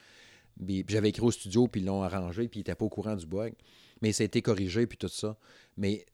Puis 0.64 0.84
j'avais 0.88 1.10
écrit 1.10 1.22
au 1.22 1.30
studio, 1.30 1.68
puis 1.68 1.80
ils 1.80 1.84
l'ont 1.84 2.02
arrangé, 2.02 2.48
puis 2.48 2.58
ils 2.58 2.62
n'étaient 2.62 2.74
pas 2.74 2.84
au 2.84 2.88
courant 2.88 3.14
du 3.14 3.26
bug. 3.26 3.54
Mais 4.02 4.10
ça 4.10 4.24
a 4.24 4.26
été 4.26 4.42
corrigé, 4.42 4.88
puis 4.88 4.98
tout 4.98 5.06
ça. 5.06 5.38
Mais 5.76 6.04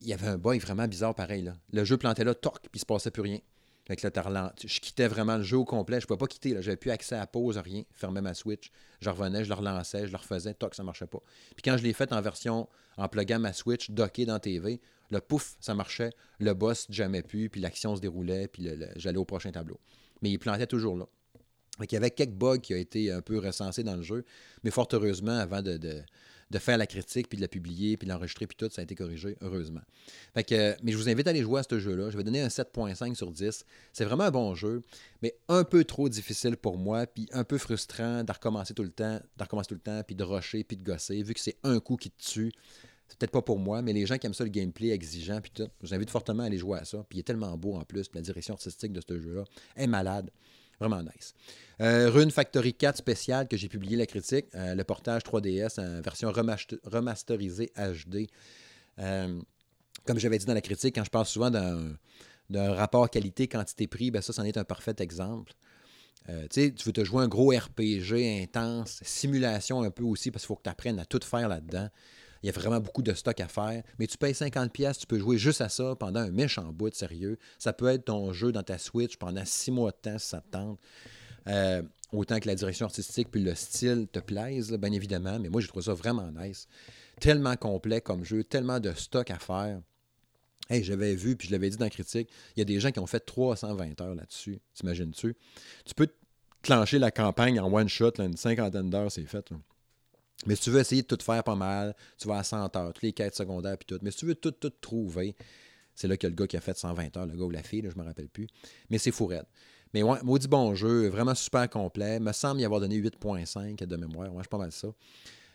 il 0.00 0.08
y 0.08 0.12
avait 0.12 0.26
un 0.26 0.38
bug 0.38 0.60
vraiment 0.60 0.88
bizarre 0.88 1.14
pareil. 1.14 1.42
Là. 1.42 1.54
Le 1.72 1.84
jeu 1.84 1.96
plantait 1.96 2.24
là, 2.24 2.34
toc, 2.34 2.58
puis 2.62 2.70
il 2.74 2.80
se 2.80 2.86
passait 2.86 3.12
plus 3.12 3.22
rien. 3.22 3.38
Je 3.88 4.80
quittais 4.80 5.08
vraiment 5.08 5.36
le 5.36 5.42
jeu 5.42 5.58
au 5.58 5.64
complet. 5.64 6.00
Je 6.00 6.04
ne 6.04 6.08
pouvais 6.08 6.18
pas 6.18 6.26
quitter. 6.26 6.56
J'avais 6.62 6.76
plus 6.76 6.90
accès 6.90 7.16
à 7.16 7.26
pause, 7.26 7.58
rien. 7.58 7.82
Fermais 7.92 8.22
ma 8.22 8.32
Switch. 8.32 8.70
Je 9.00 9.10
revenais, 9.10 9.44
je 9.44 9.50
le 9.50 9.54
relançais, 9.54 10.06
je 10.06 10.12
le 10.12 10.16
refaisais. 10.16 10.54
Toc, 10.54 10.74
ça 10.74 10.82
ne 10.82 10.86
marchait 10.86 11.06
pas. 11.06 11.20
Puis 11.54 11.62
quand 11.62 11.76
je 11.76 11.82
l'ai 11.82 11.92
fait 11.92 12.12
en 12.12 12.20
version, 12.22 12.68
en 12.96 13.08
pluguant 13.08 13.38
ma 13.38 13.52
Switch, 13.52 13.90
docké 13.90 14.24
dans 14.24 14.38
TV, 14.38 14.80
le 15.10 15.20
pouf, 15.20 15.56
ça 15.60 15.74
marchait. 15.74 16.10
Le 16.38 16.54
boss 16.54 16.86
jamais 16.88 17.22
pu, 17.22 17.50
puis 17.50 17.60
l'action 17.60 17.94
se 17.94 18.00
déroulait, 18.00 18.48
puis 18.48 18.68
j'allais 18.96 19.18
au 19.18 19.26
prochain 19.26 19.52
tableau. 19.52 19.78
Mais 20.22 20.30
il 20.30 20.38
plantait 20.38 20.66
toujours 20.66 20.96
là. 20.96 21.06
il 21.80 21.92
y 21.92 21.96
avait 21.96 22.10
quelques 22.10 22.32
bugs 22.32 22.58
qui 22.58 22.72
ont 22.72 22.78
été 22.78 23.12
un 23.12 23.20
peu 23.20 23.38
recensés 23.38 23.82
dans 23.82 23.96
le 23.96 24.02
jeu. 24.02 24.24
Mais 24.62 24.70
fort 24.70 24.88
heureusement, 24.92 25.38
avant 25.38 25.60
de 25.60 26.02
faire 26.58 26.78
la 26.78 26.86
critique, 26.86 27.28
puis 27.28 27.36
de 27.36 27.42
la 27.42 27.48
publier, 27.48 27.96
puis 27.96 28.06
de 28.06 28.12
l'enregistrer, 28.12 28.46
puis 28.46 28.56
tout, 28.56 28.68
ça 28.70 28.80
a 28.80 28.84
été 28.84 28.94
corrigé, 28.94 29.36
heureusement. 29.40 29.82
Que, 30.34 30.76
mais 30.82 30.92
je 30.92 30.96
vous 30.96 31.08
invite 31.08 31.26
à 31.26 31.30
aller 31.30 31.42
jouer 31.42 31.60
à 31.60 31.62
ce 31.62 31.78
jeu-là. 31.78 32.10
Je 32.10 32.16
vais 32.16 32.24
donner 32.24 32.40
un 32.40 32.48
7.5 32.48 33.14
sur 33.14 33.30
10. 33.30 33.64
C'est 33.92 34.04
vraiment 34.04 34.24
un 34.24 34.30
bon 34.30 34.54
jeu, 34.54 34.82
mais 35.22 35.34
un 35.48 35.64
peu 35.64 35.84
trop 35.84 36.08
difficile 36.08 36.56
pour 36.56 36.78
moi, 36.78 37.06
puis 37.06 37.28
un 37.32 37.44
peu 37.44 37.58
frustrant 37.58 38.24
de 38.24 38.32
recommencer 38.32 38.74
tout 38.74 38.82
le 38.82 38.90
temps, 38.90 39.20
de 39.36 39.42
recommencer 39.42 39.68
tout 39.68 39.74
le 39.74 39.80
temps, 39.80 40.02
puis 40.02 40.14
de 40.14 40.24
rusher, 40.24 40.64
puis 40.64 40.76
de 40.76 40.84
gosser, 40.84 41.22
vu 41.22 41.34
que 41.34 41.40
c'est 41.40 41.56
un 41.62 41.80
coup 41.80 41.96
qui 41.96 42.10
te 42.10 42.22
tue. 42.22 42.52
C'est 43.08 43.18
peut-être 43.18 43.32
pas 43.32 43.42
pour 43.42 43.58
moi, 43.58 43.82
mais 43.82 43.92
les 43.92 44.06
gens 44.06 44.16
qui 44.16 44.26
aiment 44.26 44.34
ça, 44.34 44.44
le 44.44 44.50
gameplay 44.50 44.90
exigeant, 44.90 45.40
puis 45.40 45.50
tout, 45.54 45.68
je 45.82 45.88
vous 45.88 45.94
invite 45.94 46.10
fortement 46.10 46.42
à 46.42 46.46
aller 46.46 46.58
jouer 46.58 46.78
à 46.78 46.84
ça. 46.84 47.04
Puis 47.08 47.18
il 47.18 47.20
est 47.20 47.24
tellement 47.24 47.56
beau 47.56 47.74
en 47.74 47.84
plus, 47.84 48.10
la 48.14 48.22
direction 48.22 48.54
artistique 48.54 48.92
de 48.92 49.00
ce 49.06 49.20
jeu-là 49.20 49.44
est 49.76 49.86
malade. 49.86 50.30
Vraiment 50.84 51.02
nice. 51.02 51.34
Euh, 51.80 52.10
Rune 52.10 52.30
Factory 52.30 52.74
4 52.74 52.98
spécial 52.98 53.48
que 53.48 53.56
j'ai 53.56 53.68
publié 53.68 53.96
la 53.96 54.06
critique. 54.06 54.46
Euh, 54.54 54.74
le 54.74 54.84
portage 54.84 55.22
3DS 55.22 55.80
en 55.80 56.02
version 56.02 56.30
remasterisée 56.30 57.72
HD. 57.74 58.28
Euh, 58.98 59.40
comme 60.06 60.18
j'avais 60.18 60.38
dit 60.38 60.44
dans 60.44 60.54
la 60.54 60.60
critique, 60.60 60.94
quand 60.94 61.04
je 61.04 61.10
parle 61.10 61.24
souvent 61.24 61.50
d'un, 61.50 61.96
rapport 62.74 63.08
qualité-quantité-prix, 63.08 64.10
ben 64.10 64.20
ça, 64.20 64.34
c'en 64.34 64.44
est 64.44 64.58
un 64.58 64.64
parfait 64.64 64.94
exemple. 64.98 65.54
tu 66.50 66.74
veux 66.84 66.92
te 66.92 67.02
jouer 67.02 67.24
un 67.24 67.28
gros 67.28 67.50
RPG 67.50 68.42
intense, 68.42 69.00
simulation 69.02 69.82
un 69.82 69.90
peu 69.90 70.04
aussi, 70.04 70.30
parce 70.30 70.42
qu'il 70.42 70.48
faut 70.48 70.56
que 70.56 70.64
tu 70.64 70.70
apprennes 70.70 70.98
à 70.98 71.06
tout 71.06 71.20
faire 71.24 71.48
là-dedans. 71.48 71.88
Il 72.44 72.48
y 72.48 72.50
a 72.50 72.52
vraiment 72.52 72.78
beaucoup 72.78 73.00
de 73.00 73.14
stock 73.14 73.40
à 73.40 73.48
faire. 73.48 73.82
Mais 73.98 74.06
tu 74.06 74.18
payes 74.18 74.34
50$, 74.34 74.98
tu 74.98 75.06
peux 75.06 75.18
jouer 75.18 75.38
juste 75.38 75.62
à 75.62 75.70
ça 75.70 75.96
pendant 75.98 76.20
un 76.20 76.30
méchant 76.30 76.70
bout 76.74 76.90
de 76.90 76.94
sérieux. 76.94 77.38
Ça 77.58 77.72
peut 77.72 77.86
être 77.86 78.04
ton 78.04 78.34
jeu 78.34 78.52
dans 78.52 78.62
ta 78.62 78.76
Switch 78.76 79.16
pendant 79.16 79.46
six 79.46 79.70
mois 79.70 79.92
de 79.92 79.96
temps 79.96 80.18
si 80.18 80.28
ça 80.28 80.42
te 80.42 80.50
tente. 80.50 80.78
Euh, 81.48 81.82
autant 82.12 82.38
que 82.40 82.46
la 82.46 82.54
direction 82.54 82.84
artistique 82.84 83.30
puis 83.30 83.42
le 83.42 83.54
style 83.54 84.08
te 84.12 84.18
plaisent, 84.18 84.70
bien 84.72 84.92
évidemment. 84.92 85.38
Mais 85.40 85.48
moi, 85.48 85.62
je 85.62 85.68
trouve 85.68 85.84
ça 85.84 85.94
vraiment 85.94 86.30
nice. 86.32 86.68
Tellement 87.18 87.56
complet 87.56 88.02
comme 88.02 88.24
jeu, 88.24 88.44
tellement 88.44 88.78
de 88.78 88.92
stock 88.92 89.30
à 89.30 89.38
faire. 89.38 89.80
Hey, 90.68 90.84
j'avais 90.84 91.14
vu, 91.14 91.36
puis 91.36 91.48
je 91.48 91.52
l'avais 91.52 91.70
dit 91.70 91.78
dans 91.78 91.86
la 91.86 91.90
critique, 91.90 92.28
il 92.56 92.58
y 92.58 92.62
a 92.62 92.66
des 92.66 92.78
gens 92.78 92.90
qui 92.90 92.98
ont 92.98 93.06
fait 93.06 93.20
320 93.20 93.98
heures 94.02 94.14
là-dessus. 94.14 94.60
T'imagines-tu? 94.74 95.34
Tu 95.86 95.94
peux 95.94 96.08
clencher 96.60 96.98
la 96.98 97.10
campagne 97.10 97.58
en 97.58 97.72
one 97.72 97.88
shot, 97.88 98.12
une 98.18 98.36
cinquantaine 98.36 98.90
d'heures, 98.90 99.10
c'est 99.10 99.24
fait. 99.24 99.50
Mais 100.46 100.56
si 100.56 100.62
tu 100.62 100.70
veux 100.70 100.80
essayer 100.80 101.02
de 101.02 101.06
tout 101.06 101.22
faire 101.22 101.42
pas 101.42 101.54
mal, 101.54 101.94
tu 102.18 102.28
vas 102.28 102.38
à 102.38 102.44
100 102.44 102.76
heures, 102.76 102.92
toutes 102.92 103.02
les 103.02 103.12
quêtes 103.12 103.34
secondaires 103.34 103.78
puis 103.78 103.86
tout. 103.86 103.98
Mais 104.02 104.10
si 104.10 104.18
tu 104.18 104.26
veux 104.26 104.34
tout, 104.34 104.50
tout 104.52 104.70
trouver, 104.70 105.34
c'est 105.94 106.08
là 106.08 106.16
que 106.16 106.26
le 106.26 106.34
gars 106.34 106.46
qui 106.46 106.56
a 106.56 106.60
fait 106.60 106.76
120 106.76 107.16
heures, 107.16 107.26
le 107.26 107.36
gars 107.36 107.44
ou 107.44 107.50
la 107.50 107.62
fille, 107.62 107.82
je 107.82 107.96
ne 107.96 108.02
me 108.02 108.06
rappelle 108.06 108.28
plus. 108.28 108.46
Mais 108.90 108.98
c'est 108.98 109.12
fou 109.12 109.30
Mais 109.92 110.02
ouais, 110.02 110.18
maudit 110.22 110.48
bon 110.48 110.74
jeu, 110.74 111.08
vraiment 111.08 111.34
super 111.34 111.68
complet. 111.70 112.20
Me 112.20 112.32
semble 112.32 112.60
y 112.60 112.64
avoir 112.64 112.80
donné 112.80 112.96
8.5 112.96 113.84
de 113.84 113.96
mémoire. 113.96 114.30
Moi, 114.32 114.42
je 114.42 114.48
pas 114.48 114.58
mal 114.58 114.72
ça. 114.72 114.88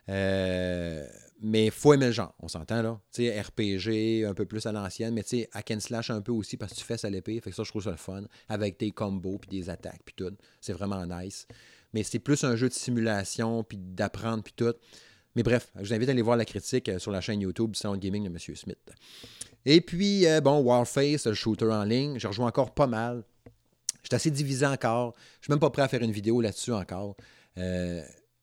Euh, 0.08 1.06
mais 1.42 1.70
faut 1.70 1.94
aimer 1.94 2.10
le 2.10 2.24
on 2.40 2.48
s'entend 2.48 2.82
là. 2.82 3.00
Tu 3.14 3.28
sais, 3.28 3.42
RPG, 3.42 4.26
un 4.28 4.34
peu 4.34 4.46
plus 4.46 4.66
à 4.66 4.72
l'ancienne, 4.72 5.14
mais 5.14 5.24
tu 5.24 5.42
sais, 5.42 5.50
hack 5.54 5.72
slash 5.80 6.10
un 6.10 6.22
peu 6.22 6.32
aussi 6.32 6.58
parce 6.58 6.74
que 6.74 6.80
tu 6.80 6.84
fais 6.84 7.06
à 7.06 7.10
l'épée. 7.10 7.40
Fait 7.42 7.52
que 7.52 7.56
ça, 7.56 7.64
je 7.64 7.70
trouve 7.70 7.84
ça 7.84 7.92
le 7.92 7.98
fun. 7.98 8.24
Avec 8.48 8.80
des 8.80 8.92
combos 8.92 9.38
puis 9.38 9.50
des 9.50 9.70
attaques 9.70 10.02
puis 10.04 10.16
tout. 10.16 10.36
C'est 10.62 10.74
vraiment 10.74 11.06
nice 11.06 11.48
mais 11.94 12.04
c'est 12.04 12.20
plus 12.20 12.44
un 12.44 12.56
jeu 12.56 12.70
de 12.70 12.74
simulation, 12.74 13.64
puis 13.64 13.78
d'apprendre, 13.78 14.44
puis 14.44 14.54
tout. 14.56 14.74
Mais 15.36 15.44
bref, 15.44 15.72
je 15.76 15.82
vous 15.82 15.94
invite 15.94 16.10
à 16.10 16.12
aller 16.12 16.22
voir 16.22 16.38
la 16.38 16.46
critique 16.46 16.90
euh, 16.90 17.00
sur 17.00 17.12
la 17.12 17.22
chaîne 17.22 17.42
YouTube 17.42 17.76
Sound 17.76 18.00
Gaming 18.00 18.24
de 18.24 18.30
M. 18.30 18.38
Smith. 18.56 18.78
Et 19.66 19.82
puis, 19.82 20.26
euh, 20.26 20.42
bon, 20.42 20.60
Warface, 20.60 21.28
le 21.28 21.34
shooter 21.34 21.66
en 21.66 21.84
ligne, 21.84 22.18
je 22.18 22.28
rejoue 22.28 22.44
encore 22.44 22.74
pas 22.74 22.88
mal. 22.88 23.24
Je 24.02 24.08
suis 24.08 24.16
assez 24.16 24.32
divisé 24.32 24.66
encore. 24.66 25.14
Je 25.40 25.46
suis 25.46 25.52
même 25.52 25.60
pas 25.60 25.70
prêt 25.70 25.82
à 25.82 25.88
faire 25.88 26.02
une 26.02 26.12
vidéo 26.12 26.42
là-dessus 26.42 26.72
encore. 26.72 27.16
Euh, 27.58 28.02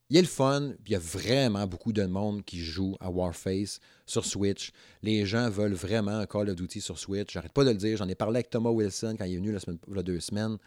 il 0.08 0.14
y 0.14 0.18
a 0.18 0.22
le 0.22 0.28
fun, 0.28 0.72
puis 0.84 0.92
il 0.92 0.92
y 0.92 0.96
a 0.96 1.00
vraiment 1.00 1.66
beaucoup 1.66 1.92
de 1.92 2.04
monde 2.04 2.44
qui 2.44 2.60
joue 2.60 2.96
à 3.00 3.10
Warface 3.10 3.80
sur 4.04 4.24
Switch. 4.24 4.70
Les 5.02 5.26
gens 5.26 5.50
veulent 5.50 5.74
vraiment 5.74 6.18
un 6.18 6.26
Call 6.26 6.48
of 6.48 6.54
Duty 6.54 6.80
sur 6.80 6.96
Switch. 6.96 7.32
J'arrête 7.32 7.52
pas 7.52 7.64
de 7.64 7.70
le 7.70 7.76
dire. 7.76 7.96
J'en 7.96 8.08
ai 8.08 8.14
parlé 8.14 8.36
avec 8.36 8.50
Thomas 8.50 8.70
Wilson 8.70 9.16
quand 9.18 9.24
il 9.24 9.34
est 9.34 9.38
venu 9.38 9.50
la 9.50 9.58
semaine, 9.58 9.78
il 9.88 9.96
y 9.96 9.98
a 9.98 10.02
deux 10.04 10.20
semaines. 10.20 10.58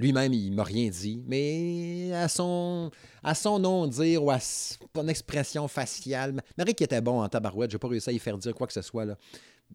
Lui-même, 0.00 0.32
il 0.32 0.50
ne 0.50 0.56
m'a 0.56 0.64
rien 0.64 0.88
dit, 0.88 1.22
mais 1.26 2.10
à 2.14 2.26
son, 2.26 2.90
à 3.22 3.34
son 3.34 3.58
nom 3.58 3.86
dire 3.86 4.24
ou 4.24 4.30
à 4.30 4.40
son 4.40 5.06
expression 5.08 5.68
faciale, 5.68 6.42
Marie 6.56 6.74
qui 6.74 6.84
était 6.84 7.02
bon 7.02 7.20
en 7.22 7.28
tabarouette, 7.28 7.70
je 7.70 7.76
n'ai 7.76 7.80
pas 7.80 7.88
réussi 7.88 8.08
à 8.08 8.12
y 8.14 8.18
faire 8.18 8.38
dire 8.38 8.54
quoi 8.54 8.66
que 8.66 8.72
ce 8.72 8.80
soit. 8.80 9.04
Là. 9.04 9.18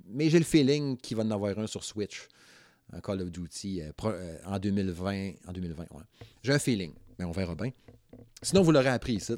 Mais 0.08 0.32
j'ai 0.32 0.40
le 0.40 0.46
feeling 0.46 0.98
qu'il 0.98 1.16
va 1.16 1.22
en 1.22 1.30
avoir 1.30 1.58
un 1.60 1.68
sur 1.68 1.84
Switch, 1.84 2.28
Call 3.04 3.22
of 3.22 3.32
Duty, 3.32 3.82
euh, 3.82 3.92
euh, 4.06 4.38
en 4.48 4.58
2020. 4.58 5.32
En 5.48 5.52
2020 5.52 5.84
ouais. 5.84 6.04
J'ai 6.42 6.54
un 6.54 6.60
feeling, 6.60 6.94
mais 7.20 7.26
on 7.26 7.32
verra 7.32 7.54
bien. 7.54 7.70
Sinon, 8.42 8.64
vous 8.64 8.72
l'aurez 8.72 8.90
appris 8.90 9.14
ici. 9.14 9.36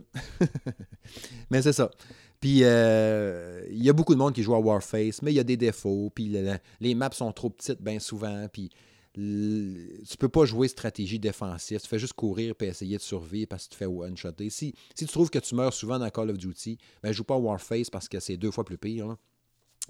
mais 1.49 1.61
c'est 1.61 1.73
ça. 1.73 1.91
Puis, 2.39 2.59
euh, 2.63 3.65
il 3.69 3.83
y 3.83 3.89
a 3.89 3.93
beaucoup 3.93 4.13
de 4.13 4.19
monde 4.19 4.33
qui 4.33 4.43
joue 4.43 4.55
à 4.55 4.59
Warface, 4.59 5.21
mais 5.21 5.33
il 5.33 5.35
y 5.35 5.39
a 5.39 5.43
des 5.43 5.57
défauts. 5.57 6.11
Puis, 6.15 6.33
les 6.79 6.95
maps 6.95 7.11
sont 7.11 7.33
trop 7.33 7.49
petites 7.49 7.81
bien 7.81 7.99
souvent. 7.99 8.47
Puis, 8.51 8.69
tu 9.17 10.17
peux 10.19 10.29
pas 10.29 10.45
jouer 10.45 10.67
stratégie 10.67 11.17
défensive. 11.17 11.81
Tu 11.81 11.87
fais 11.87 11.97
juste 11.97 12.13
courir 12.13 12.53
et 12.59 12.65
essayer 12.65 12.97
de 12.97 13.01
survivre 13.01 13.47
parce 13.47 13.65
que 13.65 13.71
tu 13.71 13.77
fais 13.77 13.85
one-shotter. 13.85 14.49
Si, 14.51 14.75
si 14.93 15.05
tu 15.05 15.11
trouves 15.11 15.31
que 15.31 15.39
tu 15.39 15.55
meurs 15.55 15.73
souvent 15.73 15.97
dans 15.97 16.09
Call 16.09 16.29
of 16.29 16.37
Duty, 16.37 16.77
ben 17.01 17.11
joue 17.11 17.23
pas 17.23 17.35
Warface 17.35 17.89
parce 17.89 18.07
que 18.07 18.19
c'est 18.19 18.37
deux 18.37 18.51
fois 18.51 18.63
plus 18.63 18.77
pire. 18.77 19.15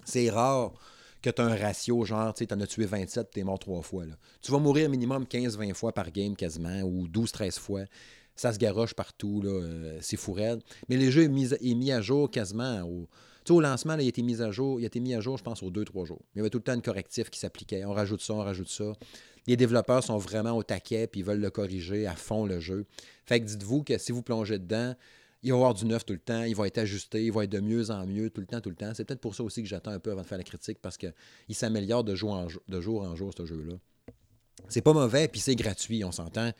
C'est 0.04 0.30
rare 0.30 0.72
que 1.20 1.28
tu 1.28 1.42
as 1.42 1.44
un 1.44 1.56
ratio, 1.56 2.04
genre, 2.04 2.32
tu 2.32 2.46
en 2.50 2.60
as 2.60 2.66
tué 2.66 2.86
27 2.86 3.30
tu 3.30 3.40
es 3.40 3.44
mort 3.44 3.58
trois 3.58 3.82
fois. 3.82 4.06
Là. 4.06 4.14
Tu 4.40 4.50
vas 4.50 4.58
mourir 4.58 4.88
minimum 4.88 5.24
15-20 5.24 5.74
fois 5.74 5.92
par 5.92 6.10
game 6.10 6.34
quasiment, 6.34 6.80
ou 6.82 7.06
12-13 7.08 7.58
fois. 7.58 7.82
Ça 8.34 8.52
se 8.52 8.58
garoche 8.58 8.94
partout, 8.94 9.42
euh, 9.44 9.98
c'est 10.00 10.16
fou 10.16 10.36
Mais 10.88 10.96
le 10.96 11.10
jeu 11.10 11.24
est 11.24 11.28
mis, 11.28 11.52
est 11.52 11.74
mis 11.74 11.90
à 11.90 12.00
jour 12.00 12.30
quasiment 12.30 12.82
au, 12.82 13.08
au 13.50 13.60
lancement, 13.60 13.94
il 13.94 14.06
a 14.06 14.08
été 14.08 14.22
mis 14.22 14.40
à 14.42 14.50
jour, 14.50 14.80
il 14.80 14.84
a 14.84 14.86
été 14.86 15.00
mis 15.00 15.14
à 15.14 15.20
jour, 15.20 15.38
je 15.38 15.42
pense, 15.42 15.62
aux 15.62 15.70
2-3 15.70 16.06
jours. 16.06 16.22
Il 16.34 16.38
y 16.38 16.40
avait 16.40 16.50
tout 16.50 16.58
le 16.58 16.64
temps 16.64 16.72
un 16.72 16.80
correctif 16.80 17.30
qui 17.30 17.38
s'appliquait. 17.38 17.84
On 17.84 17.92
rajoute 17.92 18.20
ça, 18.20 18.34
on 18.34 18.42
rajoute 18.42 18.68
ça. 18.68 18.92
Les 19.46 19.56
développeurs 19.56 20.04
sont 20.04 20.18
vraiment 20.18 20.52
au 20.52 20.62
taquet, 20.62 21.06
puis 21.06 21.20
ils 21.20 21.24
veulent 21.24 21.40
le 21.40 21.50
corriger 21.50 22.06
à 22.06 22.14
fond 22.14 22.44
le 22.44 22.60
jeu. 22.60 22.84
Fait 23.24 23.40
que 23.40 23.46
dites-vous 23.46 23.82
que 23.82 23.98
si 23.98 24.12
vous 24.12 24.22
plongez 24.22 24.58
dedans, 24.58 24.94
il 25.42 25.50
va 25.50 25.56
y 25.56 25.58
avoir 25.58 25.74
du 25.74 25.84
neuf 25.86 26.04
tout 26.04 26.12
le 26.12 26.18
temps, 26.18 26.42
il 26.42 26.54
va 26.54 26.66
être 26.66 26.78
ajusté, 26.78 27.24
il 27.24 27.32
va 27.32 27.44
être 27.44 27.50
de 27.50 27.60
mieux 27.60 27.90
en 27.90 28.06
mieux 28.06 28.28
tout 28.30 28.40
le 28.40 28.46
temps, 28.46 28.60
tout 28.60 28.70
le 28.70 28.76
temps. 28.76 28.92
C'est 28.94 29.04
peut-être 29.04 29.20
pour 29.20 29.34
ça 29.34 29.44
aussi 29.44 29.62
que 29.62 29.68
j'attends 29.68 29.92
un 29.92 30.00
peu 30.00 30.10
avant 30.10 30.22
de 30.22 30.26
faire 30.26 30.38
la 30.38 30.44
critique, 30.44 30.78
parce 30.82 30.98
qu'il 30.98 31.12
s'améliore 31.50 32.04
de, 32.04 32.14
jour 32.14 32.32
en, 32.32 32.48
de 32.68 32.80
jour 32.80 33.02
en 33.02 33.14
jour, 33.14 33.32
ce 33.36 33.46
jeu-là. 33.46 33.74
C'est 34.68 34.82
pas 34.82 34.92
mauvais, 34.92 35.28
puis 35.28 35.40
c'est 35.40 35.54
gratuit, 35.54 36.04
on 36.04 36.12
s'entend 36.12 36.52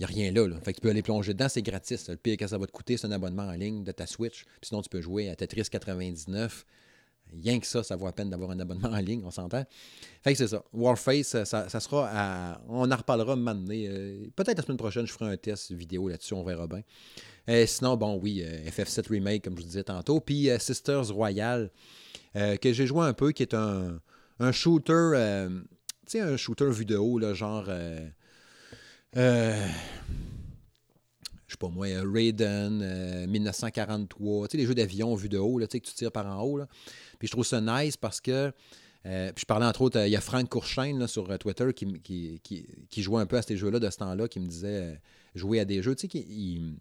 n'y 0.00 0.04
a 0.04 0.08
rien 0.08 0.32
là, 0.32 0.48
Fait 0.62 0.72
que 0.72 0.78
tu 0.78 0.82
peux 0.82 0.90
aller 0.90 1.02
plonger 1.02 1.34
dedans, 1.34 1.48
c'est 1.48 1.62
gratis. 1.62 2.08
Le 2.08 2.16
pire 2.16 2.36
que 2.36 2.46
ça 2.46 2.58
va 2.58 2.66
te 2.66 2.72
coûter, 2.72 2.96
c'est 2.96 3.06
un 3.06 3.12
abonnement 3.12 3.44
en 3.44 3.52
ligne 3.52 3.84
de 3.84 3.92
ta 3.92 4.06
Switch. 4.06 4.44
Puis 4.44 4.68
sinon, 4.68 4.82
tu 4.82 4.88
peux 4.88 5.00
jouer 5.00 5.28
à 5.28 5.36
Tetris 5.36 5.68
99. 5.70 6.66
Rien 7.32 7.58
que 7.58 7.66
ça, 7.66 7.82
ça 7.82 7.96
vaut 7.96 8.06
la 8.06 8.12
peine 8.12 8.30
d'avoir 8.30 8.50
un 8.50 8.60
abonnement 8.60 8.88
en 8.90 8.98
ligne, 8.98 9.22
on 9.24 9.30
s'entend. 9.30 9.64
Fait 10.22 10.32
que 10.32 10.38
c'est 10.38 10.48
ça. 10.48 10.62
Warface, 10.72 11.44
ça, 11.44 11.68
sera 11.80 12.08
à. 12.12 12.60
On 12.68 12.90
en 12.90 12.96
reparlera 12.96 13.34
maintenant. 13.34 13.74
Euh, 13.74 14.26
peut-être 14.36 14.58
la 14.58 14.62
semaine 14.62 14.76
prochaine, 14.76 15.06
je 15.06 15.12
ferai 15.12 15.32
un 15.32 15.36
test 15.36 15.72
vidéo 15.72 16.08
là-dessus, 16.08 16.34
on 16.34 16.44
verra 16.44 16.66
bien. 16.66 16.82
Euh, 17.48 17.66
sinon, 17.66 17.96
bon, 17.96 18.18
oui, 18.22 18.42
euh, 18.44 18.68
FF7 18.68 19.08
Remake, 19.08 19.44
comme 19.44 19.54
je 19.56 19.62
vous 19.62 19.66
disais 19.66 19.84
tantôt. 19.84 20.20
Puis 20.20 20.48
Sisters 20.58 21.08
Royal, 21.12 21.70
que 22.34 22.72
j'ai 22.72 22.86
joué 22.86 23.06
un 23.06 23.14
peu, 23.14 23.32
qui 23.32 23.42
est 23.42 23.54
un, 23.54 24.00
un 24.38 24.52
shooter. 24.52 25.48
tu 26.06 26.18
sais, 26.18 26.20
un 26.20 26.36
shooter 26.36 26.70
vidéo, 26.70 27.18
là, 27.18 27.32
genre 27.32 27.68
euh, 29.16 29.66
je 31.46 31.52
sais 31.52 31.58
pas 31.58 31.68
moi, 31.68 31.86
Raiden, 32.12 33.26
1943, 33.28 34.44
euh, 34.44 34.46
tu 34.46 34.52
sais, 34.52 34.58
les 34.58 34.66
jeux 34.66 34.74
d'avion 34.74 35.14
vus 35.14 35.28
de 35.28 35.38
haut, 35.38 35.58
là, 35.58 35.66
tu 35.66 35.72
sais, 35.72 35.80
que 35.80 35.86
tu 35.86 35.94
tires 35.94 36.12
par 36.12 36.26
en 36.26 36.42
haut. 36.42 36.58
Là. 36.58 36.66
Puis 37.18 37.28
je 37.28 37.32
trouve 37.32 37.46
ça 37.46 37.60
nice 37.60 37.96
parce 37.96 38.20
que. 38.20 38.52
Euh, 39.06 39.32
puis 39.32 39.42
je 39.42 39.46
parlais 39.46 39.66
entre 39.66 39.82
autres, 39.82 40.00
il 40.06 40.10
y 40.10 40.16
a 40.16 40.20
Frank 40.22 40.48
Courchaine 40.48 41.06
sur 41.06 41.38
Twitter 41.38 41.74
qui, 41.74 42.72
jouait 42.96 43.20
un 43.20 43.26
peu 43.26 43.36
à 43.36 43.42
ces 43.42 43.54
jeux-là 43.54 43.78
de 43.78 43.90
ce 43.90 43.98
temps-là, 43.98 44.28
qui 44.28 44.40
me 44.40 44.46
disait 44.46 44.98
jouer 45.34 45.60
à 45.60 45.66
des 45.66 45.82
jeux, 45.82 45.94
tu 45.94 46.02
sais, 46.02 46.08
qui, 46.08 46.74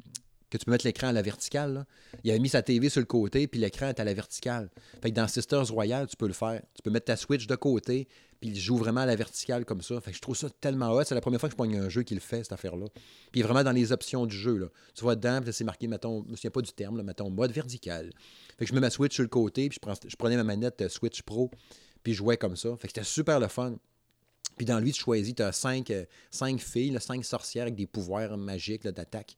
que 0.54 0.58
tu 0.60 0.66
peux 0.66 0.72
mettre 0.72 0.86
l'écran 0.86 1.08
à 1.08 1.12
la 1.12 1.24
verticale. 1.24 1.86
Il 2.24 2.32
a 2.32 2.38
mis 2.38 2.50
sa 2.50 2.62
TV 2.62 2.90
sur 2.90 3.00
le 3.02 3.08
côté, 3.08 3.48
puis 3.48 3.60
l'écran 3.60 3.88
est 3.88 4.00
à 4.00 4.04
la 4.04 4.14
verticale. 4.14 4.70
Fait 5.02 5.10
que 5.10 5.16
dans 5.16 5.28
Sisters 5.28 5.68
Royal, 5.68 6.06
tu 6.08 6.16
peux 6.16 6.28
le 6.28 6.34
faire. 6.34 6.62
Tu 6.76 6.84
peux 6.84 6.92
mettre 6.92 7.08
ta 7.08 7.16
Switch 7.16 7.48
de 7.48 7.56
côté, 7.56 8.08
puis 8.40 8.52
il 8.52 8.60
joue 8.60 8.78
vraiment 8.78 9.02
à 9.02 9.08
la 9.08 9.16
verticale 9.16 9.66
comme 9.66 9.82
ça. 9.82 10.00
Fait 10.00 10.12
que 10.12 10.18
je 10.18 10.22
trouve 10.22 10.38
ça 10.38 10.50
tellement 10.62 10.92
hot. 10.92 11.06
C'est 11.06 11.16
la 11.16 11.22
première 11.22 11.40
fois 11.40 11.50
que 11.50 11.54
je 11.54 11.58
pogne 11.58 11.78
un 11.78 11.90
jeu 11.90 12.04
qui 12.04 12.14
le 12.14 12.20
fait, 12.20 12.44
cette 12.44 12.52
affaire-là. 12.52 12.86
Puis 13.32 13.42
vraiment 13.42 13.64
dans 13.64 13.72
les 13.72 13.92
options 13.92 14.28
du 14.28 14.36
jeu. 14.36 14.58
Là. 14.58 14.68
Tu 14.94 15.02
vois 15.04 15.16
dedans, 15.16 15.42
c'est 15.52 15.64
marqué, 15.64 15.88
mettons, 15.88 16.24
je 16.28 16.32
me 16.32 16.36
souviens 16.36 16.52
pas 16.52 16.62
du 16.62 16.72
terme, 16.72 16.98
là, 16.98 17.04
mettons, 17.04 17.32
mode 17.32 17.52
vertical. 17.52 18.12
Fait 18.60 18.66
que 18.66 18.70
je 18.70 18.76
mets 18.76 18.82
ma 18.82 18.92
Switch 18.92 19.16
sur 19.16 19.24
le 19.24 19.30
côté, 19.30 19.70
puis 19.70 19.80
je, 20.08 20.16
prenais 20.16 20.36
ma 20.36 20.44
manette 20.44 20.82
euh, 20.82 20.90
Switch 20.90 21.24
Pro, 21.24 21.50
puis 22.04 22.14
je 22.14 22.20
jouais 22.20 22.38
comme 22.38 22.56
ça. 22.56 22.70
Fait 22.78 22.88
que 22.88 22.94
c'était 22.94 23.04
super 23.04 23.40
le 23.40 23.48
fun. 23.48 23.76
Puis 24.56 24.66
dans 24.66 24.80
lui, 24.80 24.92
tu 24.92 25.02
choisis, 25.02 25.36
tu 25.36 25.42
as 25.42 25.52
cinq, 25.52 25.92
euh, 25.92 26.06
cinq 26.32 26.60
filles, 26.60 26.98
cinq 27.00 27.26
sorcières 27.26 27.64
avec 27.64 27.76
des 27.76 27.88
pouvoirs 27.88 28.38
magiques 28.38 28.88
d'attaque 28.88 29.36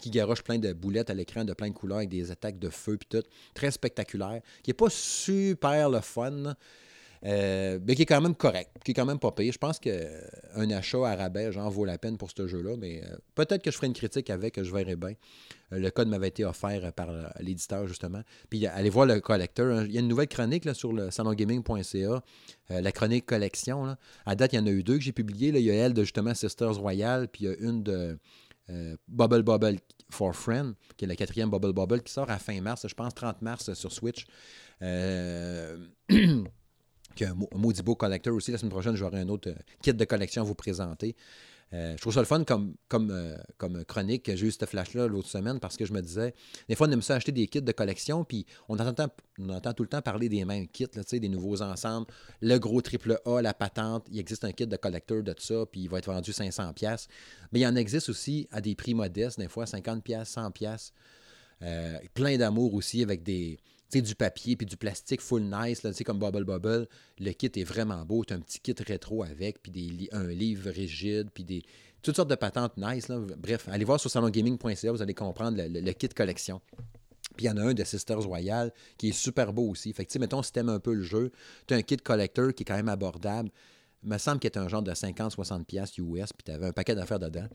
qui 0.00 0.10
garoche 0.10 0.42
plein 0.42 0.58
de 0.58 0.72
boulettes 0.72 1.10
à 1.10 1.14
l'écran 1.14 1.44
de 1.44 1.52
plein 1.52 1.68
de 1.68 1.74
couleurs 1.74 1.98
avec 1.98 2.08
des 2.08 2.30
attaques 2.30 2.58
de 2.58 2.70
feu, 2.70 2.96
puis 2.96 3.08
tout. 3.08 3.26
Très 3.54 3.70
spectaculaire, 3.70 4.40
qui 4.62 4.70
n'est 4.70 4.74
pas 4.74 4.90
super 4.90 5.90
le 5.90 6.00
fun. 6.00 6.54
Euh, 7.24 7.78
mais 7.84 7.94
qui 7.94 8.02
est 8.02 8.06
quand 8.06 8.20
même 8.20 8.34
correct, 8.34 8.70
qui 8.84 8.92
est 8.92 8.94
quand 8.94 9.04
même 9.04 9.18
pas 9.18 9.32
payé. 9.32 9.52
Je 9.52 9.58
pense 9.58 9.78
qu'un 9.78 10.70
achat 10.70 11.06
à 11.06 11.16
rabais, 11.16 11.52
genre, 11.52 11.70
vaut 11.70 11.84
la 11.84 11.98
peine 11.98 12.16
pour 12.16 12.30
ce 12.30 12.46
jeu-là, 12.46 12.76
mais 12.78 13.02
euh, 13.04 13.16
peut-être 13.34 13.62
que 13.62 13.70
je 13.70 13.76
ferai 13.76 13.88
une 13.88 13.92
critique 13.92 14.30
avec, 14.30 14.62
je 14.62 14.72
verrai 14.72 14.96
bien. 14.96 15.14
Euh, 15.72 15.78
le 15.78 15.90
code 15.90 16.08
m'avait 16.08 16.28
été 16.28 16.44
offert 16.44 16.92
par 16.92 17.08
l'éditeur, 17.40 17.86
justement. 17.86 18.22
Puis 18.50 18.66
allez 18.66 18.90
voir 18.90 19.06
le 19.06 19.20
collector. 19.20 19.66
Hein. 19.66 19.84
Il 19.86 19.92
y 19.92 19.96
a 19.98 20.00
une 20.00 20.08
nouvelle 20.08 20.28
chronique 20.28 20.64
là, 20.64 20.74
sur 20.74 20.92
le 20.92 21.10
salongaming.ca, 21.10 22.22
la 22.70 22.92
chronique 22.92 23.26
collection. 23.26 23.96
À 24.26 24.34
date, 24.34 24.52
il 24.52 24.56
y 24.56 24.58
en 24.58 24.66
a 24.66 24.70
eu 24.70 24.82
deux 24.82 24.98
que 24.98 25.04
j'ai 25.04 25.12
publiées. 25.12 25.48
Il 25.48 25.60
y 25.60 25.70
a 25.70 25.74
elle 25.74 25.94
de 25.94 26.02
justement 26.02 26.34
Sisters 26.34 26.76
Royal, 26.76 27.28
puis 27.28 27.44
il 27.44 27.50
y 27.50 27.50
a 27.50 27.56
une 27.58 27.82
de 27.82 28.18
Bubble 29.08 29.42
Bubble 29.42 29.78
for 30.10 30.34
Friend, 30.34 30.74
qui 30.96 31.04
est 31.04 31.08
la 31.08 31.16
quatrième 31.16 31.50
Bubble 31.50 31.72
Bubble, 31.72 32.02
qui 32.02 32.12
sort 32.12 32.30
à 32.30 32.38
fin 32.38 32.60
mars, 32.60 32.86
je 32.86 32.94
pense 32.94 33.14
30 33.14 33.42
mars 33.42 33.72
sur 33.74 33.92
Switch. 33.92 34.26
un 37.22 37.34
maudit 37.56 37.82
beau 37.82 37.94
collector 37.94 38.34
aussi. 38.34 38.52
La 38.52 38.58
semaine 38.58 38.70
prochaine, 38.70 38.96
j'aurai 38.96 39.20
un 39.20 39.28
autre 39.28 39.50
euh, 39.50 39.54
kit 39.82 39.94
de 39.94 40.04
collection 40.04 40.42
à 40.42 40.44
vous 40.44 40.54
présenter. 40.54 41.16
Euh, 41.74 41.92
je 41.96 42.00
trouve 42.00 42.14
ça 42.14 42.20
le 42.20 42.26
fun 42.26 42.44
comme, 42.44 42.74
comme, 42.88 43.10
euh, 43.10 43.36
comme 43.58 43.84
chronique. 43.84 44.34
J'ai 44.34 44.46
eu 44.46 44.50
cette 44.50 44.66
flash-là 44.66 45.06
l'autre 45.06 45.28
semaine 45.28 45.60
parce 45.60 45.76
que 45.76 45.84
je 45.84 45.92
me 45.92 46.00
disais, 46.00 46.34
des 46.68 46.74
fois, 46.74 46.88
on 46.88 46.92
aime 46.92 47.02
ça 47.02 47.16
acheter 47.16 47.32
des 47.32 47.46
kits 47.46 47.60
de 47.60 47.72
collection, 47.72 48.24
puis 48.24 48.46
on 48.68 48.78
entend, 48.78 49.08
tout 49.74 49.82
le 49.82 49.88
temps 49.88 50.00
parler 50.00 50.28
des 50.28 50.44
mêmes 50.44 50.66
kits, 50.68 50.86
des 51.12 51.28
nouveaux 51.28 51.60
ensembles. 51.60 52.06
Le 52.40 52.56
gros 52.58 52.80
triple 52.80 53.20
A, 53.26 53.42
la 53.42 53.52
patente, 53.52 54.06
il 54.10 54.18
existe 54.18 54.44
un 54.44 54.52
kit 54.52 54.66
de 54.66 54.76
collector 54.76 55.22
de 55.22 55.34
ça, 55.38 55.66
puis 55.70 55.82
il 55.82 55.88
va 55.90 55.98
être 55.98 56.10
vendu 56.10 56.30
500$. 56.30 57.06
Mais 57.52 57.60
il 57.60 57.66
en 57.66 57.76
existe 57.76 58.08
aussi 58.08 58.48
à 58.50 58.60
des 58.60 58.74
prix 58.74 58.94
modestes, 58.94 59.38
des 59.38 59.48
fois 59.48 59.64
50$, 59.64 60.02
100$. 60.24 60.90
plein 62.14 62.38
d'amour 62.38 62.72
aussi 62.72 63.02
avec 63.02 63.22
des, 63.22 63.58
du 63.92 64.14
papier 64.14 64.56
puis 64.56 64.66
du 64.66 64.76
plastique 64.76 65.20
full 65.20 65.42
nice, 65.42 65.82
là, 65.82 65.90
comme 66.04 66.18
Bubble 66.18 66.44
Bubble. 66.44 66.86
Le 67.18 67.32
kit 67.32 67.50
est 67.54 67.64
vraiment 67.64 68.04
beau. 68.04 68.24
Tu 68.24 68.34
as 68.34 68.36
un 68.36 68.40
petit 68.40 68.60
kit 68.60 68.74
rétro 68.86 69.22
avec, 69.22 69.62
puis 69.62 70.08
un 70.12 70.26
livre 70.26 70.70
rigide, 70.70 71.30
puis 71.32 71.44
des, 71.44 71.62
toutes 72.02 72.16
sortes 72.16 72.30
de 72.30 72.34
patentes 72.34 72.76
nice. 72.76 73.08
Là. 73.08 73.18
Bref, 73.38 73.68
allez 73.68 73.84
voir 73.84 73.98
sur 73.98 74.10
salongaming.ca, 74.10 74.92
vous 74.92 75.02
allez 75.02 75.14
comprendre 75.14 75.58
le, 75.58 75.92
kit 75.92 76.08
collection. 76.08 76.60
Puis 77.36 77.46
il 77.46 77.48
y 77.48 77.50
en 77.50 77.56
a 77.56 77.62
un 77.62 77.74
de 77.74 77.84
Sisters 77.84 78.22
Royal 78.22 78.72
qui 78.96 79.10
est 79.10 79.12
super 79.12 79.52
beau 79.52 79.70
aussi. 79.70 79.92
Fait 79.92 80.04
que, 80.04 80.18
mettons, 80.18 80.42
si 80.42 80.52
t'aimes 80.52 80.70
un 80.70 80.80
peu 80.80 80.92
le 80.92 81.02
jeu, 81.02 81.30
tu 81.66 81.74
as 81.74 81.76
un 81.76 81.82
kit 81.82 81.96
collector 81.96 82.52
qui 82.52 82.62
est 82.62 82.66
quand 82.66 82.76
même 82.76 82.88
abordable. 82.88 83.50
Il 84.02 84.10
me 84.10 84.18
semble 84.18 84.38
qu'il 84.38 84.50
est 84.50 84.58
un 84.58 84.68
genre 84.68 84.82
de 84.82 84.92
50-60$ 84.92 86.00
US, 86.00 86.32
puis 86.32 86.44
tu 86.44 86.50
avais 86.50 86.66
un 86.66 86.72
paquet 86.72 86.94
d'affaires 86.94 87.18
dedans. 87.18 87.46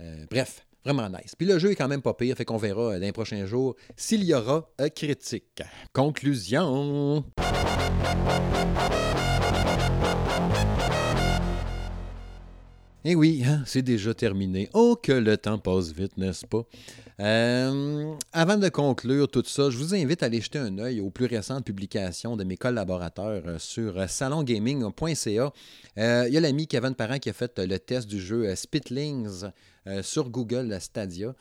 Euh, 0.00 0.26
bref, 0.30 0.66
Vraiment 0.84 1.08
nice. 1.08 1.34
Puis 1.36 1.46
le 1.46 1.58
jeu 1.58 1.70
est 1.70 1.76
quand 1.76 1.88
même 1.88 2.02
pas 2.02 2.12
pire, 2.12 2.36
fait 2.36 2.44
qu'on 2.44 2.58
verra 2.58 2.82
euh, 2.82 2.94
dans 2.94 3.06
les 3.06 3.12
prochains 3.12 3.46
jours 3.46 3.74
s'il 3.96 4.22
y 4.24 4.34
aura 4.34 4.68
un 4.78 4.90
critique. 4.90 5.62
Conclusion. 5.94 7.24
Et 13.06 13.10
eh 13.10 13.14
oui, 13.16 13.42
hein, 13.46 13.62
c'est 13.66 13.82
déjà 13.82 14.14
terminé. 14.14 14.70
Oh, 14.72 14.96
que 15.02 15.12
le 15.12 15.36
temps 15.36 15.58
passe 15.58 15.92
vite, 15.92 16.16
n'est-ce 16.16 16.46
pas? 16.46 16.62
Euh, 17.20 18.14
avant 18.32 18.56
de 18.56 18.68
conclure 18.70 19.28
tout 19.28 19.42
ça, 19.44 19.68
je 19.68 19.76
vous 19.76 19.94
invite 19.94 20.22
à 20.22 20.26
aller 20.26 20.40
jeter 20.40 20.58
un 20.58 20.78
œil 20.78 21.02
aux 21.02 21.10
plus 21.10 21.26
récentes 21.26 21.66
publications 21.66 22.34
de 22.34 22.44
mes 22.44 22.56
collaborateurs 22.56 23.42
euh, 23.46 23.58
sur 23.58 24.08
salongaming.ca. 24.08 25.52
Il 25.96 26.32
y 26.32 26.36
a 26.36 26.40
l'ami 26.40 26.66
Kevin 26.66 26.94
Parent 26.94 27.18
qui 27.18 27.28
a 27.28 27.34
fait 27.34 27.58
le 27.58 27.78
test 27.78 28.08
du 28.08 28.20
jeu 28.20 28.54
Spitlings 28.54 29.44
euh, 29.86 30.02
sur 30.02 30.30
Google 30.30 30.74
Stadia. 30.80 31.34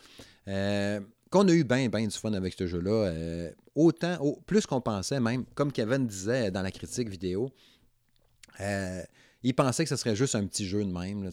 Euh, 0.50 1.00
qu'on 1.30 1.48
a 1.48 1.52
eu 1.54 1.64
bien, 1.64 1.88
bien 1.88 2.06
du 2.06 2.18
fun 2.18 2.34
avec 2.34 2.54
ce 2.54 2.68
jeu-là. 2.68 2.92
Euh, 2.92 3.52
autant, 3.74 4.18
plus 4.46 4.66
qu'on 4.66 4.82
pensait, 4.82 5.20
même, 5.22 5.46
comme 5.56 5.72
Kevin 5.72 6.06
disait 6.06 6.52
dans 6.52 6.62
la 6.62 6.72
critique 6.72 7.08
vidéo, 7.08 7.50
il 8.60 9.54
pensait 9.56 9.84
que 9.84 9.90
ce 9.90 9.96
serait 9.96 10.16
juste 10.16 10.36
un 10.36 10.46
petit 10.46 10.68
jeu 10.68 10.84
de 10.84 10.92
même, 10.92 11.30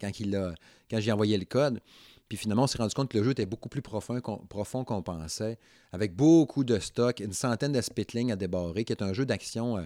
quand, 0.00 0.20
il 0.20 0.36
a, 0.36 0.54
quand 0.90 1.00
j'ai 1.00 1.12
envoyé 1.12 1.38
le 1.38 1.46
code. 1.46 1.80
Puis 2.28 2.38
finalement, 2.38 2.64
on 2.64 2.66
s'est 2.66 2.78
rendu 2.78 2.94
compte 2.94 3.10
que 3.10 3.18
le 3.18 3.24
jeu 3.24 3.30
était 3.30 3.46
beaucoup 3.46 3.68
plus 3.68 3.82
profond 3.82 4.20
qu'on, 4.20 5.02
pensait, 5.02 5.58
avec 5.92 6.14
beaucoup 6.14 6.62
de 6.62 6.78
stock, 6.78 7.20
une 7.20 7.32
centaine 7.32 7.72
de 7.72 7.80
spitlings 7.80 8.32
à 8.32 8.36
débarrer, 8.36 8.84
qui 8.84 8.92
est 8.92 9.02
un 9.02 9.12
jeu 9.12 9.26
d'action, 9.26 9.84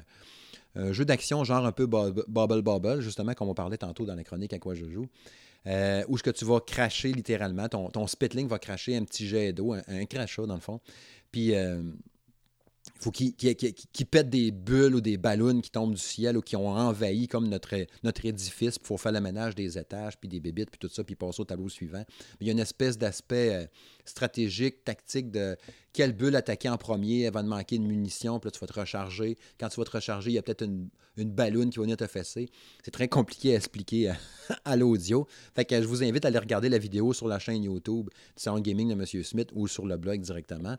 un 0.74 0.92
jeu 0.92 1.04
d'action 1.04 1.42
genre 1.44 1.64
un 1.64 1.72
peu 1.72 1.86
Bubble 1.86 2.62
Bubble, 2.62 3.00
justement, 3.00 3.34
comme 3.34 3.48
on 3.48 3.54
parlait 3.54 3.78
tantôt 3.78 4.04
dans 4.04 4.14
la 4.14 4.24
chronique 4.24 4.52
à 4.52 4.58
quoi 4.58 4.74
je 4.74 4.88
joue. 4.90 5.06
Euh, 5.68 6.02
où 6.08 6.16
est-ce 6.16 6.22
que 6.22 6.30
tu 6.30 6.44
vas 6.44 6.60
cracher 6.60 7.12
littéralement, 7.12 7.68
ton, 7.68 7.90
ton 7.90 8.06
spitling 8.06 8.48
va 8.48 8.58
cracher 8.58 8.96
un 8.96 9.04
petit 9.04 9.28
jet 9.28 9.52
d'eau, 9.52 9.74
un, 9.74 10.06
crachat 10.06 10.46
dans 10.46 10.54
le 10.54 10.60
fond. 10.60 10.80
Puis 11.30 11.52
faut 12.98 13.10
qu'il 13.10 13.34
pète 14.10 14.28
des 14.28 14.50
bulles 14.50 14.94
ou 14.96 15.00
des 15.00 15.16
ballons 15.16 15.60
qui 15.60 15.70
tombent 15.70 15.94
du 15.94 16.00
ciel 16.00 16.36
ou 16.36 16.40
qui 16.40 16.56
ont 16.56 16.68
envahi 16.68 17.28
comme 17.28 17.48
notre, 17.48 17.74
notre 18.02 18.26
édifice. 18.26 18.76
Il 18.80 18.86
faut 18.86 18.96
faire 18.96 19.12
le 19.12 19.20
ménage 19.20 19.54
des 19.54 19.78
étages, 19.78 20.18
puis 20.18 20.28
des 20.28 20.40
bébites, 20.40 20.70
puis 20.70 20.78
tout 20.78 20.92
ça, 20.92 21.04
puis 21.04 21.14
passer 21.14 21.40
au 21.40 21.44
tableau 21.44 21.68
suivant. 21.68 22.04
il 22.40 22.46
y 22.46 22.50
a 22.50 22.52
une 22.52 22.58
espèce 22.58 22.98
d'aspect 22.98 23.54
euh, 23.54 23.66
stratégique, 24.04 24.84
tactique 24.84 25.30
de 25.30 25.56
quelle 25.92 26.12
bulle 26.12 26.36
attaquer 26.36 26.68
en 26.68 26.76
premier 26.76 27.26
avant 27.26 27.42
de 27.42 27.48
manquer 27.48 27.78
de 27.78 27.84
munitions, 27.84 28.38
puis 28.38 28.48
là, 28.48 28.50
tu 28.50 28.60
vas 28.60 28.66
te 28.66 28.78
recharger. 28.78 29.36
Quand 29.58 29.68
tu 29.68 29.80
vas 29.80 29.84
te 29.84 29.92
recharger, 29.92 30.30
il 30.30 30.34
y 30.34 30.38
a 30.38 30.42
peut-être 30.42 30.64
une, 30.64 30.88
une 31.18 31.30
ballonne 31.30 31.70
qui 31.70 31.78
va 31.78 31.82
venir 31.82 31.96
te 31.96 32.06
fesser. 32.06 32.48
C'est 32.84 32.90
très 32.90 33.08
compliqué 33.08 33.52
à 33.52 33.56
expliquer 33.56 34.12
à, 34.64 34.76
l'audio. 34.76 35.26
Fait 35.54 35.64
que 35.64 35.80
je 35.80 35.86
vous 35.86 36.02
invite 36.02 36.24
à 36.24 36.28
aller 36.28 36.38
regarder 36.38 36.68
la 36.68 36.78
vidéo 36.78 37.12
sur 37.12 37.28
la 37.28 37.38
chaîne 37.38 37.62
YouTube 37.64 38.08
du 38.36 38.42
Sound 38.42 38.62
Gaming 38.62 38.88
de 38.88 38.92
M. 38.94 39.24
Smith 39.24 39.50
ou 39.54 39.66
sur 39.66 39.86
le 39.86 39.96
blog 39.96 40.20
directement. 40.20 40.76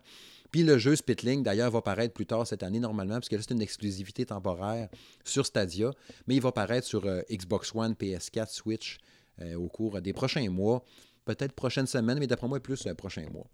Puis 0.50 0.64
le 0.64 0.78
jeu 0.78 0.96
Spitling, 0.96 1.42
d'ailleurs, 1.42 1.70
va 1.70 1.80
paraître 1.80 2.12
plus 2.12 2.26
tard 2.26 2.46
cette 2.46 2.62
année 2.62 2.80
normalement, 2.80 3.14
parce 3.14 3.28
que 3.28 3.36
là, 3.36 3.42
c'est 3.46 3.54
une 3.54 3.62
exclusivité 3.62 4.26
temporaire 4.26 4.88
sur 5.24 5.46
Stadia, 5.46 5.92
mais 6.26 6.36
il 6.36 6.42
va 6.42 6.52
paraître 6.52 6.86
sur 6.86 7.06
euh, 7.06 7.22
Xbox 7.30 7.72
One, 7.74 7.92
PS4, 7.92 8.52
Switch 8.52 8.98
euh, 9.40 9.54
au 9.54 9.68
cours 9.68 10.00
des 10.00 10.12
prochains 10.12 10.48
mois. 10.50 10.84
Peut-être 11.24 11.52
prochaine 11.52 11.86
semaine, 11.86 12.18
mais 12.18 12.26
d'après 12.26 12.48
moi, 12.48 12.58
plus 12.60 12.86
euh, 12.86 12.94
prochain 12.94 13.26
mois. 13.32 13.46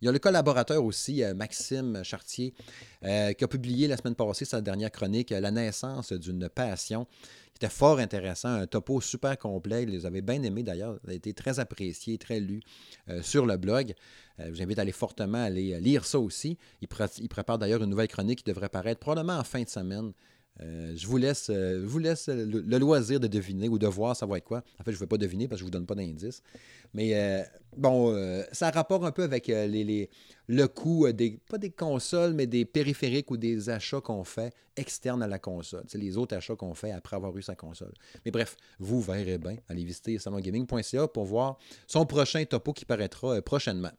Il 0.00 0.04
y 0.04 0.08
a 0.08 0.12
le 0.12 0.18
collaborateur 0.18 0.84
aussi, 0.84 1.22
Maxime 1.34 2.04
Chartier, 2.04 2.52
qui 3.00 3.08
a 3.44 3.48
publié 3.48 3.88
la 3.88 3.96
semaine 3.96 4.14
passée 4.14 4.44
sa 4.44 4.60
dernière 4.60 4.92
chronique, 4.92 5.30
La 5.30 5.50
naissance 5.50 6.12
d'une 6.12 6.50
passion. 6.50 7.06
C'était 7.56 7.72
fort 7.72 8.00
intéressant, 8.00 8.50
un 8.50 8.66
topo 8.66 9.00
super 9.00 9.38
complet. 9.38 9.84
Ils 9.84 9.88
les 9.88 10.04
avaient 10.04 10.20
bien 10.20 10.42
aimé 10.42 10.62
d'ailleurs. 10.62 10.98
Il 11.04 11.10
a 11.10 11.14
été 11.14 11.32
très 11.32 11.58
apprécié, 11.58 12.18
très 12.18 12.38
lu 12.38 12.60
euh, 13.08 13.22
sur 13.22 13.46
le 13.46 13.56
blog. 13.56 13.94
Euh, 14.40 14.48
je 14.48 14.50
vous 14.50 14.62
invite 14.62 14.78
à 14.78 14.82
aller 14.82 14.92
fortement 14.92 15.42
aller 15.42 15.72
euh, 15.72 15.80
lire 15.80 16.04
ça 16.04 16.20
aussi. 16.20 16.58
Il, 16.82 16.88
prépare 17.30 17.58
d'ailleurs 17.58 17.82
une 17.82 17.88
nouvelle 17.88 18.08
chronique 18.08 18.40
qui 18.40 18.44
devrait 18.44 18.68
paraître 18.68 19.00
probablement 19.00 19.38
en 19.38 19.42
fin 19.42 19.62
de 19.62 19.70
semaine. 19.70 20.12
je 20.60 21.06
vous 21.06 21.16
laisse, 21.16 21.48
vous 21.48 21.98
laisse 21.98 22.28
le, 22.28 22.60
loisir 22.78 23.20
de 23.20 23.26
deviner 23.26 23.70
ou 23.70 23.78
de 23.78 23.86
voir 23.86 24.14
ça 24.14 24.26
va 24.26 24.36
être 24.36 24.44
quoi. 24.44 24.62
En 24.78 24.84
fait, 24.84 24.92
je 24.92 24.96
ne 24.96 25.00
vais 25.00 25.06
pas 25.06 25.16
deviner 25.16 25.48
parce 25.48 25.58
que 25.58 25.60
je 25.60 25.64
ne 25.64 25.68
vous 25.68 25.78
donne 25.78 25.86
pas 25.86 25.94
d'indice. 25.94 26.42
Mais 26.92 27.42
bon, 27.74 28.14
ça 28.52 28.68
a 28.68 28.70
rapport 28.70 29.06
un 29.06 29.12
peu 29.12 29.22
avec 29.22 29.46
les, 29.46 30.10
le 30.48 30.66
coût 30.66 31.10
des, 31.12 31.38
pas 31.48 31.58
des 31.58 31.70
consoles, 31.70 32.32
mais 32.34 32.46
des 32.46 32.64
périphériques 32.64 33.30
ou 33.30 33.36
des 33.36 33.68
achats 33.68 34.00
qu'on 34.00 34.24
fait 34.24 34.52
externes 34.76 35.22
à 35.22 35.26
la 35.26 35.38
console. 35.38 35.84
C'est 35.88 35.98
les 35.98 36.16
autres 36.16 36.36
achats 36.36 36.56
qu'on 36.56 36.74
fait 36.74 36.92
après 36.92 37.16
avoir 37.16 37.36
eu 37.36 37.42
sa 37.42 37.54
console. 37.54 37.92
Mais 38.24 38.30
bref, 38.30 38.56
vous 38.78 39.00
verrez 39.00 39.38
bien. 39.38 39.56
Allez 39.68 39.84
visiter 39.84 40.18
salongaming.ca 40.18 41.08
pour 41.08 41.24
voir 41.24 41.58
son 41.86 42.06
prochain 42.06 42.44
topo 42.44 42.72
qui 42.72 42.84
paraîtra 42.84 43.36
euh, 43.36 43.40
prochainement. 43.40 43.92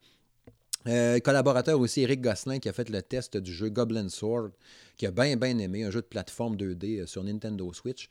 Euh, 0.88 1.20
collaborateur 1.20 1.80
aussi, 1.80 2.02
Eric 2.02 2.22
Gosselin, 2.22 2.60
qui 2.60 2.70
a 2.70 2.74
fait 2.74 2.90
le 2.90 3.02
test 3.02 3.36
du 3.36 3.52
jeu 3.52 3.70
Goblin 3.70 4.08
Sword, 4.08 4.52
qui 4.96 5.06
a 5.06 5.12
bien, 5.12 5.36
bien 5.36 5.58
aimé, 5.58 5.84
un 5.84 5.92
jeu 5.92 6.02
de 6.02 6.08
plateforme 6.08 6.56
2D 6.56 7.02
euh, 7.02 7.06
sur 7.08 7.24
Nintendo 7.24 7.74
Switch. 7.74 8.10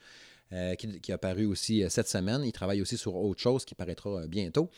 Euh, 0.53 0.77
qui, 0.77 1.11
a 1.11 1.19
paru 1.19 1.45
aussi 1.45 1.83
euh, 1.83 1.89
cette 1.89 2.07
semaine. 2.07 2.43
Il 2.45 2.53
travaille 2.53 2.81
aussi 2.81 2.97
sur 2.97 3.17
autre 3.17 3.41
chose 3.41 3.65
qui 3.65 3.75
paraîtra 3.75 4.11
euh, 4.11 4.27
bientôt. 4.29 4.71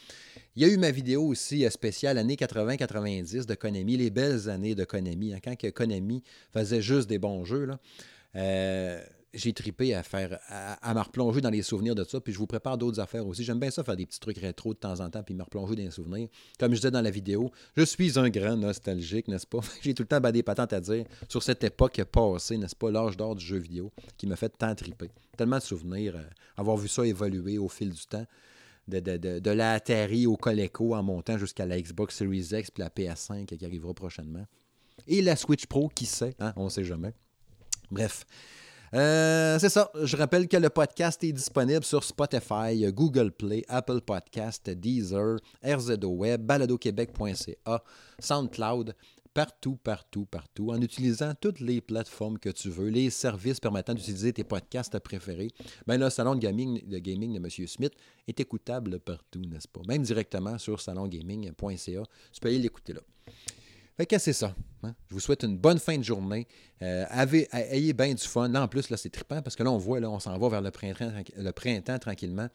Il 0.57 0.63
y 0.63 0.65
a 0.65 0.69
eu 0.69 0.79
ma 0.79 0.91
vidéo 0.91 1.23
aussi 1.27 1.71
spéciale 1.71 2.17
années 2.17 2.37
80-90 2.37 3.45
de 3.45 3.55
Konami, 3.55 3.99
les 3.99 4.09
belles 4.09 4.49
années 4.49 4.75
de 4.75 4.85
Konami, 4.85 5.35
hein, 5.35 5.41
quand 5.45 5.55
Konami 5.73 6.23
faisait 6.55 6.81
juste 6.81 7.07
des 7.07 7.19
bons 7.19 7.45
jeux. 7.45 7.69
J'ai 9.39 9.53
tripé 9.53 9.95
à 9.95 10.03
faire, 10.03 10.39
à, 10.49 10.95
me 10.95 11.01
replonger 11.01 11.41
dans 11.41 11.51
les 11.51 11.63
souvenirs 11.63 11.95
de 11.95 12.05
ça, 12.05 12.21
puis 12.21 12.33
je 12.33 12.39
vous 12.39 12.47
prépare 12.47 12.77
d'autres 12.77 13.01
affaires 13.01 13.27
aussi. 13.27 13.45
J'aime 13.45 13.61
bien 13.61 13.71
ça, 13.71 13.85
faire 13.85 13.97
des 13.97 14.07
petits 14.07 14.21
trucs 14.21 14.39
rétro 14.39 14.75
de 14.75 14.79
temps 14.79 15.01
en 15.01 15.09
temps, 15.11 15.23
puis 15.23 15.35
me 15.35 15.43
replonger 15.43 15.77
dans 15.77 15.83
les 15.83 15.91
souvenirs. 15.91 16.29
Comme 16.59 16.73
je 16.73 16.77
disais 16.77 16.91
dans 16.91 17.01
la 17.01 17.11
vidéo, 17.11 17.51
je 17.77 17.85
suis 17.85 18.19
un 18.19 18.29
grand 18.29 18.57
nostalgique, 18.57 19.29
n'est-ce 19.29 19.47
pas? 19.47 19.61
j'ai 19.83 19.95
tout 19.95 20.03
le 20.03 20.09
temps 20.09 20.21
des 20.21 20.43
patentes 20.43 20.73
à 20.73 20.81
dire 20.81 21.05
sur 21.29 21.43
cette 21.43 21.65
époque 21.65 22.03
passée, 22.05 22.57
n'est-ce 22.59 22.77
pas, 22.77 22.91
l'âge 22.91 23.17
d'or 23.17 23.37
du 23.37 23.45
jeu 23.45 23.59
vidéo, 23.59 23.93
qui 24.17 24.27
m'a 24.27 24.37
fait 24.37 24.51
tant 24.51 24.75
triper. 24.75 25.11
Tellement 25.37 25.59
de 25.59 25.63
souvenirs, 25.63 26.17
euh, 26.17 26.23
avoir 26.57 26.77
vu 26.77 26.89
ça 26.89 27.07
évoluer 27.07 27.59
au 27.59 27.69
fil 27.69 27.91
du 27.91 28.07
temps. 28.07 28.27
De, 28.89 29.01
de, 29.01 29.19
de, 29.19 29.39
de 29.39 29.51
la 29.51 29.73
Atari 29.73 30.27
au 30.27 30.39
Coleco 30.39 30.95
en 30.95 31.03
montant 31.03 31.37
jusqu'à 31.37 31.67
la 31.67 31.79
Xbox 31.79 32.17
Series 32.17 32.49
X 32.53 32.71
puis 32.71 32.83
la 32.83 32.89
PS5 32.89 33.45
qui 33.45 33.63
arrivera 33.63 33.93
prochainement. 33.93 34.47
Et 35.07 35.21
la 35.21 35.37
Switch 35.37 35.67
Pro, 35.67 35.91
qui 35.95 36.07
sait, 36.07 36.35
hein? 36.41 36.55
on 36.57 36.65
ne 36.65 36.69
sait 36.71 36.85
jamais. 36.85 37.13
Bref, 37.91 38.25
euh, 38.95 39.59
c'est 39.59 39.69
ça. 39.69 39.91
Je 40.03 40.17
rappelle 40.17 40.49
que 40.49 40.57
le 40.57 40.71
podcast 40.71 41.23
est 41.25 41.33
disponible 41.33 41.85
sur 41.85 42.05
Spotify, 42.05 42.91
Google 42.93 43.33
Play, 43.33 43.65
Apple 43.69 44.01
Podcast, 44.01 44.69
Deezer, 44.71 45.39
RZO 45.65 46.09
Web, 46.09 46.43
baladoquebec.ca, 46.43 47.83
SoundCloud, 48.19 48.95
partout, 49.35 49.77
partout, 49.77 50.25
partout, 50.25 50.71
en 50.71 50.81
utilisant 50.81 51.33
toutes 51.41 51.61
les 51.61 51.81
plateformes 51.81 52.39
que 52.39 52.49
tu 52.49 52.71
veux, 52.71 52.89
les 52.89 53.11
services 53.11 53.61
permettant 53.61 53.95
d'utiliser 53.95 54.33
tes 54.33 54.45
podcasts 54.45 54.99
préférés. 54.99 55.51
Ben, 55.87 55.97
le 55.99 56.11
salon 56.11 56.35
de 56.35 56.41
gaming, 56.41 56.85
de 56.89 56.99
gaming 56.99 57.35
de 57.35 57.39
M. 57.39 57.67
Smith 57.69 57.93
est 58.27 58.41
écoutable 58.41 58.99
partout, 58.99 59.43
n'est-ce 59.43 59.69
pas? 59.69 59.81
Même 59.87 60.03
directement 60.03 60.59
sur 60.59 60.81
salongaming.ca. 60.81 62.03
Tu 62.33 62.41
peux 62.41 62.49
aller 62.49 62.59
l'écouter 62.59 62.95
là. 62.95 63.01
Fait 63.99 64.07
que 64.07 64.17
c'est 64.17 64.33
ça. 64.33 64.55
Hein. 64.85 64.95
Je 65.09 65.15
vous 65.15 65.21
souhaite 65.21 65.43
une 65.43 65.59
bonne 65.59 65.81
fin 65.81 65.99
de 65.99 66.05
journée. 66.05 66.47
Euh, 66.83 67.05
ayez 67.53 67.93
bien 67.93 68.15
du 68.15 68.23
fun. 68.23 68.55
En 68.55 68.69
plus, 68.69 68.91
là, 68.91 68.97
c'est 68.97 69.11
trippant 69.11 69.43
parce 69.43 69.57
que 69.57 69.65
là, 69.65 69.73
on 69.73 69.77
voit, 69.77 69.99
là, 69.99 70.09
on 70.09 70.21
s'en 70.21 70.39
va 70.39 70.49
vers 70.49 70.63
le 70.63 70.71
printemps, 70.71 71.13
le 71.37 71.51
printemps 71.51 71.99
tranquillement. 71.99 72.49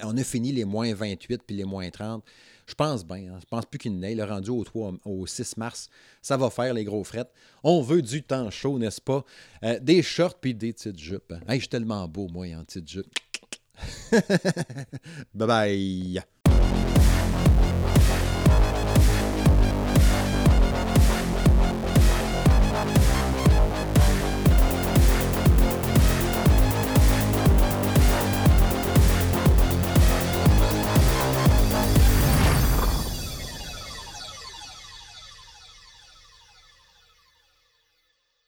On 0.00 0.16
a 0.16 0.22
fini 0.22 0.52
les 0.52 0.64
moins 0.64 0.94
28 0.94 1.42
puis 1.44 1.56
les 1.56 1.64
moins 1.64 1.90
30. 1.90 2.24
Je 2.66 2.74
pense 2.74 3.04
bien. 3.04 3.34
Hein. 3.34 3.38
Je 3.40 3.46
pense 3.46 3.66
plus 3.66 3.78
qu'il 3.78 3.98
neige. 3.98 4.16
Le 4.16 4.22
rendu 4.22 4.50
au, 4.50 4.62
3, 4.62 4.94
au 5.04 5.26
6 5.26 5.56
mars, 5.56 5.88
ça 6.22 6.36
va 6.36 6.50
faire 6.50 6.72
les 6.72 6.84
gros 6.84 7.02
frettes. 7.02 7.32
On 7.64 7.82
veut 7.82 8.00
du 8.02 8.22
temps 8.22 8.48
chaud, 8.50 8.78
n'est-ce 8.78 9.00
pas? 9.00 9.24
Euh, 9.64 9.80
des 9.80 10.02
shorts 10.02 10.38
puis 10.38 10.54
des 10.54 10.72
petites 10.72 10.98
jupes. 11.00 11.32
Hein. 11.32 11.40
je 11.48 11.58
suis 11.58 11.68
tellement 11.68 12.06
beau, 12.06 12.28
moi, 12.28 12.46
en 12.56 12.64
petites 12.64 12.88
jupes. 12.88 13.12
bye 15.34 15.48
bye. 15.48 16.24